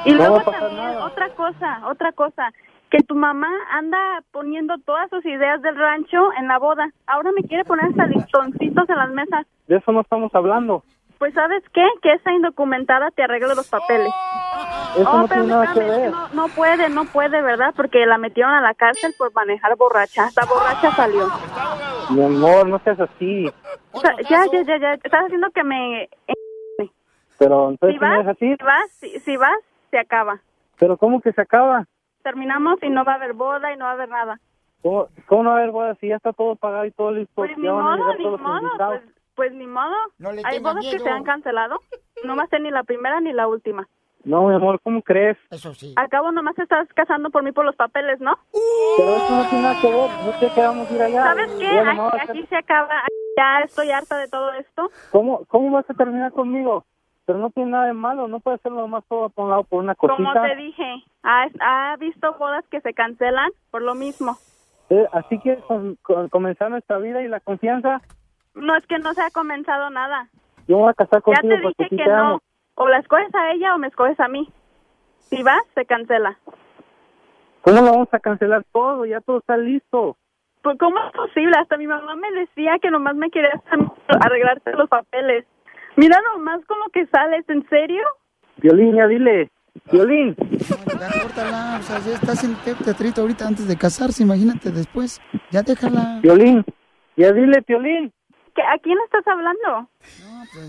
Y 0.05 0.11
no 0.11 0.17
luego 0.17 0.35
va 0.35 0.41
a 0.41 0.45
pasar 0.45 0.61
también, 0.61 0.85
nada. 0.85 1.05
otra 1.05 1.29
cosa, 1.29 1.81
otra 1.87 2.11
cosa, 2.11 2.51
que 2.95 3.03
tu 3.03 3.15
mamá 3.15 3.49
anda 3.71 3.97
poniendo 4.31 4.77
todas 4.85 5.09
sus 5.09 5.25
ideas 5.25 5.61
del 5.61 5.75
rancho 5.75 6.31
en 6.39 6.47
la 6.47 6.57
boda. 6.59 6.87
Ahora 7.07 7.31
me 7.35 7.45
quiere 7.45 7.65
poner 7.65 7.87
hasta 7.87 8.05
listoncitos 8.05 8.89
en 8.89 8.95
las 8.95 9.09
mesas. 9.11 9.45
De 9.67 9.75
eso 9.77 9.91
no 9.91 9.99
estamos 10.01 10.33
hablando. 10.33 10.81
Pues 11.17 11.33
¿sabes 11.33 11.61
qué? 11.73 11.85
Que 12.01 12.13
esa 12.13 12.31
indocumentada 12.31 13.11
te 13.11 13.23
arregle 13.23 13.53
los 13.55 13.67
papeles. 13.69 14.07
Eso 14.95 15.09
Oh, 15.11 15.17
no 15.19 15.27
tiene 15.27 15.43
espérame, 15.43 15.47
nada 15.49 15.73
que 15.73 15.79
ver. 15.81 16.11
No, 16.11 16.27
no 16.33 16.47
puede, 16.47 16.89
no 16.89 17.05
puede, 17.05 17.41
¿verdad? 17.41 17.73
Porque 17.75 18.05
la 18.05 18.17
metieron 18.17 18.53
a 18.53 18.61
la 18.61 18.73
cárcel 18.73 19.13
por 19.17 19.33
manejar 19.33 19.75
borracha. 19.75 20.25
Hasta 20.25 20.45
borracha 20.45 20.91
salió. 20.91 21.27
Mi 22.11 22.23
amor, 22.23 22.67
no 22.67 22.79
seas 22.79 22.99
así. 23.01 23.51
O 23.91 23.99
sea, 23.99 24.15
ya, 24.29 24.45
ya, 24.53 24.61
ya, 24.61 24.77
ya. 24.77 24.93
Estás 24.93 25.25
haciendo 25.25 25.49
que 25.51 25.63
me... 25.65 26.07
Pero 27.39 27.67
Si 27.67 27.73
entonces 27.73 27.99
vas, 27.99 28.19
es 28.21 28.27
así. 28.27 28.55
si 28.55 28.63
vas, 28.63 28.91
si, 28.91 29.19
si 29.19 29.35
vas, 29.37 29.57
se 29.91 29.99
acaba. 29.99 30.39
Pero 30.79 30.95
¿cómo 30.95 31.19
que 31.19 31.33
se 31.33 31.41
acaba? 31.41 31.85
Terminamos 32.25 32.81
y 32.81 32.89
no 32.89 33.05
va 33.05 33.11
a 33.11 33.15
haber 33.17 33.33
boda 33.33 33.71
y 33.71 33.77
no 33.77 33.85
va 33.85 33.91
a 33.91 33.93
haber 33.93 34.09
nada. 34.09 34.39
¿Cómo, 34.81 35.09
cómo 35.27 35.43
no 35.43 35.49
va 35.51 35.57
a 35.57 35.59
haber 35.59 35.71
boda 35.71 35.95
si 36.01 36.07
ya 36.07 36.15
está 36.15 36.33
todo 36.33 36.55
pagado 36.55 36.83
y 36.85 36.91
todo 36.91 37.11
listo? 37.11 37.31
Pues 37.35 37.55
ni 37.55 37.69
modo, 37.69 38.15
ni 38.17 38.25
modo, 38.25 38.69
pues, 38.77 39.01
pues 39.35 39.53
ni 39.53 39.67
modo. 39.67 39.95
le 40.17 40.41
Hay 40.43 40.57
bodas 40.57 40.83
que 40.89 40.97
se 40.97 41.07
han 41.07 41.23
cancelado. 41.23 41.81
No 42.23 42.35
va 42.35 42.41
a 42.41 42.47
ser 42.47 42.61
ni 42.61 42.71
la 42.71 42.81
primera 42.81 43.21
ni 43.21 43.31
la 43.31 43.47
última. 43.47 43.87
No, 44.23 44.47
mi 44.47 44.55
amor, 44.55 44.79
¿cómo 44.81 45.03
crees? 45.03 45.37
Eso 45.51 45.75
sí. 45.75 45.93
Acabo 45.97 46.31
nomás 46.31 46.55
te 46.55 46.63
estás 46.63 46.91
casando 46.95 47.29
por 47.29 47.43
mí 47.43 47.51
por 47.51 47.63
los 47.63 47.75
papeles, 47.75 48.19
¿no? 48.19 48.39
Pero 48.97 49.17
eso 49.17 49.35
no 49.35 49.47
tiene 49.47 49.63
nada 49.63 49.79
que 49.79 49.87
ver. 49.91 50.09
No 50.25 50.31
sé 50.39 50.49
que 50.55 50.61
vamos 50.61 50.89
a 50.89 50.95
ir 50.95 51.01
allá. 51.03 51.23
¿Sabes 51.25 51.51
qué? 51.59 51.73
Nomás 51.75 52.13
Aquí, 52.15 52.31
aquí 52.31 52.45
se 52.47 52.55
acaba. 52.55 53.03
Ya 53.37 53.59
estoy 53.63 53.91
harta 53.91 54.17
de 54.17 54.27
todo 54.29 54.51
esto. 54.53 54.89
¿Cómo, 55.11 55.45
¿Cómo 55.45 55.69
vas 55.69 55.87
a 55.87 55.93
terminar 55.93 56.31
conmigo? 56.31 56.85
Pero 57.25 57.39
no 57.39 57.49
tiene 57.49 57.71
nada 57.71 57.85
de 57.87 57.93
malo. 57.93 58.27
No 58.27 58.39
puede 58.39 58.55
hacerlo 58.55 58.81
nomás 58.81 59.03
todo 59.07 59.29
por 59.29 59.45
un 59.45 59.49
lado 59.51 59.63
por 59.63 59.83
una 59.83 59.95
cosita. 59.95 60.17
Como 60.17 60.33
te 60.33 60.55
dije, 60.55 61.03
ha, 61.23 61.47
ha 61.61 61.95
visto 61.97 62.33
bodas 62.37 62.63
que 62.69 62.81
se 62.81 62.93
cancelan 62.93 63.51
por 63.71 63.81
lo 63.81 63.95
mismo. 63.95 64.37
Eh, 64.89 65.07
¿Así 65.11 65.39
quieres 65.39 65.63
com- 65.65 65.95
com- 66.03 66.29
comenzar 66.29 66.69
nuestra 66.69 66.99
vida 66.99 67.21
y 67.23 67.27
la 67.27 67.39
confianza? 67.39 68.01
No 68.53 68.75
es 68.75 68.85
que 68.85 68.99
no 68.99 69.13
se 69.13 69.21
ha 69.23 69.31
comenzado 69.31 69.89
nada. 69.89 70.27
Yo 70.67 70.77
me 70.77 70.83
voy 70.83 70.91
a 70.91 70.93
casar 70.93 71.19
Ya 71.19 71.23
contigo 71.23 71.55
te 71.55 71.61
porque 71.63 71.83
dije 71.85 71.97
que 71.97 72.03
te 72.03 72.09
no. 72.15 72.39
O 72.75 72.87
la 72.87 72.99
escoges 72.99 73.33
a 73.33 73.51
ella 73.51 73.73
o 73.73 73.77
me 73.79 73.87
escoges 73.87 74.19
a 74.19 74.27
mí. 74.27 74.47
Si 75.21 75.41
vas, 75.41 75.63
se 75.73 75.85
cancela. 75.85 76.37
¿Cómo 77.61 77.81
lo 77.81 77.91
vamos 77.91 78.13
a 78.13 78.19
cancelar 78.19 78.63
todo? 78.71 79.05
Ya 79.05 79.21
todo 79.21 79.39
está 79.39 79.57
listo. 79.57 80.17
Pues, 80.61 80.77
¿cómo 80.77 80.97
es 80.99 81.11
posible? 81.13 81.55
Hasta 81.59 81.77
mi 81.77 81.87
mamá 81.87 82.15
me 82.15 82.31
decía 82.31 82.77
que 82.79 82.91
nomás 82.91 83.15
me 83.15 83.31
quería 83.31 83.59
arreglarte 84.07 84.73
los 84.73 84.87
papeles. 84.89 85.45
Mira 85.97 86.17
nomás 86.33 86.61
como 86.67 86.85
que 86.93 87.05
sales, 87.07 87.45
¿en 87.47 87.67
serio? 87.69 88.03
Violín, 88.57 88.95
ya 88.95 89.07
dile. 89.07 89.49
Violín. 89.91 90.35
Ya 90.39 91.21
córtala, 91.21 91.77
o 91.79 91.83
sea, 91.83 91.99
ya 91.99 92.13
estás 92.15 92.43
en 92.43 92.55
te- 92.55 92.75
teatrito 92.75 93.21
ahorita 93.21 93.47
antes 93.47 93.67
de 93.67 93.77
casarse, 93.77 94.23
imagínate 94.23 94.71
después. 94.71 95.21
Ya 95.51 95.61
déjala. 95.61 96.19
Violín. 96.21 96.63
Ya 97.17 97.31
dile, 97.31 97.63
Violín. 97.67 98.11
¿Que, 98.55 98.61
¿A 98.61 98.77
quién 98.81 98.97
estás 99.05 99.27
hablando? 99.27 99.89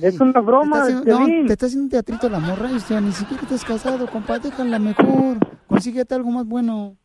Es 0.03 0.21
una 0.21 0.41
broma, 0.41 0.85
Te 0.87 0.93
está 0.93 1.03
haciendo, 1.13 1.21
no, 1.21 1.47
te 1.47 1.53
está 1.53 1.67
haciendo 1.67 1.85
un 1.85 1.91
teatrito 1.91 2.29
la 2.29 2.41
morra 2.41 2.69
ya 2.89 3.01
ni 3.01 3.13
siquiera 3.13 3.43
estás 3.45 3.65
casado, 3.65 4.07
compa, 4.09 4.41
déjala 4.41 4.81
mejor. 4.81 5.39
Consíguete 5.69 6.15
algo 6.17 6.31
más 6.33 6.47
bueno. 6.47 6.97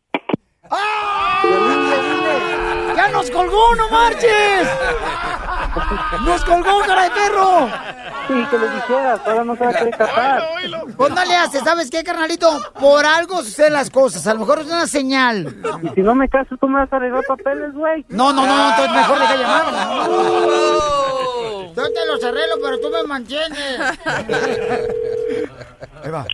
¡Ya 2.96 3.08
nos 3.12 3.30
colgó, 3.30 3.74
no 3.76 3.88
marches! 3.90 4.68
¡Nos 6.24 6.44
colgó, 6.44 6.80
cara 6.86 7.04
de 7.04 7.10
perro! 7.10 7.68
Sí, 8.28 8.46
que 8.50 8.58
le 8.58 8.68
dijeras, 8.70 9.20
ahora 9.26 9.44
no 9.44 9.56
se 9.56 9.64
va 9.64 9.70
a 9.70 9.74
querer 9.74 9.96
casar. 9.96 10.42
Pues 10.96 11.12
no 11.12 11.24
le 11.24 11.36
haces, 11.36 11.62
¿sabes 11.62 11.90
qué, 11.90 12.04
carnalito? 12.04 12.48
Por 12.78 13.04
algo 13.04 13.38
suceden 13.38 13.72
las 13.72 13.90
cosas, 13.90 14.26
a 14.26 14.34
lo 14.34 14.40
mejor 14.40 14.60
es 14.60 14.66
una 14.66 14.86
señal. 14.86 15.56
Y 15.82 15.88
si 15.90 16.02
no 16.02 16.14
me 16.14 16.28
caso, 16.28 16.56
tú 16.56 16.68
me 16.68 16.80
vas 16.80 16.92
a 16.92 16.96
arreglar 16.96 17.24
papeles, 17.26 17.72
güey. 17.74 18.04
No, 18.08 18.32
no, 18.32 18.46
no, 18.46 18.70
entonces 18.70 18.94
mejor 18.94 19.18
deja 19.18 19.36
llamar. 19.36 19.64
Yo 21.74 21.82
te 21.84 22.06
los 22.06 22.22
arreglo, 22.24 22.54
pero 22.62 22.80
tú 22.80 22.90
me 22.90 23.02
mantienes. 23.04 23.80
Ahí 26.04 26.10
va. 26.10 26.26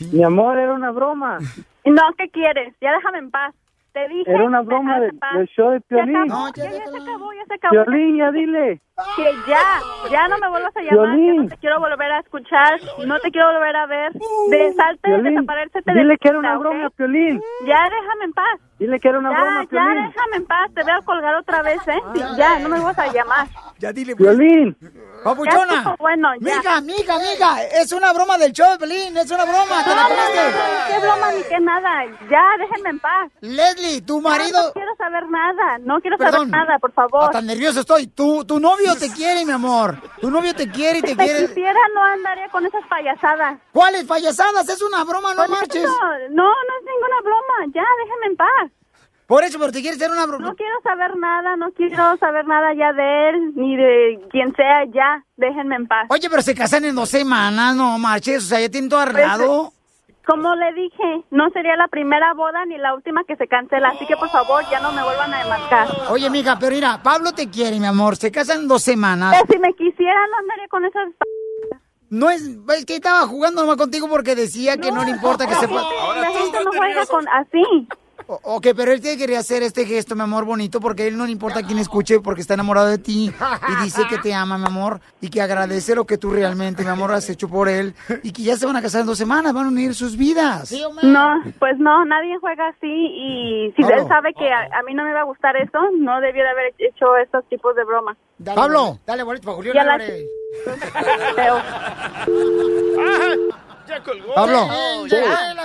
Mi 0.00 0.24
amor, 0.24 0.58
era 0.58 0.72
una 0.72 0.90
broma. 0.90 1.38
No, 1.84 2.02
¿qué 2.18 2.28
quieres? 2.30 2.74
Ya 2.80 2.92
déjame 2.92 3.18
en 3.18 3.30
paz. 3.30 3.54
Te 3.94 4.08
dije. 4.08 4.28
Era 4.30 4.44
una 4.44 4.60
broma 4.62 4.98
déjame 4.98 5.18
de- 5.32 5.38
del 5.38 5.48
show 5.50 5.70
de 5.70 5.80
Piolín. 5.82 6.16
acabó, 6.16 6.26
No, 6.46 6.52
ya, 6.52 6.64
ya 6.64 6.70
se 6.90 6.96
acabó, 6.98 7.32
ya 7.32 7.44
se 7.46 7.54
acabó. 7.54 7.84
Piolín, 7.84 8.16
ya 8.16 8.30
dile. 8.32 8.82
Que 9.16 9.24
ya, 9.48 9.80
ya 10.08 10.28
no 10.28 10.38
me 10.38 10.48
vuelvas 10.48 10.76
a 10.76 10.80
llamar, 10.80 11.10
que 11.10 11.16
Piolín. 11.16 11.36
no 11.42 11.48
te 11.48 11.56
quiero 11.56 11.80
volver 11.80 12.12
a 12.12 12.20
escuchar, 12.20 12.80
no 13.04 13.18
te 13.18 13.30
quiero 13.32 13.52
volver 13.52 13.74
a 13.74 13.86
ver. 13.86 14.12
De 14.12 14.72
salte, 14.74 15.00
Piolín, 15.02 15.34
desaparecerte 15.34 15.92
de 15.92 15.98
dile 16.00 16.16
que 16.16 16.28
era 16.28 16.38
una 16.38 16.56
broma, 16.58 16.90
Piolín. 16.90 17.42
Ya 17.66 17.88
déjame 17.90 18.24
en 18.26 18.32
paz. 18.32 18.60
Dile 18.78 19.00
que 19.00 19.08
era 19.08 19.18
una 19.18 19.30
ya, 19.32 19.36
broma, 19.40 19.62
ya 19.62 19.68
Piolín. 19.68 19.94
déjame 20.06 20.36
en 20.36 20.46
paz, 20.46 20.70
te 20.74 20.82
voy 20.84 20.92
a 20.92 21.00
colgar 21.04 21.34
otra 21.34 21.62
vez, 21.62 21.80
¿eh? 21.88 22.00
Ya, 22.36 22.58
no 22.60 22.68
me 22.68 22.78
vas 22.80 22.96
a 22.98 23.12
llamar. 23.12 23.48
Ya 23.80 23.92
dile, 23.92 24.14
Violín. 24.14 24.76
Papuchona. 25.24 25.82
Ya 25.84 25.96
bueno, 25.98 26.28
ya. 26.40 26.56
Mija, 26.56 26.80
mija, 26.82 27.18
mija, 27.18 27.62
es 27.64 27.90
una 27.92 28.12
broma 28.12 28.38
del 28.38 28.52
show, 28.52 28.78
Pelín, 28.78 29.16
es 29.16 29.28
una 29.30 29.44
broma, 29.44 29.82
te 29.82 29.90
la 29.90 30.02
No, 30.02 30.08
qué 30.88 31.00
broma 31.00 31.32
ni 31.32 31.42
qué 31.44 31.58
nada. 31.60 32.04
Ya, 32.30 32.42
déjenme 32.60 32.90
en 32.90 33.00
paz. 33.00 33.30
Leslie, 33.40 34.02
tu 34.02 34.22
Ya, 34.22 34.28
marido... 34.28 34.62
no 34.66 34.72
quiero 34.72 34.94
saber 34.96 35.28
nada, 35.28 35.78
no 35.80 36.00
quiero 36.00 36.16
Perdón. 36.18 36.50
saber 36.50 36.66
nada, 36.66 36.78
por 36.78 36.92
favor. 36.92 37.30
Tan 37.30 37.46
nervioso 37.46 37.80
estoy. 37.80 38.06
Tu, 38.08 38.44
tu 38.44 38.60
novio 38.60 38.83
te 38.94 39.10
quiere, 39.12 39.44
mi 39.44 39.52
amor. 39.52 39.96
Tu 40.20 40.30
novio 40.30 40.54
te 40.54 40.68
quiere 40.70 40.98
y 40.98 41.02
te 41.02 41.08
Si 41.08 41.16
quiere. 41.16 41.46
quisiera, 41.48 41.80
no 41.94 42.02
andaría 42.04 42.48
con 42.50 42.64
esas 42.66 42.86
payasadas. 42.88 43.58
¿Cuáles 43.72 44.04
payasadas? 44.04 44.68
Es 44.68 44.82
una 44.82 45.02
broma, 45.04 45.34
no 45.34 45.48
marches. 45.48 45.84
eso, 45.84 45.92
No, 46.30 46.44
no 46.44 46.72
es 46.78 46.84
ninguna 46.84 47.20
broma. 47.22 47.72
Ya, 47.74 47.82
déjenme 48.04 48.26
en 48.26 48.36
paz. 48.36 48.70
Por 49.26 49.42
eso, 49.42 49.58
pero 49.58 49.72
te 49.72 49.80
quieres 49.80 49.98
hacer 49.98 50.10
una 50.12 50.26
broma. 50.26 50.48
No 50.48 50.54
quiero 50.54 50.74
saber 50.82 51.16
nada, 51.16 51.56
no 51.56 51.72
quiero 51.72 52.16
saber 52.18 52.46
nada 52.46 52.74
ya 52.74 52.92
de 52.92 53.30
él, 53.30 53.52
ni 53.56 53.74
de 53.76 54.20
quien 54.30 54.54
sea, 54.54 54.84
ya. 54.92 55.24
Déjenme 55.36 55.76
en 55.76 55.86
paz. 55.88 56.06
Oye, 56.10 56.28
pero 56.28 56.42
se 56.42 56.54
casan 56.54 56.84
en 56.84 56.94
dos 56.94 57.08
semanas, 57.08 57.74
no 57.74 57.98
marches. 57.98 58.44
O 58.44 58.46
sea, 58.48 58.60
ya 58.60 58.68
tienen 58.68 58.90
todo 58.90 59.00
arreglado. 59.00 59.72
Como 60.26 60.54
le 60.54 60.72
dije, 60.72 61.24
no 61.30 61.50
sería 61.50 61.76
la 61.76 61.88
primera 61.88 62.32
boda 62.32 62.64
ni 62.64 62.78
la 62.78 62.94
última 62.94 63.24
que 63.24 63.36
se 63.36 63.46
cancela, 63.46 63.88
así 63.90 64.06
que 64.06 64.16
por 64.16 64.30
favor 64.30 64.62
ya 64.70 64.80
no 64.80 64.90
me 64.92 65.02
vuelvan 65.02 65.34
a 65.34 65.42
demarcar. 65.44 65.88
Oye, 66.10 66.30
mija, 66.30 66.58
pero 66.58 66.74
mira, 66.74 67.02
Pablo 67.02 67.32
te 67.32 67.50
quiere, 67.50 67.78
mi 67.78 67.86
amor. 67.86 68.16
Se 68.16 68.30
casan 68.32 68.66
dos 68.66 68.82
semanas. 68.82 69.34
Que 69.42 69.52
si 69.52 69.58
me 69.58 69.72
quisiera 69.74 70.26
no 70.30 70.38
andaría 70.38 70.68
con 70.68 70.84
esas... 70.86 71.08
p- 71.18 71.76
No 72.08 72.30
es, 72.30 72.42
es 72.76 72.86
que 72.86 72.96
estaba 72.96 73.26
jugando 73.26 73.60
nomás 73.62 73.76
contigo 73.76 74.08
porque 74.08 74.34
decía 74.34 74.78
que 74.78 74.90
no, 74.90 75.04
le 75.04 75.10
importa 75.10 75.46
que 75.46 75.54
se 75.56 75.68
pueda. 75.68 75.84
La 76.18 76.30
gente 76.30 76.58
no 76.64 76.70
juega 76.72 77.04
con 77.06 77.28
así. 77.28 77.88
O- 78.26 78.40
Ok, 78.56 78.68
pero 78.76 78.92
él 78.92 79.00
te 79.00 79.16
quería 79.18 79.40
hacer 79.40 79.62
este 79.62 79.84
gesto, 79.84 80.14
mi 80.14 80.22
amor, 80.22 80.44
bonito, 80.44 80.80
porque 80.80 81.02
a 81.02 81.06
él 81.06 81.16
no 81.16 81.26
le 81.26 81.32
importa 81.32 81.62
quién 81.62 81.78
escuche, 81.78 82.20
porque 82.20 82.40
está 82.40 82.54
enamorado 82.54 82.86
de 82.88 82.98
ti 82.98 83.30
y 83.68 83.82
dice 83.84 84.02
que 84.08 84.18
te 84.18 84.32
ama, 84.32 84.56
mi 84.58 84.66
amor, 84.66 85.00
y 85.20 85.28
que 85.28 85.42
agradece 85.42 85.94
lo 85.94 86.06
que 86.06 86.16
tú 86.18 86.30
realmente, 86.30 86.82
mi 86.84 86.88
amor, 86.88 87.12
has 87.12 87.28
hecho 87.28 87.48
por 87.48 87.68
él, 87.68 87.94
y 88.22 88.32
que 88.32 88.42
ya 88.42 88.56
se 88.56 88.66
van 88.66 88.76
a 88.76 88.82
casar 88.82 89.02
en 89.02 89.06
dos 89.08 89.18
semanas, 89.18 89.52
van 89.52 89.66
a 89.66 89.68
unir 89.68 89.94
sus 89.94 90.16
vidas. 90.16 90.72
No, 91.02 91.42
pues 91.58 91.78
no, 91.78 92.04
nadie 92.04 92.36
juega 92.40 92.68
así 92.68 92.86
y 92.86 93.72
si 93.76 93.82
Pablo. 93.82 94.02
él 94.02 94.08
sabe 94.08 94.32
que 94.34 94.50
a, 94.50 94.78
a 94.78 94.82
mí 94.84 94.94
no 94.94 95.04
me 95.04 95.12
va 95.12 95.20
a 95.20 95.24
gustar 95.24 95.56
eso, 95.56 95.78
no 95.98 96.20
debió 96.20 96.42
de 96.44 96.50
haber 96.50 96.74
hecho 96.78 97.16
estos 97.16 97.44
tipos 97.48 97.74
de 97.76 97.84
bromas. 97.84 98.16
Pablo, 98.54 98.98
dale 99.06 99.22
boleto 99.22 99.44
para 99.44 99.56
Julián 99.56 99.86
Ya. 103.86 104.02
Pablo, 104.34 104.68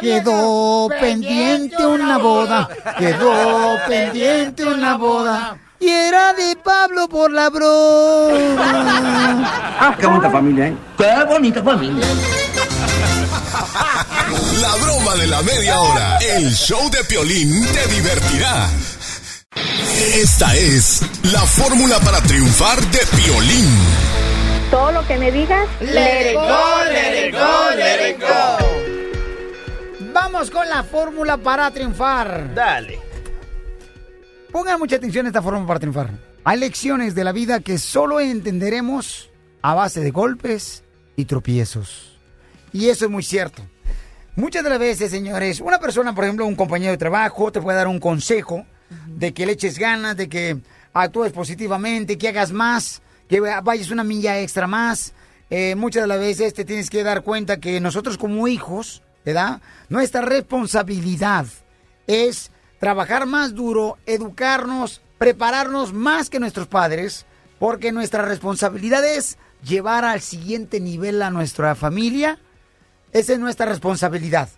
quedó 0.01 0.89
pendiente 0.99 1.85
una 1.85 2.17
boda, 2.17 2.67
quedó 2.97 3.77
pendiente 3.87 4.65
una 4.65 4.97
boda, 4.97 5.57
y 5.79 5.87
era 5.87 6.33
de 6.33 6.57
Pablo 6.57 7.07
por 7.07 7.31
la 7.31 7.49
broma. 7.49 8.57
Ah, 9.79 9.95
qué 9.97 10.05
bonita 10.05 10.29
familia, 10.29 10.67
¿eh? 10.67 10.77
Qué 10.97 11.23
bonita 11.27 11.63
familia. 11.63 12.05
La 14.61 14.75
broma 14.75 15.15
de 15.15 15.27
la 15.27 15.41
media 15.41 15.79
hora. 15.79 16.17
El 16.17 16.53
show 16.53 16.89
de 16.89 17.03
Piolín 17.05 17.65
te 17.67 17.87
divertirá. 17.87 18.67
Esta 20.15 20.55
es 20.55 21.01
la 21.31 21.41
fórmula 21.41 21.99
para 21.99 22.21
triunfar 22.21 22.79
de 22.81 22.99
Piolín. 23.15 24.38
Todo 24.71 24.91
lo 24.91 25.07
que 25.07 25.17
me 25.17 25.31
digas, 25.31 25.67
Let 25.81 26.31
it 26.31 26.35
go, 26.35 26.83
let 26.91 27.27
it 27.27 27.33
go, 27.33 27.75
let 27.75 28.09
it 28.11 28.19
go. 28.19 30.11
Vamos 30.13 30.51
con 30.51 30.69
la 30.69 30.83
fórmula 30.83 31.37
para 31.37 31.71
triunfar. 31.71 32.53
Dale. 32.53 32.99
Pongan 34.51 34.77
mucha 34.79 34.97
atención 34.97 35.25
a 35.25 35.29
esta 35.29 35.41
fórmula 35.41 35.65
para 35.65 35.79
triunfar. 35.79 36.11
Hay 36.43 36.59
lecciones 36.59 37.15
de 37.15 37.23
la 37.23 37.31
vida 37.31 37.61
que 37.61 37.79
solo 37.79 38.19
entenderemos 38.19 39.31
a 39.63 39.73
base 39.73 40.01
de 40.01 40.11
golpes 40.11 40.83
y 41.15 41.25
tropiezos. 41.25 42.19
Y 42.71 42.89
eso 42.89 43.05
es 43.05 43.11
muy 43.11 43.23
cierto. 43.23 43.63
Muchas 44.35 44.63
de 44.63 44.69
las 44.69 44.79
veces, 44.79 45.09
señores, 45.09 45.61
una 45.61 45.79
persona, 45.79 46.13
por 46.13 46.25
ejemplo, 46.25 46.45
un 46.45 46.55
compañero 46.55 46.91
de 46.91 46.97
trabajo, 46.97 47.51
te 47.51 47.59
puede 47.59 47.77
dar 47.77 47.87
un 47.87 47.99
consejo 47.99 48.65
de 49.07 49.33
que 49.33 49.47
le 49.47 49.53
eches 49.53 49.79
ganas, 49.79 50.15
de 50.15 50.29
que 50.29 50.57
actúes 50.93 51.31
positivamente, 51.31 52.19
que 52.19 52.29
hagas 52.29 52.51
más, 52.51 53.01
que 53.29 53.39
vayas 53.39 53.91
una 53.91 54.03
milla 54.03 54.39
extra 54.41 54.67
más. 54.67 55.13
Eh, 55.51 55.75
muchas 55.75 56.03
de 56.03 56.07
las 56.07 56.19
veces 56.19 56.53
te 56.53 56.65
tienes 56.65 56.89
que 56.89 57.03
dar 57.03 57.23
cuenta 57.23 57.59
que 57.59 57.79
nosotros 57.79 58.17
como 58.17 58.47
hijos, 58.47 59.03
¿verdad? 59.23 59.61
Nuestra 59.87 60.21
responsabilidad 60.21 61.45
es 62.07 62.51
trabajar 62.79 63.27
más 63.27 63.53
duro, 63.53 63.97
educarnos, 64.05 65.01
prepararnos 65.17 65.93
más 65.93 66.29
que 66.29 66.39
nuestros 66.39 66.67
padres, 66.67 67.25
porque 67.59 67.91
nuestra 67.91 68.23
responsabilidad 68.23 69.05
es 69.05 69.37
llevar 69.63 70.05
al 70.05 70.21
siguiente 70.21 70.79
nivel 70.79 71.21
a 71.21 71.29
nuestra 71.29 71.75
familia. 71.75 72.39
Esa 73.11 73.33
es 73.33 73.39
nuestra 73.39 73.67
responsabilidad. 73.67 74.49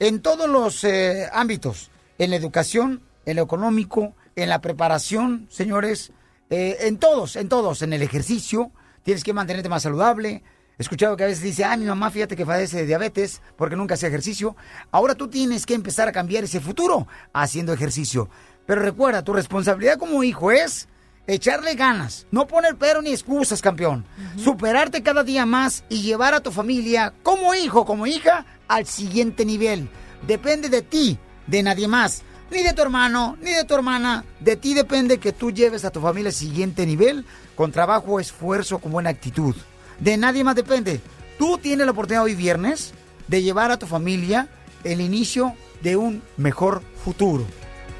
En 0.00 0.20
todos 0.20 0.48
los 0.48 0.84
eh, 0.84 1.28
ámbitos, 1.32 1.90
en 2.18 2.30
la 2.30 2.36
educación, 2.36 3.02
en 3.26 3.36
lo 3.36 3.42
económico, 3.42 4.14
en 4.36 4.48
la 4.48 4.60
preparación, 4.60 5.46
señores, 5.50 6.12
eh, 6.50 6.76
en 6.80 6.98
todos, 6.98 7.36
en 7.36 7.48
todos, 7.48 7.82
en 7.82 7.92
el 7.92 8.02
ejercicio, 8.02 8.72
tienes 9.02 9.24
que 9.24 9.32
mantenerte 9.32 9.68
más 9.68 9.82
saludable. 9.82 10.42
He 10.78 10.82
escuchado 10.82 11.16
que 11.16 11.24
a 11.24 11.26
veces 11.26 11.42
dice, 11.42 11.64
ah, 11.64 11.76
mi 11.76 11.84
mamá, 11.84 12.10
fíjate 12.10 12.36
que 12.36 12.46
padece 12.46 12.78
de 12.78 12.86
diabetes 12.86 13.42
porque 13.56 13.76
nunca 13.76 13.94
hace 13.94 14.06
ejercicio. 14.06 14.56
Ahora 14.90 15.14
tú 15.14 15.28
tienes 15.28 15.66
que 15.66 15.74
empezar 15.74 16.08
a 16.08 16.12
cambiar 16.12 16.44
ese 16.44 16.60
futuro 16.60 17.08
haciendo 17.32 17.72
ejercicio. 17.72 18.28
Pero 18.64 18.82
recuerda, 18.82 19.24
tu 19.24 19.32
responsabilidad 19.32 19.98
como 19.98 20.22
hijo 20.22 20.52
es 20.52 20.88
echarle 21.26 21.74
ganas, 21.74 22.26
no 22.30 22.46
poner 22.46 22.76
pero 22.76 23.02
ni 23.02 23.10
excusas, 23.10 23.60
campeón. 23.60 24.04
Superarte 24.36 25.02
cada 25.02 25.24
día 25.24 25.46
más 25.46 25.84
y 25.88 26.02
llevar 26.02 26.34
a 26.34 26.40
tu 26.40 26.50
familia 26.50 27.12
como 27.22 27.54
hijo, 27.54 27.84
como 27.84 28.06
hija, 28.06 28.46
al 28.68 28.86
siguiente 28.86 29.44
nivel. 29.44 29.88
Depende 30.26 30.68
de 30.68 30.82
ti, 30.82 31.18
de 31.46 31.62
nadie 31.62 31.88
más. 31.88 32.22
Ni 32.50 32.62
de 32.62 32.72
tu 32.72 32.82
hermano, 32.82 33.36
ni 33.40 33.52
de 33.52 33.64
tu 33.64 33.74
hermana. 33.74 34.24
De 34.40 34.56
ti 34.56 34.74
depende 34.74 35.18
que 35.18 35.32
tú 35.32 35.50
lleves 35.50 35.84
a 35.84 35.90
tu 35.90 36.00
familia 36.00 36.28
al 36.28 36.34
siguiente 36.34 36.86
nivel 36.86 37.24
con 37.54 37.72
trabajo, 37.72 38.20
esfuerzo, 38.20 38.78
con 38.78 38.92
buena 38.92 39.10
actitud. 39.10 39.54
De 39.98 40.16
nadie 40.16 40.44
más 40.44 40.54
depende. 40.54 41.00
Tú 41.38 41.58
tienes 41.58 41.86
la 41.86 41.92
oportunidad 41.92 42.24
hoy 42.24 42.34
viernes 42.34 42.94
de 43.26 43.42
llevar 43.42 43.70
a 43.70 43.78
tu 43.78 43.86
familia 43.86 44.48
el 44.84 45.00
inicio 45.00 45.54
de 45.82 45.96
un 45.96 46.22
mejor 46.36 46.82
futuro. 47.04 47.44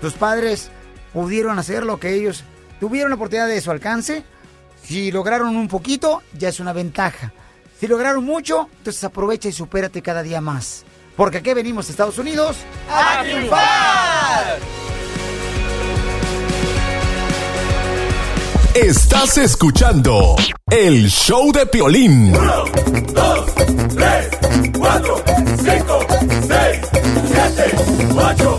Tus 0.00 0.14
padres 0.14 0.70
pudieron 1.12 1.58
hacer 1.58 1.84
lo 1.84 2.00
que 2.00 2.14
ellos 2.14 2.44
tuvieron 2.80 3.10
la 3.10 3.16
oportunidad 3.16 3.48
de 3.48 3.60
su 3.60 3.70
alcance. 3.70 4.24
Si 4.82 5.10
lograron 5.10 5.56
un 5.56 5.68
poquito, 5.68 6.22
ya 6.32 6.48
es 6.48 6.60
una 6.60 6.72
ventaja. 6.72 7.32
Si 7.78 7.86
lograron 7.86 8.24
mucho, 8.24 8.68
entonces 8.78 9.04
aprovecha 9.04 9.48
y 9.48 9.52
supérate 9.52 10.02
cada 10.02 10.22
día 10.22 10.40
más. 10.40 10.84
Porque 11.16 11.38
aquí 11.38 11.52
venimos, 11.52 11.90
Estados 11.90 12.18
Unidos, 12.18 12.56
¡A 12.90 13.22
triunfar! 13.22 14.07
Estás 18.74 19.36
escuchando 19.38 20.36
el 20.70 21.08
show 21.08 21.50
de 21.52 21.66
Piolín. 21.66 22.32
dos, 22.32 23.54
tres, 23.94 24.28
cuatro, 24.78 25.22
cinco, 25.58 26.06
seis, 26.46 26.80
siete, 27.26 27.76
ocho. 28.14 28.58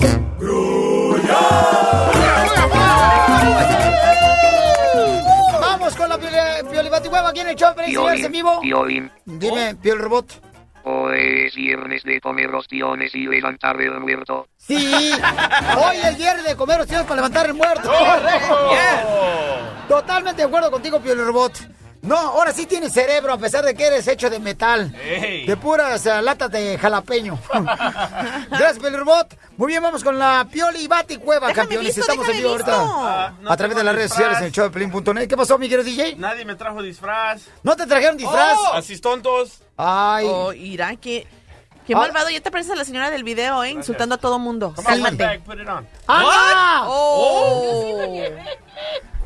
Vamos 5.62 5.96
con 5.96 6.10
la 6.10 6.18
Piolibatihueva 6.70 7.30
aquí 7.30 7.40
en 7.40 7.48
el 7.48 7.56
show, 7.56 7.74
¿ven, 7.78 7.86
señores, 7.86 8.26
en 8.26 8.32
vivo? 8.32 8.60
Piolín. 8.60 9.12
Dime, 9.26 9.76
Piol 9.76 10.00
Robot. 10.00 10.49
Hoy 10.84 11.48
es 11.48 11.56
viernes 11.56 12.04
de 12.04 12.22
comer 12.22 12.54
ostiones 12.54 13.14
y 13.14 13.28
levantar 13.28 13.80
el 13.82 14.00
muerto. 14.00 14.48
Sí, 14.58 15.12
hoy 15.78 15.98
es 15.98 16.18
viernes 16.18 16.46
de 16.46 16.56
comer 16.56 16.82
opciones 16.82 17.06
para 17.06 17.18
levantar 17.18 17.46
el 17.48 17.54
muerto. 17.54 17.90
Correcto. 17.90 18.70
Totalmente 19.88 20.42
de 20.42 20.48
acuerdo 20.48 20.72
contigo, 20.72 21.00
Piol 21.00 21.26
Robot. 21.26 21.60
No, 22.02 22.16
ahora 22.18 22.54
sí 22.54 22.66
tienes 22.66 22.94
cerebro, 22.94 23.34
a 23.34 23.38
pesar 23.38 23.66
de 23.66 23.76
que 23.76 23.86
eres 23.86 24.08
hecho 24.08 24.30
de 24.30 24.40
metal. 24.40 24.96
Ey. 25.04 25.46
De 25.46 25.58
puras 25.58 26.06
eh, 26.06 26.22
latas 26.22 26.50
de 26.50 26.78
jalapeño. 26.78 27.38
Gracias, 28.50 28.80
Piol 28.80 28.98
Robot. 28.98 29.38
Muy 29.58 29.68
bien, 29.68 29.84
vamos 29.84 30.02
con 30.04 30.18
la 30.18 30.48
Pioli 30.50 30.88
Bati 30.88 31.18
Cueva, 31.18 31.48
Déjame 31.48 31.68
campeones. 31.68 31.96
visto, 31.96 32.10
Estamos 32.10 32.30
en 32.30 32.38
vivo 32.38 32.50
ahorita. 32.52 32.74
Ah, 32.78 33.34
no 33.42 33.52
a 33.52 33.58
través 33.58 33.76
de 33.76 33.84
las 33.84 33.94
redes 33.94 34.10
sociales 34.12 34.38
en 34.40 34.46
el 34.46 34.52
show 34.54 34.64
de 34.64 34.70
Pelín.net. 34.72 35.28
¿Qué 35.28 35.36
pasó, 35.36 35.58
mi 35.58 35.68
querido 35.68 35.84
DJ? 35.84 36.16
Nadie 36.16 36.46
me 36.46 36.56
trajo 36.56 36.82
disfraz. 36.82 37.42
¿No 37.64 37.76
te 37.76 37.86
trajeron 37.86 38.16
disfraz? 38.16 38.58
Así 38.74 38.98
tontos. 39.00 39.60
Ay. 39.76 40.26
Oh, 40.30 40.54
Irán, 40.54 40.96
qué, 40.96 41.28
qué 41.86 41.94
Ah. 41.96 41.98
malvado. 41.98 42.30
Ya 42.30 42.40
te 42.40 42.50
pareces 42.50 42.72
a 42.72 42.76
la 42.78 42.86
señora 42.86 43.10
del 43.10 43.26
video, 43.26 43.62
¿eh? 43.66 43.72
Insultando 43.72 44.16
a 44.16 44.18
todo 44.18 44.40
mundo. 44.40 44.74
Cálmate. 44.86 45.18
bag, 45.18 45.44
put 45.44 45.60
it 45.60 45.68
on. 45.68 45.86
¡Ah! 46.08 46.86
Oh. 46.88 48.08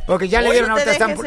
Porque 0.05 0.27
ya 0.27 0.41
le 0.41 0.51
dieron 0.51 0.69
no 0.69 0.75
ahorita. 0.75 0.91
Están, 0.91 1.17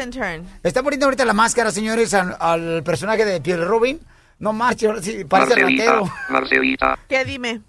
están 0.63 0.83
poniendo 0.83 1.07
ahorita 1.07 1.25
la 1.25 1.33
máscara, 1.33 1.71
señores, 1.71 2.13
al, 2.13 2.37
al 2.39 2.83
personaje 2.83 3.25
de 3.25 3.41
Pierre 3.41 3.65
Robin. 3.65 3.99
No 4.39 4.53
marche, 4.53 4.85
ahora 4.87 5.01
sí, 5.01 5.23
parece 5.23 5.55
Marcelita, 5.55 5.85
ratero. 5.85 6.13
Marcelita, 6.29 6.99
¿Qué 7.09 7.25
dime? 7.25 7.61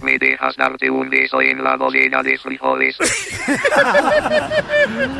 ¿me 0.00 0.18
dejas 0.18 0.56
darte 0.56 0.88
un 0.90 1.08
beso 1.10 1.40
en 1.42 1.62
la 1.62 1.76
bodega 1.76 2.22
de 2.22 2.38
frijoles? 2.38 2.96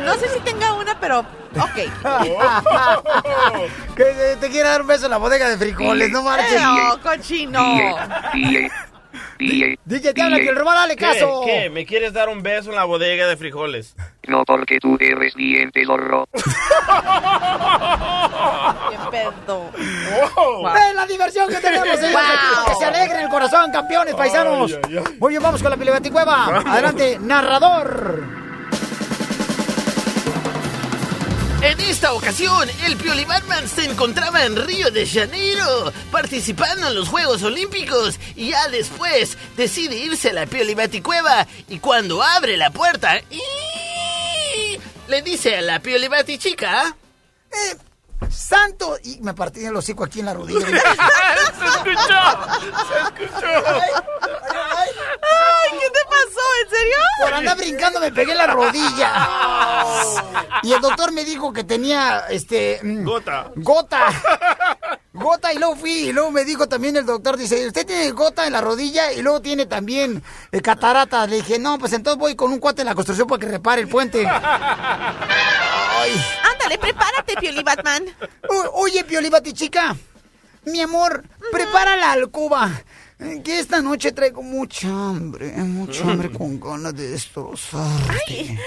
No 0.03 0.13
sé 0.15 0.27
si 0.29 0.39
tenga 0.41 0.73
una, 0.73 0.99
pero 0.99 1.19
ok. 1.19 1.75
que 3.95 4.03
te, 4.03 4.35
te 4.37 4.49
quiere 4.49 4.67
dar 4.67 4.81
un 4.81 4.87
beso 4.87 5.05
en 5.05 5.11
la 5.11 5.17
bodega 5.17 5.47
de 5.47 5.57
frijoles, 5.57 6.11
no 6.11 6.23
marches. 6.23 6.61
Oh, 6.65 6.97
cochino. 7.01 7.77
DJ, 9.39 9.79
DJ, 9.85 10.13
te 10.13 10.21
habla 10.21 10.37
Pierre 10.37 10.55
Robin, 10.55 10.73
dale 10.73 10.95
¿Qué? 10.95 11.05
caso. 11.05 11.41
¿Qué? 11.45 11.69
¿Me 11.69 11.85
quieres 11.85 12.13
dar 12.13 12.29
un 12.29 12.41
beso 12.43 12.69
en 12.69 12.75
la 12.75 12.85
bodega 12.85 13.27
de 13.27 13.37
frijoles? 13.37 13.95
no 14.27 14.43
porque 14.45 14.79
tú 14.79 14.97
eres 14.99 15.33
diente 15.35 15.85
zorro. 15.85 16.27
Qué 16.33 16.41
pedo. 19.11 19.71
Ve 20.73 20.93
la 20.95 21.05
diversión 21.07 21.49
que 21.49 21.57
tenemos, 21.57 21.87
señores. 21.99 22.13
Wow. 22.13 22.65
Que 22.67 22.75
se 22.75 22.85
alegre 22.85 23.21
el 23.23 23.29
corazón, 23.29 23.71
campeones, 23.71 24.15
paisanos. 24.15 24.71
Ay, 24.71 24.79
ay, 24.89 24.97
ay. 25.05 25.17
Muy 25.19 25.29
bien, 25.31 25.43
vamos 25.43 25.61
con 25.61 25.71
la 25.71 25.77
Pilibaticueva. 25.77 26.45
Adelante, 26.65 27.17
narrador. 27.19 28.42
En 31.63 31.79
esta 31.79 32.11
ocasión, 32.11 32.69
el 32.85 32.97
Pioli 32.97 33.23
Batman 33.23 33.69
se 33.69 33.85
encontraba 33.85 34.43
en 34.43 34.57
Río 34.57 34.91
de 34.91 35.07
Janeiro, 35.07 35.93
participando 36.11 36.87
en 36.89 36.95
los 36.95 37.07
Juegos 37.07 37.41
Olímpicos, 37.41 38.19
y 38.35 38.49
ya 38.49 38.67
después 38.67 39.37
decide 39.55 39.95
irse 39.95 40.31
a 40.31 40.33
la 40.33 40.45
Pioli 40.45 40.75
Baticueva, 40.75 41.47
y 41.69 41.79
cuando 41.79 42.21
abre 42.21 42.57
la 42.57 42.71
puerta, 42.71 43.17
¡ii! 43.31 44.77
le 45.07 45.21
dice 45.21 45.55
a 45.55 45.61
la 45.61 45.79
Pioli 45.79 46.09
Batichica, 46.09 46.97
santo. 48.31 48.97
Y 49.03 49.19
me 49.21 49.33
partí 49.33 49.65
el 49.65 49.75
hocico 49.75 50.03
aquí 50.03 50.19
en 50.19 50.25
la 50.27 50.33
rodilla. 50.33 50.59
se 50.67 51.65
escuchó, 51.65 52.21
se 52.87 53.23
escuchó. 53.23 53.47
Ay, 54.25 55.79
¿qué 55.79 55.89
te 55.89 55.99
pasó? 56.09 56.45
¿En 56.63 56.69
serio? 56.69 56.97
Por 57.23 57.33
andar 57.33 57.57
brincando 57.57 57.99
me 57.99 58.11
pegué 58.11 58.35
la 58.35 58.47
rodilla. 58.47 59.27
Y 60.63 60.71
el 60.71 60.79
doctor 60.79 61.11
me 61.11 61.25
dijo 61.25 61.51
que 61.51 61.65
tenía, 61.65 62.25
este... 62.29 62.79
mm, 62.81 63.03
Gota. 63.03 63.51
Gota. 63.55 64.07
Gota 65.13 65.51
y 65.53 65.57
luego 65.59 65.75
fui 65.75 65.91
y 65.91 66.13
luego 66.13 66.31
me 66.31 66.45
dijo 66.45 66.67
también 66.69 66.95
el 66.95 67.05
doctor, 67.05 67.35
dice, 67.37 67.67
usted 67.67 67.85
tiene 67.85 68.09
gota 68.11 68.47
en 68.47 68.53
la 68.53 68.61
rodilla 68.61 69.11
y 69.11 69.21
luego 69.21 69.41
tiene 69.41 69.65
también 69.65 70.23
eh, 70.51 70.61
catarata. 70.61 71.27
Le 71.27 71.35
dije, 71.37 71.59
no, 71.59 71.77
pues 71.77 71.91
entonces 71.93 72.17
voy 72.17 72.35
con 72.35 72.51
un 72.51 72.59
cuate 72.59 72.81
de 72.81 72.85
la 72.85 72.95
construcción 72.95 73.27
para 73.27 73.39
que 73.39 73.47
repare 73.47 73.81
el 73.81 73.89
puente. 73.89 74.25
Ay. 74.25 76.23
Ándale, 76.63 76.77
prepárate, 76.79 77.35
Pioli 77.39 77.63
Batman. 77.63 78.03
O- 78.49 78.81
oye, 78.83 79.03
Pioli 79.03 79.29
Batichica, 79.29 79.95
mi 80.65 80.79
amor, 80.81 81.23
prepara 81.51 81.95
la 81.97 82.11
alcoba. 82.13 82.71
eh, 83.19 83.41
Que 83.43 83.59
esta 83.59 83.81
noche 83.81 84.11
traigo 84.11 84.41
mucha 84.41 84.87
hambre, 84.87 85.51
mucha 85.57 86.03
hambre 86.03 86.31
con 86.31 86.59
ganas 86.59 86.95
de 86.95 87.09
destrozar. 87.09 87.85
Ay, 88.27 88.57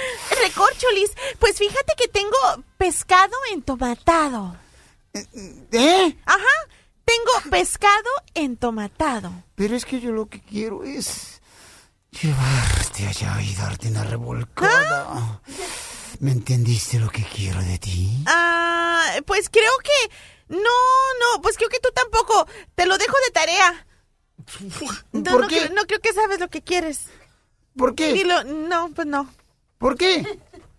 recorcholis, 0.42 1.10
pues 1.38 1.56
fíjate 1.58 1.94
que 1.96 2.08
tengo 2.08 2.36
pescado 2.78 3.34
entomatado. 3.52 4.56
¿Eh? 5.14 6.16
Ajá, 6.26 6.54
tengo 7.04 7.50
pescado 7.50 8.10
entomatado. 8.34 9.32
Pero 9.54 9.74
es 9.74 9.84
que 9.86 10.00
yo 10.00 10.12
lo 10.12 10.26
que 10.26 10.40
quiero 10.42 10.84
es 10.84 11.40
llevarte 12.10 13.06
allá 13.06 13.40
y 13.42 13.54
darte 13.54 13.88
una 13.88 14.04
revolcada. 14.04 15.40
¿Me 16.20 16.32
entendiste 16.32 16.98
lo 16.98 17.08
que 17.10 17.22
quiero 17.24 17.60
de 17.62 17.78
ti? 17.78 18.10
Ah, 18.26 19.02
pues 19.26 19.48
creo 19.50 19.72
que... 19.82 20.10
No, 20.48 20.58
no, 20.58 21.42
pues 21.42 21.56
creo 21.56 21.68
que 21.68 21.80
tú 21.80 21.88
tampoco. 21.94 22.46
Te 22.74 22.86
lo 22.86 22.96
dejo 22.98 23.16
de 23.26 23.30
tarea. 23.32 23.86
No, 25.12 25.22
¿Por 25.32 25.40
no 25.42 25.48
qué? 25.48 25.58
creo- 25.60 25.72
no 25.74 25.84
creo 25.86 26.00
que 26.00 26.12
sabes 26.12 26.38
lo 26.38 26.48
que 26.48 26.62
quieres. 26.62 27.06
¿Por 27.76 27.94
qué? 27.94 28.12
Dilo, 28.12 28.44
no, 28.44 28.90
pues 28.94 29.06
no. 29.06 29.28
¿Por 29.78 29.96
qué? 29.96 30.38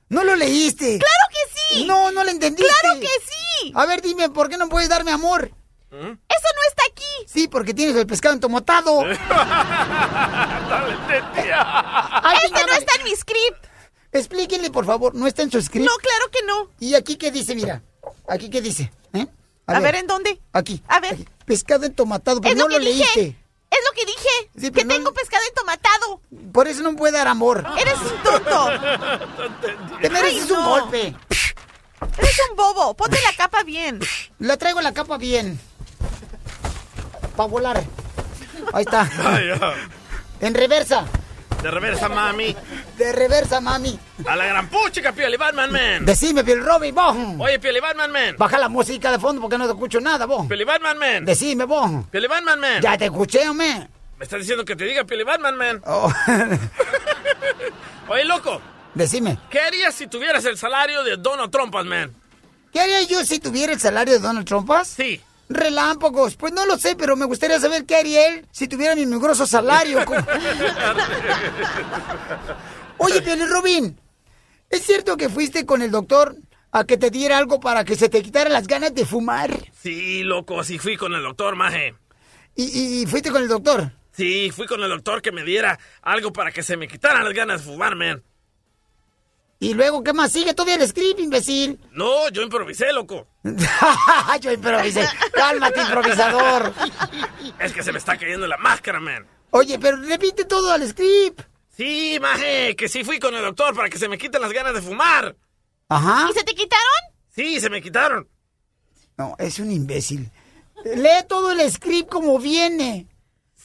No 0.10 0.24
lo 0.24 0.36
leíste. 0.36 0.98
¡Claro 0.98 1.26
que 1.30 1.76
sí! 1.80 1.86
No, 1.86 2.12
no 2.12 2.24
lo 2.24 2.30
entendiste. 2.30 2.72
¡Claro 2.82 3.00
que 3.02 3.08
sí! 3.08 3.74
A 3.76 3.86
ver, 3.86 4.02
dime, 4.02 4.30
¿por 4.30 4.48
qué 4.50 4.58
no 4.58 4.70
puedes 4.70 4.88
darme 4.90 5.12
amor? 5.12 5.52
¡Eso 5.92 6.00
no 6.00 6.64
está 6.70 6.84
aquí! 6.92 7.04
Sí, 7.28 7.48
porque 7.50 7.74
tienes 7.74 7.96
el 7.98 8.08
pescado 8.08 8.34
entomotado. 8.34 9.02
Ay, 12.24 12.38
este 12.46 12.66
no 12.66 12.74
está 12.74 12.96
en 13.00 13.04
mi 13.04 13.16
script. 13.16 13.67
Explíquenle, 14.18 14.70
por 14.72 14.86
favor, 14.86 15.14
¿no 15.16 15.28
está 15.28 15.44
en 15.44 15.52
su 15.52 15.62
script? 15.62 15.86
No, 15.86 15.92
claro 15.98 16.32
que 16.32 16.44
no. 16.46 16.70
¿Y 16.80 16.96
aquí 16.96 17.16
qué 17.18 17.32
dice? 17.32 17.56
Mira, 17.56 17.82
aquí 18.28 18.50
qué 18.50 18.62
dice. 18.62 18.92
¿Eh? 19.14 19.28
A, 19.68 19.80
ver, 19.80 19.96
¿en 19.96 20.08
dónde? 20.08 20.40
Aquí. 20.54 20.82
A 20.88 21.00
ver. 21.00 21.18
Pescado 21.46 21.86
entomatado, 21.86 22.40
pero 22.42 22.54
Es 22.54 22.58
no 22.58 22.68
lo 22.68 22.78
lo, 22.78 22.80
que 22.80 22.92
dije. 22.92 22.98
leíste. 23.16 23.38
Es 23.70 23.80
lo 23.86 23.92
que 23.96 24.06
dije. 24.06 24.52
Sí, 24.58 24.72
que 24.72 24.86
no- 24.86 24.94
tengo 24.94 25.14
pescado 25.14 25.44
entomatado. 25.50 26.22
Por 26.54 26.68
eso 26.68 26.82
no 26.84 26.96
puede 26.96 27.14
dar 27.18 27.28
amor. 27.28 27.66
Eres 27.80 27.96
un 28.00 28.24
tonto. 28.24 28.70
Te 30.02 30.10
mereces 30.10 30.44
Ay, 30.46 30.52
un 30.52 30.60
no. 30.60 30.70
golpe. 30.70 31.16
Eres 32.18 32.40
un 32.50 32.56
bobo. 32.56 32.94
Ponte 32.96 33.20
la 33.22 33.34
capa 33.36 33.64
bien. 33.64 34.00
La 34.40 34.56
traigo 34.58 34.80
la 34.82 34.94
capa 34.94 35.18
bien. 35.18 35.60
Para 37.36 37.50
volar. 37.50 37.84
Ahí 38.74 38.84
está. 38.84 39.10
En 40.40 40.54
reversa. 40.54 41.06
De 41.62 41.72
reversa, 41.72 42.08
mami. 42.08 42.56
De 42.98 43.12
reversa, 43.12 43.60
mami. 43.60 44.00
A 44.26 44.36
la 44.36 44.46
gran 44.46 44.70
puchica, 44.70 45.12
Pioli 45.12 45.38
Batman, 45.38 45.72
man. 45.72 46.06
Decime, 46.06 46.44
Bill 46.44 46.64
Robbie, 46.64 46.92
vos. 46.92 47.16
Oye, 47.40 47.60
Pioli 47.60 47.80
Batman, 47.80 48.12
man. 48.12 48.36
Baja 48.38 48.58
la 48.60 48.70
música 48.70 49.12
de 49.12 49.20
fondo 49.20 49.42
porque 49.42 49.58
no 49.58 49.66
te 49.66 49.72
escucho 49.72 50.00
nada, 50.00 50.26
vos. 50.26 50.48
Pioli 50.48 50.64
Batman, 50.64 50.98
man. 50.98 51.26
Decime, 51.26 51.66
vos. 51.66 52.06
Pioli 52.12 52.28
Batman, 52.28 52.60
man. 52.60 52.82
Ya 52.82 52.98
te 52.98 53.06
escuché, 53.06 53.50
hombre. 53.50 53.88
Me 54.18 54.24
estás 54.24 54.40
diciendo 54.40 54.64
que 54.66 54.76
te 54.76 54.86
diga 54.86 55.04
Pioli 55.04 55.24
Batman, 55.24 55.56
man. 55.58 55.82
Oh. 55.86 56.12
Oye, 58.10 58.24
loco. 58.26 58.62
Decime. 58.94 59.38
¿Qué 59.50 59.60
harías 59.60 59.94
si 59.94 60.08
tuvieras 60.08 60.46
el 60.46 60.58
salario 60.58 61.04
de 61.04 61.18
Donald 61.18 61.52
Trump, 61.52 61.74
man? 61.86 62.16
¿Qué 62.72 62.80
haría 62.82 63.02
yo 63.04 63.24
si 63.26 63.40
tuviera 63.40 63.74
el 63.74 63.80
salario 63.80 64.14
de 64.14 64.20
Donald 64.20 64.46
Trump? 64.48 64.72
Sí. 64.86 65.22
Relámpagos. 65.50 66.36
Pues 66.36 66.54
no 66.54 66.66
lo 66.66 66.78
sé, 66.78 66.96
pero 66.96 67.16
me 67.16 67.26
gustaría 67.26 67.60
saber 67.60 67.86
qué 67.86 67.96
haría 67.96 68.28
él 68.28 68.46
si 68.52 68.68
tuviera 68.68 68.96
mi 68.96 69.06
mugroso 69.06 69.46
salario. 69.48 70.00
Oye, 72.98 73.22
Pioli 73.22 73.46
Robin, 73.46 74.00
¿es 74.70 74.84
cierto 74.84 75.16
que 75.18 75.30
fuiste 75.30 75.66
con 75.66 75.82
el 75.82 75.92
doctor 75.92 76.36
a 76.72 76.84
que 76.84 76.98
te 76.98 77.10
diera 77.12 77.38
algo 77.38 77.60
para 77.60 77.86
que 77.86 77.96
se 77.96 78.10
te 78.10 78.22
quitaran 78.22 78.52
las 78.54 78.68
ganas 78.68 78.94
de 78.94 79.06
fumar? 79.06 79.52
Sí, 79.82 80.24
loco, 80.24 80.64
sí 80.64 80.80
fui 80.80 80.98
con 80.98 81.14
el 81.14 81.24
doctor, 81.24 81.56
maje. 81.56 81.96
¿Y, 82.56 82.64
y- 82.64 83.02
y 83.04 83.06
fuiste 83.06 83.30
con 83.32 83.42
el 83.44 83.48
doctor? 83.48 83.92
Sí, 84.12 84.50
fui 84.52 84.66
con 84.66 84.82
el 84.82 84.90
doctor 84.90 85.22
que 85.22 85.32
me 85.32 85.44
diera 85.44 85.78
algo 86.02 86.34
para 86.34 86.52
que 86.52 86.64
se 86.64 86.76
me 86.76 86.88
quitaran 86.88 87.24
las 87.24 87.34
ganas 87.34 87.64
de 87.64 87.72
fumar, 87.72 87.96
man. 87.96 88.24
¿Y 89.60 89.74
luego 89.74 90.04
qué 90.04 90.14
más 90.14 90.32
sigue? 90.32 90.54
Todavía 90.54 90.76
el 90.76 90.88
script, 90.88 91.20
imbécil. 91.20 91.80
No, 91.92 92.30
yo 92.30 92.44
improvisé, 92.44 92.94
loco. 92.94 93.28
yo 94.42 94.52
improvisé. 94.52 95.08
Cálmate, 95.34 95.82
improvisador. 95.82 96.74
Es 97.60 97.74
que 97.74 97.82
se 97.82 97.92
me 97.92 97.98
está 97.98 98.18
cayendo 98.18 98.46
la 98.46 98.58
máscara, 98.58 99.00
man. 99.00 99.26
Oye, 99.50 99.80
pero 99.80 99.98
repite 99.98 100.46
todo 100.46 100.72
al 100.72 100.88
script. 100.88 101.42
Sí, 101.76 102.18
maje, 102.22 102.76
que 102.76 102.88
sí 102.88 103.04
fui 103.04 103.20
con 103.20 103.34
el 103.34 103.42
doctor 103.42 103.76
para 103.76 103.90
que 103.90 103.98
se 103.98 104.08
me 104.08 104.18
quiten 104.18 104.42
las 104.42 104.52
ganas 104.52 104.74
de 104.74 104.82
fumar. 104.82 105.36
Ajá. 105.90 106.28
¿Y 106.30 106.34
se 106.34 106.44
te 106.44 106.54
quitaron? 106.54 106.86
Sí, 107.30 107.60
se 107.60 107.70
me 107.70 107.82
quitaron. 107.82 108.28
No, 109.18 109.36
es 109.40 109.58
un 109.60 109.72
imbécil. 109.72 110.30
Lee 110.84 111.26
todo 111.28 111.52
el 111.52 111.72
script 111.72 112.10
como 112.10 112.38
viene. 112.38 113.08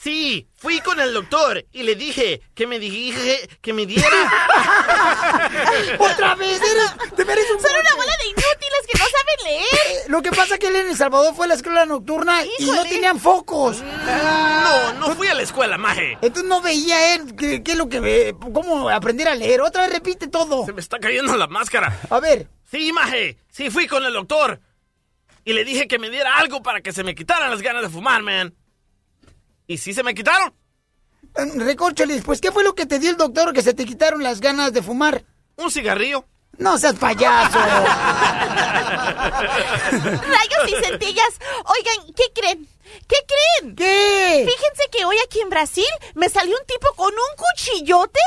Sí, 0.03 0.49
fui 0.57 0.81
con 0.81 0.99
el 0.99 1.15
doctor 1.15 1.65
y 1.71 1.85
le 1.85 1.95
dije 1.95 2.41
que 2.57 2.67
me 2.67 2.81
dije 2.81 3.49
que 3.61 3.73
me 3.73 3.87
diera. 3.87 4.09
¡Otra 5.99 6.35
vez! 6.35 6.61
Eres, 6.61 7.13
¡Te 7.15 7.25
mereces 7.25 7.53
un 7.53 7.61
Son 7.61 7.71
una 7.71 7.95
bola 7.95 8.13
de 8.21 8.27
inútiles 8.27 8.83
que 8.91 8.99
no 8.99 9.05
saben 9.05 9.45
leer. 9.45 9.65
Eh, 9.91 10.05
Lo 10.09 10.21
que 10.21 10.31
pasa 10.31 10.55
es 10.55 10.59
que 10.61 10.67
él 10.67 10.75
en 10.75 10.89
El 10.89 10.97
Salvador 10.97 11.37
fue 11.37 11.45
a 11.45 11.49
la 11.51 11.55
escuela 11.55 11.87
nocturna 11.87 12.41
y 12.59 12.65
no 12.67 12.83
tenían 12.83 13.21
focos. 13.21 13.81
No, 13.81 14.93
no 14.95 15.15
fui 15.15 15.29
a 15.29 15.35
la 15.35 15.43
escuela, 15.43 15.79
maje. 15.79 16.19
Entonces 16.21 16.45
no 16.49 16.61
veía 16.61 17.15
él 17.15 17.37
qué, 17.37 17.63
qué 17.63 17.73
es 17.73 17.79
lo 17.79 17.89
que 17.89 18.01
ve, 18.01 18.35
cómo 18.53 18.89
aprender 18.89 19.29
a 19.29 19.37
leer. 19.37 19.61
Otra 19.61 19.83
vez 19.83 19.93
repite 19.93 20.27
todo. 20.27 20.67
Se 20.67 20.73
me 20.73 20.81
está 20.81 20.99
cayendo 20.99 21.37
la 21.37 21.47
máscara. 21.47 21.97
A 22.11 22.19
ver. 22.19 22.49
Sí, 22.69 22.93
maje. 22.93 23.39
Sí, 23.53 23.71
fui 23.71 23.87
con 23.87 24.05
el 24.05 24.13
doctor. 24.15 24.59
Y 25.45 25.53
le 25.53 25.65
dije 25.65 25.87
que 25.87 26.01
me 26.01 26.11
diera 26.11 26.39
algo 26.39 26.61
para 26.61 26.81
que 26.81 26.93
se 26.93 27.05
me 27.05 27.15
quitaran 27.15 27.51
las 27.53 27.63
ganas 27.63 27.83
de 27.83 27.89
fumar, 27.89 28.23
man. 28.23 28.53
¿Y 29.67 29.79
sí 29.79 29.95
se 29.95 30.03
me 30.03 30.15
quitaron? 30.15 30.53
Recórcholis, 31.35 32.23
pues 32.23 32.41
¿qué 32.41 32.53
fue 32.53 32.65
lo 32.65 32.75
que 32.75 32.87
te 32.87 32.99
dio 32.99 33.11
el 33.11 33.17
doctor 33.17 33.53
que 33.53 33.63
se 33.63 33.75
te 33.75 33.85
quitaron 33.85 34.23
las 34.23 34.41
ganas 34.41 34.73
de 34.73 34.83
fumar? 34.83 35.25
Un 35.57 35.71
cigarrillo. 35.71 36.25
No 36.59 36.77
seas 36.77 36.97
payaso. 36.97 37.59
Rayos 39.99 40.69
y 40.69 40.75
centellas. 40.85 41.39
Oigan, 41.65 42.13
¿qué 42.15 42.25
creen? 42.35 42.69
¿Qué 43.09 43.17
creen? 43.27 43.75
¿Qué? 43.75 44.47
Fíjense 44.47 44.83
que 44.91 45.07
hoy 45.07 45.17
aquí 45.25 45.41
en 45.41 45.49
Brasil 45.49 45.87
me 46.15 46.29
salió 46.29 46.57
un 46.59 46.67
tipo 46.67 46.93
con 46.95 47.13
un 47.13 47.37
cuchillote 47.37 48.21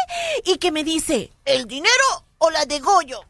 y 0.46 0.58
que 0.58 0.72
me 0.72 0.84
dice, 0.84 1.32
¿el 1.46 1.68
dinero 1.68 2.26
o 2.40 2.50
la 2.50 2.66
de 2.66 2.80
Goyo? 2.80 3.22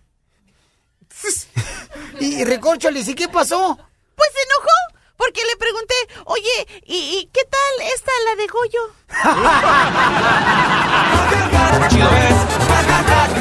y 2.20 2.44
Recórcholis, 2.46 3.08
¿y 3.10 3.16
qué 3.16 3.28
pasó? 3.28 3.78
Pues 4.16 4.30
se 4.34 4.42
enojó 4.44 4.70
porque 5.18 5.42
le 5.46 5.56
pregunté, 5.58 5.96
oye, 6.26 6.68
¿y, 6.86 7.18
y 7.20 7.30
qué 7.34 7.42
tal 7.46 7.88
esta, 7.94 8.12
la 8.26 8.36
de 8.36 8.48
Goyo? 8.48 8.92
chido 11.90 12.10
es, 12.16 12.36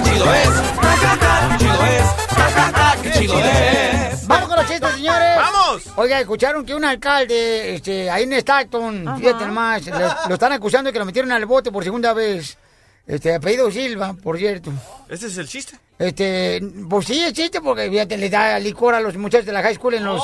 chido 0.05 0.35
es, 0.35 0.51
chido 1.59 1.85
es, 1.85 2.05
chido 3.19 3.39
es. 3.39 4.27
Vamos 4.27 4.49
con 4.49 4.57
los 4.57 4.67
chistes, 4.67 4.91
señores. 4.95 5.37
¡Vamos! 5.37 5.83
Oiga, 5.97 6.21
escucharon 6.21 6.65
que 6.65 6.75
un 6.75 6.85
alcalde 6.85 7.75
este, 7.75 8.11
ahí 8.11 8.25
en 8.25 8.33
Stockton, 8.35 9.17
fíjate 9.19 9.47
nomás, 9.47 9.87
lo, 9.87 9.99
lo 10.29 10.35
están 10.35 10.53
acusando 10.53 10.89
de 10.89 10.93
que 10.93 10.99
lo 10.99 11.05
metieron 11.05 11.31
al 11.33 11.47
bote 11.47 11.71
por 11.71 11.85
segunda 11.85 12.13
vez. 12.15 12.57
Este, 13.07 13.35
apellido 13.35 13.71
Silva, 13.71 14.15
por 14.15 14.39
cierto. 14.39 14.73
¿Ese 15.09 15.27
es 15.27 15.37
el 15.37 15.47
chiste? 15.47 15.79
Este, 15.99 16.61
pues 16.89 17.07
sí, 17.07 17.21
es 17.21 17.33
chiste 17.35 17.61
porque 17.61 17.89
fíjate, 17.89 18.17
le 18.17 18.29
da 18.29 18.59
licor 18.59 18.95
a 18.95 19.01
los 19.01 19.17
muchachos 19.17 19.47
de 19.47 19.53
la 19.53 19.63
high 19.63 19.75
school 19.75 19.95
en 19.95 20.05
los, 20.05 20.23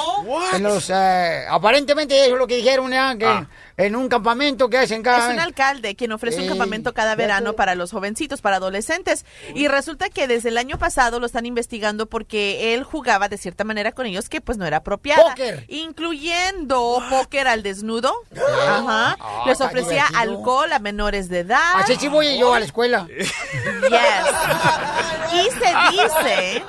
en 0.53 0.63
los, 0.63 0.91
eh, 0.91 1.45
aparentemente 1.49 2.25
eso 2.25 2.33
es 2.35 2.39
lo 2.39 2.47
que 2.47 2.57
dijeron, 2.57 2.91
¿ya? 2.91 3.15
que 3.17 3.27
Ah. 3.27 3.47
En 3.81 3.97
un 3.97 4.09
campamento 4.09 4.69
que 4.69 4.79
hacen 4.79 5.03
cada... 5.03 5.29
Es 5.29 5.35
un 5.35 5.41
alcalde 5.41 5.95
quien 5.95 6.13
ofrece 6.13 6.41
un 6.41 6.49
campamento 6.49 6.93
cada 6.93 7.15
verano 7.17 7.55
para 7.55 7.75
los 7.75 7.91
jovencitos, 7.91 8.41
para 8.41 8.57
adolescentes. 8.57 9.25
Y 9.55 9.69
resulta 9.69 10.11
que 10.11 10.29
desde 10.29 10.51
el 10.51 10.59
año 10.59 10.79
pasado 10.79 11.19
lo 11.19 11.27
están 11.27 11.47
investigando 11.47 12.07
porque 12.07 12.75
él 12.75 12.85
jugaba 12.85 13.29
de 13.29 13.39
cierta 13.39 13.65
manera 13.65 13.93
con 13.93 14.07
ellos 14.07 14.29
que 14.29 14.41
pues 14.41 14.59
no 14.59 14.67
era 14.67 14.79
apropiada. 14.79 15.23
Póker. 15.31 15.65
Incluyendo 15.69 17.03
póker 17.09 17.49
al 17.49 17.63
desnudo. 17.63 18.13
Ajá. 18.37 19.17
Ah, 19.19 19.45
Les 19.47 19.61
ofrecía 19.61 20.07
divertido. 20.09 20.21
alcohol 20.21 20.73
a 20.73 20.79
menores 20.79 21.29
de 21.29 21.41
edad. 21.41 21.61
Así 21.75 21.97
sí 21.97 22.09
voy 22.09 22.39
yo 22.39 22.55
a 22.55 22.59
la 22.59 22.65
escuela. 22.67 23.07
Yes. 23.09 23.33
Y 25.33 25.43
se 25.51 25.73
dice 25.93 26.65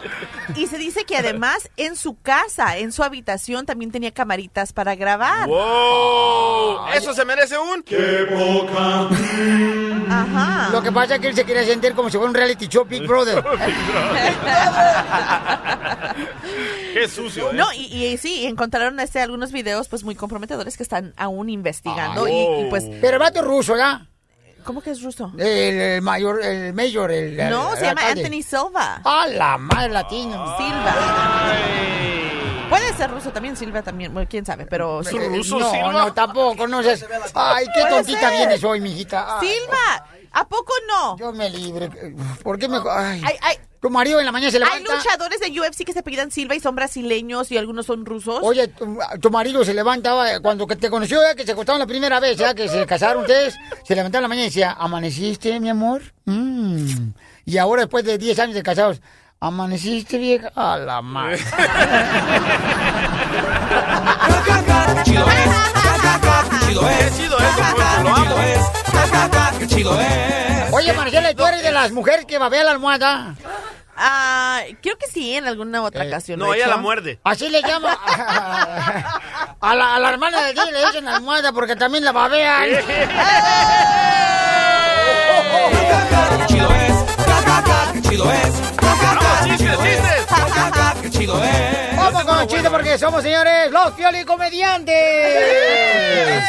Y 0.55 0.67
se 0.67 0.77
dice 0.77 1.05
que 1.05 1.17
además 1.17 1.69
en 1.77 1.95
su 1.95 2.19
casa, 2.21 2.77
en 2.77 2.91
su 2.91 3.03
habitación, 3.03 3.65
también 3.65 3.91
tenía 3.91 4.11
camaritas 4.11 4.73
para 4.73 4.95
grabar. 4.95 5.47
¡Wow! 5.47 6.87
¿Eso 6.95 7.13
se 7.13 7.25
merece 7.25 7.57
un? 7.57 7.83
¡Qué 7.83 8.27
poca! 8.29 9.09
Ajá. 10.09 10.69
Lo 10.71 10.81
que 10.81 10.91
pasa 10.91 11.15
es 11.15 11.21
que 11.21 11.27
él 11.27 11.35
se 11.35 11.45
quería 11.45 11.63
sentir 11.65 11.93
como 11.93 12.09
si 12.09 12.17
fuera 12.17 12.29
un 12.29 12.35
reality 12.35 12.67
show 12.67 12.85
Big 12.89 13.07
Brother. 13.07 13.43
¡Qué 16.93 17.07
sucio! 17.07 17.51
¿eh? 17.51 17.53
No, 17.53 17.71
y, 17.73 18.05
y 18.05 18.17
sí, 18.17 18.45
encontraron 18.45 18.99
este, 18.99 19.21
algunos 19.21 19.51
videos 19.51 19.87
pues 19.87 20.03
muy 20.03 20.15
comprometedores 20.15 20.77
que 20.77 20.83
están 20.83 21.13
aún 21.17 21.49
investigando. 21.49 22.27
Y, 22.27 22.31
y, 22.33 22.69
pues. 22.69 22.85
Pero 23.01 23.13
el 23.13 23.19
vato 23.19 23.41
ruso, 23.41 23.77
¿ya? 23.77 24.07
¿Cómo 24.63 24.81
que 24.81 24.91
es 24.91 25.01
ruso? 25.01 25.31
El, 25.37 25.79
el 25.79 26.01
mayor, 26.01 26.43
el 26.43 26.73
mayor, 26.73 27.11
el 27.11 27.37
No, 27.49 27.73
el 27.73 27.79
se 27.79 27.85
llama. 27.85 28.01
Anthony 28.09 28.41
Silva. 28.43 29.01
¡Ah, 29.03 29.27
la 29.27 29.57
madre 29.57 29.89
latino! 29.89 30.55
Silva. 30.57 30.95
Puede 32.69 32.93
ser 32.93 33.11
ruso 33.11 33.31
también, 33.31 33.57
Silva 33.57 33.81
también, 33.81 34.13
bueno, 34.13 34.27
quién 34.29 34.45
sabe, 34.45 34.65
pero... 34.65 35.01
Eh, 35.01 35.41
no, 35.81 35.91
no, 35.91 36.13
tampoco, 36.13 36.65
no 36.67 36.81
seas... 36.81 37.05
Ay, 37.33 37.65
qué 37.75 37.83
tontita 37.89 38.29
ser. 38.29 38.31
vienes 38.31 38.63
hoy, 38.63 38.79
mijita. 38.79 39.39
Ay, 39.39 39.47
Silva, 39.49 40.05
¿a 40.31 40.47
poco 40.47 40.73
no? 40.87 41.17
Yo 41.17 41.31
me 41.33 41.49
libre. 41.49 41.89
¿Por 42.43 42.57
qué 42.59 42.67
me... 42.67 42.77
Ay, 42.89 43.21
Ay, 43.25 43.35
ay, 43.41 43.57
tu 43.79 43.89
marido 43.89 44.19
en 44.19 44.25
la 44.25 44.31
mañana 44.31 44.51
se 44.51 44.57
hay 44.57 44.63
levanta... 44.63 44.95
luchadores 44.95 45.39
de 45.39 45.47
UFC 45.59 45.83
que 45.85 45.93
se 45.93 45.99
apellidan 45.99 46.29
Silva 46.31 46.53
y 46.55 46.59
son 46.59 46.75
brasileños 46.75 47.51
y 47.51 47.57
algunos 47.57 47.85
son 47.87 48.05
rusos. 48.05 48.39
Oye, 48.43 48.67
tu, 48.67 48.97
tu 49.19 49.31
marido 49.31 49.65
se 49.65 49.73
levantaba 49.73 50.39
cuando 50.39 50.67
que 50.67 50.75
te 50.75 50.89
conoció, 50.89 51.21
ya 51.21 51.33
que 51.35 51.45
se 51.45 51.53
acostaron 51.53 51.79
la 51.79 51.87
primera 51.87 52.19
vez, 52.19 52.37
ya 52.37 52.53
que 52.53 52.67
se 52.69 52.85
casaron 52.85 53.21
ustedes, 53.23 53.55
se 53.83 53.95
levantaba 53.95 54.19
en 54.19 54.23
la 54.23 54.27
mañana 54.27 54.45
y 54.45 54.49
decía, 54.49 54.75
¿amaneciste, 54.79 55.59
mi 55.59 55.69
amor? 55.69 56.01
Mm. 56.25 57.09
Y 57.45 57.57
ahora, 57.57 57.81
después 57.81 58.05
de 58.05 58.17
10 58.19 58.37
años 58.39 58.55
de 58.55 58.61
casados, 58.63 59.01
¿amaneciste, 59.39 60.17
vieja? 60.19 60.51
A 60.55 60.77
la 60.77 61.01
madre. 61.01 61.39
Chido 65.03 65.25
es, 65.27 66.67
chido 66.67 66.87
es, 66.89 67.17
chido 67.17 67.37
es, 67.37 67.45
Poncho, 68.03 68.80
es, 69.61 69.67
chido 69.67 69.99
es. 69.99 70.73
Oye, 70.73 70.93
Marcela, 70.93 71.33
¿tú 71.33 71.45
eres 71.45 71.63
de 71.63 71.71
las 71.71 71.91
mujeres 71.91 72.25
que 72.25 72.37
babea 72.37 72.63
la 72.63 72.71
almohada? 72.71 73.35
Ah, 73.95 74.61
creo 74.81 74.97
que 74.97 75.07
sí, 75.07 75.35
en 75.35 75.47
alguna 75.47 75.83
otra 75.83 76.05
ocasión. 76.05 76.39
No, 76.39 76.53
ella 76.53 76.63
hecho. 76.63 76.69
la 76.71 76.77
muerde. 76.77 77.19
Así 77.23 77.49
le 77.49 77.61
llama. 77.61 77.93
A 79.63 79.75
la, 79.75 79.95
a 79.95 79.99
la 79.99 80.09
hermana 80.09 80.41
de 80.41 80.53
ti 80.55 80.61
le 80.71 80.85
dicen 80.87 81.07
almohada 81.07 81.51
porque 81.53 81.75
también 81.75 82.03
la 82.03 82.11
babean. 82.11 82.67
Chido 86.47 86.67
es, 86.71 88.09
chido 88.09 88.31
es. 88.31 88.53
¡Vamos, 88.81 89.45
chistes, 89.45 89.77
chistes! 89.77 91.11
Chido 91.11 91.43
es. 91.43 91.90
Vamos 92.01 92.23
con 92.23 92.39
el 92.39 92.47
chiste 92.47 92.69
porque 92.69 92.97
somos, 92.97 93.21
señores, 93.21 93.69
los 93.71 94.25
Comediantes. 94.25 94.95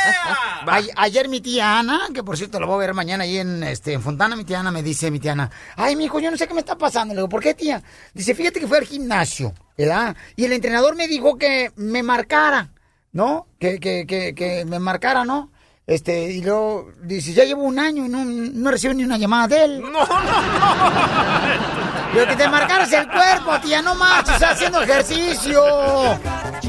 Ay- 0.67 0.89
ayer 0.97 1.29
mi 1.29 1.41
tía 1.41 1.79
Ana, 1.81 2.09
que 2.15 2.23
por 2.23 2.37
cierto 2.39 2.59
la 2.59 2.67
voy 2.67 2.77
a 2.77 2.79
ver 2.79 2.95
mañana 2.95 3.25
ahí 3.25 3.39
en, 3.39 3.63
este, 3.65 3.93
en 3.93 4.01
Fontana, 4.03 4.35
mi 4.37 4.45
tía 4.45 4.61
Ana 4.61 4.71
me 4.71 4.83
dice, 4.83 5.11
mi 5.11 5.19
tía 5.21 5.33
Ana, 5.33 5.51
ay, 5.77 5.95
mijo, 5.97 6.21
yo 6.21 6.31
no 6.31 6.37
sé 6.37 6.47
qué 6.49 6.55
me 6.55 6.61
está 6.61 6.79
pasando. 6.79 7.13
Le 7.15 7.19
digo, 7.21 7.29
¿por 7.29 7.43
qué, 7.43 7.53
tía? 7.55 7.83
Dice, 8.15 8.35
fíjate 8.35 8.61
que 8.61 8.67
fue 8.67 8.79
al 8.79 8.85
gimnasio, 8.87 9.53
¿verdad? 9.77 10.17
Y 10.37 10.45
el 10.45 10.53
entrenador 10.53 10.95
me 10.97 11.07
dijo 11.09 11.37
que 11.37 11.73
me 11.77 12.03
marcara, 12.03 12.71
¿no? 13.13 13.47
Que, 13.59 13.79
que, 13.79 14.07
que, 14.07 14.35
que 14.35 14.65
me 14.65 14.79
marcara, 14.79 15.25
¿no? 15.25 15.51
Este, 15.87 16.31
y 16.31 16.41
luego 16.43 16.91
dice, 17.03 17.33
ya 17.35 17.45
llevo 17.45 17.65
un 17.65 17.79
año 17.79 18.07
y 18.07 18.09
no, 18.09 18.25
no 18.25 18.71
recibo 18.71 18.95
ni 18.95 19.05
una 19.05 19.19
llamada 19.19 19.49
de 19.49 19.65
él. 19.65 19.81
No, 19.83 19.91
no, 19.91 20.07
no. 20.07 21.82
Pero 22.13 22.27
que 22.27 22.37
te 22.37 22.49
marcaras 22.49 22.93
el 22.93 23.09
cuerpo, 23.09 23.59
tía, 23.63 23.81
no 23.81 23.95
marches, 23.95 24.43
haciendo 24.43 24.83
ejercicio. 24.83 25.63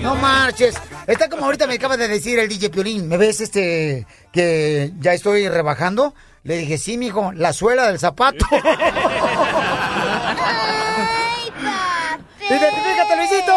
No 0.01 0.15
marches. 0.15 0.75
Está 1.05 1.29
como 1.29 1.45
ahorita 1.45 1.67
me 1.67 1.75
acaba 1.75 1.97
de 1.97 2.07
decir 2.07 2.39
el 2.39 2.47
DJ 2.47 2.69
Piolín, 2.69 3.09
¿me 3.09 3.17
ves 3.17 3.41
este 3.41 4.07
que 4.31 4.93
ya 4.99 5.13
estoy 5.13 5.49
rebajando? 5.49 6.13
Le 6.43 6.57
dije, 6.57 6.77
sí, 6.77 6.97
mijo, 6.97 7.33
la 7.33 7.51
suela 7.53 7.87
del 7.87 7.99
zapato. 7.99 8.45
¡Identifícate, 12.49 13.15
Luisito! 13.17 13.53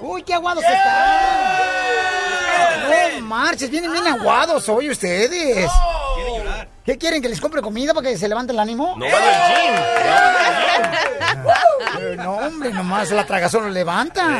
¡Uy, 0.00 0.22
qué 0.22 0.34
aguados 0.34 0.64
están! 0.64 1.72
No 3.20 3.26
marches, 3.26 3.70
vienen 3.70 3.92
bien 3.92 4.06
aguados 4.06 4.68
hoy 4.68 4.90
ustedes. 4.90 5.70
¿Qué 6.84 6.98
quieren? 6.98 7.22
¿Que 7.22 7.28
les 7.28 7.40
compre 7.40 7.62
comida 7.62 7.94
para 7.94 8.08
que 8.08 8.16
se 8.16 8.28
levante 8.28 8.52
el 8.52 8.58
ánimo? 8.58 8.94
No 8.96 9.04
van 9.06 9.14
al 9.22 9.54
gym. 9.54 9.74
Eh, 11.98 12.16
No, 12.16 12.36
hombre, 12.36 12.70
nomás 12.72 13.10
la 13.10 13.24
tragazón 13.24 13.64
lo 13.64 13.70
levanta. 13.70 14.38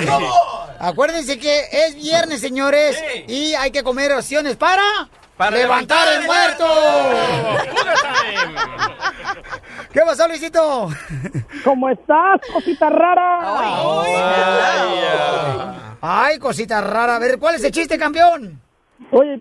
Acuérdense 0.79 1.39
que 1.39 1.65
es 1.71 1.95
viernes, 1.97 2.41
señores, 2.41 3.03
y 3.29 3.55
hay 3.55 3.71
que 3.71 3.83
comer 3.83 4.13
opciones 4.13 4.57
para... 4.57 4.83
Para 5.37 5.57
levantar 5.57 6.07
el 6.19 6.25
muerto. 6.27 6.67
¿Qué 9.93 10.01
pasó, 10.01 10.29
Luisito? 10.29 10.89
¿Cómo 11.65 11.89
estás, 11.89 12.41
cosita 12.53 12.89
rara? 12.91 13.39
Ay, 16.01 16.39
cosita 16.39 16.81
rara. 16.81 17.17
A 17.17 17.19
ver, 17.19 17.39
¿cuál 17.39 17.57
es 17.57 17.65
el 17.65 17.73
chiste, 17.73 17.99
campeón? 17.99 18.61
Oye, 19.11 19.41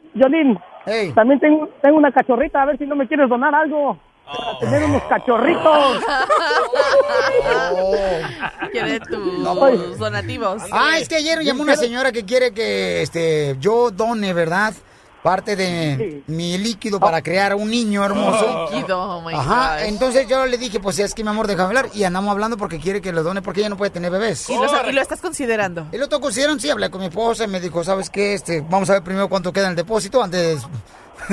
Yolín, 0.86 1.14
también 1.16 1.40
tengo, 1.40 1.68
tengo 1.82 1.98
una 1.98 2.12
cachorrita, 2.12 2.62
a 2.62 2.66
ver 2.66 2.78
si 2.78 2.86
no 2.86 2.96
me 2.96 3.08
quieres 3.08 3.30
donar 3.30 3.54
algo. 3.54 3.98
Para 4.26 4.60
tener 4.60 4.84
unos 4.86 5.04
cachorritos. 5.04 6.04
Quiere 8.72 9.00
tus 9.02 9.40
No. 9.40 9.56
donativos. 9.98 10.64
Ah, 10.72 10.98
es 10.98 11.10
que 11.10 11.16
ayer 11.16 11.40
llamó 11.42 11.64
una 11.64 11.76
señora 11.76 12.12
que 12.12 12.24
quiere 12.24 12.54
que 12.54 13.02
este 13.02 13.56
yo 13.60 13.92
done, 13.92 14.34
¿verdad? 14.34 14.74
Parte 15.24 15.56
de 15.56 16.24
mi 16.26 16.58
líquido 16.58 17.00
para 17.00 17.22
crear 17.22 17.54
un 17.54 17.70
niño 17.70 18.04
hermoso. 18.04 18.70
Líquido, 18.72 19.00
oh 19.00 19.22
my 19.22 19.34
Ajá, 19.36 19.76
gosh. 19.78 19.88
entonces 19.88 20.28
yo 20.28 20.48
le 20.48 20.58
dije, 20.58 20.80
pues 20.80 20.98
es 20.98 21.14
que 21.14 21.24
mi 21.24 21.30
amor, 21.30 21.46
déjame 21.46 21.68
hablar. 21.68 21.90
Y 21.94 22.04
andamos 22.06 22.32
hablando 22.32 22.58
porque 22.58 22.80
quiere 22.80 23.02
que 23.02 23.12
lo 23.12 23.22
done 23.22 23.44
porque 23.44 23.60
ella 23.60 23.70
no 23.70 23.78
puede 23.78 23.92
tener 23.92 24.12
bebés. 24.12 24.50
Y 24.50 24.56
lo, 24.56 24.90
y 24.90 24.94
lo 24.94 25.02
estás 25.02 25.22
considerando. 25.22 25.88
Y 25.92 25.98
lo 25.98 26.06
estoy 26.06 26.20
considerando, 26.20 26.60
sí, 26.60 26.72
hablé 26.72 26.90
con 26.90 27.02
mi 27.02 27.08
esposa 27.08 27.44
y 27.44 27.48
me 27.48 27.60
dijo, 27.60 27.84
¿sabes 27.84 28.10
qué? 28.10 28.34
Este, 28.34 28.62
vamos 28.62 28.90
a 28.90 28.94
ver 28.94 29.04
primero 29.04 29.30
cuánto 29.30 29.54
queda 29.54 29.66
en 29.66 29.72
el 29.72 29.76
depósito 29.76 30.24
antes... 30.24 30.62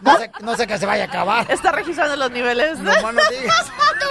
no, 0.00 0.18
sé, 0.18 0.30
no 0.40 0.56
sé 0.56 0.66
que 0.66 0.78
se 0.78 0.86
vaya 0.86 1.04
a 1.04 1.06
acabar. 1.06 1.50
Está 1.50 1.72
registrando 1.72 2.16
los 2.16 2.30
niveles. 2.30 2.78
No 2.78 2.90
más 2.90 3.14
no 3.14 3.20
digas. 3.30 3.66
Tú 4.00 4.06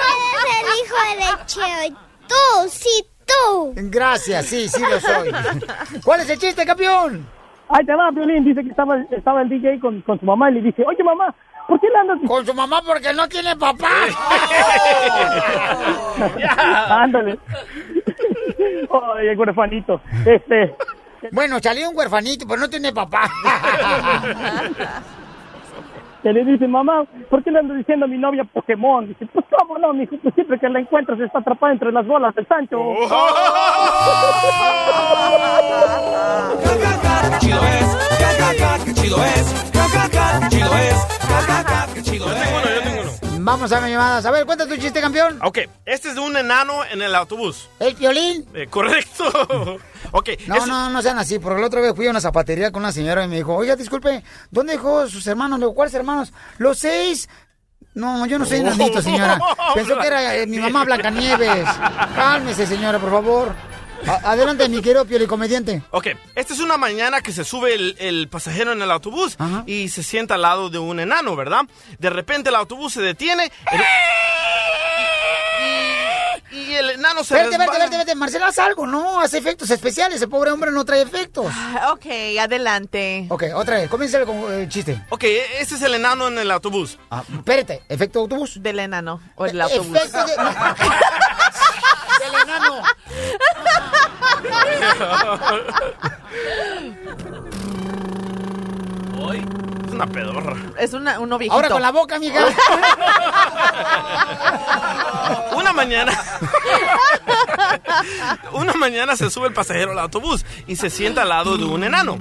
eres 0.46 0.56
el 0.62 0.86
hijo 0.86 1.40
de 1.40 1.46
Cheo. 1.48 1.98
Tú, 2.28 2.70
sí, 2.70 3.06
tú. 3.26 3.74
Gracias, 3.76 4.46
sí, 4.46 4.70
sí 4.70 4.82
lo 4.82 5.00
soy. 5.00 5.32
¿Cuál 6.04 6.22
es 6.22 6.30
el 6.30 6.38
chiste, 6.40 6.64
campeón? 6.64 7.28
Ahí 7.72 7.86
te 7.86 7.96
va, 7.96 8.12
Violín. 8.12 8.44
Dice 8.44 8.64
que 8.64 8.70
estaba, 8.70 9.02
estaba 9.12 9.42
el 9.42 9.50
DJ 9.50 9.80
con, 9.80 10.02
con 10.02 10.20
su 10.20 10.26
mamá 10.26 10.50
y 10.52 10.56
le 10.56 10.62
dice, 10.62 10.84
oye, 10.86 11.04
mamá, 11.04 11.34
¿por 11.68 11.80
qué 11.80 11.88
le 11.88 11.98
andas...? 11.98 12.20
Con 12.28 12.46
su 12.46 12.54
mamá 12.54 12.82
porque 12.86 13.14
no 13.14 13.28
tiene 13.28 13.56
papá. 13.56 13.90
Ándale. 17.04 17.40
Oye, 18.90 19.36
huerfanito. 19.36 20.02
Este... 20.26 20.76
Bueno, 21.32 21.60
salió 21.62 21.90
un 21.90 21.96
huerfanito, 21.96 22.46
pero 22.48 22.62
no 22.62 22.70
tiene 22.70 22.92
papá. 22.92 23.30
Que 26.24 26.32
le 26.32 26.46
dice, 26.46 26.68
mamá, 26.68 27.04
¿por 27.30 27.44
qué 27.44 27.52
le 27.52 27.60
ando 27.60 27.74
diciendo 27.74 28.06
a 28.06 28.08
mi 28.08 28.18
novia 28.18 28.44
Pokémon? 28.44 29.08
Dice, 29.08 29.26
pues 29.34 29.46
cómo 29.50 29.80
no, 29.80 29.94
mijo, 29.94 30.16
pues 30.22 30.36
siempre 30.36 30.60
que 30.60 30.70
la 30.70 30.80
encuentras 30.80 31.20
está 31.20 31.40
atrapada 31.40 31.74
entre 31.74 31.92
las 31.92 32.06
bolas 32.06 32.36
del 32.36 32.48
Sancho. 32.48 32.80
Chido 37.40 37.60
es, 37.64 37.98
chido 38.96 39.18
es, 39.24 39.56
chido 40.50 40.76
es, 40.76 40.96
Vamos 43.44 43.72
a 43.72 43.80
ver, 43.80 43.90
llamadas. 43.90 44.26
A 44.26 44.32
ver, 44.32 44.46
cuenta 44.46 44.68
tu 44.68 44.76
chiste, 44.78 45.02
campeón. 45.02 45.40
Ok, 45.44 45.60
este 45.86 46.10
es 46.10 46.16
de 46.16 46.22
un 46.22 46.36
enano 46.38 46.86
en 46.86 47.02
el 47.02 47.14
autobús. 47.16 47.70
¿El 47.80 47.96
violín? 47.96 48.46
Eh, 48.54 48.68
correcto. 48.70 49.26
ok. 50.12 50.30
No, 50.48 50.56
es- 50.56 50.68
no, 50.68 50.90
no 50.90 51.02
sean 51.02 51.18
así. 51.20 51.40
Porque 51.40 51.62
la 51.62 51.68
otra 51.68 51.82
vez 51.82 51.94
fui 51.96 52.08
a 52.08 52.12
una 52.12 52.22
zapatería 52.22 52.72
con 52.72 52.84
una 52.84 52.92
señora 52.92 53.24
y 53.24 53.28
me 53.28 53.38
dijo, 53.38 53.56
oiga, 53.56 53.76
disculpe, 53.76 54.24
¿dónde 54.50 54.74
dejó 54.74 55.08
sus 55.08 55.26
hermanos? 55.28 55.60
Le 55.60 55.66
digo, 55.66 55.76
¿cuáles 55.76 55.94
hermanos? 55.94 56.34
Los 56.58 56.80
seis. 56.80 57.28
No, 57.94 58.26
yo 58.26 58.40
no 58.40 58.46
soy 58.46 58.60
enanito, 58.60 59.02
señora. 59.02 59.38
Pensó 59.76 59.98
que 60.00 60.08
era 60.08 60.36
eh, 60.36 60.48
mi 60.48 60.60
mamá 60.60 60.86
Blancanieves. 60.86 61.68
Cálmese, 62.16 62.66
señora, 62.66 63.00
por 63.00 63.12
favor. 63.12 63.54
Adelante, 64.08 64.68
mi 64.70 64.82
querido 64.82 65.06
piolicomediante. 65.06 65.84
Ok, 65.92 66.08
esta 66.36 66.54
es 66.54 66.60
una 66.60 66.78
mañana 66.78 67.22
que 67.22 67.32
se 67.32 67.44
sube 67.44 67.74
el, 67.76 67.96
el 68.00 68.28
pasajero 68.30 68.72
en 68.74 68.82
el 68.82 68.92
autobús 68.92 69.38
y 69.66 69.90
se 69.90 70.04
sienta 70.04 70.36
al 70.36 70.42
lado 70.42 70.70
de 70.70 70.80
un 70.80 71.00
enano, 71.00 71.36
¿verdad? 71.36 71.62
De 72.00 72.10
repente 72.10 72.50
el 72.50 72.56
autobús 72.56 72.94
se 72.94 73.02
detiene 73.02 73.52
el- 73.72 73.82
y, 76.52 76.58
y- 76.58 76.72
y 76.72 76.76
el 76.76 76.90
enano 76.92 77.24
se 77.24 77.36
Vete, 77.36 77.58
vete, 77.58 77.78
vete, 77.80 77.98
vete. 77.98 78.16
Marcela, 78.16 78.48
haz 78.48 78.60
algo, 78.60 78.86
no, 78.88 79.22
hace 79.22 79.38
efectos 79.38 79.70
especiales. 79.70 80.22
El 80.22 80.30
pobre 80.30 80.52
hombre 80.52 80.72
no 80.72 80.84
trae 80.84 81.02
efectos. 81.02 81.46
Ah, 81.56 81.92
Ok, 81.94 82.06
adelante. 82.40 83.26
Ok, 83.30 83.44
otra 83.56 83.78
vez, 83.78 83.90
comienza 83.90 84.24
con 84.26 84.52
el 84.54 84.68
chiste. 84.68 85.02
Ok, 85.10 85.24
ese 85.60 85.76
es 85.76 85.82
el 85.82 85.94
enano 85.96 86.28
en 86.28 86.38
el 86.40 86.52
autobús. 86.52 86.98
Ah, 87.10 87.24
espérate, 87.34 87.84
efecto 87.88 88.20
autobús. 88.20 88.62
Del 88.62 88.80
enano 88.80 89.22
o 89.36 89.46
el 89.46 89.62
autobús. 89.62 89.96
Efecto 89.96 90.26
de... 90.26 90.34
del 92.52 92.64
enano. 92.64 92.84
Hoy 99.20 99.46
es 99.86 99.92
una 99.94 100.08
pedorra. 100.08 100.56
Es 100.78 100.94
una, 100.94 101.18
viejito. 101.38 101.54
Ahora 101.54 101.70
con 101.70 101.82
la 101.82 101.92
boca, 101.92 102.16
amiga. 102.16 102.46
Una 105.54 105.74
mañana. 105.74 106.12
Una 108.54 108.74
mañana 108.74 109.16
se 109.16 109.30
sube 109.30 109.48
el 109.48 109.54
pasajero 109.54 109.92
al 109.92 110.00
autobús 110.00 110.44
y 110.68 110.76
se 110.76 110.90
sienta 110.90 111.22
al 111.22 111.30
lado 111.30 111.58
de 111.58 111.66
un 111.66 111.84
enano. 111.84 112.18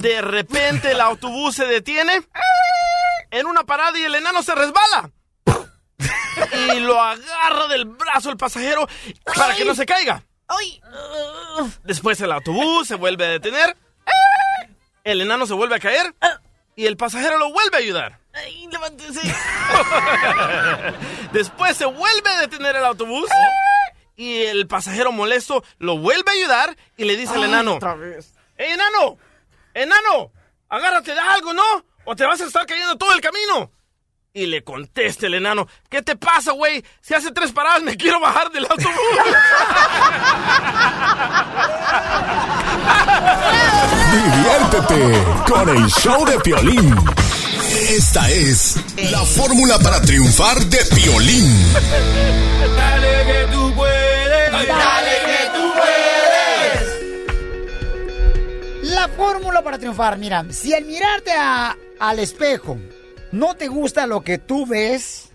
De 0.00 0.22
repente 0.22 0.92
el 0.92 1.00
autobús 1.00 1.56
se 1.56 1.66
detiene 1.66 2.22
en 3.30 3.46
una 3.46 3.64
parada 3.64 3.98
y 3.98 4.04
el 4.04 4.14
enano 4.14 4.42
se 4.42 4.54
resbala. 4.54 5.10
Y 6.52 6.80
lo 6.80 7.00
agarra 7.00 7.68
del 7.68 7.84
brazo 7.84 8.30
el 8.30 8.36
pasajero 8.36 8.88
para 9.36 9.54
que 9.54 9.64
no 9.64 9.74
se 9.74 9.86
caiga. 9.86 10.24
Después 11.84 12.20
el 12.20 12.32
autobús 12.32 12.88
se 12.88 12.94
vuelve 12.94 13.26
a 13.26 13.28
detener. 13.28 13.76
El 15.04 15.20
enano 15.20 15.46
se 15.46 15.54
vuelve 15.54 15.76
a 15.76 15.80
caer 15.80 16.14
y 16.76 16.86
el 16.86 16.96
pasajero 16.96 17.38
lo 17.38 17.52
vuelve 17.52 17.76
a 17.76 17.80
ayudar. 17.80 18.18
Ay, 18.32 18.68
levántese. 18.70 19.20
Después 21.32 21.76
se 21.76 21.84
vuelve 21.84 22.30
a 22.30 22.40
detener 22.40 22.76
el 22.76 22.84
autobús 22.84 23.28
y 24.16 24.42
el 24.42 24.66
pasajero 24.66 25.12
molesto 25.12 25.64
lo 25.78 25.98
vuelve 25.98 26.30
a 26.30 26.34
ayudar 26.34 26.76
y 26.96 27.04
le 27.04 27.16
dice 27.16 27.34
al 27.34 27.44
enano: 27.44 27.76
otra 27.76 27.94
vez. 27.94 28.34
¡Eh, 28.56 28.72
enano! 28.72 29.18
¡Enano! 29.72 30.32
¡Agárrate 30.68 31.14
de 31.14 31.20
algo, 31.20 31.54
¿no? 31.54 31.62
O 32.04 32.14
te 32.14 32.24
vas 32.24 32.40
a 32.40 32.44
estar 32.44 32.66
cayendo 32.66 32.96
todo 32.96 33.12
el 33.14 33.20
camino. 33.20 33.72
Y 34.32 34.46
le 34.46 34.62
contesta 34.62 35.26
el 35.26 35.34
enano: 35.34 35.66
¿Qué 35.88 36.02
te 36.02 36.14
pasa, 36.16 36.52
güey? 36.52 36.84
Si 37.00 37.14
hace 37.14 37.32
tres 37.32 37.50
paradas 37.52 37.82
me 37.82 37.96
quiero 37.96 38.20
bajar 38.20 38.50
del 38.52 38.64
autobús. 38.64 38.90
Diviértete 44.12 45.24
con 45.48 45.68
el 45.68 45.86
show 45.88 46.24
de 46.24 46.38
Piolín. 46.40 46.94
Esta 47.88 48.28
es 48.30 48.76
la 49.10 49.24
fórmula 49.24 49.78
para 49.78 50.00
triunfar 50.02 50.58
de 50.66 50.78
Piolín. 50.94 51.72
Dale 52.76 53.24
que 53.26 53.46
tú 53.52 53.72
puedes. 53.74 54.52
Dale 54.68 55.10
que 55.26 55.50
tú 55.54 55.72
puedes. 58.82 58.90
La 58.94 59.08
fórmula 59.08 59.62
para 59.62 59.78
triunfar, 59.78 60.18
mira, 60.18 60.44
si 60.50 60.74
al 60.74 60.84
mirarte 60.84 61.32
a- 61.32 61.76
al 62.00 62.18
espejo 62.18 62.78
no 63.32 63.54
te 63.54 63.68
gusta 63.68 64.06
lo 64.06 64.22
que 64.22 64.38
tú 64.38 64.66
ves, 64.66 65.30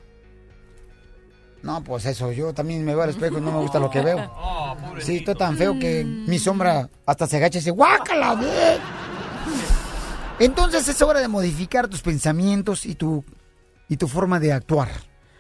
no, 1.66 1.84
pues 1.84 2.06
eso, 2.06 2.32
yo 2.32 2.54
también 2.54 2.86
me 2.86 2.94
veo 2.94 3.02
al 3.04 3.10
espejo 3.10 3.40
y 3.40 3.42
no 3.42 3.52
me 3.52 3.58
gusta 3.58 3.80
lo 3.80 3.90
que 3.90 4.02
veo. 4.02 4.32
Sí, 5.02 5.18
estoy 5.18 5.36
tan 5.36 5.58
feo 5.58 5.78
que 5.78 6.06
mi 6.06 6.40
sombra 6.40 6.90
hasta 7.06 7.28
se 7.28 7.38
agacha 7.38 7.58
y 7.58 7.62
dice, 7.62 7.72
¡guácala! 7.72 8.36
ve". 8.36 8.78
Entonces 10.40 10.88
es 10.88 11.02
hora 11.02 11.20
de 11.20 11.28
modificar 11.28 11.88
tus 11.88 12.02
pensamientos 12.02 12.86
y 12.86 12.96
tu, 12.96 13.26
y 13.90 13.98
tu 13.98 14.08
forma 14.08 14.40
de 14.40 14.54
actuar. 14.54 14.90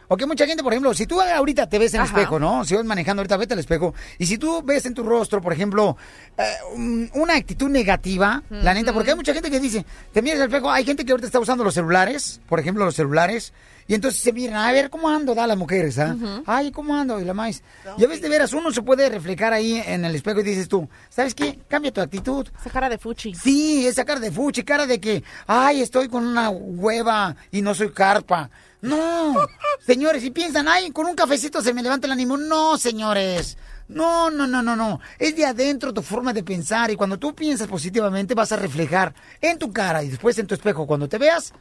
Ok, 0.07 0.25
mucha 0.27 0.45
gente, 0.45 0.61
por 0.63 0.73
ejemplo, 0.73 0.93
si 0.93 1.05
tú 1.07 1.19
ahorita 1.21 1.67
te 1.67 1.79
ves 1.79 1.93
en 1.93 2.01
el 2.01 2.05
espejo, 2.19 2.39
¿no? 2.39 2.63
Si 2.65 2.75
vas 2.75 2.85
manejando 2.85 3.21
ahorita, 3.21 3.37
vete 3.37 3.53
al 3.53 3.59
espejo. 3.59 3.93
Y 4.19 4.25
si 4.27 4.37
tú 4.37 4.61
ves 4.63 4.85
en 4.85 4.93
tu 4.93 5.03
rostro, 5.03 5.41
por 5.41 5.51
ejemplo, 5.53 5.97
eh, 6.37 6.43
un- 6.75 7.09
una 7.15 7.35
actitud 7.35 7.69
negativa, 7.69 8.43
la 8.49 8.73
neta, 8.73 8.93
porque 8.93 9.11
hay 9.11 9.15
mucha 9.17 9.33
gente 9.33 9.49
que 9.49 9.59
dice, 9.59 9.85
te 10.13 10.21
miras 10.21 10.39
al 10.41 10.47
espejo, 10.47 10.69
hay 10.71 10.85
gente 10.85 11.05
que 11.05 11.11
ahorita 11.11 11.27
está 11.27 11.39
usando 11.39 11.63
los 11.63 11.73
celulares, 11.73 12.41
por 12.47 12.59
ejemplo, 12.59 12.85
los 12.85 12.95
celulares, 12.95 13.53
y 13.87 13.93
entonces 13.93 14.19
se 14.19 14.33
miran, 14.33 14.55
a 14.57 14.71
ver, 14.71 14.89
¿cómo 14.89 15.09
ando? 15.09 15.35
Da 15.35 15.45
las 15.45 15.57
mujeres, 15.57 15.99
¿ah? 15.99 16.15
Ay, 16.47 16.71
¿cómo 16.71 16.95
ando? 16.95 17.19
Y 17.19 17.25
la 17.25 17.35
más. 17.35 17.61
Ya 17.97 18.07
ves, 18.07 18.19
de 18.19 18.29
veras, 18.29 18.51
uno 18.53 18.71
se 18.71 18.81
puede 18.81 19.07
reflejar 19.09 19.53
ahí 19.53 19.81
en 19.85 20.03
el 20.05 20.15
espejo 20.15 20.39
y 20.39 20.43
dices 20.43 20.67
tú, 20.67 20.89
¿sabes 21.09 21.35
qué? 21.35 21.59
Cambia 21.67 21.93
tu 21.93 22.01
actitud. 22.01 22.47
Esa 22.59 22.71
cara 22.71 22.89
de 22.89 22.97
fuchi. 22.97 23.35
Sí, 23.35 23.85
esa 23.85 24.03
cara 24.03 24.19
de 24.19 24.31
fuchi, 24.31 24.63
cara 24.63 24.87
de 24.87 24.99
que, 24.99 25.23
ay, 25.45 25.81
estoy 25.81 26.07
con 26.07 26.25
una 26.25 26.49
hueva 26.49 27.35
y 27.51 27.61
no 27.61 27.75
soy 27.75 27.91
carpa. 27.91 28.49
No, 28.81 29.35
señores, 29.85 30.23
si 30.23 30.31
piensan, 30.31 30.67
ay, 30.67 30.89
con 30.89 31.05
un 31.05 31.15
cafecito 31.15 31.61
se 31.61 31.73
me 31.73 31.83
levanta 31.83 32.07
el 32.07 32.13
ánimo. 32.13 32.37
No, 32.37 32.77
señores. 32.79 33.55
No, 33.87 34.31
no, 34.31 34.47
no, 34.47 34.63
no, 34.63 34.75
no. 34.75 34.99
Es 35.19 35.35
de 35.35 35.45
adentro 35.45 35.93
tu 35.93 36.01
forma 36.01 36.33
de 36.33 36.43
pensar 36.43 36.89
y 36.89 36.95
cuando 36.95 37.19
tú 37.19 37.35
piensas 37.35 37.67
positivamente 37.67 38.33
vas 38.33 38.51
a 38.51 38.55
reflejar 38.55 39.13
en 39.41 39.59
tu 39.59 39.71
cara 39.71 40.03
y 40.03 40.09
después 40.09 40.39
en 40.39 40.47
tu 40.47 40.55
espejo 40.55 40.87
cuando 40.87 41.07
te 41.07 41.19
veas 41.19 41.53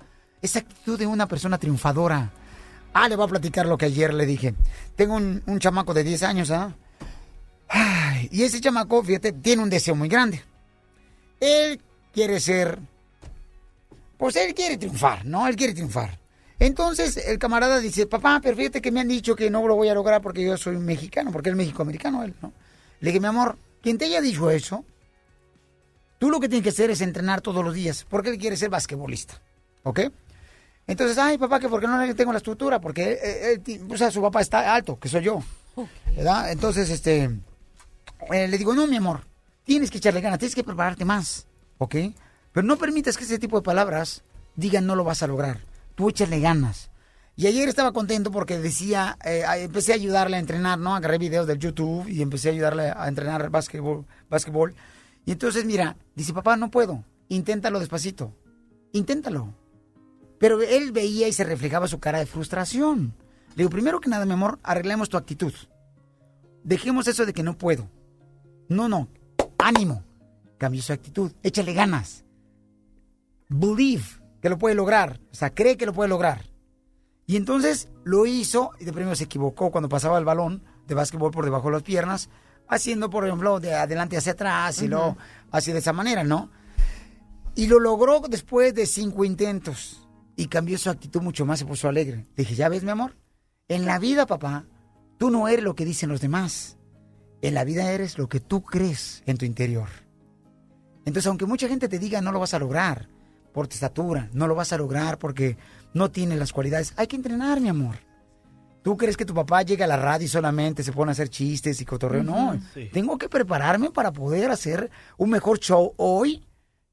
esa 0.45 0.59
actitud 0.59 0.99
de 0.99 1.07
una 1.07 1.27
persona 1.27 1.57
triunfadora. 1.59 2.31
Ah, 2.93 3.09
le 3.09 3.17
voy 3.17 3.25
a 3.25 3.29
platicar 3.29 3.65
lo 3.65 3.79
que 3.79 3.87
ayer 3.87 4.13
le 4.13 4.27
dije. 4.27 4.55
Tengo 4.95 5.15
un, 5.15 5.43
un 5.47 5.59
chamaco 5.59 5.95
de 5.95 6.05
10 6.05 6.23
años, 6.23 6.51
¿ah? 6.51 6.75
Y 8.31 8.43
ese 8.43 8.61
chamaco, 8.61 9.03
fíjate, 9.03 9.33
tiene 9.33 9.63
un 9.63 9.71
deseo 9.71 9.95
muy 9.95 10.09
grande. 10.09 10.43
Él 11.41 11.81
quiere 12.13 12.41
ser, 12.41 12.79
pues 14.19 14.37
él 14.37 14.55
quiere 14.55 14.77
triunfar, 14.77 15.25
¿no? 15.25 15.49
Él 15.49 15.57
quiere 15.57 15.73
triunfar. 15.73 16.21
Entonces 16.59 17.17
el 17.17 17.39
camarada 17.39 17.81
dice, 17.81 18.07
papá, 18.07 18.41
pero 18.43 18.57
fíjate 18.57 18.83
que 18.83 18.93
me 18.93 19.01
han 19.01 19.09
dicho 19.09 19.35
que 19.35 19.51
no 19.51 19.67
lo 19.67 19.77
voy 19.77 19.89
a 19.89 19.95
lograr 19.95 20.21
porque 20.21 20.45
yo 20.45 20.57
soy 20.59 20.77
un 20.77 20.85
mexicano, 20.85 21.33
porque 21.33 21.49
él 21.49 21.55
es 21.55 21.59
mexicoamericano, 21.59 22.23
él, 22.23 22.35
¿no? 22.43 22.53
Le 23.01 23.11
dije, 23.11 23.21
mi 23.21 23.27
amor, 23.27 23.59
quien 23.83 23.97
te 23.97 24.05
haya 24.05 24.21
dicho 24.21 24.51
eso, 24.51 24.85
tú 26.19 26.31
lo 26.31 26.39
que 26.39 26.49
tienes 26.49 26.63
que 26.63 26.71
hacer 26.71 26.91
es 26.91 27.01
entrenar 27.01 27.41
todos 27.41 27.65
los 27.65 27.75
días, 27.75 28.07
porque 28.09 28.29
él 28.29 28.39
quiere 28.39 28.57
ser 28.57 28.71
basquetbolista, 28.71 29.41
¿ok? 29.83 30.01
Entonces, 30.87 31.17
ay, 31.19 31.39
papá, 31.39 31.59
que 31.61 31.69
porque 31.69 31.87
no 31.87 31.99
le 32.05 32.15
tengo 32.15 32.33
la 32.33 32.39
estructura, 32.39 32.81
porque 32.81 33.13
él, 33.13 33.19
él 33.53 33.61
ti- 33.61 33.81
o 33.91 33.97
sea, 33.97 34.11
su 34.11 34.21
papá 34.21 34.41
está 34.43 34.75
alto, 34.75 34.99
que 34.99 35.09
soy 35.09 35.23
yo, 35.23 35.43
¿verdad? 36.15 36.53
Entonces, 36.53 36.91
este, 36.91 37.31
eh, 38.31 38.49
le 38.49 38.59
digo, 38.59 38.75
no, 38.75 38.87
mi 38.87 38.97
amor, 38.97 39.21
tienes 39.65 39.91
que 39.91 39.99
echarle 39.99 40.21
ganas, 40.21 40.39
tienes 40.39 40.55
que 40.55 40.63
prepararte 40.65 41.05
más, 41.05 41.47
¿ok? 41.79 41.95
Pero 42.53 42.67
no 42.67 42.77
permitas 42.77 43.17
que 43.17 43.25
ese 43.25 43.39
tipo 43.39 43.57
de 43.57 43.63
palabras 43.65 44.25
digan 44.57 44.87
no 44.87 44.95
lo 44.95 45.05
vas 45.05 45.23
a 45.23 45.27
lograr. 45.27 45.61
Tú 45.95 46.09
échale 46.11 46.39
ganas. 46.41 46.91
Y 47.37 47.47
ayer 47.49 47.69
estaba 47.69 47.93
contento 47.93 48.31
porque 48.31 48.59
decía, 48.59 49.17
eh, 49.25 49.43
empecé 49.57 49.93
a 49.93 49.97
ayudarle 49.97 50.37
a 50.37 50.41
entrenar, 50.41 50.79
¿no? 50.79 50.95
Agarré 50.95 51.19
videos 51.19 51.47
del 51.49 51.59
YouTube 51.59 52.07
y 52.09 52.23
empecé 52.23 52.51
a 52.51 52.53
ayudarle 52.53 52.93
a 52.95 53.09
entrenar 53.09 53.51
básquetbol. 53.51 54.05
básquetbol. 54.31 54.75
Y 55.27 55.33
entonces, 55.33 55.65
mira, 55.65 55.97
dice, 56.15 56.33
papá, 56.33 56.57
no 56.57 56.71
puedo. 56.71 57.03
Inténtalo 57.29 57.81
despacito. 57.81 58.33
Inténtalo. 58.93 59.53
Pero 60.45 60.61
él 60.61 60.93
veía 60.93 61.27
y 61.27 61.33
se 61.33 61.43
reflejaba 61.43 61.89
su 61.89 62.01
cara 62.01 62.19
de 62.19 62.27
frustración. 62.27 63.15
Le 63.55 63.63
digo, 63.63 63.71
primero 63.71 63.99
que 63.99 64.11
nada, 64.11 64.27
mi 64.27 64.35
amor, 64.35 64.59
arreglemos 64.63 65.09
tu 65.09 65.17
actitud. 65.17 65.55
Dejemos 66.63 67.09
eso 67.09 67.25
de 67.25 67.33
que 67.33 67.43
no 67.43 67.57
puedo. 67.57 67.89
No, 68.69 68.87
no. 68.87 69.09
Ánimo. 69.57 70.05
Cambió 70.59 70.83
su 70.83 70.93
actitud. 70.93 71.33
Échale 71.43 71.73
ganas. 71.73 72.27
Believe 73.49 74.05
que 74.43 74.51
lo 74.51 74.59
puede 74.59 74.75
lograr. 74.75 75.19
O 75.33 75.35
sea, 75.35 75.49
cree 75.49 75.79
que 75.79 75.87
lo 75.87 75.95
puede 75.95 76.11
lograr. 76.11 76.43
Y 77.27 77.37
entonces 77.37 77.89
lo 78.05 78.27
hizo 78.27 78.73
y 78.79 78.85
de 78.85 78.93
primero 78.93 79.17
se 79.17 79.25
equivocó 79.25 79.71
cuando 79.71 79.89
pasaba 79.89 80.19
el 80.19 80.27
balón 80.27 80.63
de 80.87 80.95
básquetbol 80.95 81.31
por 81.31 81.47
debajo 81.47 81.69
de 81.69 81.77
las 81.77 81.83
piernas, 81.85 82.29
haciendo, 82.69 83.09
por 83.09 83.25
ejemplo, 83.27 83.61
de 83.61 83.73
adelante 83.73 84.19
hacia 84.19 84.33
atrás 84.33 84.83
y 84.83 84.89
luego 84.89 85.13
Ujú. 85.13 85.19
así 85.53 85.73
de 85.73 85.79
esa 85.79 85.95
manera, 85.95 86.23
¿no? 86.23 86.51
Y 87.55 87.67
lo 87.67 87.81
logró 87.81 88.21
después 88.29 88.75
de 88.75 88.85
cinco 88.85 89.25
intentos 89.25 90.04
y 90.37 90.47
cambió 90.47 90.79
su 90.79 90.91
actitud 90.91 91.23
mucho 91.23 91.47
más, 91.47 91.59
se 91.59 91.67
puso 91.67 91.89
alegre. 91.89 92.27
Dije, 92.37 92.55
¿ya 92.55 92.69
ves, 92.69 92.83
mi 92.83 92.91
amor? 92.91 93.17
En 93.69 93.87
la 93.87 93.99
vida, 93.99 94.27
papá, 94.27 94.67
tú 95.19 95.31
no 95.31 95.49
eres 95.49 95.65
lo 95.65 95.75
que 95.75 95.85
dicen 95.85 96.09
los 96.09 96.21
demás. 96.21 96.77
En 97.43 97.55
la 97.55 97.65
vida 97.65 97.91
eres 97.91 98.19
lo 98.19 98.29
que 98.29 98.41
tú 98.41 98.63
crees 98.63 99.23
en 99.27 99.37
tu 99.37 99.45
interior. 99.45 99.89
Entonces, 101.05 101.27
aunque 101.27 101.47
mucha 101.47 101.69
gente 101.69 101.89
te 101.89 101.99
diga 101.99 102.21
no 102.21 102.33
lo 102.33 102.41
vas 102.41 102.55
a 102.55 102.59
lograr 102.59 103.09
por 103.53 103.69
tu 103.69 103.75
estatura, 103.75 104.29
no 104.33 104.47
lo 104.47 104.55
vas 104.55 104.73
a 104.73 104.79
lograr 104.79 105.19
porque 105.19 105.57
no 105.93 106.11
tienes 106.11 106.39
las 106.39 106.53
cualidades, 106.53 106.93
hay 106.97 107.07
que 107.07 107.17
entrenar, 107.17 107.61
mi 107.61 107.69
amor. 107.69 107.97
¿Tú 108.83 108.97
crees 108.97 109.17
que 109.17 109.25
tu 109.25 109.33
papá 109.33 109.63
llega 109.63 109.87
a 109.87 109.89
la 109.89 109.97
radio 109.97 110.27
y 110.27 110.29
solamente 110.29 110.83
se 110.83 110.93
pone 110.93 111.11
a 111.11 111.13
hacer 111.13 111.31
chistes 111.31 111.81
y 111.81 111.85
cotorreo? 111.87 112.23
No. 112.23 112.59
Sí. 112.75 112.91
tengo 112.93 113.17
que 113.17 113.29
prepararme 113.31 113.91
para 113.91 114.13
poder 114.13 114.51
hacer 114.51 114.91
un 115.17 115.31
mejor 115.31 115.59
show 115.59 115.95
hoy, 115.97 116.45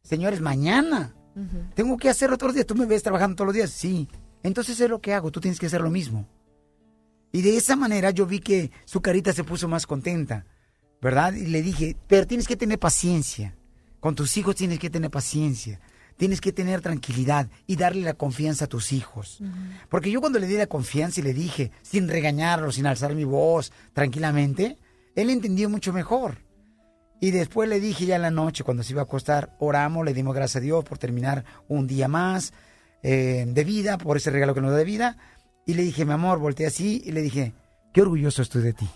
señores, 0.04 0.40
mañana. 0.40 1.14
Tengo 1.74 1.98
que 1.98 2.10
hacerlo 2.10 2.38
todos 2.38 2.50
los 2.50 2.56
días. 2.56 2.68
¿Tú 2.68 2.76
me 2.76 2.86
ves 2.86 3.04
trabajando 3.04 3.36
todos 3.36 3.48
los 3.48 3.56
días? 3.56 3.70
Sí. 3.72 4.08
Entonces 4.44 4.80
es 4.80 4.90
lo 4.90 5.00
que 5.00 5.14
hago. 5.14 5.32
Tú 5.32 5.40
tienes 5.40 5.60
que 5.60 5.68
hacer 5.68 5.82
lo 5.82 5.90
mismo. 5.90 6.28
Y 7.32 7.42
de 7.42 7.56
esa 7.56 7.76
manera 7.76 8.12
yo 8.12 8.26
vi 8.26 8.40
que 8.40 8.72
su 8.86 9.02
carita 9.02 9.32
se 9.32 9.44
puso 9.44 9.68
más 9.68 9.88
contenta, 9.88 10.46
¿verdad? 11.02 11.34
Y 11.34 11.48
le 11.48 11.62
dije, 11.62 11.96
pero 12.08 12.28
tienes 12.28 12.48
que 12.48 12.58
tener 12.58 12.78
paciencia. 12.78 13.56
Con 14.00 14.16
tus 14.16 14.36
hijos 14.38 14.56
tienes 14.56 14.80
que 14.80 14.90
tener 14.90 15.10
paciencia. 15.10 15.80
Tienes 16.18 16.42
que 16.42 16.52
tener 16.52 16.82
tranquilidad 16.82 17.50
y 17.66 17.78
darle 17.78 18.02
la 18.02 18.14
confianza 18.14 18.66
a 18.66 18.68
tus 18.68 18.92
hijos. 18.92 19.42
Porque 19.90 20.12
yo 20.12 20.20
cuando 20.20 20.40
le 20.40 20.48
di 20.48 20.56
la 20.56 20.68
confianza 20.68 21.20
y 21.20 21.24
le 21.24 21.34
dije, 21.34 21.72
sin 21.82 22.08
regañarlo, 22.08 22.72
sin 22.72 22.86
alzar 22.86 23.16
mi 23.16 23.24
voz, 23.24 23.72
tranquilamente, 23.94 24.78
él 25.16 25.30
entendió 25.30 25.70
mucho 25.70 25.94
mejor. 25.94 26.38
Y 27.24 27.30
después 27.30 27.70
le 27.70 27.80
dije 27.80 28.08
ya 28.08 28.16
en 28.16 28.24
la 28.24 28.32
noche, 28.32 28.64
cuando 28.64 28.82
se 28.82 28.94
iba 28.94 29.04
a 29.04 29.06
acostar, 29.06 29.56
oramos, 29.60 30.04
le 30.04 30.12
dimos 30.12 30.34
gracias 30.34 30.56
a 30.56 30.60
Dios 30.60 30.84
por 30.84 30.98
terminar 30.98 31.46
un 31.68 31.86
día 31.86 32.08
más 32.08 32.52
eh, 33.04 33.46
de 33.48 33.64
vida, 33.64 34.00
por 34.00 34.18
ese 34.18 34.32
regalo 34.32 34.56
que 34.56 34.62
nos 34.62 34.72
da 34.72 34.78
de 34.78 34.86
vida. 34.86 35.18
Y 35.68 35.76
le 35.76 35.84
dije, 35.84 36.04
mi 36.04 36.14
amor, 36.14 36.40
volteé 36.40 36.66
así 36.66 37.00
y 37.06 37.12
le 37.12 37.22
dije, 37.22 37.54
qué 37.94 38.02
orgulloso 38.02 38.42
estoy 38.42 38.64
de 38.64 38.74
ti. 38.74 38.90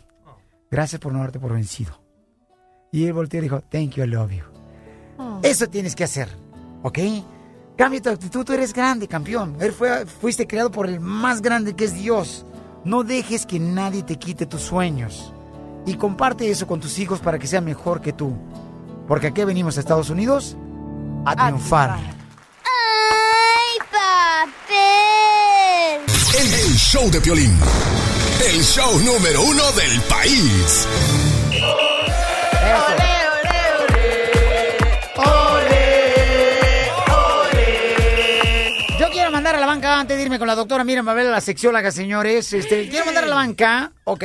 Gracias 0.71 0.99
por 0.99 1.13
no 1.13 1.19
darte 1.19 1.39
por 1.39 1.53
vencido. 1.53 2.01
Y 2.91 3.05
él 3.05 3.13
volteó 3.13 3.39
y 3.39 3.43
dijo, 3.43 3.61
thank 3.61 3.91
you, 3.91 4.03
I 4.03 4.07
love 4.07 4.31
you. 4.31 4.43
Eso 5.43 5.67
tienes 5.67 5.95
que 5.95 6.05
hacer, 6.05 6.27
¿ok? 6.81 6.97
Cambia 7.77 8.01
tu 8.01 8.09
actitud, 8.09 8.43
tú 8.43 8.53
eres 8.53 8.73
grande, 8.73 9.07
campeón. 9.07 9.55
Él 9.59 9.71
fue, 9.71 10.07
fuiste 10.07 10.47
creado 10.47 10.71
por 10.71 10.87
el 10.87 10.99
más 10.99 11.43
grande 11.43 11.75
que 11.75 11.85
es 11.85 11.93
Dios. 11.93 12.43
No 12.85 13.03
dejes 13.03 13.45
que 13.45 13.59
nadie 13.59 14.01
te 14.01 14.15
quite 14.15 14.47
tus 14.47 14.61
sueños. 14.61 15.34
Y 15.85 15.95
comparte 15.95 16.49
eso 16.49 16.65
con 16.65 16.79
tus 16.79 16.97
hijos 16.99 17.19
para 17.19 17.37
que 17.37 17.47
sean 17.47 17.65
mejor 17.65 18.01
que 18.01 18.13
tú. 18.13 18.33
Porque 19.07 19.27
aquí 19.27 19.43
venimos 19.43 19.77
a 19.77 19.81
Estados 19.81 20.09
Unidos 20.09 20.55
a 21.25 21.35
triunfar. 21.35 21.91
¡Ay, 21.91 23.77
papel! 23.91 24.71
El, 26.39 26.53
el 26.53 26.73
show 26.75 27.09
de 27.11 27.21
Piolín. 27.21 27.55
El 28.51 28.63
show 28.63 28.99
número 28.99 29.41
uno 29.43 29.71
del 29.73 30.01
país. 30.01 30.87
Yo 38.99 39.09
quiero 39.11 39.29
mandar 39.29 39.55
a 39.55 39.59
la 39.59 39.65
banca, 39.65 39.99
antes 39.99 40.17
de 40.17 40.23
irme 40.23 40.39
con 40.39 40.47
la 40.47 40.55
doctora 40.55 40.83
Miriam 40.83 41.05
Mabel, 41.05 41.31
la 41.31 41.41
sexióloga, 41.41 41.91
señores. 41.91 42.51
Este, 42.53 42.89
quiero 42.89 43.05
mandar 43.05 43.25
a 43.25 43.27
la 43.27 43.35
banca, 43.35 43.91
ok, 44.03 44.23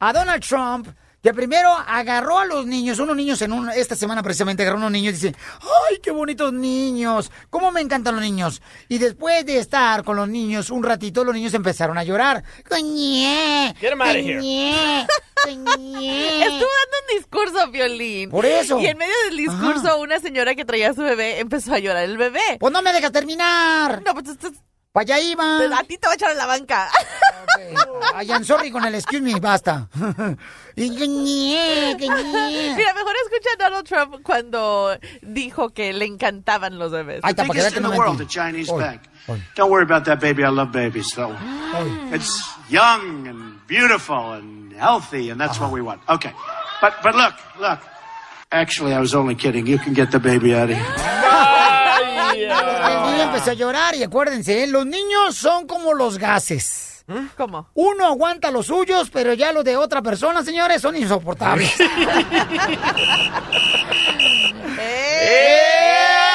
a 0.00 0.12
Donald 0.12 0.42
Trump, 0.42 0.88
que 1.22 1.32
primero 1.32 1.70
agarró 1.72 2.38
a 2.38 2.44
los 2.44 2.66
niños, 2.66 2.98
unos 2.98 3.16
niños 3.16 3.40
en 3.40 3.52
un, 3.54 3.70
esta 3.70 3.96
semana 3.96 4.22
precisamente 4.22 4.62
agarró 4.62 4.76
a 4.76 4.80
unos 4.80 4.92
niños 4.92 5.14
y 5.14 5.16
dice, 5.28 5.34
¡ay, 5.62 5.98
qué 6.02 6.10
bonitos 6.10 6.52
niños! 6.52 7.30
¿Cómo 7.48 7.72
me 7.72 7.80
encantan 7.80 8.14
los 8.16 8.22
niños? 8.22 8.60
Y 8.90 8.98
después 8.98 9.46
de 9.46 9.58
estar 9.58 10.04
con 10.04 10.16
los 10.16 10.28
niños 10.28 10.68
un 10.68 10.82
ratito, 10.82 11.24
los 11.24 11.34
niños 11.34 11.54
empezaron 11.54 11.96
a 11.96 12.04
llorar. 12.04 12.44
¡Coñé! 12.68 13.74
Get 13.80 13.92
'em 13.92 14.00
outta 14.00 14.18
here. 14.18 14.36
¡Coñé! 14.38 15.06
¡Coñé! 15.44 16.42
Estuvo 16.44 16.58
dando 16.58 16.96
un 17.08 17.16
discurso, 17.18 17.70
Violín. 17.70 18.28
Por 18.30 18.44
eso. 18.44 18.78
Y 18.80 18.86
en 18.86 18.98
medio 18.98 19.14
del 19.28 19.36
discurso, 19.38 19.98
una 20.00 20.20
señora 20.20 20.54
que 20.54 20.66
traía 20.66 20.90
a 20.90 20.94
su 20.94 21.00
bebé 21.02 21.40
empezó 21.40 21.72
a 21.72 21.78
llorar 21.78 22.04
el 22.04 22.18
bebé. 22.18 22.58
Pues 22.60 22.72
no 22.72 22.82
me 22.82 22.92
dejas 22.92 23.12
terminar. 23.12 24.02
No, 24.04 24.12
pues 24.12 24.28
esto- 24.28 24.52
Para 24.94 25.16
allá 25.16 25.18
iba. 25.18 25.58
a 25.76 25.82
ti 25.82 25.98
te 25.98 26.06
va 26.06 26.12
a 26.12 26.14
echar 26.14 26.30
en 26.30 26.38
la 26.38 26.46
banca. 26.46 26.88
Ay, 28.14 28.28
I'm 28.30 28.44
sorry 28.44 28.70
con 28.70 28.84
el 28.84 28.94
excuse 28.94 29.20
me, 29.20 29.40
basta. 29.40 29.88
Mira, 30.76 30.94
mejor 32.94 33.16
escucha 33.24 33.50
a 33.54 33.56
Donald 33.58 33.88
Trump 33.88 34.22
cuando 34.22 34.96
dijo 35.20 35.70
que 35.70 35.92
le 35.92 36.04
encantaban 36.04 36.78
los 36.78 36.92
bebés. 36.92 37.24
Ahí 37.24 37.30
está, 37.30 37.44
para 37.44 37.72
que 37.72 37.80
no 37.80 37.90
world, 37.90 38.18
the 38.18 38.26
Chinese 38.26 38.70
Oy, 38.70 38.80
bank. 38.80 39.00
oy. 39.26 39.42
Don't 39.56 39.68
worry 39.72 39.82
about 39.82 40.04
that 40.04 40.20
baby. 40.20 40.44
I 40.44 40.50
love 40.50 40.70
babies. 40.70 41.12
So 41.12 41.36
it's 42.12 42.40
young 42.70 43.26
and 43.26 43.66
beautiful 43.66 44.34
and 44.34 44.72
healthy, 44.74 45.28
and 45.30 45.40
that's 45.40 45.58
what 45.58 45.72
we 45.72 45.82
want. 45.82 46.02
Okay, 46.08 46.32
but 46.80 46.94
but 47.02 47.16
look, 47.16 47.34
look. 47.58 47.80
Actually, 48.52 48.94
I 48.94 49.00
was 49.00 49.12
only 49.12 49.34
kidding. 49.34 49.66
You 49.66 49.78
can 49.78 49.92
get 49.92 50.12
the 50.12 50.20
baby 50.20 50.54
out 50.54 50.70
of 50.70 50.76
here. 50.76 51.13
Empezó 53.34 53.50
a 53.50 53.54
llorar 53.54 53.96
y 53.96 54.04
acuérdense, 54.04 54.62
¿eh? 54.62 54.68
los 54.68 54.86
niños 54.86 55.34
son 55.34 55.66
como 55.66 55.92
los 55.92 56.18
gases. 56.18 57.04
¿Cómo? 57.36 57.68
Uno 57.74 58.06
aguanta 58.06 58.52
los 58.52 58.66
suyos, 58.66 59.10
pero 59.10 59.34
ya 59.34 59.52
los 59.52 59.64
de 59.64 59.76
otra 59.76 60.02
persona, 60.02 60.44
señores, 60.44 60.80
son 60.80 60.94
insoportables. 60.94 61.74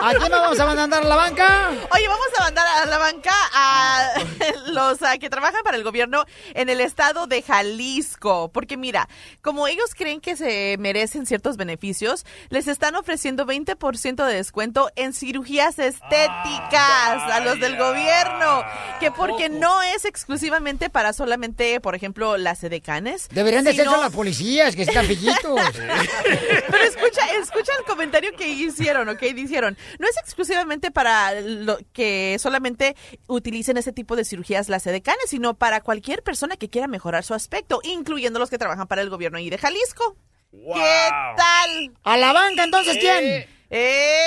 ¿A 0.00 0.10
quién 0.14 0.30
nos 0.30 0.40
vamos 0.40 0.60
a 0.60 0.66
mandar 0.66 1.02
a 1.02 1.06
la 1.06 1.16
banca? 1.16 1.70
Oye, 1.92 2.08
vamos 2.08 2.26
a 2.38 2.42
mandar 2.44 2.66
a 2.82 2.86
la 2.86 2.98
banca 2.98 3.32
a 3.52 4.12
los 4.68 5.02
ah, 5.02 5.18
que 5.18 5.28
trabajan 5.30 5.62
para 5.64 5.76
el 5.76 5.82
gobierno 5.84 6.24
en 6.54 6.68
el 6.68 6.80
estado 6.80 7.26
de 7.26 7.42
Jalisco. 7.42 8.50
Porque 8.52 8.76
mira, 8.76 9.08
como 9.42 9.66
ellos 9.66 9.94
creen 9.96 10.20
que 10.20 10.36
se 10.36 10.76
merecen 10.78 11.26
ciertos 11.26 11.56
beneficios, 11.56 12.24
les 12.48 12.68
están 12.68 12.94
ofreciendo 12.94 13.44
20% 13.46 14.24
de 14.26 14.34
descuento 14.34 14.90
en 14.96 15.12
cirugías 15.12 15.78
estéticas 15.78 17.22
a 17.32 17.40
los 17.44 17.58
del 17.60 17.76
gobierno. 17.76 18.62
Que 19.00 19.10
porque 19.10 19.48
no 19.48 19.82
es 19.82 20.04
exclusivamente 20.04 20.90
para 20.90 21.12
solamente, 21.12 21.80
por 21.80 21.94
ejemplo, 21.94 22.36
las 22.36 22.62
edecanes. 22.64 23.28
Deberían 23.30 23.64
de 23.64 23.72
ser 23.72 23.80
sino- 23.82 23.92
son 23.92 24.00
las 24.02 24.12
policías, 24.12 24.76
que 24.76 24.82
están 24.82 25.06
pillitos. 25.06 25.58
Pero 26.70 26.84
escucha, 26.84 27.22
escucha 27.40 27.72
el 27.78 27.84
comentario 27.84 28.30
que 28.36 28.48
hicieron, 28.48 29.08
¿ok? 29.08 29.20
Dijeron, 29.34 29.76
no 29.98 30.08
es 30.08 30.16
exclusivamente 30.18 30.90
para 30.90 31.40
lo 31.40 31.78
que 31.92 32.36
solamente 32.38 32.96
utilicen 33.26 33.76
ese 33.76 33.92
tipo 33.92 34.16
de 34.16 34.24
cirugías 34.24 34.68
las 34.68 34.86
edecanes, 34.86 35.24
sino 35.28 35.54
para 35.54 35.80
cualquier 35.80 36.22
persona 36.22 36.56
que 36.56 36.68
quiera 36.68 36.88
mejorar 36.88 37.24
su 37.24 37.34
aspecto, 37.34 37.80
incluyendo 37.84 38.38
los 38.38 38.50
que 38.50 38.58
trabajan 38.58 38.86
para 38.86 39.02
el 39.02 39.10
gobierno 39.10 39.38
ahí 39.38 39.50
de 39.50 39.58
Jalisco. 39.58 40.16
¿Qué 40.50 41.08
tal? 41.36 41.92
¿A 42.04 42.16
la 42.16 42.32
banca 42.32 42.64
entonces 42.64 42.96
quién? 42.98 43.46
¡Eh! 43.70 44.24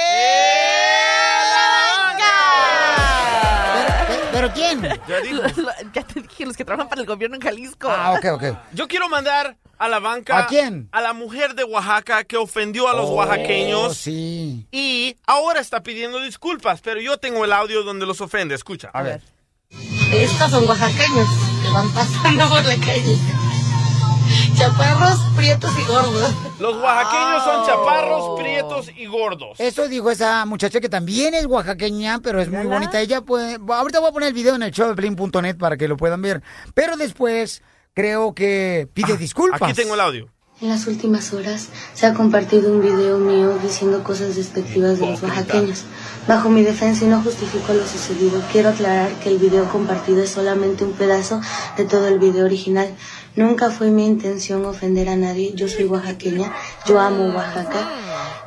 ¡La 1.50 2.04
banca! 2.04 2.32
¿Pero 4.32 4.54
quién? 4.54 4.82
Ya 5.08 5.20
dijo. 5.22 5.42
ya 5.94 6.04
te 6.04 6.22
dije, 6.22 6.46
los 6.46 6.56
que 6.56 6.64
trabajan 6.66 6.90
para 6.90 7.02
el 7.02 7.08
gobierno 7.08 7.36
en 7.36 7.42
Jalisco. 7.42 7.90
Ah, 7.90 8.14
ok, 8.14 8.26
ok. 8.34 8.44
Yo 8.74 8.88
quiero 8.88 9.10
mandar 9.10 9.58
a 9.82 9.88
la 9.90 10.00
banca. 10.00 10.38
¿A 10.38 10.46
quién? 10.48 10.90
A 10.92 11.02
la 11.02 11.14
mujer 11.14 11.56
de 11.56 11.64
Oaxaca 11.64 12.24
que 12.24 12.38
ofendió 12.38 12.88
a 12.88 12.94
los 12.94 13.10
Oh, 13.10 13.16
oaxaqueños. 13.16 13.98
sí. 13.98 14.68
Y 14.72 15.16
ahora 15.26 15.60
está 15.60 15.82
pidiendo 15.82 16.20
disculpas, 16.22 16.82
pero 16.82 17.02
yo 17.02 17.18
tengo 17.18 17.44
el 17.46 17.52
audio 17.52 17.82
donde 17.84 18.06
los 18.06 18.22
ofende. 18.22 18.54
Escucha. 18.54 18.92
A 18.94 19.02
ver. 19.02 19.22
Estos 20.14 20.52
son 20.52 20.68
oaxaqueños 20.68 21.28
que 21.64 21.70
van 21.74 21.90
pasando 21.94 22.48
por 22.50 22.64
la 22.64 22.76
calle. 22.76 23.18
Chaparros, 24.56 25.20
prietos 25.36 25.72
y 25.80 25.88
gordos. 25.88 26.32
Los 26.60 26.76
oaxaqueños 26.78 27.44
son 27.44 27.66
chaparros, 27.66 28.40
prietos 28.40 28.90
y 28.96 29.06
gordos. 29.08 29.60
Eso 29.60 29.88
dijo 29.88 30.12
esa 30.12 30.46
muchacha 30.46 30.80
que 30.80 30.90
también 30.90 31.34
es 31.34 31.48
oaxaqueña, 31.48 32.20
pero 32.20 32.40
es 32.40 32.50
muy 32.50 32.68
bonita. 32.68 33.00
Ella 33.02 33.22
puede, 33.22 33.58
ahorita 33.68 34.00
voy 34.00 34.10
a 34.10 34.14
poner 34.14 34.28
el 34.28 34.34
video 34.36 34.56
en 34.56 34.64
el 34.64 34.72
show 34.72 34.94
de 34.94 35.54
para 35.56 35.76
que 35.78 35.88
lo 35.88 35.98
puedan 35.98 36.22
ver. 36.22 36.44
Pero 36.76 36.98
después 36.98 37.64
creo 37.94 38.34
que 38.34 38.88
pide 38.94 39.18
disculpas. 39.18 39.62
Ah, 39.62 39.66
Aquí 39.68 39.74
tengo 39.74 39.96
el 39.96 40.02
audio. 40.02 40.30
En 40.62 40.70
las 40.70 40.86
últimas 40.86 41.34
horas 41.34 41.70
se 41.96 42.06
ha 42.06 42.14
compartido 42.14 42.72
un 42.72 42.82
video 42.82 43.18
mío 43.18 43.58
diciendo 43.64 44.04
cosas 44.04 44.36
despectivas 44.36 45.00
de 45.00 45.08
los 45.10 45.24
oaxaqueños. 45.24 45.86
Bajo 46.28 46.50
mi 46.50 46.62
defensa 46.62 47.04
y 47.04 47.08
no 47.08 47.20
justifico 47.24 47.74
lo 47.74 47.84
sucedido, 47.88 48.40
quiero 48.52 48.70
aclarar 48.70 49.12
que 49.22 49.30
el 49.30 49.40
video 49.40 49.68
compartido 49.70 50.22
es 50.22 50.30
solamente 50.30 50.84
un 50.84 50.94
pedazo 50.94 51.42
de 51.78 51.86
todo 51.86 52.08
el 52.08 52.20
video 52.20 52.46
original. 52.46 52.96
Nunca 53.36 53.72
fue 53.72 53.90
mi 53.90 54.06
intención 54.06 54.64
ofender 54.66 55.10
a 55.10 55.16
nadie. 55.16 55.54
Yo 55.56 55.68
soy 55.68 55.86
oaxaqueña, 55.86 56.54
yo 56.86 57.00
amo 57.00 57.34
Oaxaca. 57.36 57.90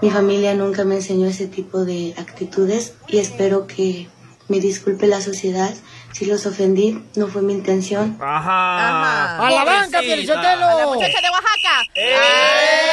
Mi 0.01 0.11
familia 0.11 0.55
nunca 0.55 0.85
me 0.85 0.97
enseñó 0.97 1.27
ese 1.27 1.49
tipo 1.49 1.85
de 1.85 2.15
actitudes 2.17 2.93
y 3.09 3.19
espero 3.19 3.67
que 3.67 4.07
me 4.47 4.61
disculpe 4.61 5.09
la 5.09 5.21
sociedad. 5.21 5.75
Si 6.15 6.27
los 6.27 6.47
ofendí, 6.47 7.03
no 7.17 7.27
fue 7.27 7.43
mi 7.43 7.53
intención. 7.55 8.17
Ajá. 8.21 9.45
¡A 9.45 9.51
la 9.51 9.65
banca. 9.65 9.99
Pielichotelo! 9.99 10.65
A 10.65 10.75
la 10.75 10.87
muchacha 10.87 11.21
de 11.21 11.29
Oaxaca. 11.29 12.85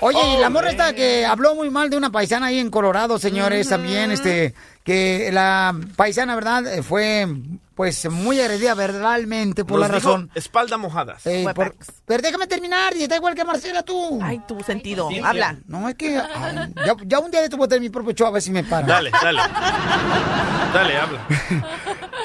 Oye, 0.00 0.34
y 0.34 0.40
la 0.40 0.50
morra 0.50 0.70
esta 0.70 0.92
que 0.92 1.24
habló 1.24 1.54
muy 1.54 1.70
mal 1.70 1.88
de 1.90 1.96
una 1.96 2.12
paisana 2.12 2.46
ahí 2.46 2.58
en 2.58 2.70
Colorado, 2.70 3.18
señores, 3.18 3.68
también, 3.68 4.12
este, 4.12 4.54
que 4.84 5.30
la 5.32 5.74
paisana, 5.96 6.34
¿verdad? 6.36 6.66
Eh, 6.72 6.82
Fue, 6.82 7.26
pues, 7.78 8.10
muy 8.10 8.40
agredida 8.40 8.74
verbalmente 8.74 9.64
por 9.64 9.78
Nos 9.78 9.88
la 9.88 9.94
dijo 9.98 10.08
razón. 10.08 10.30
espalda 10.34 10.76
mojadas. 10.78 11.24
Eh, 11.26 11.46
por- 11.54 11.76
pero 12.04 12.20
déjame 12.20 12.48
terminar, 12.48 12.96
y 12.96 13.04
está 13.04 13.14
igual 13.14 13.36
que 13.36 13.44
Marcela, 13.44 13.84
tú. 13.84 14.18
Ay, 14.20 14.40
tu 14.48 14.60
sentido. 14.64 15.08
Sí, 15.08 15.20
Habla. 15.22 15.58
No, 15.68 15.88
es 15.88 15.94
que 15.94 16.16
ay, 16.18 16.74
ya, 16.84 16.96
ya 17.06 17.18
un 17.20 17.30
día 17.30 17.40
de 17.40 17.48
tu 17.48 17.56
voy 17.56 17.66
a 17.66 17.68
tener 17.68 17.80
mi 17.82 17.88
propio 17.88 18.12
show 18.14 18.26
a 18.26 18.30
ver 18.32 18.42
si 18.42 18.50
me 18.50 18.64
para. 18.64 18.84
Dale, 18.84 19.12
dale. 19.22 19.40
Dale, 20.74 20.98
habla. 20.98 21.26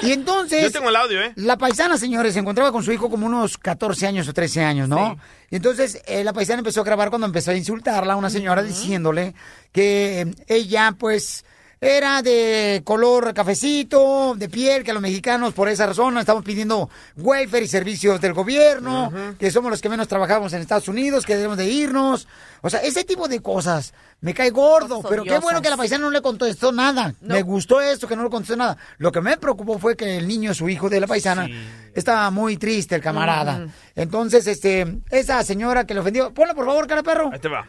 Y 0.02 0.10
entonces... 0.10 0.64
Yo 0.64 0.72
tengo 0.72 0.88
el 0.88 0.96
audio, 0.96 1.22
¿eh? 1.22 1.32
La 1.36 1.56
paisana, 1.56 1.96
señores, 1.98 2.34
se 2.34 2.40
encontraba 2.40 2.72
con 2.72 2.82
su 2.82 2.90
hijo 2.92 3.08
como 3.08 3.24
unos 3.26 3.56
14 3.56 4.08
años 4.08 4.26
o 4.28 4.32
13 4.34 4.64
años, 4.64 4.88
¿no? 4.88 5.16
Y 5.50 5.56
entonces 5.56 6.02
eh, 6.06 6.24
la 6.24 6.32
paisana 6.32 6.58
empezó 6.58 6.80
a 6.80 6.84
grabar 6.84 7.10
cuando 7.10 7.28
empezó 7.28 7.52
a 7.52 7.54
insultarla 7.54 8.14
a 8.14 8.16
una 8.16 8.28
señora 8.28 8.64
diciéndole 8.64 9.34
que 9.70 10.22
eh, 10.22 10.34
ella, 10.48 10.96
pues, 10.98 11.44
era 11.84 12.22
de 12.22 12.80
color 12.84 13.34
cafecito, 13.34 14.34
de 14.36 14.48
piel, 14.48 14.82
que 14.82 14.92
los 14.92 15.02
mexicanos 15.02 15.52
por 15.52 15.68
esa 15.68 15.86
razón 15.86 16.16
estamos 16.18 16.42
pidiendo 16.42 16.88
welfare 17.16 17.64
y 17.64 17.68
servicios 17.68 18.20
del 18.20 18.32
gobierno, 18.32 19.12
que 19.38 19.50
somos 19.50 19.70
los 19.70 19.80
que 19.82 19.88
menos 19.88 20.08
trabajamos 20.08 20.52
en 20.54 20.62
Estados 20.62 20.88
Unidos, 20.88 21.26
que 21.26 21.36
debemos 21.36 21.58
de 21.58 21.66
irnos. 21.66 22.26
O 22.62 22.70
sea, 22.70 22.80
ese 22.80 23.04
tipo 23.04 23.28
de 23.28 23.40
cosas 23.40 23.92
me 24.22 24.32
cae 24.32 24.48
gordo, 24.50 25.02
pero 25.06 25.22
qué 25.24 25.38
bueno 25.38 25.60
que 25.60 25.68
la 25.68 25.76
paisana 25.76 26.04
no 26.04 26.10
le 26.10 26.22
contestó 26.22 26.72
nada. 26.72 27.14
Me 27.20 27.42
gustó 27.42 27.82
esto, 27.82 28.08
que 28.08 28.16
no 28.16 28.24
le 28.24 28.30
contestó 28.30 28.56
nada. 28.56 28.78
Lo 28.96 29.12
que 29.12 29.20
me 29.20 29.36
preocupó 29.36 29.78
fue 29.78 29.96
que 29.96 30.16
el 30.16 30.26
niño, 30.26 30.54
su 30.54 30.68
hijo 30.70 30.88
de 30.88 31.00
la 31.00 31.06
paisana, 31.06 31.46
estaba 31.94 32.30
muy 32.30 32.56
triste, 32.56 32.94
el 32.94 33.02
camarada. 33.02 33.58
Ujú. 33.64 33.70
Entonces, 33.96 34.46
este, 34.46 35.00
esa 35.10 35.42
señora 35.44 35.86
que 35.86 35.92
le 35.92 36.00
ofendió, 36.00 36.32
ponla 36.32 36.54
por 36.54 36.64
favor, 36.64 36.86
cara 36.86 37.02
perro. 37.02 37.30
Ahí 37.32 37.38
te 37.38 37.48
va. 37.48 37.68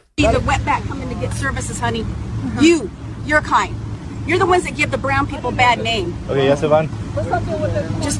You, 2.61 2.89
your 3.26 3.41
kind. 3.43 3.84
You're 4.28 4.39
the 4.39 4.45
ones 4.45 4.63
that 4.63 4.76
give 4.76 4.89
the 4.91 4.97
brown 4.97 5.28
people 5.28 5.51
bad 5.51 5.80
name. 5.84 6.13
Ok, 6.30 6.38
ya 6.45 6.55
se 6.55 6.67
van. 6.67 6.89
Just 8.01 8.19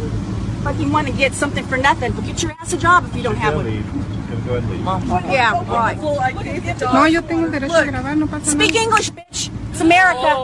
fucking 0.64 0.91
want 0.91 1.08
to 1.08 1.14
get 1.14 1.34
something 1.34 1.66
for 1.66 1.78
nothing. 1.78 2.12
But 2.14 2.26
get 2.26 2.41
your 2.43 2.53
ass 2.62 2.74
a 2.74 2.78
job 2.78 3.06
if 3.10 3.16
you 3.16 3.24
don't 3.24 3.38
have 3.38 3.56
one. 3.56 3.66
Yeah, 5.32 5.53
right. 5.68 5.97
No, 6.93 7.06
yo 7.08 7.22
tengo 7.22 7.45
el 7.45 7.51
derecho 7.51 7.76
a 7.76 7.84
grabar, 7.86 8.16
no 8.16 8.28
pasa 8.28 8.51
Speak 8.51 8.74
nada. 8.74 8.84
English, 8.84 9.12
bitch. 9.12 9.49
It's 9.72 9.82
America. 9.82 10.36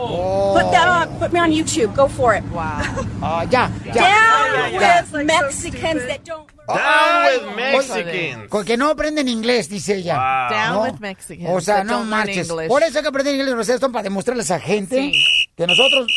Put 0.52 0.70
that 0.72 0.88
on. 0.88 1.18
Put 1.18 1.32
me 1.32 1.38
on 1.40 1.50
YouTube. 1.52 1.94
Go 1.94 2.08
for 2.08 2.34
it. 2.34 2.42
Wow. 2.52 2.82
Ah, 3.22 3.42
ya, 3.50 3.70
ya. 3.86 3.92
Down 3.94 4.72
Ya. 4.74 5.02
with 5.12 5.24
Mexicans 5.26 6.02
that 6.06 6.24
don't. 6.24 6.48
Ay, 6.68 7.38
with 7.38 7.56
Mexicans. 7.56 8.48
Con 8.50 8.64
que 8.64 8.76
no 8.76 8.90
aprenden 8.90 9.28
inglés, 9.28 9.68
dice 9.68 9.96
ella. 9.96 10.48
Down 10.50 10.74
¿No? 10.74 10.82
with 10.82 11.00
Mexicans 11.00 11.48
O 11.50 11.60
sea, 11.60 11.76
that 11.76 11.86
no 11.86 11.98
don't 11.98 12.10
learn 12.10 12.26
marches. 12.26 12.50
English. 12.50 12.68
Por 12.68 12.82
eso 12.82 12.98
hay 12.98 13.02
que 13.02 13.08
aprender 13.08 13.34
inglés, 13.34 13.54
ustedes 13.54 13.80
son 13.80 13.92
para 13.92 14.02
demostrarles 14.04 14.50
a 14.50 14.58
gente 14.60 15.12
que 15.56 15.66
nosotros... 15.66 16.12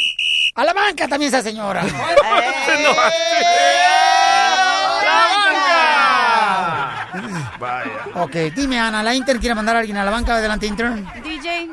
A 0.55 0.63
la 0.63 0.73
banca 0.73 1.07
también 1.07 1.27
esa 1.33 1.41
señora. 1.41 1.83
Vaya. 7.59 7.91
ok, 8.15 8.35
dime 8.55 8.79
Ana, 8.79 9.03
¿la 9.03 9.13
Inter 9.13 9.39
quiere 9.39 9.55
mandar 9.55 9.75
a 9.75 9.79
alguien 9.79 9.97
a 9.97 10.05
la 10.05 10.11
banca? 10.11 10.35
Adelante, 10.35 10.65
Intern. 10.65 11.05
DJ, 11.23 11.69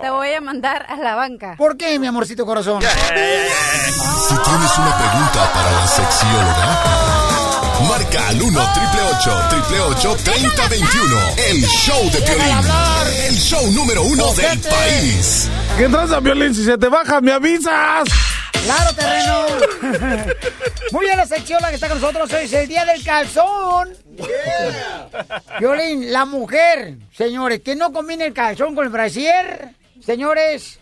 te 0.00 0.10
voy 0.10 0.32
a 0.32 0.40
mandar 0.40 0.86
a 0.88 0.96
la 0.96 1.14
banca. 1.14 1.54
¿Por 1.56 1.76
qué, 1.76 1.98
mi 1.98 2.06
amorcito 2.06 2.44
corazón? 2.44 2.82
Si 2.82 4.34
tienes 4.34 4.78
una 4.78 4.96
pregunta 4.96 5.52
para 5.52 5.72
la 5.72 5.86
sexióloga, 5.86 7.27
marca 7.86 8.28
al 8.28 8.42
1 8.42 8.60
888 8.60 10.16
3021 10.24 11.16
El 11.48 11.62
show 11.66 12.10
de 12.10 12.20
Piolín. 12.22 12.56
El 13.26 13.36
show 13.36 13.70
número 13.72 14.02
uno 14.02 14.32
del 14.34 14.58
país. 14.60 15.48
¿Qué 15.76 15.88
tranza, 15.88 16.20
Violín? 16.20 16.54
Si 16.54 16.64
se 16.64 16.76
te 16.76 16.88
baja, 16.88 17.20
me 17.20 17.32
avisas. 17.32 18.08
¡Claro, 18.64 18.94
terreno! 18.94 19.46
Muy 20.92 21.06
bien, 21.06 21.16
la 21.16 21.26
seccióloga 21.26 21.68
que 21.68 21.76
está 21.76 21.88
con 21.88 22.00
nosotros 22.00 22.32
hoy 22.32 22.44
es 22.44 22.52
el 22.52 22.68
día 22.68 22.84
del 22.84 23.02
calzón. 23.04 23.90
Violín, 25.60 26.12
la 26.12 26.24
mujer, 26.24 26.96
señores, 27.16 27.60
que 27.60 27.76
no 27.76 27.92
combine 27.92 28.26
el 28.26 28.32
calzón 28.34 28.74
con 28.74 28.84
el 28.84 28.90
brasier, 28.90 29.74
señores, 30.04 30.78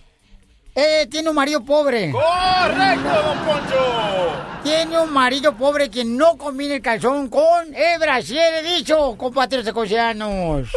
eh, 0.77 1.07
tiene 1.11 1.31
un 1.31 1.35
marido 1.35 1.65
pobre. 1.65 2.13
¡Correcto, 2.13 3.09
don 3.09 3.39
Poncho! 3.39 4.33
Tiene 4.63 5.01
un 5.01 5.11
marido 5.13 5.57
pobre 5.57 5.91
que 5.91 6.05
no 6.05 6.37
combina 6.37 6.75
el 6.75 6.83
calzón 6.83 7.29
con 7.29 7.75
el 7.75 7.99
brasier, 7.99 8.55
he 8.55 8.77
dicho, 8.77 9.17
compatriotas 9.17 9.71
ecosianos. 9.71 10.69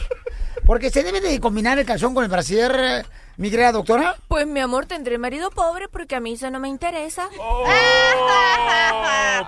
Porque 0.65 0.89
se 0.89 1.03
debe 1.03 1.19
de 1.19 1.39
combinar 1.39 1.77
el 1.79 1.85
calzón 1.85 2.13
con 2.13 2.23
el 2.23 2.29
brasier, 2.29 3.05
mi 3.37 3.49
querida 3.49 3.71
doctora. 3.71 4.15
Pues 4.27 4.45
mi 4.47 4.59
amor, 4.59 4.85
tendré 4.85 5.17
marido 5.17 5.49
pobre 5.49 5.89
porque 5.89 6.15
a 6.15 6.19
mí 6.19 6.33
eso 6.33 6.49
no 6.49 6.59
me 6.59 6.69
interesa. 6.69 7.27
Oh, 7.39 7.65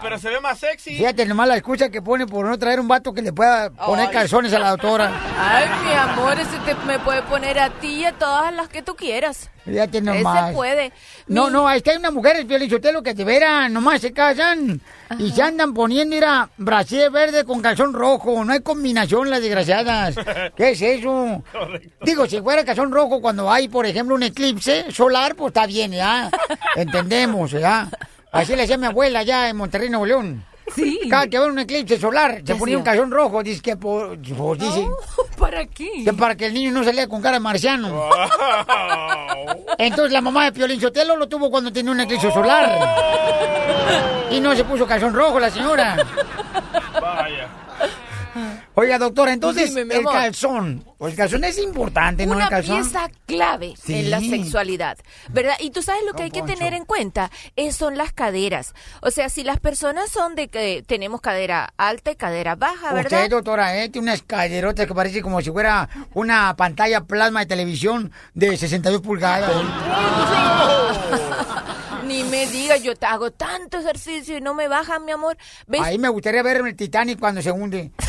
pero 0.02 0.18
se 0.18 0.30
ve 0.30 0.42
más 0.42 0.60
sexy. 0.60 0.98
Fíjate 0.98 1.26
nomás 1.26 1.48
la 1.48 1.58
excusa 1.58 1.90
que 1.90 2.02
pone 2.02 2.26
por 2.26 2.46
no 2.46 2.58
traer 2.58 2.80
un 2.80 2.88
vato 2.88 3.14
que 3.14 3.22
le 3.22 3.32
pueda 3.32 3.70
poner 3.70 4.08
Ay. 4.08 4.14
calzones 4.14 4.54
a 4.54 4.60
la 4.60 4.72
doctora. 4.72 5.12
Ay, 5.38 5.70
mi 5.86 5.94
amor, 5.94 6.40
ese 6.40 6.58
te 6.66 6.74
me 6.86 7.00
puede 7.00 7.22
poner 7.24 7.60
a 7.60 7.70
ti 7.70 8.00
y 8.00 8.06
a 8.06 8.14
todas 8.14 8.54
las 8.54 8.68
que 8.70 8.82
tú 8.82 8.96
quieras. 8.96 9.50
Fíjate 9.66 10.02
nomás. 10.02 10.46
Ese 10.48 10.56
puede. 10.56 10.92
No, 11.28 11.48
Mi- 11.48 11.54
no, 11.54 11.70
es 11.70 11.84
que 11.84 11.92
hay 11.92 11.98
unas 11.98 12.14
mujeres, 12.14 12.46
Piolichotelo, 12.46 13.04
que 13.04 13.14
de 13.14 13.24
veras 13.24 13.70
nomás 13.70 14.02
se 14.02 14.12
casan 14.12 14.82
y 15.20 15.32
se 15.32 15.42
andan 15.44 15.74
poniendo, 15.74 16.16
mira, 16.16 16.50
brasier 16.58 17.12
verde 17.12 17.44
con 17.46 17.62
calzón 17.62 17.94
rojo. 17.94 18.44
No 18.44 18.54
hay 18.54 18.62
combinación, 18.62 19.30
las 19.30 19.42
desgraciadas. 19.42 20.16
¿Qué 20.58 20.72
es 20.72 20.82
eso? 20.82 21.44
Digo, 22.02 22.26
si 22.28 22.42
fuera 22.42 22.66
calzón 22.66 22.92
rojo 22.92 23.22
cuando 23.22 23.52
hay, 23.52 23.68
por 23.68 23.86
ejemplo, 23.86 24.16
un 24.16 24.24
eclipse 24.24 24.92
solar, 24.92 25.36
pues 25.36 25.50
está 25.52 25.68
bien, 25.68 25.92
¿ya? 25.92 26.32
Entendemos, 26.76 27.52
¿ya? 27.52 27.88
Así 28.32 28.56
le 28.56 28.64
hacía 28.64 28.78
mi 28.78 28.88
abuela 28.88 29.20
allá 29.20 29.50
en 29.50 29.58
Monterrey, 29.58 29.90
Nuevo 29.90 30.06
León. 30.06 30.44
Sí. 30.76 31.00
Cada 31.10 31.28
que 31.28 31.38
había 31.38 31.50
un 31.50 31.60
eclipse 31.60 32.00
solar, 32.00 32.38
se 32.38 32.44
¿Qué 32.44 32.56
ponía 32.56 32.78
un 32.78 32.84
calzón 32.84 33.12
rojo, 33.12 33.44
dice 33.44 33.62
que, 33.62 33.76
por, 33.76 34.18
pues, 34.18 34.60
dice, 34.60 34.88
¿Para 35.38 35.66
qué? 35.66 36.04
que 36.04 36.14
para 36.14 36.36
que 36.36 36.46
el 36.46 36.54
niño 36.54 36.72
no 36.72 36.84
se 36.84 36.94
lea 36.94 37.08
con 37.08 37.22
cara 37.22 37.38
de 37.38 37.42
marciano. 37.42 38.10
Entonces 39.78 40.12
la 40.12 40.22
mamá 40.22 40.46
de 40.46 40.52
Piolín 40.52 40.80
Sotelo 40.80 41.16
lo 41.16 41.28
tuvo 41.28 41.50
cuando 41.50 41.72
tenía 41.72 41.92
un 41.92 42.00
eclipse 42.02 42.32
solar. 42.32 42.72
Y 44.32 44.40
no 44.40 44.56
se 44.56 44.64
puso 44.64 44.88
calzón 44.88 45.14
rojo 45.14 45.42
la 45.42 45.50
señora. 45.50 45.98
Oiga, 48.74 48.98
doctora, 48.98 49.34
entonces 49.34 49.76
Dime, 49.76 49.96
el 49.96 50.06
calzón. 50.06 50.86
El 51.00 51.16
calzón 51.16 51.44
es 51.44 51.58
importante, 51.58 52.26
¿no? 52.26 52.34
Una 52.36 52.46
El 52.46 52.50
calzón. 52.50 52.82
pieza 52.82 53.10
clave 53.26 53.74
Sí. 53.82 53.96
en 53.96 54.12
la 54.12 54.20
sexualidad, 54.22 54.98
¿verdad? 55.30 55.56
Y 55.60 55.72
tú 55.72 55.82
sabes 55.82 56.04
lo 56.06 56.14
que 56.14 56.24
hay 56.24 56.32
que 56.32 56.42
tener 56.44 56.74
en 56.74 56.86
cuenta 56.86 57.30
es, 57.56 57.76
son 57.76 57.98
las 57.98 58.14
caderas. 58.14 58.74
O 59.02 59.12
sea, 59.12 59.28
si 59.30 59.44
las 59.44 59.60
personas 59.60 60.10
son 60.10 60.36
de 60.36 60.48
que 60.48 60.84
tenemos 60.88 61.20
cadera 61.22 61.74
alta 61.76 62.12
y 62.12 62.16
cadera 62.16 62.56
baja, 62.56 62.94
¿verdad? 62.94 63.20
Usted, 63.20 63.30
doctora, 63.30 63.78
¿eh? 63.78 63.90
tiene 63.90 64.08
unas 64.10 64.22
caderotas 64.22 64.88
que 64.88 64.96
parece 64.96 65.22
como 65.22 65.42
si 65.42 65.52
fuera 65.52 65.90
una 66.14 66.56
pantalla 66.56 67.02
plasma 67.02 67.42
de 67.42 67.46
televisión 67.48 68.12
de 68.34 68.56
62 68.56 69.02
pulgadas. 69.02 69.52
Ni 72.06 72.24
me 72.24 72.46
diga, 72.48 72.78
yo 72.78 72.96
te 72.96 73.06
hago 73.06 73.32
tanto 73.32 73.78
ejercicio 73.80 74.38
y 74.38 74.42
no 74.42 74.54
me 74.54 74.68
bajan, 74.68 75.06
mi 75.06 75.12
amor. 75.12 75.38
¿Ves? 75.68 75.82
Ahí 75.82 75.98
me 75.98 76.10
gustaría 76.10 76.44
ver 76.44 76.58
el 76.58 76.76
Titanic 76.76 77.20
cuando 77.20 77.42
se 77.42 77.52
hunde. 77.52 77.92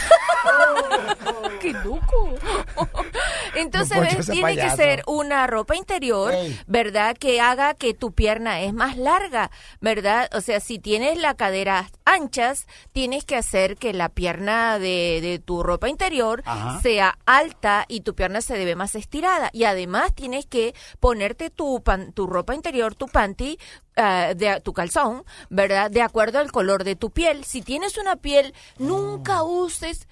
¡Qué 1.60 1.72
loco! 1.72 2.34
Entonces, 3.54 4.00
¿ves? 4.00 4.26
tiene 4.26 4.56
que 4.56 4.70
ser 4.70 5.02
una 5.06 5.46
ropa 5.46 5.76
interior, 5.76 6.32
Ey. 6.32 6.58
¿verdad? 6.66 7.16
Que 7.16 7.40
haga 7.40 7.74
que 7.74 7.94
tu 7.94 8.12
pierna 8.12 8.62
es 8.62 8.72
más 8.72 8.96
larga, 8.96 9.50
¿verdad? 9.80 10.28
O 10.34 10.40
sea, 10.40 10.60
si 10.60 10.78
tienes 10.78 11.18
la 11.18 11.34
cadera 11.34 11.90
anchas, 12.04 12.66
tienes 12.92 13.24
que 13.24 13.36
hacer 13.36 13.76
que 13.76 13.92
la 13.92 14.08
pierna 14.08 14.78
de, 14.78 15.20
de 15.22 15.38
tu 15.38 15.62
ropa 15.62 15.88
interior 15.88 16.42
Ajá. 16.46 16.80
sea 16.80 17.18
alta 17.26 17.84
y 17.88 18.00
tu 18.00 18.14
pierna 18.14 18.40
se 18.40 18.56
debe 18.56 18.74
más 18.74 18.94
estirada. 18.94 19.50
Y 19.52 19.64
además 19.64 20.14
tienes 20.14 20.46
que 20.46 20.74
ponerte 21.00 21.50
tu, 21.50 21.82
pan- 21.82 22.12
tu 22.12 22.26
ropa 22.26 22.54
interior, 22.54 22.94
tu 22.94 23.06
panty, 23.06 23.58
ah, 23.96 24.32
de 24.34 24.60
tu 24.62 24.72
calzón, 24.72 25.24
¿verdad? 25.50 25.90
De 25.90 26.02
acuerdo 26.02 26.38
al 26.38 26.50
color 26.50 26.84
de 26.84 26.96
tu 26.96 27.10
piel. 27.10 27.44
Si 27.44 27.60
tienes 27.62 27.98
una 27.98 28.16
piel, 28.16 28.54
nunca 28.78 29.42
uses 29.42 30.08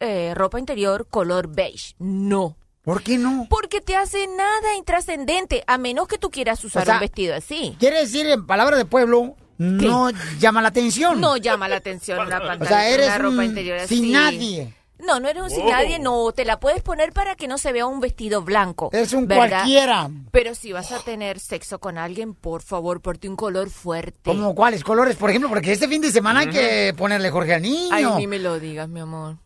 eh, 0.00 0.32
ropa 0.34 0.58
interior 0.58 1.06
color 1.08 1.48
beige. 1.48 1.94
No. 1.98 2.56
¿Por 2.82 3.02
qué 3.02 3.18
no? 3.18 3.46
Porque 3.50 3.80
te 3.80 3.96
hace 3.96 4.26
nada 4.28 4.76
intrascendente, 4.78 5.64
a 5.66 5.76
menos 5.76 6.06
que 6.06 6.18
tú 6.18 6.30
quieras 6.30 6.64
usar 6.64 6.84
sea, 6.84 6.94
un 6.94 7.00
vestido 7.00 7.34
así. 7.34 7.76
Quiere 7.80 7.98
decir, 8.00 8.26
en 8.26 8.46
palabras 8.46 8.78
de 8.78 8.84
pueblo, 8.84 9.34
no 9.58 10.10
llama 10.38 10.62
la 10.62 10.68
atención. 10.68 11.20
No 11.20 11.36
llama 11.36 11.66
la 11.68 11.76
atención 11.76 12.20
una 12.24 12.38
pantalla, 12.38 12.62
O 12.64 12.68
sea, 12.68 12.88
eres 12.88 13.06
una 13.08 13.18
ropa 13.18 13.36
un 13.38 13.44
interior 13.44 13.78
así. 13.78 13.96
sin 13.98 14.12
nadie. 14.12 14.72
No, 14.98 15.18
no 15.20 15.28
eres 15.28 15.42
un 15.42 15.50
sin 15.50 15.62
Oh. 15.66 15.70
nadie, 15.70 15.98
no. 15.98 16.30
Te 16.32 16.44
la 16.44 16.58
puedes 16.60 16.80
poner 16.82 17.12
para 17.12 17.34
que 17.34 17.48
no 17.48 17.58
se 17.58 17.70
vea 17.72 17.86
un 17.86 18.00
vestido 18.00 18.42
blanco. 18.42 18.88
Es 18.92 19.12
un 19.12 19.26
¿verdad? 19.26 19.48
cualquiera. 19.58 20.08
Pero 20.30 20.54
si 20.54 20.72
vas 20.72 20.90
a 20.92 21.00
tener 21.00 21.38
sexo 21.40 21.80
con 21.80 21.98
alguien, 21.98 22.34
por 22.34 22.62
favor, 22.62 23.02
ponte 23.02 23.28
un 23.28 23.36
color 23.36 23.68
fuerte. 23.68 24.20
¿Cómo 24.24 24.54
cuáles 24.54 24.84
colores, 24.84 25.16
por 25.16 25.28
ejemplo? 25.30 25.48
Porque 25.50 25.72
este 25.72 25.88
fin 25.88 26.00
de 26.00 26.12
semana 26.12 26.40
hay 26.40 26.50
que 26.50 26.94
ponerle 26.96 27.30
Jorge 27.30 27.54
al 27.54 27.62
niño. 27.62 27.88
Ay, 27.92 28.06
ni 28.16 28.26
me 28.28 28.38
lo 28.38 28.58
digas, 28.60 28.88
mi 28.88 29.00
amor. 29.00 29.36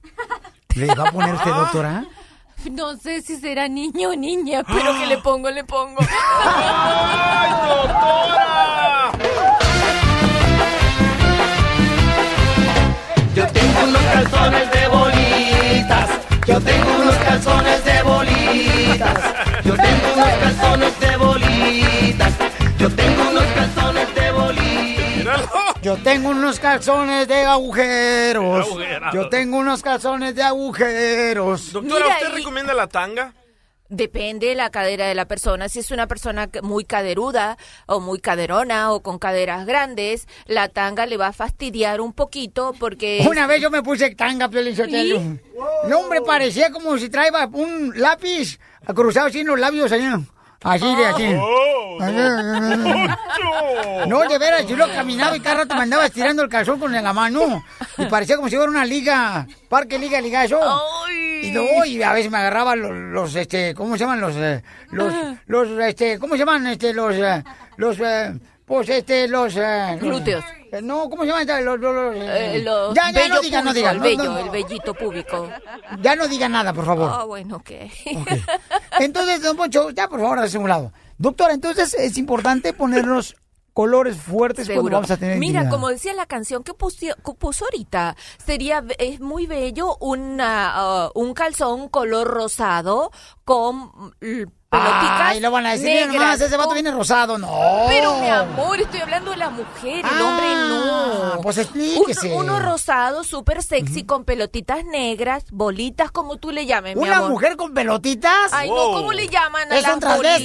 ¿Le 0.75 0.87
va 0.95 1.09
a 1.09 1.13
poner 1.13 1.35
usted, 1.35 1.51
doctora? 1.55 2.05
No 2.71 2.97
sé 2.97 3.23
si 3.23 3.37
será 3.37 3.69
niño 3.69 4.11
o 4.11 4.15
niña, 4.15 4.63
pero 4.67 4.93
que 4.99 5.07
le 5.07 5.19
pongo, 5.23 5.51
le 5.51 5.65
pongo. 5.65 5.99
Yo 13.35 13.47
tengo 13.47 13.85
unos 13.85 14.03
calzones 14.03 14.71
de 14.73 14.89
bolitas. 14.89 16.11
Yo 16.47 16.61
tengo 16.61 16.91
unos 17.03 17.17
calzones 17.17 17.80
Yo 25.91 25.97
tengo 26.05 26.29
unos 26.29 26.61
calzones 26.61 27.27
de 27.27 27.45
agujeros. 27.45 28.69
Yo 29.13 29.29
tengo 29.29 29.57
unos 29.57 29.83
calzones 29.83 30.37
de 30.37 30.43
agujeros. 30.45 31.73
Doctora, 31.73 32.07
¿usted 32.07 32.33
recomienda 32.33 32.75
la 32.75 32.87
tanga? 32.87 33.35
Depende 33.89 34.47
de 34.47 34.55
la 34.55 34.71
cadera 34.71 35.09
de 35.09 35.17
la 35.17 35.25
persona. 35.25 35.69
Si 35.69 35.81
es 35.81 35.91
una 35.91 36.07
persona 36.07 36.49
muy 36.63 36.85
caderuda 36.85 37.59
o 37.87 37.99
muy 37.99 38.21
caderona 38.21 38.93
o 38.93 39.01
con 39.01 39.19
caderas 39.19 39.67
grandes, 39.67 40.29
la 40.47 40.69
tanga 40.69 41.07
le 41.07 41.17
va 41.17 41.27
a 41.27 41.33
fastidiar 41.33 42.01
un 42.01 42.13
poquito 42.13 42.73
porque... 42.79 43.27
Una 43.29 43.49
vez 43.49 43.61
yo 43.61 43.69
me 43.69 43.83
puse 43.83 44.15
tanga, 44.15 44.49
Piolín. 44.49 45.43
No, 45.89 45.99
hombre, 45.99 46.21
parecía 46.21 46.71
como 46.71 46.97
si 46.99 47.09
traía 47.09 47.33
un 47.53 47.95
lápiz 47.97 48.61
cruzado 48.95 49.27
así 49.27 49.41
en 49.41 49.49
los 49.49 49.59
labios 49.59 49.91
allá. 49.91 50.21
Así 50.63 50.95
de 50.95 51.07
así. 51.07 51.35
No, 54.07 54.21
de 54.29 54.39
veras, 54.39 54.67
yo 54.67 54.77
lo 54.77 54.89
caminaba 54.89 55.37
y 55.37 55.41
cada 55.41 55.57
rato 55.57 55.75
me 55.75 55.83
andaba 55.83 56.07
estirando 56.07 56.43
el 56.43 56.49
calzón 56.49 56.79
con 56.79 56.93
la 56.93 57.13
mano. 57.13 57.65
Y 57.97 58.07
parecía 58.07 58.37
como 58.37 58.49
si 58.49 58.57
fuera 58.57 58.71
una 58.71 58.85
liga, 58.85 59.47
parque 59.69 59.99
liga 59.99 60.21
ligazo. 60.21 60.61
Y 61.43 61.51
no, 61.51 61.85
y 61.87 62.03
a 62.03 62.13
veces 62.13 62.31
me 62.31 62.39
agarraba 62.39 62.77
los, 62.77 62.93
los, 62.93 63.35
este, 63.35 63.75
¿cómo 63.75 63.97
se 63.97 64.01
llaman 64.01 64.21
los, 64.21 64.37
eh, 64.37 64.63
los, 64.91 65.15
los, 65.47 65.69
este, 65.81 66.19
¿cómo 66.19 66.35
se 66.35 66.41
llaman, 66.41 66.67
este, 66.67 66.93
los, 66.93 67.15
eh, 67.15 67.43
los, 67.77 67.99
eh, 67.99 68.35
pues, 68.67 68.89
este, 68.91 69.27
los... 69.29 69.55
Glúteos. 69.99 70.45
No, 70.83 71.11
¿cómo 71.11 71.23
se 71.25 71.29
llaman? 71.29 71.65
Los, 71.65 71.81
los, 71.81 71.95
los, 71.95 72.15
eh, 72.17 72.57
Eh, 72.57 72.63
lo- 72.63 72.95
ya, 72.95 73.11
ya, 73.11 73.29
no 73.29 73.35
bello 73.35 73.41
digan, 73.41 73.65
no 73.65 73.73
digan. 73.75 73.93
el 73.95 73.99
no, 73.99 74.05
bello, 74.05 74.25
no, 74.25 74.39
el 74.39 74.51
bellito 74.51 74.95
público. 74.95 75.49
Ya 76.03 76.15
no 76.17 76.29
digan 76.29 76.53
nada, 76.53 76.73
por 76.73 76.85
favor. 76.87 77.11
Ah, 77.13 77.25
bueno, 77.25 77.57
ok. 77.57 77.71
Entonces, 79.01 79.43
don 79.43 79.57
Poncho, 79.57 79.91
ya 79.91 80.09
por 80.09 80.21
favor, 80.21 80.39
hace 80.39 80.59
un 80.59 80.69
lado. 80.69 80.93
Doctora, 81.19 81.53
entonces 81.55 81.95
es 81.95 82.17
importante 82.17 82.73
ponernos 82.73 83.37
colores 83.73 84.17
fuertes 84.17 84.67
cuando 84.69 84.91
vamos 84.91 85.11
a 85.11 85.17
tener 85.17 85.39
Mira, 85.39 85.61
intimidad. 85.61 85.71
como 85.71 85.89
decía 85.89 86.13
la 86.15 86.27
canción 86.27 86.63
que 86.65 86.75
puso, 86.75 86.99
que 87.25 87.33
puso 87.39 87.65
ahorita, 87.67 88.17
sería 88.45 88.85
es 88.99 89.21
muy 89.21 89.47
bello 89.47 89.97
una, 90.01 90.73
ah, 90.75 91.11
un 91.15 91.35
calzón 91.35 91.89
color 91.89 92.27
rosado 92.29 93.11
con 93.45 93.91
pelotitas 94.71 95.21
Ay, 95.31 95.41
lo 95.41 95.51
van 95.51 95.67
a 95.67 95.73
decir, 95.73 95.87
mira 95.87 96.07
negras. 96.07 96.15
nomás, 96.23 96.41
ese 96.41 96.57
vato 96.57 96.75
viene 96.75 96.91
rosado. 96.93 97.39
No. 97.39 97.51
Pero 97.89 98.17
mi 98.19 98.29
amor, 98.29 98.81
estoy 98.81 99.01
hablando 99.01 99.33
de 99.33 99.37
la 99.37 99.51
mujer, 99.51 100.05
el 100.05 100.23
hombre 100.23 100.47
no. 100.69 101.41
pues 101.43 101.59
explíquese. 101.59 102.29
Uno, 102.29 102.39
uno 102.55 102.59
rosado, 102.61 103.25
súper 103.25 103.63
sexy, 103.65 104.05
con 104.05 104.25
pelotitas 104.25 104.85
negras, 104.85 105.45
bolitas, 105.51 106.11
como 106.13 106.37
tú 106.37 106.51
le 106.53 106.67
llames, 106.67 106.97
mi 106.97 107.03
¿Una 107.03 107.17
amor. 107.19 107.31
mujer 107.31 107.57
con 107.57 107.75
pelotitas? 107.75 108.53
Ay, 108.53 108.69
no, 108.71 108.93
¿cómo 108.93 109.13
le 109.13 109.27
llaman 109.29 109.71
a 109.73 109.77
Es 109.77 109.83
las 109.83 109.95
un 109.95 110.01
bolitas? 110.01 110.41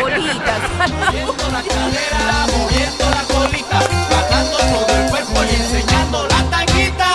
bolitas. 0.00 0.60
moviendo 2.52 3.10
la 3.10 3.22
colita, 3.34 3.80
bajando 4.10 4.56
todo 4.56 4.96
el 4.96 5.10
cuerpo 5.10 5.44
y 5.44 5.54
enseñando 5.54 6.26
la 6.28 6.50
tanguita. 6.50 7.08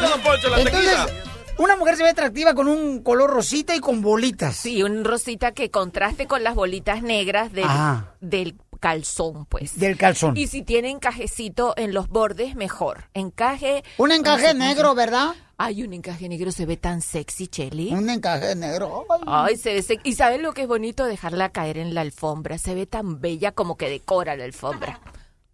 Don 0.00 0.20
Poncho, 0.20 0.48
la 0.50 0.60
Entonces. 0.60 1.27
Una 1.58 1.76
mujer 1.76 1.96
se 1.96 2.02
ve 2.04 2.10
atractiva 2.10 2.54
con 2.54 2.68
un 2.68 3.02
color 3.02 3.30
rosita 3.30 3.74
y 3.74 3.80
con 3.80 4.00
bolitas. 4.00 4.56
Sí, 4.56 4.82
un 4.82 5.04
rosita 5.04 5.52
que 5.52 5.70
contraste 5.70 6.26
con 6.26 6.42
las 6.42 6.54
bolitas 6.54 7.02
negras 7.02 7.52
del, 7.52 7.64
Ajá. 7.64 8.14
del 8.20 8.56
calzón, 8.80 9.44
pues. 9.46 9.78
Del 9.78 9.96
calzón. 9.96 10.36
Y 10.36 10.46
si 10.46 10.62
tiene 10.62 10.90
encajecito 10.90 11.74
en 11.76 11.92
los 11.92 12.08
bordes, 12.08 12.54
mejor. 12.54 13.04
Encaje. 13.14 13.82
Un 13.98 14.12
encaje 14.12 14.42
no 14.42 14.48
sé, 14.52 14.54
negro, 14.54 14.94
¿verdad? 14.94 15.34
Ay, 15.60 15.82
un 15.82 15.92
encaje 15.92 16.28
negro 16.28 16.52
se 16.52 16.64
ve 16.66 16.76
tan 16.76 17.00
sexy, 17.02 17.48
Cheli. 17.48 17.92
Un 17.92 18.08
encaje 18.08 18.54
negro. 18.54 19.06
Ay, 19.26 19.56
se 19.56 19.74
ve 19.74 19.80
sec- 19.82 20.00
Y 20.04 20.12
¿sabes 20.14 20.40
lo 20.40 20.52
que 20.54 20.62
es 20.62 20.68
bonito? 20.68 21.04
Dejarla 21.04 21.48
caer 21.48 21.78
en 21.78 21.94
la 21.94 22.02
alfombra. 22.02 22.58
Se 22.58 22.76
ve 22.76 22.86
tan 22.86 23.20
bella 23.20 23.50
como 23.50 23.76
que 23.76 23.90
decora 23.90 24.36
la 24.36 24.44
alfombra. 24.44 25.00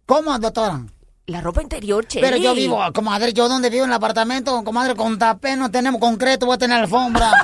¿Cómo, 0.05 0.37
doctora? 0.37 0.85
La 1.27 1.41
ropa 1.41 1.59
interior, 1.63 2.05
Cheli. 2.05 2.23
Pero 2.23 2.37
yo 2.37 2.53
vivo, 2.53 2.79
comadre, 2.93 3.33
yo 3.33 3.49
donde 3.49 3.71
vivo 3.71 3.83
en 3.83 3.89
el 3.89 3.95
apartamento, 3.95 4.63
comadre, 4.63 4.93
con 4.95 5.17
tapé, 5.17 5.55
no 5.55 5.71
tenemos 5.71 5.99
concreto, 5.99 6.45
voy 6.45 6.53
a 6.55 6.57
tener 6.59 6.77
alfombra. 6.79 7.31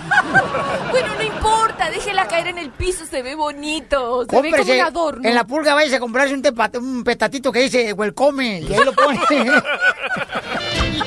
Bueno, 0.92 1.08
no 1.18 1.24
importa. 1.24 1.90
Déjela 1.90 2.28
caer 2.28 2.48
en 2.48 2.58
el 2.58 2.70
piso. 2.70 3.06
Se 3.10 3.22
ve 3.22 3.34
bonito. 3.34 4.26
Se 4.26 4.26
ve 4.26 4.28
como 4.28 4.42
Cómprese 4.42 4.76
un 4.82 4.86
adorno. 4.88 5.28
En 5.30 5.36
la 5.36 5.46
pulga 5.46 5.74
vaya 5.74 5.96
a 5.96 6.00
comprarse 6.02 6.34
un, 6.34 6.44
tepa- 6.44 6.78
un 6.78 7.06
petatito 7.06 7.50
que 7.50 7.62
dice 7.62 7.94
welcome 7.94 8.60
y 8.60 8.74
ahí 8.74 8.80
lo 8.84 8.92
pone. 8.92 9.20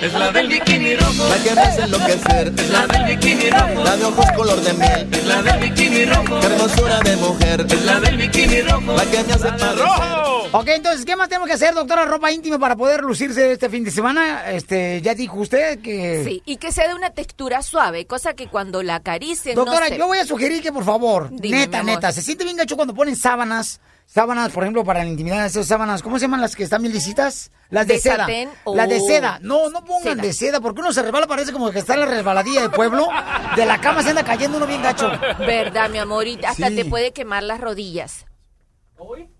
Es 0.00 0.12
la 0.14 0.30
del 0.32 0.48
bikini 0.48 0.96
rojo, 0.96 1.28
la 1.28 1.42
que 1.42 1.54
me 1.54 1.60
hace 1.60 1.82
enloquecer. 1.82 2.52
Es 2.58 2.70
la 2.70 2.86
del 2.86 3.04
bikini 3.16 3.50
rojo, 3.50 3.84
la 3.84 3.96
de 3.96 4.04
ojos 4.06 4.26
color 4.36 4.60
de 4.60 4.72
miel. 4.74 5.08
Es 5.12 5.26
la 5.26 5.42
del 5.42 5.60
bikini 5.60 6.04
rojo, 6.06 6.40
qué 6.40 6.46
hermosura 6.46 7.00
de 7.00 7.16
mujer. 7.16 7.66
Es 7.70 7.84
la 7.84 8.00
del 8.00 8.16
bikini 8.16 8.60
rojo, 8.62 8.92
la 8.92 9.04
que 9.04 9.22
me 9.22 9.32
hace 9.34 9.50
rojo. 9.50 10.23
Ok, 10.58 10.68
entonces, 10.68 11.04
¿qué 11.04 11.16
más 11.16 11.28
tenemos 11.28 11.48
que 11.48 11.54
hacer, 11.54 11.74
doctora? 11.74 12.04
Ropa 12.04 12.30
íntima 12.32 12.58
para 12.58 12.76
poder 12.76 13.02
lucirse 13.02 13.52
este 13.52 13.68
fin 13.68 13.84
de 13.84 13.90
semana. 13.90 14.50
Este, 14.52 15.00
ya 15.02 15.14
dijo 15.14 15.38
usted 15.38 15.80
que... 15.80 16.22
Sí, 16.24 16.42
y 16.44 16.56
que 16.56 16.72
sea 16.72 16.88
de 16.88 16.94
una 16.94 17.10
textura 17.10 17.62
suave, 17.62 18.06
cosa 18.06 18.34
que 18.34 18.48
cuando 18.48 18.82
la 18.82 18.96
acaricien 18.96 19.54
Doctora, 19.54 19.86
no 19.86 19.88
se... 19.88 19.98
yo 19.98 20.06
voy 20.06 20.18
a 20.18 20.26
sugerir 20.26 20.62
que, 20.62 20.72
por 20.72 20.84
favor, 20.84 21.28
Dime, 21.30 21.58
neta, 21.58 21.82
neta, 21.82 22.12
se 22.12 22.22
siente 22.22 22.44
bien 22.44 22.56
gacho 22.56 22.76
cuando 22.76 22.94
ponen 22.94 23.16
sábanas, 23.16 23.80
sábanas, 24.06 24.52
por 24.52 24.62
ejemplo, 24.64 24.84
para 24.84 25.02
la 25.02 25.10
intimidad, 25.10 25.44
esas 25.46 25.66
sábanas, 25.66 26.02
¿cómo 26.02 26.18
se 26.18 26.22
llaman 26.26 26.40
las 26.40 26.54
que 26.56 26.64
están 26.64 26.82
bien 26.82 26.92
lisitas? 26.94 27.50
Las 27.70 27.86
de, 27.86 27.94
¿De 27.94 28.00
seda. 28.00 28.16
satén 28.18 28.50
Las 28.66 28.88
de 28.88 29.00
seda. 29.00 29.38
No, 29.42 29.68
no 29.70 29.84
pongan 29.84 30.02
Seda. 30.14 30.22
de 30.22 30.32
seda, 30.32 30.60
porque 30.60 30.80
uno 30.80 30.92
se 30.92 31.02
resbala, 31.02 31.26
parece 31.26 31.52
como 31.52 31.70
que 31.72 31.80
está 31.80 31.94
en 31.94 32.00
la 32.00 32.06
resbaladilla 32.06 32.62
de 32.62 32.68
pueblo. 32.70 33.08
De 33.56 33.66
la 33.66 33.80
cama 33.80 34.02
se 34.02 34.10
anda 34.10 34.22
cayendo 34.22 34.58
uno 34.58 34.66
bien 34.66 34.82
gacho. 34.82 35.10
Verdad, 35.40 35.90
mi 35.90 35.98
amor, 35.98 36.26
y 36.28 36.38
hasta 36.44 36.68
Sí. 36.68 36.76
te 36.76 36.84
puede 36.84 37.12
quemar 37.12 37.42
las 37.42 37.60
rodillas. 37.60 38.26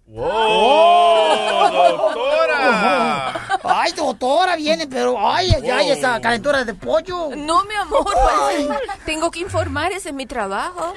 ¡Oh, 0.06 1.70
doctora! 1.72 3.40
Ay, 3.64 3.92
doctora, 3.92 4.56
viene, 4.56 4.86
pero 4.86 5.16
ay, 5.18 5.50
ay, 5.54 5.70
ay, 5.70 5.90
esa 5.92 6.20
calentura 6.20 6.62
de 6.64 6.74
pollo. 6.74 7.30
No, 7.34 7.64
mi 7.64 7.74
amor, 7.74 8.04
pues, 8.04 8.68
tengo 9.06 9.30
que 9.30 9.38
informar, 9.40 9.92
ese 9.92 10.10
es 10.10 10.14
mi 10.14 10.26
trabajo. 10.26 10.92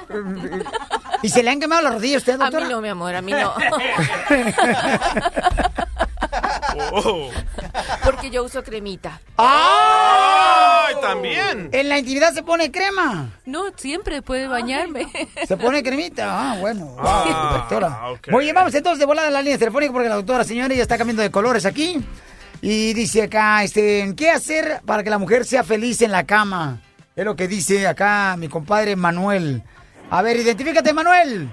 ¿Y 1.21 1.29
se 1.29 1.41
le 1.43 1.51
han 1.51 1.61
quemado 1.61 1.81
las 1.81 1.93
rodillas 1.93 2.15
a 2.15 2.17
usted, 2.19 2.33
A 2.33 2.37
mí 2.37 2.43
doctora? 2.51 2.67
no, 2.67 2.81
mi 2.81 2.89
amor, 2.89 3.15
a 3.15 3.21
mí 3.21 3.31
no. 3.31 3.53
Oh. 6.91 7.29
Porque 8.03 8.29
yo 8.29 8.43
uso 8.43 8.63
cremita. 8.63 9.19
¡Ay! 9.37 10.95
también! 11.01 11.69
En 11.71 11.89
la 11.89 11.99
intimidad 11.99 12.33
se 12.33 12.43
pone 12.43 12.71
crema. 12.71 13.29
No, 13.45 13.65
siempre 13.75 14.15
después 14.15 14.41
de 14.41 14.47
bañarme. 14.47 15.07
Se 15.47 15.57
pone 15.57 15.83
cremita. 15.83 16.25
Ah, 16.29 16.57
bueno. 16.59 16.95
Ah, 16.99 17.57
doctora. 17.59 18.09
ok. 18.11 18.29
Muy 18.29 18.45
bien, 18.45 18.55
vamos 18.55 18.73
entonces 18.73 18.99
de 18.99 19.05
volada 19.05 19.27
a 19.27 19.31
la 19.31 19.41
línea 19.41 19.57
telefónica 19.57 19.91
porque 19.91 20.09
la 20.09 20.15
doctora, 20.15 20.43
señora, 20.43 20.73
ya 20.73 20.81
está 20.81 20.97
cambiando 20.97 21.23
de 21.23 21.31
colores 21.31 21.65
aquí. 21.65 22.03
Y 22.61 22.93
dice 22.93 23.23
acá, 23.23 23.63
este, 23.63 24.13
¿qué 24.15 24.31
hacer 24.31 24.81
para 24.85 25.03
que 25.03 25.09
la 25.09 25.17
mujer 25.17 25.45
sea 25.45 25.63
feliz 25.63 26.01
en 26.01 26.11
la 26.11 26.25
cama? 26.25 26.81
Es 27.15 27.25
lo 27.25 27.35
que 27.35 27.47
dice 27.47 27.87
acá 27.87 28.35
mi 28.37 28.47
compadre 28.47 28.95
Manuel. 28.95 29.63
A 30.09 30.21
ver, 30.21 30.37
identifícate, 30.37 30.93
Manuel. 30.93 31.49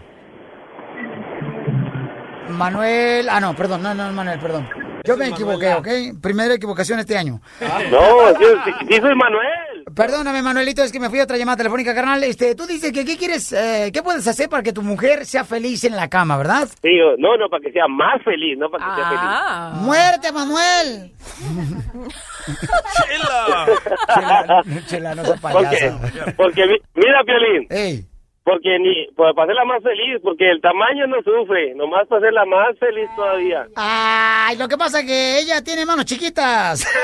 Manuel, 2.51 3.29
ah, 3.29 3.41
no, 3.41 3.55
perdón, 3.57 3.83
no, 3.83 3.95
no, 3.95 4.13
Manuel, 4.13 4.39
perdón. 4.39 4.84
Yo 5.05 5.17
me 5.17 5.29
equivoqué, 5.29 5.75
¿ok? 5.75 5.89
Primera 6.21 6.55
equivocación 6.55 6.99
este 6.99 7.17
año. 7.17 7.41
No, 7.91 8.29
sí, 8.39 8.45
sí, 8.65 8.73
sí 8.89 8.97
soy 9.01 9.15
Manuel. 9.15 9.85
Perdóname, 9.95 10.43
Manuelito, 10.43 10.83
es 10.83 10.91
que 10.91 10.99
me 10.99 11.11
fui 11.11 11.21
a 11.21 11.25
otra 11.25 11.37
llamada 11.37 11.59
telefónica, 11.59 11.95
carnal. 11.95 12.25
Este, 12.25 12.55
tú 12.55 12.67
dices 12.67 12.91
que 12.91 13.05
qué 13.05 13.17
quieres, 13.17 13.53
eh, 13.53 13.91
qué 13.93 14.03
puedes 14.03 14.27
hacer 14.27 14.49
para 14.49 14.63
que 14.63 14.73
tu 14.73 14.83
mujer 14.83 15.25
sea 15.27 15.45
feliz 15.45 15.85
en 15.85 15.95
la 15.95 16.09
cama, 16.09 16.37
¿verdad? 16.39 16.67
Sí, 16.83 16.97
yo- 16.99 17.17
no, 17.19 17.37
no, 17.37 17.49
para 17.49 17.63
que 17.63 17.71
sea 17.71 17.87
más 17.87 18.23
feliz, 18.25 18.57
no 18.59 18.71
para 18.71 18.87
que 18.87 18.95
sea 18.95 19.09
feliz. 19.11 19.83
¡Muerte, 19.83 20.33
Manuel! 20.33 21.13
¡Chela! 23.07 23.67
Chela, 24.15 24.63
chela, 24.87 25.15
no 25.15 25.25
seas 25.25 25.41
Porque, 25.41 25.65
payasa. 25.67 26.35
porque 26.37 26.67
mi- 26.67 26.81
mira, 26.95 27.23
Piolín. 27.25 27.67
Ey. 27.71 28.05
Porque 28.45 28.79
ni, 28.79 29.07
pues, 29.17 29.35
para 29.35 29.45
hacerla 29.45 29.65
más 29.65 29.83
feliz, 29.83 30.21
porque 30.23 30.51
el 30.51 30.61
tamaño 30.61 31.07
no 31.07 31.17
sufre, 31.23 31.75
nomás 31.75 32.07
para 32.09 32.19
hacerla 32.21 32.45
más 32.45 32.79
feliz 32.79 33.09
todavía. 33.17 33.67
Ay, 33.75 34.57
lo 34.59 34.69
que 34.69 34.77
pasa 34.77 35.01
es 35.01 35.07
que 35.07 35.39
ella 35.39 35.65
tiene 35.65 35.87
manos 35.87 36.05
chiquitas. 36.05 36.87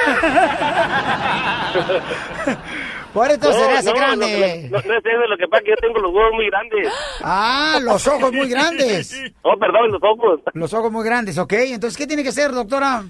Por 3.14 3.28
eso 3.30 3.52
se 3.52 3.58
le 3.58 3.78
hace 3.78 3.90
no, 3.90 3.96
grande. 3.96 4.68
No, 4.70 4.78
no, 4.78 4.84
no 4.86 4.94
es 4.98 5.04
eso, 5.04 5.26
lo 5.28 5.36
que 5.36 5.48
pasa 5.48 5.58
es 5.62 5.64
que 5.64 5.70
yo 5.70 5.76
tengo 5.80 5.98
los 5.98 6.12
huevos 6.14 6.32
muy 6.34 6.46
grandes. 6.46 6.92
Ah, 7.24 7.78
los 7.82 8.06
ojos 8.06 8.32
muy 8.32 8.48
grandes. 8.48 9.16
Oh, 9.42 9.56
perdón, 9.58 9.90
los 9.92 10.02
ojos. 10.02 10.40
Los 10.52 10.72
ojos 10.74 10.92
muy 10.92 11.04
grandes, 11.04 11.38
¿ok? 11.38 11.52
Entonces, 11.54 11.96
¿qué 11.96 12.06
tiene 12.06 12.22
que 12.22 12.28
hacer, 12.28 12.52
doctora? 12.52 13.02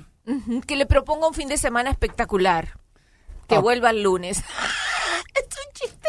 Que 0.67 0.77
le 0.77 0.87
proponga 0.87 1.27
un 1.29 1.35
fin 1.35 1.49
de 1.49 1.57
semana 1.59 1.91
espectacular. 1.91 2.69
Que 3.49 3.57
Ah. 3.57 3.61
vuelva 3.61 3.91
el 3.91 4.03
lunes. 4.05 4.39
es 5.35 5.43
un 5.45 5.73
chiste. 5.75 6.09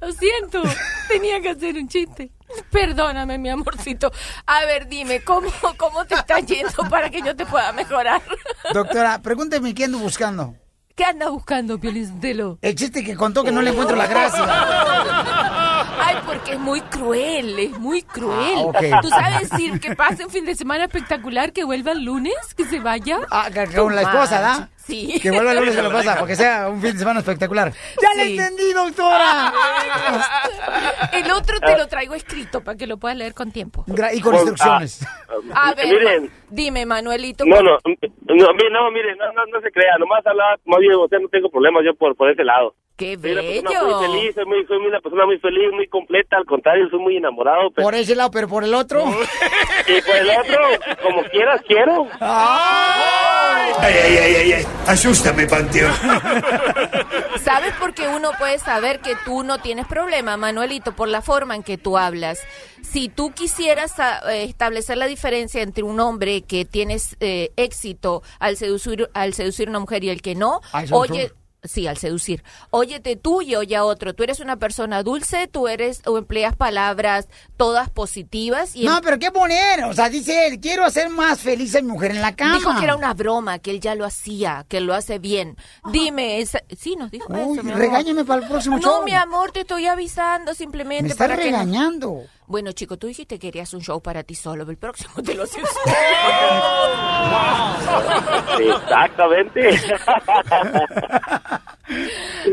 Lo 0.00 0.12
siento, 0.12 0.62
tenía 1.08 1.40
que 1.40 1.50
hacer 1.50 1.76
un 1.76 1.86
chiste. 1.88 2.32
Perdóname, 2.70 3.38
mi 3.38 3.50
amorcito. 3.50 4.10
A 4.46 4.64
ver, 4.64 4.88
dime, 4.88 5.20
¿cómo, 5.22 5.50
cómo 5.76 6.04
te 6.04 6.14
está 6.14 6.40
yendo 6.40 6.88
para 6.88 7.10
que 7.10 7.20
yo 7.22 7.36
te 7.36 7.44
pueda 7.46 7.72
mejorar? 7.72 8.22
Doctora, 8.72 9.20
pregúnteme 9.20 9.74
qué 9.74 9.84
ando 9.84 9.98
buscando. 9.98 10.54
¿Qué 10.96 11.04
anda 11.04 11.30
buscando, 11.30 11.78
Piolizotelo? 11.78 12.58
El 12.60 12.74
chiste 12.74 13.02
que 13.02 13.16
contó 13.16 13.42
que 13.42 13.52
no 13.52 13.62
le 13.62 13.70
encuentro 13.70 13.96
la 13.96 14.06
gracia. 14.06 14.44
Ay, 15.98 16.16
porque 16.26 16.52
es 16.52 16.58
muy 16.58 16.80
cruel, 16.82 17.58
es 17.58 17.78
muy 17.78 18.02
cruel. 18.02 18.70
Ah. 18.74 19.00
¿Tú 19.00 19.08
sabes 19.08 19.48
decir 19.48 19.80
que 19.80 19.96
pase 19.96 20.24
un 20.24 20.30
fin 20.30 20.44
de 20.44 20.54
semana 20.54 20.84
espectacular, 20.84 21.52
que 21.52 21.64
vuelva 21.64 21.92
el 21.92 22.04
lunes, 22.04 22.34
que 22.56 22.64
se 22.66 22.80
vaya? 22.80 23.18
Ah, 23.30 23.48
con 23.74 23.94
la 23.94 24.02
esposa, 24.02 24.40
¿da? 24.40 24.68
Sí. 24.90 25.18
Que 25.20 25.30
vuelva 25.30 25.52
el 25.52 25.58
lunes 25.58 25.76
a 25.78 25.82
la 25.82 25.88
esposa, 26.00 26.16
porque 26.18 26.36
sea 26.36 26.68
un 26.68 26.80
fin 26.82 26.92
de 26.92 26.98
semana 26.98 27.20
espectacular. 27.20 27.72
¡Ya 28.02 28.08
le 28.16 28.24
Sí. 28.26 28.38
entendí, 28.38 28.72
doctora! 28.72 29.52
El 31.12 31.30
otro 31.32 31.58
te 31.60 31.76
lo 31.76 31.86
traigo 31.88 32.14
escrito 32.14 32.62
para 32.62 32.76
que 32.76 32.86
lo 32.86 32.96
puedas 32.98 33.16
leer 33.16 33.34
con 33.34 33.50
tiempo. 33.52 33.84
Y 34.12 34.20
con 34.20 34.34
instrucciones. 34.34 35.06
A 35.54 35.74
ver, 35.74 35.86
miren. 35.88 36.30
dime, 36.50 36.86
Manuelito. 36.86 37.44
No, 37.46 37.60
no, 37.62 37.78
no, 37.84 37.94
mire, 38.54 38.70
no, 38.70 38.90
mire, 38.90 39.16
no, 39.16 39.32
no, 39.32 39.46
no 39.46 39.60
se 39.60 39.70
crea, 39.70 39.96
nomás 39.98 40.24
hablaba, 40.26 40.56
más 40.66 40.80
bien, 40.80 40.92
o 40.94 41.08
sea, 41.08 41.18
no 41.18 41.28
tengo 41.28 41.48
problemas 41.50 41.82
yo 41.84 41.94
por, 41.94 42.14
por 42.16 42.30
ese 42.30 42.44
lado. 42.44 42.74
¡Qué 43.00 43.16
Soy 43.18 43.32
una 43.32 43.40
persona 43.40 43.70
bello! 43.70 43.96
muy 43.96 44.06
feliz, 44.06 44.34
soy, 44.34 44.44
muy, 44.44 44.66
soy 44.66 44.76
una 44.76 45.00
persona 45.00 45.24
muy 45.24 45.38
feliz, 45.38 45.72
muy 45.72 45.88
completa, 45.88 46.36
al 46.36 46.44
contrario, 46.44 46.86
soy 46.90 46.98
muy 46.98 47.16
enamorado. 47.16 47.70
Pero, 47.70 47.86
Por 47.86 47.94
ese 47.94 48.14
lado, 48.14 48.30
pero 48.30 48.46
por 48.46 48.62
el 48.62 48.74
otro. 48.74 49.02
y 49.88 50.02
por 50.02 50.16
el 50.16 50.28
otro, 50.28 50.58
como 51.02 51.22
quieras, 51.30 51.62
quiero. 51.66 52.06
¡Ay! 52.20 53.72
Ay, 53.78 53.94
ay, 54.04 54.16
ay, 54.18 54.34
ay, 54.34 54.52
ay. 54.52 54.66
Asústame, 54.86 55.46
Panteón. 55.46 55.90
¿Sabes 57.42 57.72
por 57.80 57.94
qué 57.94 58.06
uno 58.06 58.32
puede 58.38 58.58
saber 58.58 59.00
que 59.00 59.14
tú 59.24 59.44
no 59.44 59.56
tienes 59.62 59.86
problema, 59.86 60.36
Manuelito? 60.36 60.92
Por 60.92 61.08
la 61.08 61.22
forma 61.22 61.56
en 61.56 61.62
que 61.62 61.78
tú 61.78 61.96
hablas. 61.96 62.38
Si 62.82 63.08
tú 63.08 63.32
quisieras 63.32 63.98
ah, 63.98 64.20
eh, 64.30 64.44
establecer 64.44 64.98
la 64.98 65.06
diferencia 65.06 65.62
entre 65.62 65.84
un 65.84 66.00
hombre 66.00 66.42
que 66.42 66.66
tienes 66.66 67.16
eh, 67.20 67.50
éxito 67.56 68.22
al 68.38 68.58
seducir, 68.58 69.08
al 69.14 69.32
seducir 69.32 69.68
a 69.68 69.70
una 69.70 69.80
mujer 69.80 70.04
y 70.04 70.10
el 70.10 70.20
que 70.20 70.34
no, 70.34 70.60
oye... 70.92 71.32
Sí, 71.62 71.86
al 71.86 71.98
seducir. 71.98 72.42
Óyete 72.70 73.16
tú 73.16 73.42
y 73.42 73.54
oye 73.54 73.76
a 73.76 73.84
otro. 73.84 74.14
Tú 74.14 74.22
eres 74.22 74.40
una 74.40 74.56
persona 74.56 75.02
dulce, 75.02 75.46
tú 75.46 75.68
eres 75.68 76.00
o 76.06 76.16
empleas 76.16 76.56
palabras 76.56 77.28
todas 77.58 77.90
positivas 77.90 78.74
y 78.74 78.84
No, 78.84 79.00
pero 79.02 79.18
¿qué 79.18 79.30
poner? 79.30 79.84
O 79.84 79.92
sea, 79.92 80.08
dice 80.08 80.46
él, 80.46 80.58
quiero 80.58 80.84
hacer 80.86 81.10
más 81.10 81.40
feliz 81.40 81.74
a 81.74 81.82
mi 81.82 81.88
mujer 81.88 82.12
en 82.12 82.22
la 82.22 82.34
cama. 82.34 82.56
Dijo 82.56 82.74
que 82.78 82.84
era 82.84 82.96
una 82.96 83.12
broma, 83.12 83.58
que 83.58 83.72
él 83.72 83.80
ya 83.80 83.94
lo 83.94 84.06
hacía, 84.06 84.64
que 84.68 84.80
lo 84.80 84.94
hace 84.94 85.18
bien. 85.18 85.56
Dime, 85.92 86.40
esa- 86.40 86.62
sí, 86.78 86.96
nos 86.96 87.10
dijo 87.10 87.30
Uy, 87.30 87.58
eso, 87.58 87.62
mi 87.62 87.72
regáñame 87.72 88.24
para 88.24 88.42
el 88.42 88.48
próximo 88.48 88.76
No, 88.78 88.82
show. 88.82 89.04
mi 89.04 89.12
amor, 89.12 89.52
te 89.52 89.60
estoy 89.60 89.86
avisando 89.86 90.54
simplemente 90.54 91.02
Me 91.02 91.08
estás 91.10 91.28
para 91.28 91.36
que 91.42 91.50
no- 91.50 91.58
regañando. 91.58 92.22
Bueno, 92.50 92.72
chico, 92.72 92.96
tú 92.96 93.06
dijiste 93.06 93.36
que 93.38 93.46
querías 93.46 93.72
un 93.74 93.80
show 93.80 94.02
para 94.02 94.24
ti 94.24 94.34
solo, 94.34 94.68
el 94.68 94.76
próximo 94.76 95.22
te 95.24 95.36
lo 95.36 95.44
haces. 95.44 95.62
Exactamente. 98.58 99.68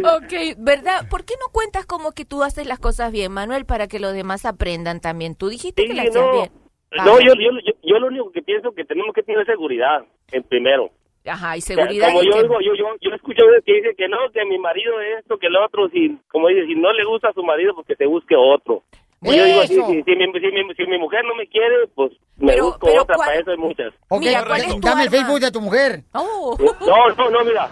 ok, 0.03 0.55
¿verdad? 0.59 1.09
¿Por 1.09 1.25
qué 1.25 1.33
no 1.39 1.51
cuentas 1.51 1.87
como 1.87 2.11
que 2.11 2.25
tú 2.25 2.43
haces 2.43 2.67
las 2.67 2.77
cosas 2.77 3.11
bien, 3.11 3.31
Manuel, 3.31 3.65
para 3.65 3.87
que 3.87 3.99
los 3.99 4.13
demás 4.13 4.45
aprendan 4.45 5.01
también? 5.01 5.33
Tú 5.33 5.49
dijiste 5.49 5.87
que 5.87 5.95
las 5.95 6.09
hacías 6.09 6.25
no, 6.25 6.31
bien. 6.31 6.51
A 6.99 7.03
no 7.03 7.15
ver. 7.15 7.25
yo, 7.25 7.33
yo, 7.33 7.49
yo, 7.65 7.73
yo 7.81 7.97
lo 7.97 8.05
único 8.05 8.31
que 8.31 8.43
pienso 8.43 8.73
que 8.73 8.85
tenemos 8.85 9.15
que 9.15 9.23
tener 9.23 9.43
seguridad, 9.47 10.05
en 10.31 10.43
primero. 10.43 10.91
Ajá, 11.25 11.57
y 11.57 11.61
seguridad. 11.61 12.09
como 12.09 12.21
y 12.21 12.27
yo, 12.27 12.33
que- 12.33 12.41
digo, 12.43 12.61
yo, 12.61 12.75
yo, 12.75 12.85
yo 13.01 13.15
escucho 13.15 13.47
veces 13.47 13.63
que 13.65 13.73
dice 13.73 13.95
que 13.97 14.07
no, 14.07 14.17
que 14.31 14.45
mi 14.45 14.59
marido 14.59 15.01
esto, 15.17 15.39
que 15.39 15.49
lo 15.49 15.65
otro, 15.65 15.89
si, 15.89 16.15
como 16.27 16.49
dice, 16.49 16.67
si 16.67 16.75
no 16.75 16.93
le 16.93 17.03
gusta 17.03 17.29
a 17.29 17.33
su 17.33 17.41
marido, 17.41 17.73
pues 17.73 17.87
que 17.87 17.95
se 17.95 18.05
busque 18.05 18.35
otro. 18.35 18.83
Y 19.23 19.35
yo 19.35 19.45
digo, 19.45 19.61
si, 19.63 19.67
si, 19.73 20.03
si 20.03 20.15
mi, 20.15 20.25
si, 20.39 20.47
mi, 20.51 20.75
si 20.75 20.85
mi 20.85 20.97
mujer 20.99 21.23
no 21.25 21.33
me 21.35 21.47
quiere, 21.47 21.87
pues 21.95 22.11
me 22.37 22.53
Pero- 22.53 22.65
busco 22.65 22.85
pero 22.87 23.01
otra, 23.01 23.15
¿cuál- 23.15 23.27
para 23.29 23.39
eso 23.39 23.51
hay 23.51 23.57
muchas. 23.57 23.93
Ok, 24.09 24.19
Mira, 24.19 24.45
¿cuál 24.45 24.61
es 24.61 24.67
tu 24.67 24.79
dame 24.79 25.01
el 25.03 25.07
arma? 25.07 25.17
Facebook 25.17 25.39
de 25.39 25.51
tu 25.51 25.61
mujer. 25.61 26.03
Oh, 26.13 26.55
No, 26.85 27.09
no, 27.15 27.29
no, 27.31 27.43
mira, 27.45 27.69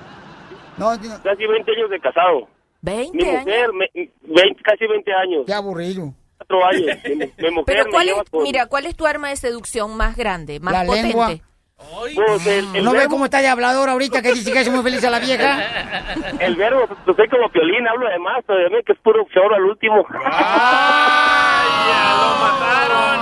No, 0.78 0.90
casi 1.24 1.46
20 1.46 1.72
años 1.72 1.90
de 1.92 2.00
casado. 2.00 2.48
20 2.82 3.16
Mi 3.18 3.24
años. 3.30 3.40
mujer, 3.42 3.70
me, 3.74 3.86
20, 4.24 4.62
casi 4.64 4.88
20 4.88 5.14
años, 5.14 5.44
qué 5.46 5.54
aburrido. 5.54 6.14
4 6.38 6.66
años. 6.66 6.98
Mi, 7.06 7.16
mi 7.16 7.52
mujer 7.52 7.64
Pero 7.66 7.86
me 7.86 7.92
¿cuál 7.92 8.06
lleva 8.08 8.22
es, 8.24 8.30
con- 8.30 8.44
mira, 8.44 8.66
¿cuál 8.66 8.86
es 8.88 8.96
tu 8.96 9.06
arma 9.06 9.30
de 9.30 9.36
seducción 9.36 9.96
más 9.96 10.16
grande, 10.18 10.60
más 10.60 10.74
La 10.74 10.84
potente? 10.86 11.08
lengua. 11.10 11.32
Pues, 11.78 12.48
el, 12.48 12.76
el 12.76 12.84
¿No 12.86 12.94
ve 12.94 13.08
cómo 13.10 13.26
está 13.26 13.40
de 13.40 13.48
hablador 13.48 13.90
ahorita 13.90 14.22
que 14.22 14.34
dice 14.34 14.52
que 14.52 14.62
es 14.62 14.70
muy 14.72 14.82
feliz 14.82 15.04
a 15.04 15.10
la 15.10 15.20
vieja? 15.20 15.60
El 16.40 16.56
verbo, 16.56 16.88
pues 16.88 17.18
soy 17.18 17.28
como 17.30 17.50
piolín, 17.50 17.88
hablo 17.88 18.08
de 18.08 18.20
más, 18.20 18.46
todavía 18.46 18.82
que 18.86 18.94
es 18.94 19.00
puro 19.00 19.26
choro 19.34 19.56
al 19.56 19.64
último. 19.64 20.06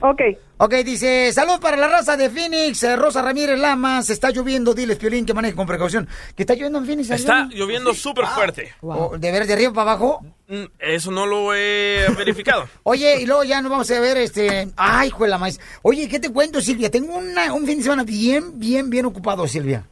Ok. 0.00 0.20
Ok, 0.58 0.74
dice, 0.84 1.32
salud 1.32 1.58
para 1.60 1.76
la 1.76 1.88
raza 1.88 2.16
de 2.16 2.28
Phoenix, 2.28 2.82
eh, 2.82 2.96
Rosa 2.96 3.22
Ramírez 3.22 3.58
Lamas, 3.58 4.10
está 4.10 4.30
lloviendo, 4.30 4.74
diles, 4.74 4.98
Piolín, 4.98 5.24
que 5.24 5.32
maneje 5.34 5.54
con 5.54 5.66
precaución. 5.66 6.06
¿Que 6.36 6.42
está 6.42 6.54
lloviendo 6.54 6.78
en 6.80 6.86
Phoenix? 6.86 7.10
Está 7.10 7.48
lloviendo 7.50 7.94
súper 7.94 8.26
fuerte. 8.26 8.74
O, 8.82 9.16
¿De 9.16 9.30
ver 9.32 9.46
de 9.46 9.52
arriba 9.54 9.72
para 9.72 9.92
abajo? 9.92 10.20
Mm, 10.48 10.64
Eso 10.78 11.10
no 11.10 11.24
lo 11.26 11.54
he 11.54 12.06
verificado. 12.18 12.68
Oye, 12.82 13.22
y 13.22 13.26
luego 13.26 13.44
ya 13.44 13.62
nos 13.62 13.70
vamos 13.70 13.90
a 13.90 14.00
ver, 14.00 14.16
este... 14.18 14.68
Ay, 14.76 15.10
juela 15.10 15.38
maíz. 15.38 15.58
Oye, 15.82 16.08
¿qué 16.08 16.18
te 16.20 16.30
cuento, 16.30 16.60
Silvia? 16.60 16.90
Tengo 16.90 17.16
una- 17.16 17.52
un 17.54 17.66
fin 17.66 17.78
de 17.78 17.84
semana 17.84 18.04
bien, 18.04 18.58
bien, 18.58 18.90
bien 18.90 19.06
ocupado, 19.06 19.46
Silvia. 19.48 19.86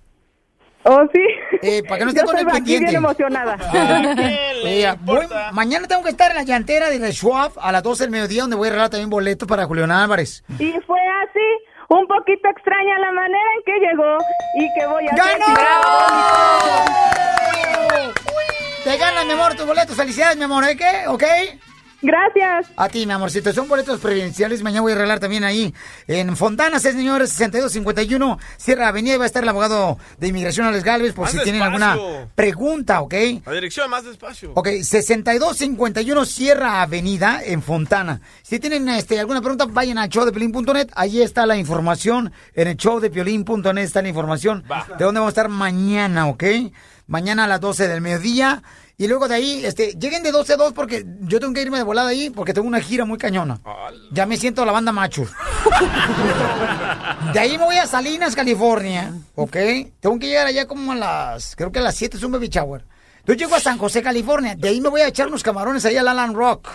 Oh, 0.85 1.03
sí. 1.13 1.21
Eh, 1.63 1.83
para 1.83 1.99
que 1.99 2.05
no 2.05 2.11
esté 2.13 2.25
con 2.25 2.39
el 2.39 2.47
pendiente. 2.47 2.85
bien 2.91 2.97
emocionada. 2.97 3.57
Ah, 3.73 4.13
¿Qué 4.17 4.55
le 4.65 4.77
Mira, 4.77 4.97
voy- 5.01 5.27
mañana 5.53 5.87
tengo 5.87 6.03
que 6.03 6.11
estar 6.11 6.31
en 6.31 6.37
la 6.39 6.43
llantera 6.45 6.89
de 6.91 6.99
la 6.99 7.11
Schwab 7.13 7.53
a 7.61 7.71
las 7.73 7.83
12 7.83 8.05
del 8.05 8.11
mediodía, 8.11 8.43
donde 8.43 8.57
voy 8.57 8.69
a 8.69 8.71
regalar 8.71 8.91
también 8.91 9.11
boletos 9.11 9.47
para 9.49 9.65
Julián 9.67 9.91
Álvarez. 9.91 10.43
Y 10.59 10.73
fue 10.87 10.99
así, 11.23 11.47
un 11.89 12.07
poquito 12.07 12.49
extraña 12.49 12.99
la 12.99 13.13
manera 13.13 13.51
en 13.57 13.63
que 13.65 13.79
llegó 13.87 14.19
y 14.59 14.69
que 14.79 14.87
voy 14.87 15.07
a 15.07 15.11
hacer. 15.11 15.39
¡Ganó! 15.39 15.55
Te 18.85 18.97
ganas, 18.97 19.27
mi 19.27 19.33
amor, 19.33 19.55
tus 19.55 19.67
boletos. 19.67 19.97
Felicidades, 19.97 20.37
mi 20.37 20.45
amor, 20.45 20.65
¿eh? 20.65 20.77
¿Qué? 20.77 21.07
¿Ok? 21.09 21.25
Gracias. 22.01 22.69
A 22.77 22.89
ti, 22.89 23.07
mi 23.07 23.13
amorcito. 23.13 23.53
Son 23.53 23.69
boletos 23.69 23.99
previdenciales. 23.99 24.63
Mañana 24.63 24.83
voy 24.83 24.93
a 24.93 24.95
arreglar 24.95 25.19
también 25.19 25.43
ahí 25.43 25.75
en 26.07 26.37
Fontana, 26.37 26.79
sí, 26.79 26.93
señores, 26.93 27.31
6251 27.31 28.39
Sierra 28.57 28.89
Avenida. 28.89 29.15
Y 29.15 29.19
va 29.19 29.25
a 29.25 29.27
estar 29.27 29.43
el 29.43 29.49
abogado 29.49 29.99
de 30.19 30.29
inmigración, 30.29 30.67
Alex 30.67 30.85
Galvez, 30.85 31.13
por 31.13 31.25
Más 31.25 31.33
si 31.33 31.43
tienen 31.43 31.63
alguna 31.63 31.99
pregunta, 32.37 33.01
¿ok? 33.01 33.15
La 33.45 33.53
dirección 33.53 33.91
más 33.91 34.05
despacio. 34.05 34.53
Ok, 34.55 34.69
6251 34.83 36.25
Sierra 36.25 36.83
Avenida 36.83 37.41
en 37.45 37.63
Fontana. 37.63 38.21
Si 38.43 38.61
tienen 38.61 38.89
este, 38.91 39.19
alguna 39.19 39.41
pregunta, 39.41 39.67
vayan 39.69 39.99
a 39.99 40.07
showdepiolín.net. 40.07 40.91
Ahí 40.95 41.21
está 41.21 41.47
la 41.47 41.57
información. 41.57 42.33
En 42.55 42.69
el 42.69 42.77
showdepiolín.net 42.77 43.79
está 43.79 44.03
la 44.03 44.09
información 44.09 44.65
Va. 44.71 44.87
de 44.97 45.05
dónde 45.05 45.19
vamos 45.19 45.31
a 45.31 45.41
estar 45.41 45.49
mañana, 45.49 46.29
¿ok? 46.29 46.45
mañana 47.09 47.45
a 47.45 47.49
las 47.49 47.61
12 47.61 47.89
del 47.89 48.01
mediodía. 48.01 48.63
Y 49.01 49.07
luego 49.07 49.29
de 49.29 49.37
ahí, 49.37 49.65
este, 49.65 49.93
lleguen 49.93 50.25
de 50.25 50.33
12 50.33 50.55
a 50.55 50.57
2 50.57 50.73
porque 50.73 51.07
yo 51.21 51.39
tengo 51.39 51.55
que 51.55 51.63
irme 51.63 51.79
de 51.79 51.85
volada 51.85 52.09
ahí 52.09 52.31
porque 52.31 52.53
tengo 52.53 52.67
una 52.67 52.81
gira 52.81 53.05
muy 53.05 53.17
cañona. 53.17 53.61
Ya 54.11 54.27
me 54.27 54.37
siento 54.37 54.65
la 54.65 54.73
banda 54.73 54.91
macho. 54.91 55.25
De 57.33 57.39
ahí 57.39 57.57
me 57.57 57.65
voy 57.65 57.77
a 57.77 57.87
Salinas, 57.87 58.35
California, 58.35 59.15
¿ok? 59.37 59.57
Tengo 60.01 60.19
que 60.19 60.27
llegar 60.27 60.49
allá 60.49 60.67
como 60.67 60.91
a 60.91 60.97
las, 60.97 61.55
creo 61.55 61.71
que 61.71 61.79
a 61.79 61.83
las 61.83 61.95
7 61.95 62.17
es 62.17 62.23
un 62.25 62.33
baby 62.33 62.49
shower. 62.49 62.85
Entonces 63.21 63.39
llego 63.39 63.55
a 63.55 63.61
San 63.61 63.79
José, 63.79 64.03
California. 64.03 64.57
De 64.57 64.69
ahí 64.69 64.81
me 64.81 64.89
voy 64.89 65.03
a 65.03 65.07
echar 65.07 65.29
unos 65.29 65.45
camarones 65.45 65.85
ahí 65.85 65.97
al 65.97 66.09
Alan 66.09 66.35
Rock. 66.35 66.69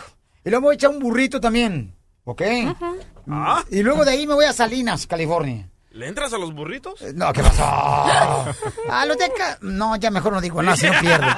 Y 0.45 0.49
luego 0.49 0.61
me 0.61 0.67
voy 0.67 0.73
a 0.73 0.77
echar 0.77 0.91
un 0.91 0.99
burrito 0.99 1.41
también, 1.41 1.93
¿ok? 2.23 2.41
Y 3.69 3.83
luego 3.83 4.05
de 4.05 4.11
ahí 4.11 4.25
me 4.25 4.33
voy 4.33 4.45
a 4.45 4.53
Salinas, 4.53 5.07
California. 5.07 5.69
¿Le 5.93 6.07
entras 6.07 6.33
a 6.33 6.37
los 6.39 6.53
burritos? 6.53 6.99
No, 7.13 7.31
¿qué 7.33 7.41
pasó? 7.43 7.63
A 7.63 9.05
los 9.07 9.15
de 9.17 9.25
acá- 9.25 9.59
No, 9.61 9.95
ya 9.95 10.09
mejor 10.09 10.33
no 10.33 10.41
digo 10.41 10.61
nada, 10.63 10.75
si 10.75 10.87
no 10.87 10.93
pierdo. 10.99 11.27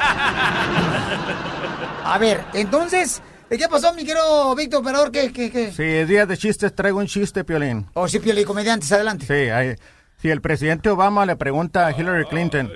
A 2.05 2.17
ver, 2.19 2.43
entonces, 2.53 3.21
¿qué 3.49 3.67
pasó, 3.69 3.93
mi 3.93 4.05
querido 4.05 4.55
Víctor 4.55 4.81
Operador? 4.81 5.11
¿Qué, 5.11 5.33
qué, 5.33 5.51
qué? 5.51 5.71
Sí, 5.73 5.83
es 5.83 6.07
día 6.07 6.25
de 6.25 6.37
chistes, 6.37 6.73
traigo 6.73 6.99
un 6.99 7.07
chiste, 7.07 7.43
Piolín. 7.43 7.87
Oh, 7.95 8.07
sí, 8.07 8.19
Pioli, 8.19 8.45
comediantes, 8.45 8.91
adelante. 8.91 9.25
Sí, 9.25 9.49
hay- 9.49 9.75
si 10.21 10.29
el 10.29 10.39
presidente 10.41 10.89
Obama 10.89 11.25
le 11.25 11.35
pregunta 11.35 11.87
a 11.87 11.91
Hillary 11.91 12.25
Clinton, 12.25 12.71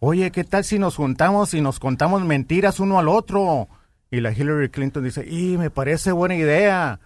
oye, 0.00 0.30
¿qué 0.30 0.44
tal 0.44 0.64
si 0.64 0.78
nos 0.78 0.96
juntamos 0.96 1.54
y 1.54 1.60
nos 1.62 1.80
contamos 1.80 2.22
mentiras 2.22 2.80
uno 2.80 2.98
al 2.98 3.08
otro? 3.08 3.68
Y 4.10 4.20
la 4.20 4.32
Hillary 4.32 4.68
Clinton 4.70 5.02
dice, 5.04 5.24
y 5.26 5.56
me 5.56 5.70
parece 5.70 6.12
buena 6.12 6.34
idea. 6.34 7.00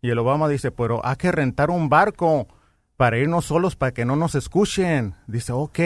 Y 0.00 0.10
el 0.10 0.18
Obama 0.18 0.46
dice, 0.48 0.70
pero 0.70 1.04
hay 1.04 1.16
que 1.16 1.32
rentar 1.32 1.70
un 1.70 1.88
barco 1.88 2.46
para 2.96 3.18
irnos 3.18 3.46
solos 3.46 3.76
para 3.76 3.92
que 3.92 4.04
no 4.04 4.16
nos 4.16 4.34
escuchen. 4.34 5.14
Dice, 5.26 5.52
ok. 5.52 5.78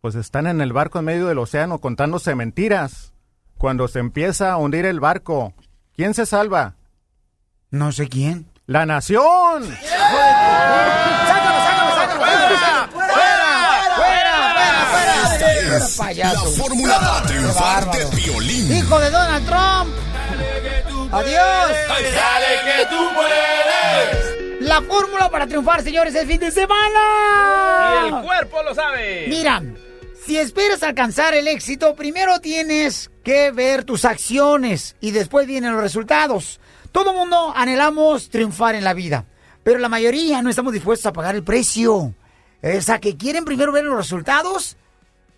Pues 0.00 0.14
están 0.14 0.46
en 0.46 0.60
el 0.60 0.72
barco 0.72 0.98
en 0.98 1.04
medio 1.06 1.26
del 1.26 1.38
océano 1.38 1.78
contándose 1.78 2.34
mentiras. 2.34 3.12
Cuando 3.56 3.86
se 3.88 4.00
empieza 4.00 4.52
a 4.52 4.56
hundir 4.56 4.84
el 4.84 5.00
barco, 5.00 5.54
¿quién 5.94 6.14
se 6.14 6.26
salva? 6.26 6.74
No 7.70 7.92
sé 7.92 8.08
quién. 8.08 8.50
¡La 8.66 8.86
nación! 8.86 9.64
Esta 15.32 15.76
es 15.76 15.96
payaso. 15.96 16.44
la 16.44 16.50
fórmula 16.62 16.98
para 16.98 17.26
triunfar 17.26 17.90
de 17.90 18.04
violín. 18.16 18.72
¡Hijo 18.72 18.98
de 18.98 19.10
Donald 19.10 19.46
Trump! 19.46 19.94
¡Adiós! 21.12 21.72
que 22.64 22.86
tú 22.86 23.08
puedes! 23.14 24.21
La 24.62 24.80
fórmula 24.80 25.28
para 25.28 25.48
triunfar, 25.48 25.82
señores, 25.82 26.14
el 26.14 26.26
fin 26.26 26.38
de 26.38 26.52
semana. 26.52 27.00
Y 28.04 28.14
el 28.14 28.22
cuerpo 28.22 28.62
lo 28.62 28.72
sabe. 28.74 29.26
Mira, 29.28 29.60
si 30.24 30.38
esperas 30.38 30.84
alcanzar 30.84 31.34
el 31.34 31.48
éxito, 31.48 31.96
primero 31.96 32.38
tienes 32.38 33.10
que 33.24 33.50
ver 33.50 33.82
tus 33.82 34.04
acciones 34.04 34.94
y 35.00 35.10
después 35.10 35.48
vienen 35.48 35.72
los 35.72 35.80
resultados. 35.82 36.60
Todo 36.92 37.12
mundo 37.12 37.52
anhelamos 37.56 38.30
triunfar 38.30 38.76
en 38.76 38.84
la 38.84 38.94
vida, 38.94 39.24
pero 39.64 39.80
la 39.80 39.88
mayoría 39.88 40.42
no 40.42 40.50
estamos 40.50 40.72
dispuestos 40.72 41.06
a 41.06 41.12
pagar 41.12 41.34
el 41.34 41.42
precio. 41.42 42.14
O 42.62 42.80
sea, 42.80 43.00
que 43.00 43.16
quieren 43.16 43.44
primero 43.44 43.72
ver 43.72 43.84
los 43.84 43.96
resultados 43.96 44.76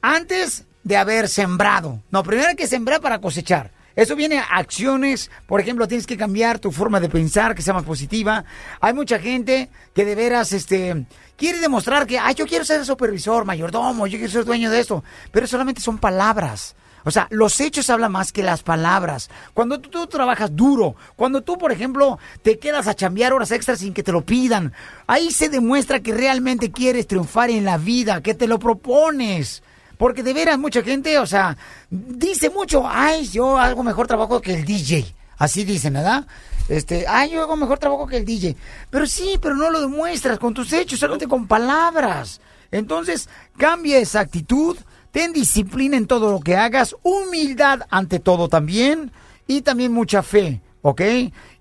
antes 0.02 0.66
de 0.82 0.98
haber 0.98 1.28
sembrado. 1.28 2.02
No, 2.10 2.22
primero 2.22 2.48
hay 2.48 2.56
que 2.56 2.66
sembrar 2.66 3.00
para 3.00 3.22
cosechar. 3.22 3.70
Eso 3.96 4.16
viene 4.16 4.38
a 4.38 4.56
acciones, 4.56 5.30
por 5.46 5.60
ejemplo, 5.60 5.86
tienes 5.86 6.06
que 6.06 6.16
cambiar 6.16 6.58
tu 6.58 6.72
forma 6.72 6.98
de 6.98 7.08
pensar, 7.08 7.54
que 7.54 7.62
sea 7.62 7.74
más 7.74 7.84
positiva. 7.84 8.44
Hay 8.80 8.92
mucha 8.92 9.18
gente 9.18 9.70
que 9.94 10.04
de 10.04 10.14
veras, 10.14 10.52
este, 10.52 11.06
quiere 11.36 11.60
demostrar 11.60 12.06
que, 12.06 12.18
ay, 12.18 12.34
yo 12.34 12.46
quiero 12.46 12.64
ser 12.64 12.84
supervisor, 12.84 13.44
mayordomo, 13.44 14.06
yo 14.06 14.18
quiero 14.18 14.32
ser 14.32 14.44
dueño 14.44 14.70
de 14.70 14.80
esto. 14.80 15.04
Pero 15.30 15.46
solamente 15.46 15.80
son 15.80 15.98
palabras. 15.98 16.74
O 17.04 17.10
sea, 17.10 17.28
los 17.30 17.60
hechos 17.60 17.90
hablan 17.90 18.12
más 18.12 18.32
que 18.32 18.42
las 18.42 18.62
palabras. 18.62 19.30
Cuando 19.52 19.78
tú, 19.78 19.90
tú 19.90 20.06
trabajas 20.06 20.56
duro, 20.56 20.96
cuando 21.16 21.42
tú, 21.42 21.58
por 21.58 21.70
ejemplo, 21.70 22.18
te 22.42 22.58
quedas 22.58 22.88
a 22.88 22.94
chambear 22.94 23.32
horas 23.32 23.50
extras 23.50 23.80
sin 23.80 23.92
que 23.92 24.02
te 24.02 24.12
lo 24.12 24.24
pidan, 24.24 24.72
ahí 25.06 25.30
se 25.30 25.50
demuestra 25.50 26.00
que 26.00 26.14
realmente 26.14 26.72
quieres 26.72 27.06
triunfar 27.06 27.50
en 27.50 27.64
la 27.64 27.76
vida, 27.76 28.22
que 28.22 28.34
te 28.34 28.48
lo 28.48 28.58
propones. 28.58 29.62
Porque 30.04 30.22
de 30.22 30.34
veras 30.34 30.58
mucha 30.58 30.82
gente, 30.82 31.18
o 31.18 31.24
sea, 31.24 31.56
dice 31.88 32.50
mucho, 32.50 32.86
ay, 32.86 33.26
yo 33.26 33.56
hago 33.56 33.82
mejor 33.82 34.06
trabajo 34.06 34.38
que 34.38 34.52
el 34.52 34.66
DJ. 34.66 35.02
Así 35.38 35.64
dicen, 35.64 35.94
¿verdad? 35.94 36.26
Este, 36.68 37.06
ay, 37.08 37.30
yo 37.30 37.40
hago 37.40 37.56
mejor 37.56 37.78
trabajo 37.78 38.06
que 38.06 38.18
el 38.18 38.26
DJ. 38.26 38.54
Pero 38.90 39.06
sí, 39.06 39.38
pero 39.40 39.54
no 39.54 39.70
lo 39.70 39.80
demuestras 39.80 40.38
con 40.38 40.52
tus 40.52 40.74
hechos, 40.74 40.98
solamente 40.98 41.26
con 41.26 41.46
palabras. 41.46 42.42
Entonces, 42.70 43.30
cambia 43.56 43.96
esa 43.96 44.20
actitud, 44.20 44.76
ten 45.10 45.32
disciplina 45.32 45.96
en 45.96 46.06
todo 46.06 46.32
lo 46.32 46.40
que 46.40 46.54
hagas, 46.54 46.94
humildad 47.02 47.80
ante 47.88 48.18
todo 48.18 48.50
también, 48.50 49.10
y 49.46 49.62
también 49.62 49.90
mucha 49.90 50.22
fe, 50.22 50.60
¿ok? 50.82 51.00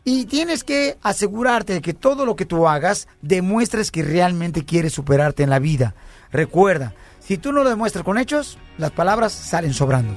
Y 0.04 0.26
tienes 0.26 0.66
que 0.66 0.98
asegurarte 1.02 1.76
de 1.76 1.82
que 1.82 1.94
todo 1.94 2.26
lo 2.26 2.36
que 2.36 2.46
tú 2.46 2.68
hagas 2.68 3.08
demuestres 3.22 3.90
que 3.90 4.04
realmente 4.04 4.66
quieres 4.66 4.92
superarte 4.92 5.44
en 5.44 5.50
la 5.50 5.60
vida. 5.60 5.96
Recuerda, 6.30 6.94
si 7.26 7.38
tú 7.38 7.52
no 7.52 7.64
lo 7.64 7.70
demuestras 7.70 8.04
con 8.04 8.18
hechos, 8.18 8.58
las 8.78 8.92
palabras 8.92 9.34
salen 9.34 9.74
sobrando. 9.74 10.14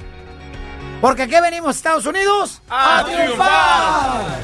Porque 1.01 1.23
aquí 1.23 1.35
venimos, 1.41 1.77
Estados 1.77 2.07
Unidos, 2.07 2.63
¡A 2.69 3.05
triunfar. 3.05 4.39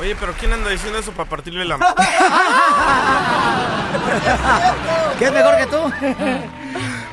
Oye, 0.00 0.16
pero 0.18 0.34
¿quién 0.38 0.52
anda 0.52 0.68
diciendo 0.68 0.98
eso 0.98 1.12
para 1.12 1.28
partirle 1.28 1.64
la 1.64 1.78
¿Qué 5.18 5.26
es 5.26 5.32
mejor 5.32 5.56
que 5.58 5.66
tú? 5.66 5.92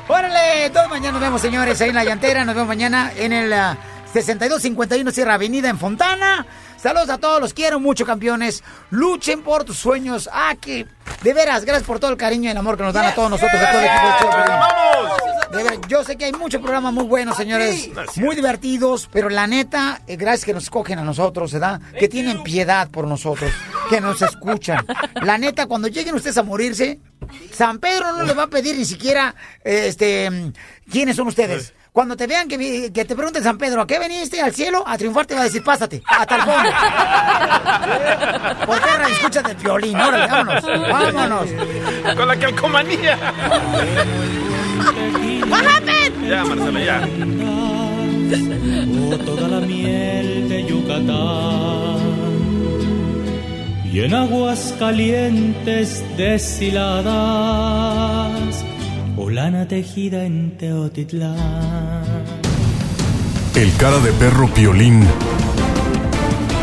Órale, 0.08 0.70
todos 0.70 0.90
mañana 0.90 1.12
nos 1.12 1.20
vemos, 1.20 1.40
señores, 1.40 1.80
ahí 1.80 1.90
en 1.90 1.94
la 1.94 2.04
llantera. 2.04 2.44
Nos 2.44 2.56
vemos 2.56 2.66
mañana 2.66 3.12
en 3.14 3.32
el 3.32 3.52
ah, 3.52 3.76
6251 4.12 5.08
Sierra 5.12 5.34
Avenida 5.34 5.68
en 5.68 5.78
Fontana. 5.78 6.44
Saludos 6.76 7.10
a 7.10 7.18
todos, 7.18 7.40
los 7.40 7.54
quiero 7.54 7.78
mucho, 7.78 8.04
campeones. 8.04 8.64
Luchen 8.90 9.42
por 9.42 9.62
tus 9.64 9.76
sueños. 9.76 10.28
Ah, 10.32 10.54
que 10.60 10.86
de 11.22 11.34
veras, 11.34 11.64
gracias 11.64 11.86
por 11.86 11.98
todo 11.98 12.10
el 12.10 12.16
cariño 12.16 12.48
y 12.48 12.52
el 12.52 12.56
amor 12.56 12.76
que 12.76 12.82
nos 12.82 12.94
dan 12.94 13.06
a 13.06 13.14
todos 13.14 13.30
nosotros, 13.30 13.60
a 13.60 13.70
todo 13.70 13.80
el 13.80 13.86
equipo 13.86 15.50
de 15.50 15.62
veras, 15.64 15.80
yo 15.88 16.04
sé 16.04 16.16
que 16.16 16.26
hay 16.26 16.32
muchos 16.32 16.60
programas 16.60 16.92
muy 16.92 17.04
buenos, 17.04 17.36
señores, 17.36 17.90
muy 18.16 18.36
divertidos, 18.36 19.08
pero 19.12 19.28
la 19.28 19.46
neta, 19.46 20.00
eh, 20.06 20.16
gracias 20.16 20.44
que 20.44 20.54
nos 20.54 20.64
escogen 20.64 20.98
a 20.98 21.02
nosotros, 21.02 21.52
¿verdad? 21.52 21.80
Que 21.98 22.08
tienen 22.08 22.42
piedad 22.42 22.88
por 22.88 23.06
nosotros, 23.06 23.50
que 23.88 24.00
nos 24.00 24.22
escuchan. 24.22 24.86
La 25.22 25.38
neta, 25.38 25.66
cuando 25.66 25.88
lleguen 25.88 26.14
ustedes 26.14 26.38
a 26.38 26.42
morirse, 26.42 27.00
San 27.52 27.78
Pedro 27.80 28.12
no 28.12 28.22
les 28.22 28.38
va 28.38 28.44
a 28.44 28.46
pedir 28.46 28.76
ni 28.76 28.84
siquiera, 28.84 29.34
eh, 29.64 29.86
este, 29.88 30.52
quiénes 30.90 31.16
son 31.16 31.26
ustedes. 31.26 31.74
Cuando 31.92 32.16
te 32.16 32.26
vean 32.26 32.48
que, 32.48 32.90
que 32.92 33.04
te 33.04 33.16
pregunten 33.16 33.42
San 33.42 33.58
Pedro, 33.58 33.82
¿a 33.82 33.86
qué 33.86 33.98
veniste 33.98 34.40
al 34.40 34.54
cielo? 34.54 34.84
A 34.86 34.96
triunfar 34.96 35.26
te 35.26 35.34
va 35.34 35.40
a 35.40 35.44
decir, 35.44 35.62
pásate, 35.64 36.02
a 36.06 36.24
Talbón. 36.24 36.64
¿Por 38.66 38.78
escuchas 39.10 39.44
del 39.44 39.56
violín? 39.56 40.00
Órale, 40.00 40.26
vámonos, 40.26 40.64
vámonos. 40.64 41.46
Con 42.16 42.28
la 42.28 42.36
calcomanía. 42.36 43.18
Ya, 46.28 46.44
Marcela, 46.44 46.80
ya. 46.80 47.08
Oh, 47.44 49.18
toda 49.24 49.48
la 49.48 49.60
miel 49.60 50.48
de 50.48 50.64
Yucatán 50.64 52.00
y 53.92 54.00
en 54.02 54.14
aguas 54.14 54.74
calientes 54.78 56.04
deshiladas 56.16 57.10
o 59.22 59.28
lana 59.28 59.68
tejida 59.68 60.24
en 60.24 60.56
Teotitlán. 60.56 61.36
El 63.54 63.70
cara 63.76 63.98
de 63.98 64.12
perro 64.12 64.48
Piolín 64.48 65.06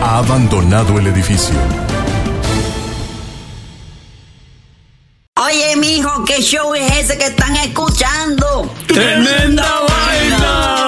ha 0.01 0.17
abandonado 0.17 0.97
el 0.97 1.05
edificio. 1.07 1.55
Oye, 5.35 5.75
mijo, 5.77 6.25
¿qué 6.25 6.41
show 6.41 6.73
es 6.73 6.91
ese 6.97 7.17
que 7.19 7.27
están 7.27 7.55
escuchando? 7.57 8.73
¡Tremenda 8.87 9.69
vaina! 9.89 10.87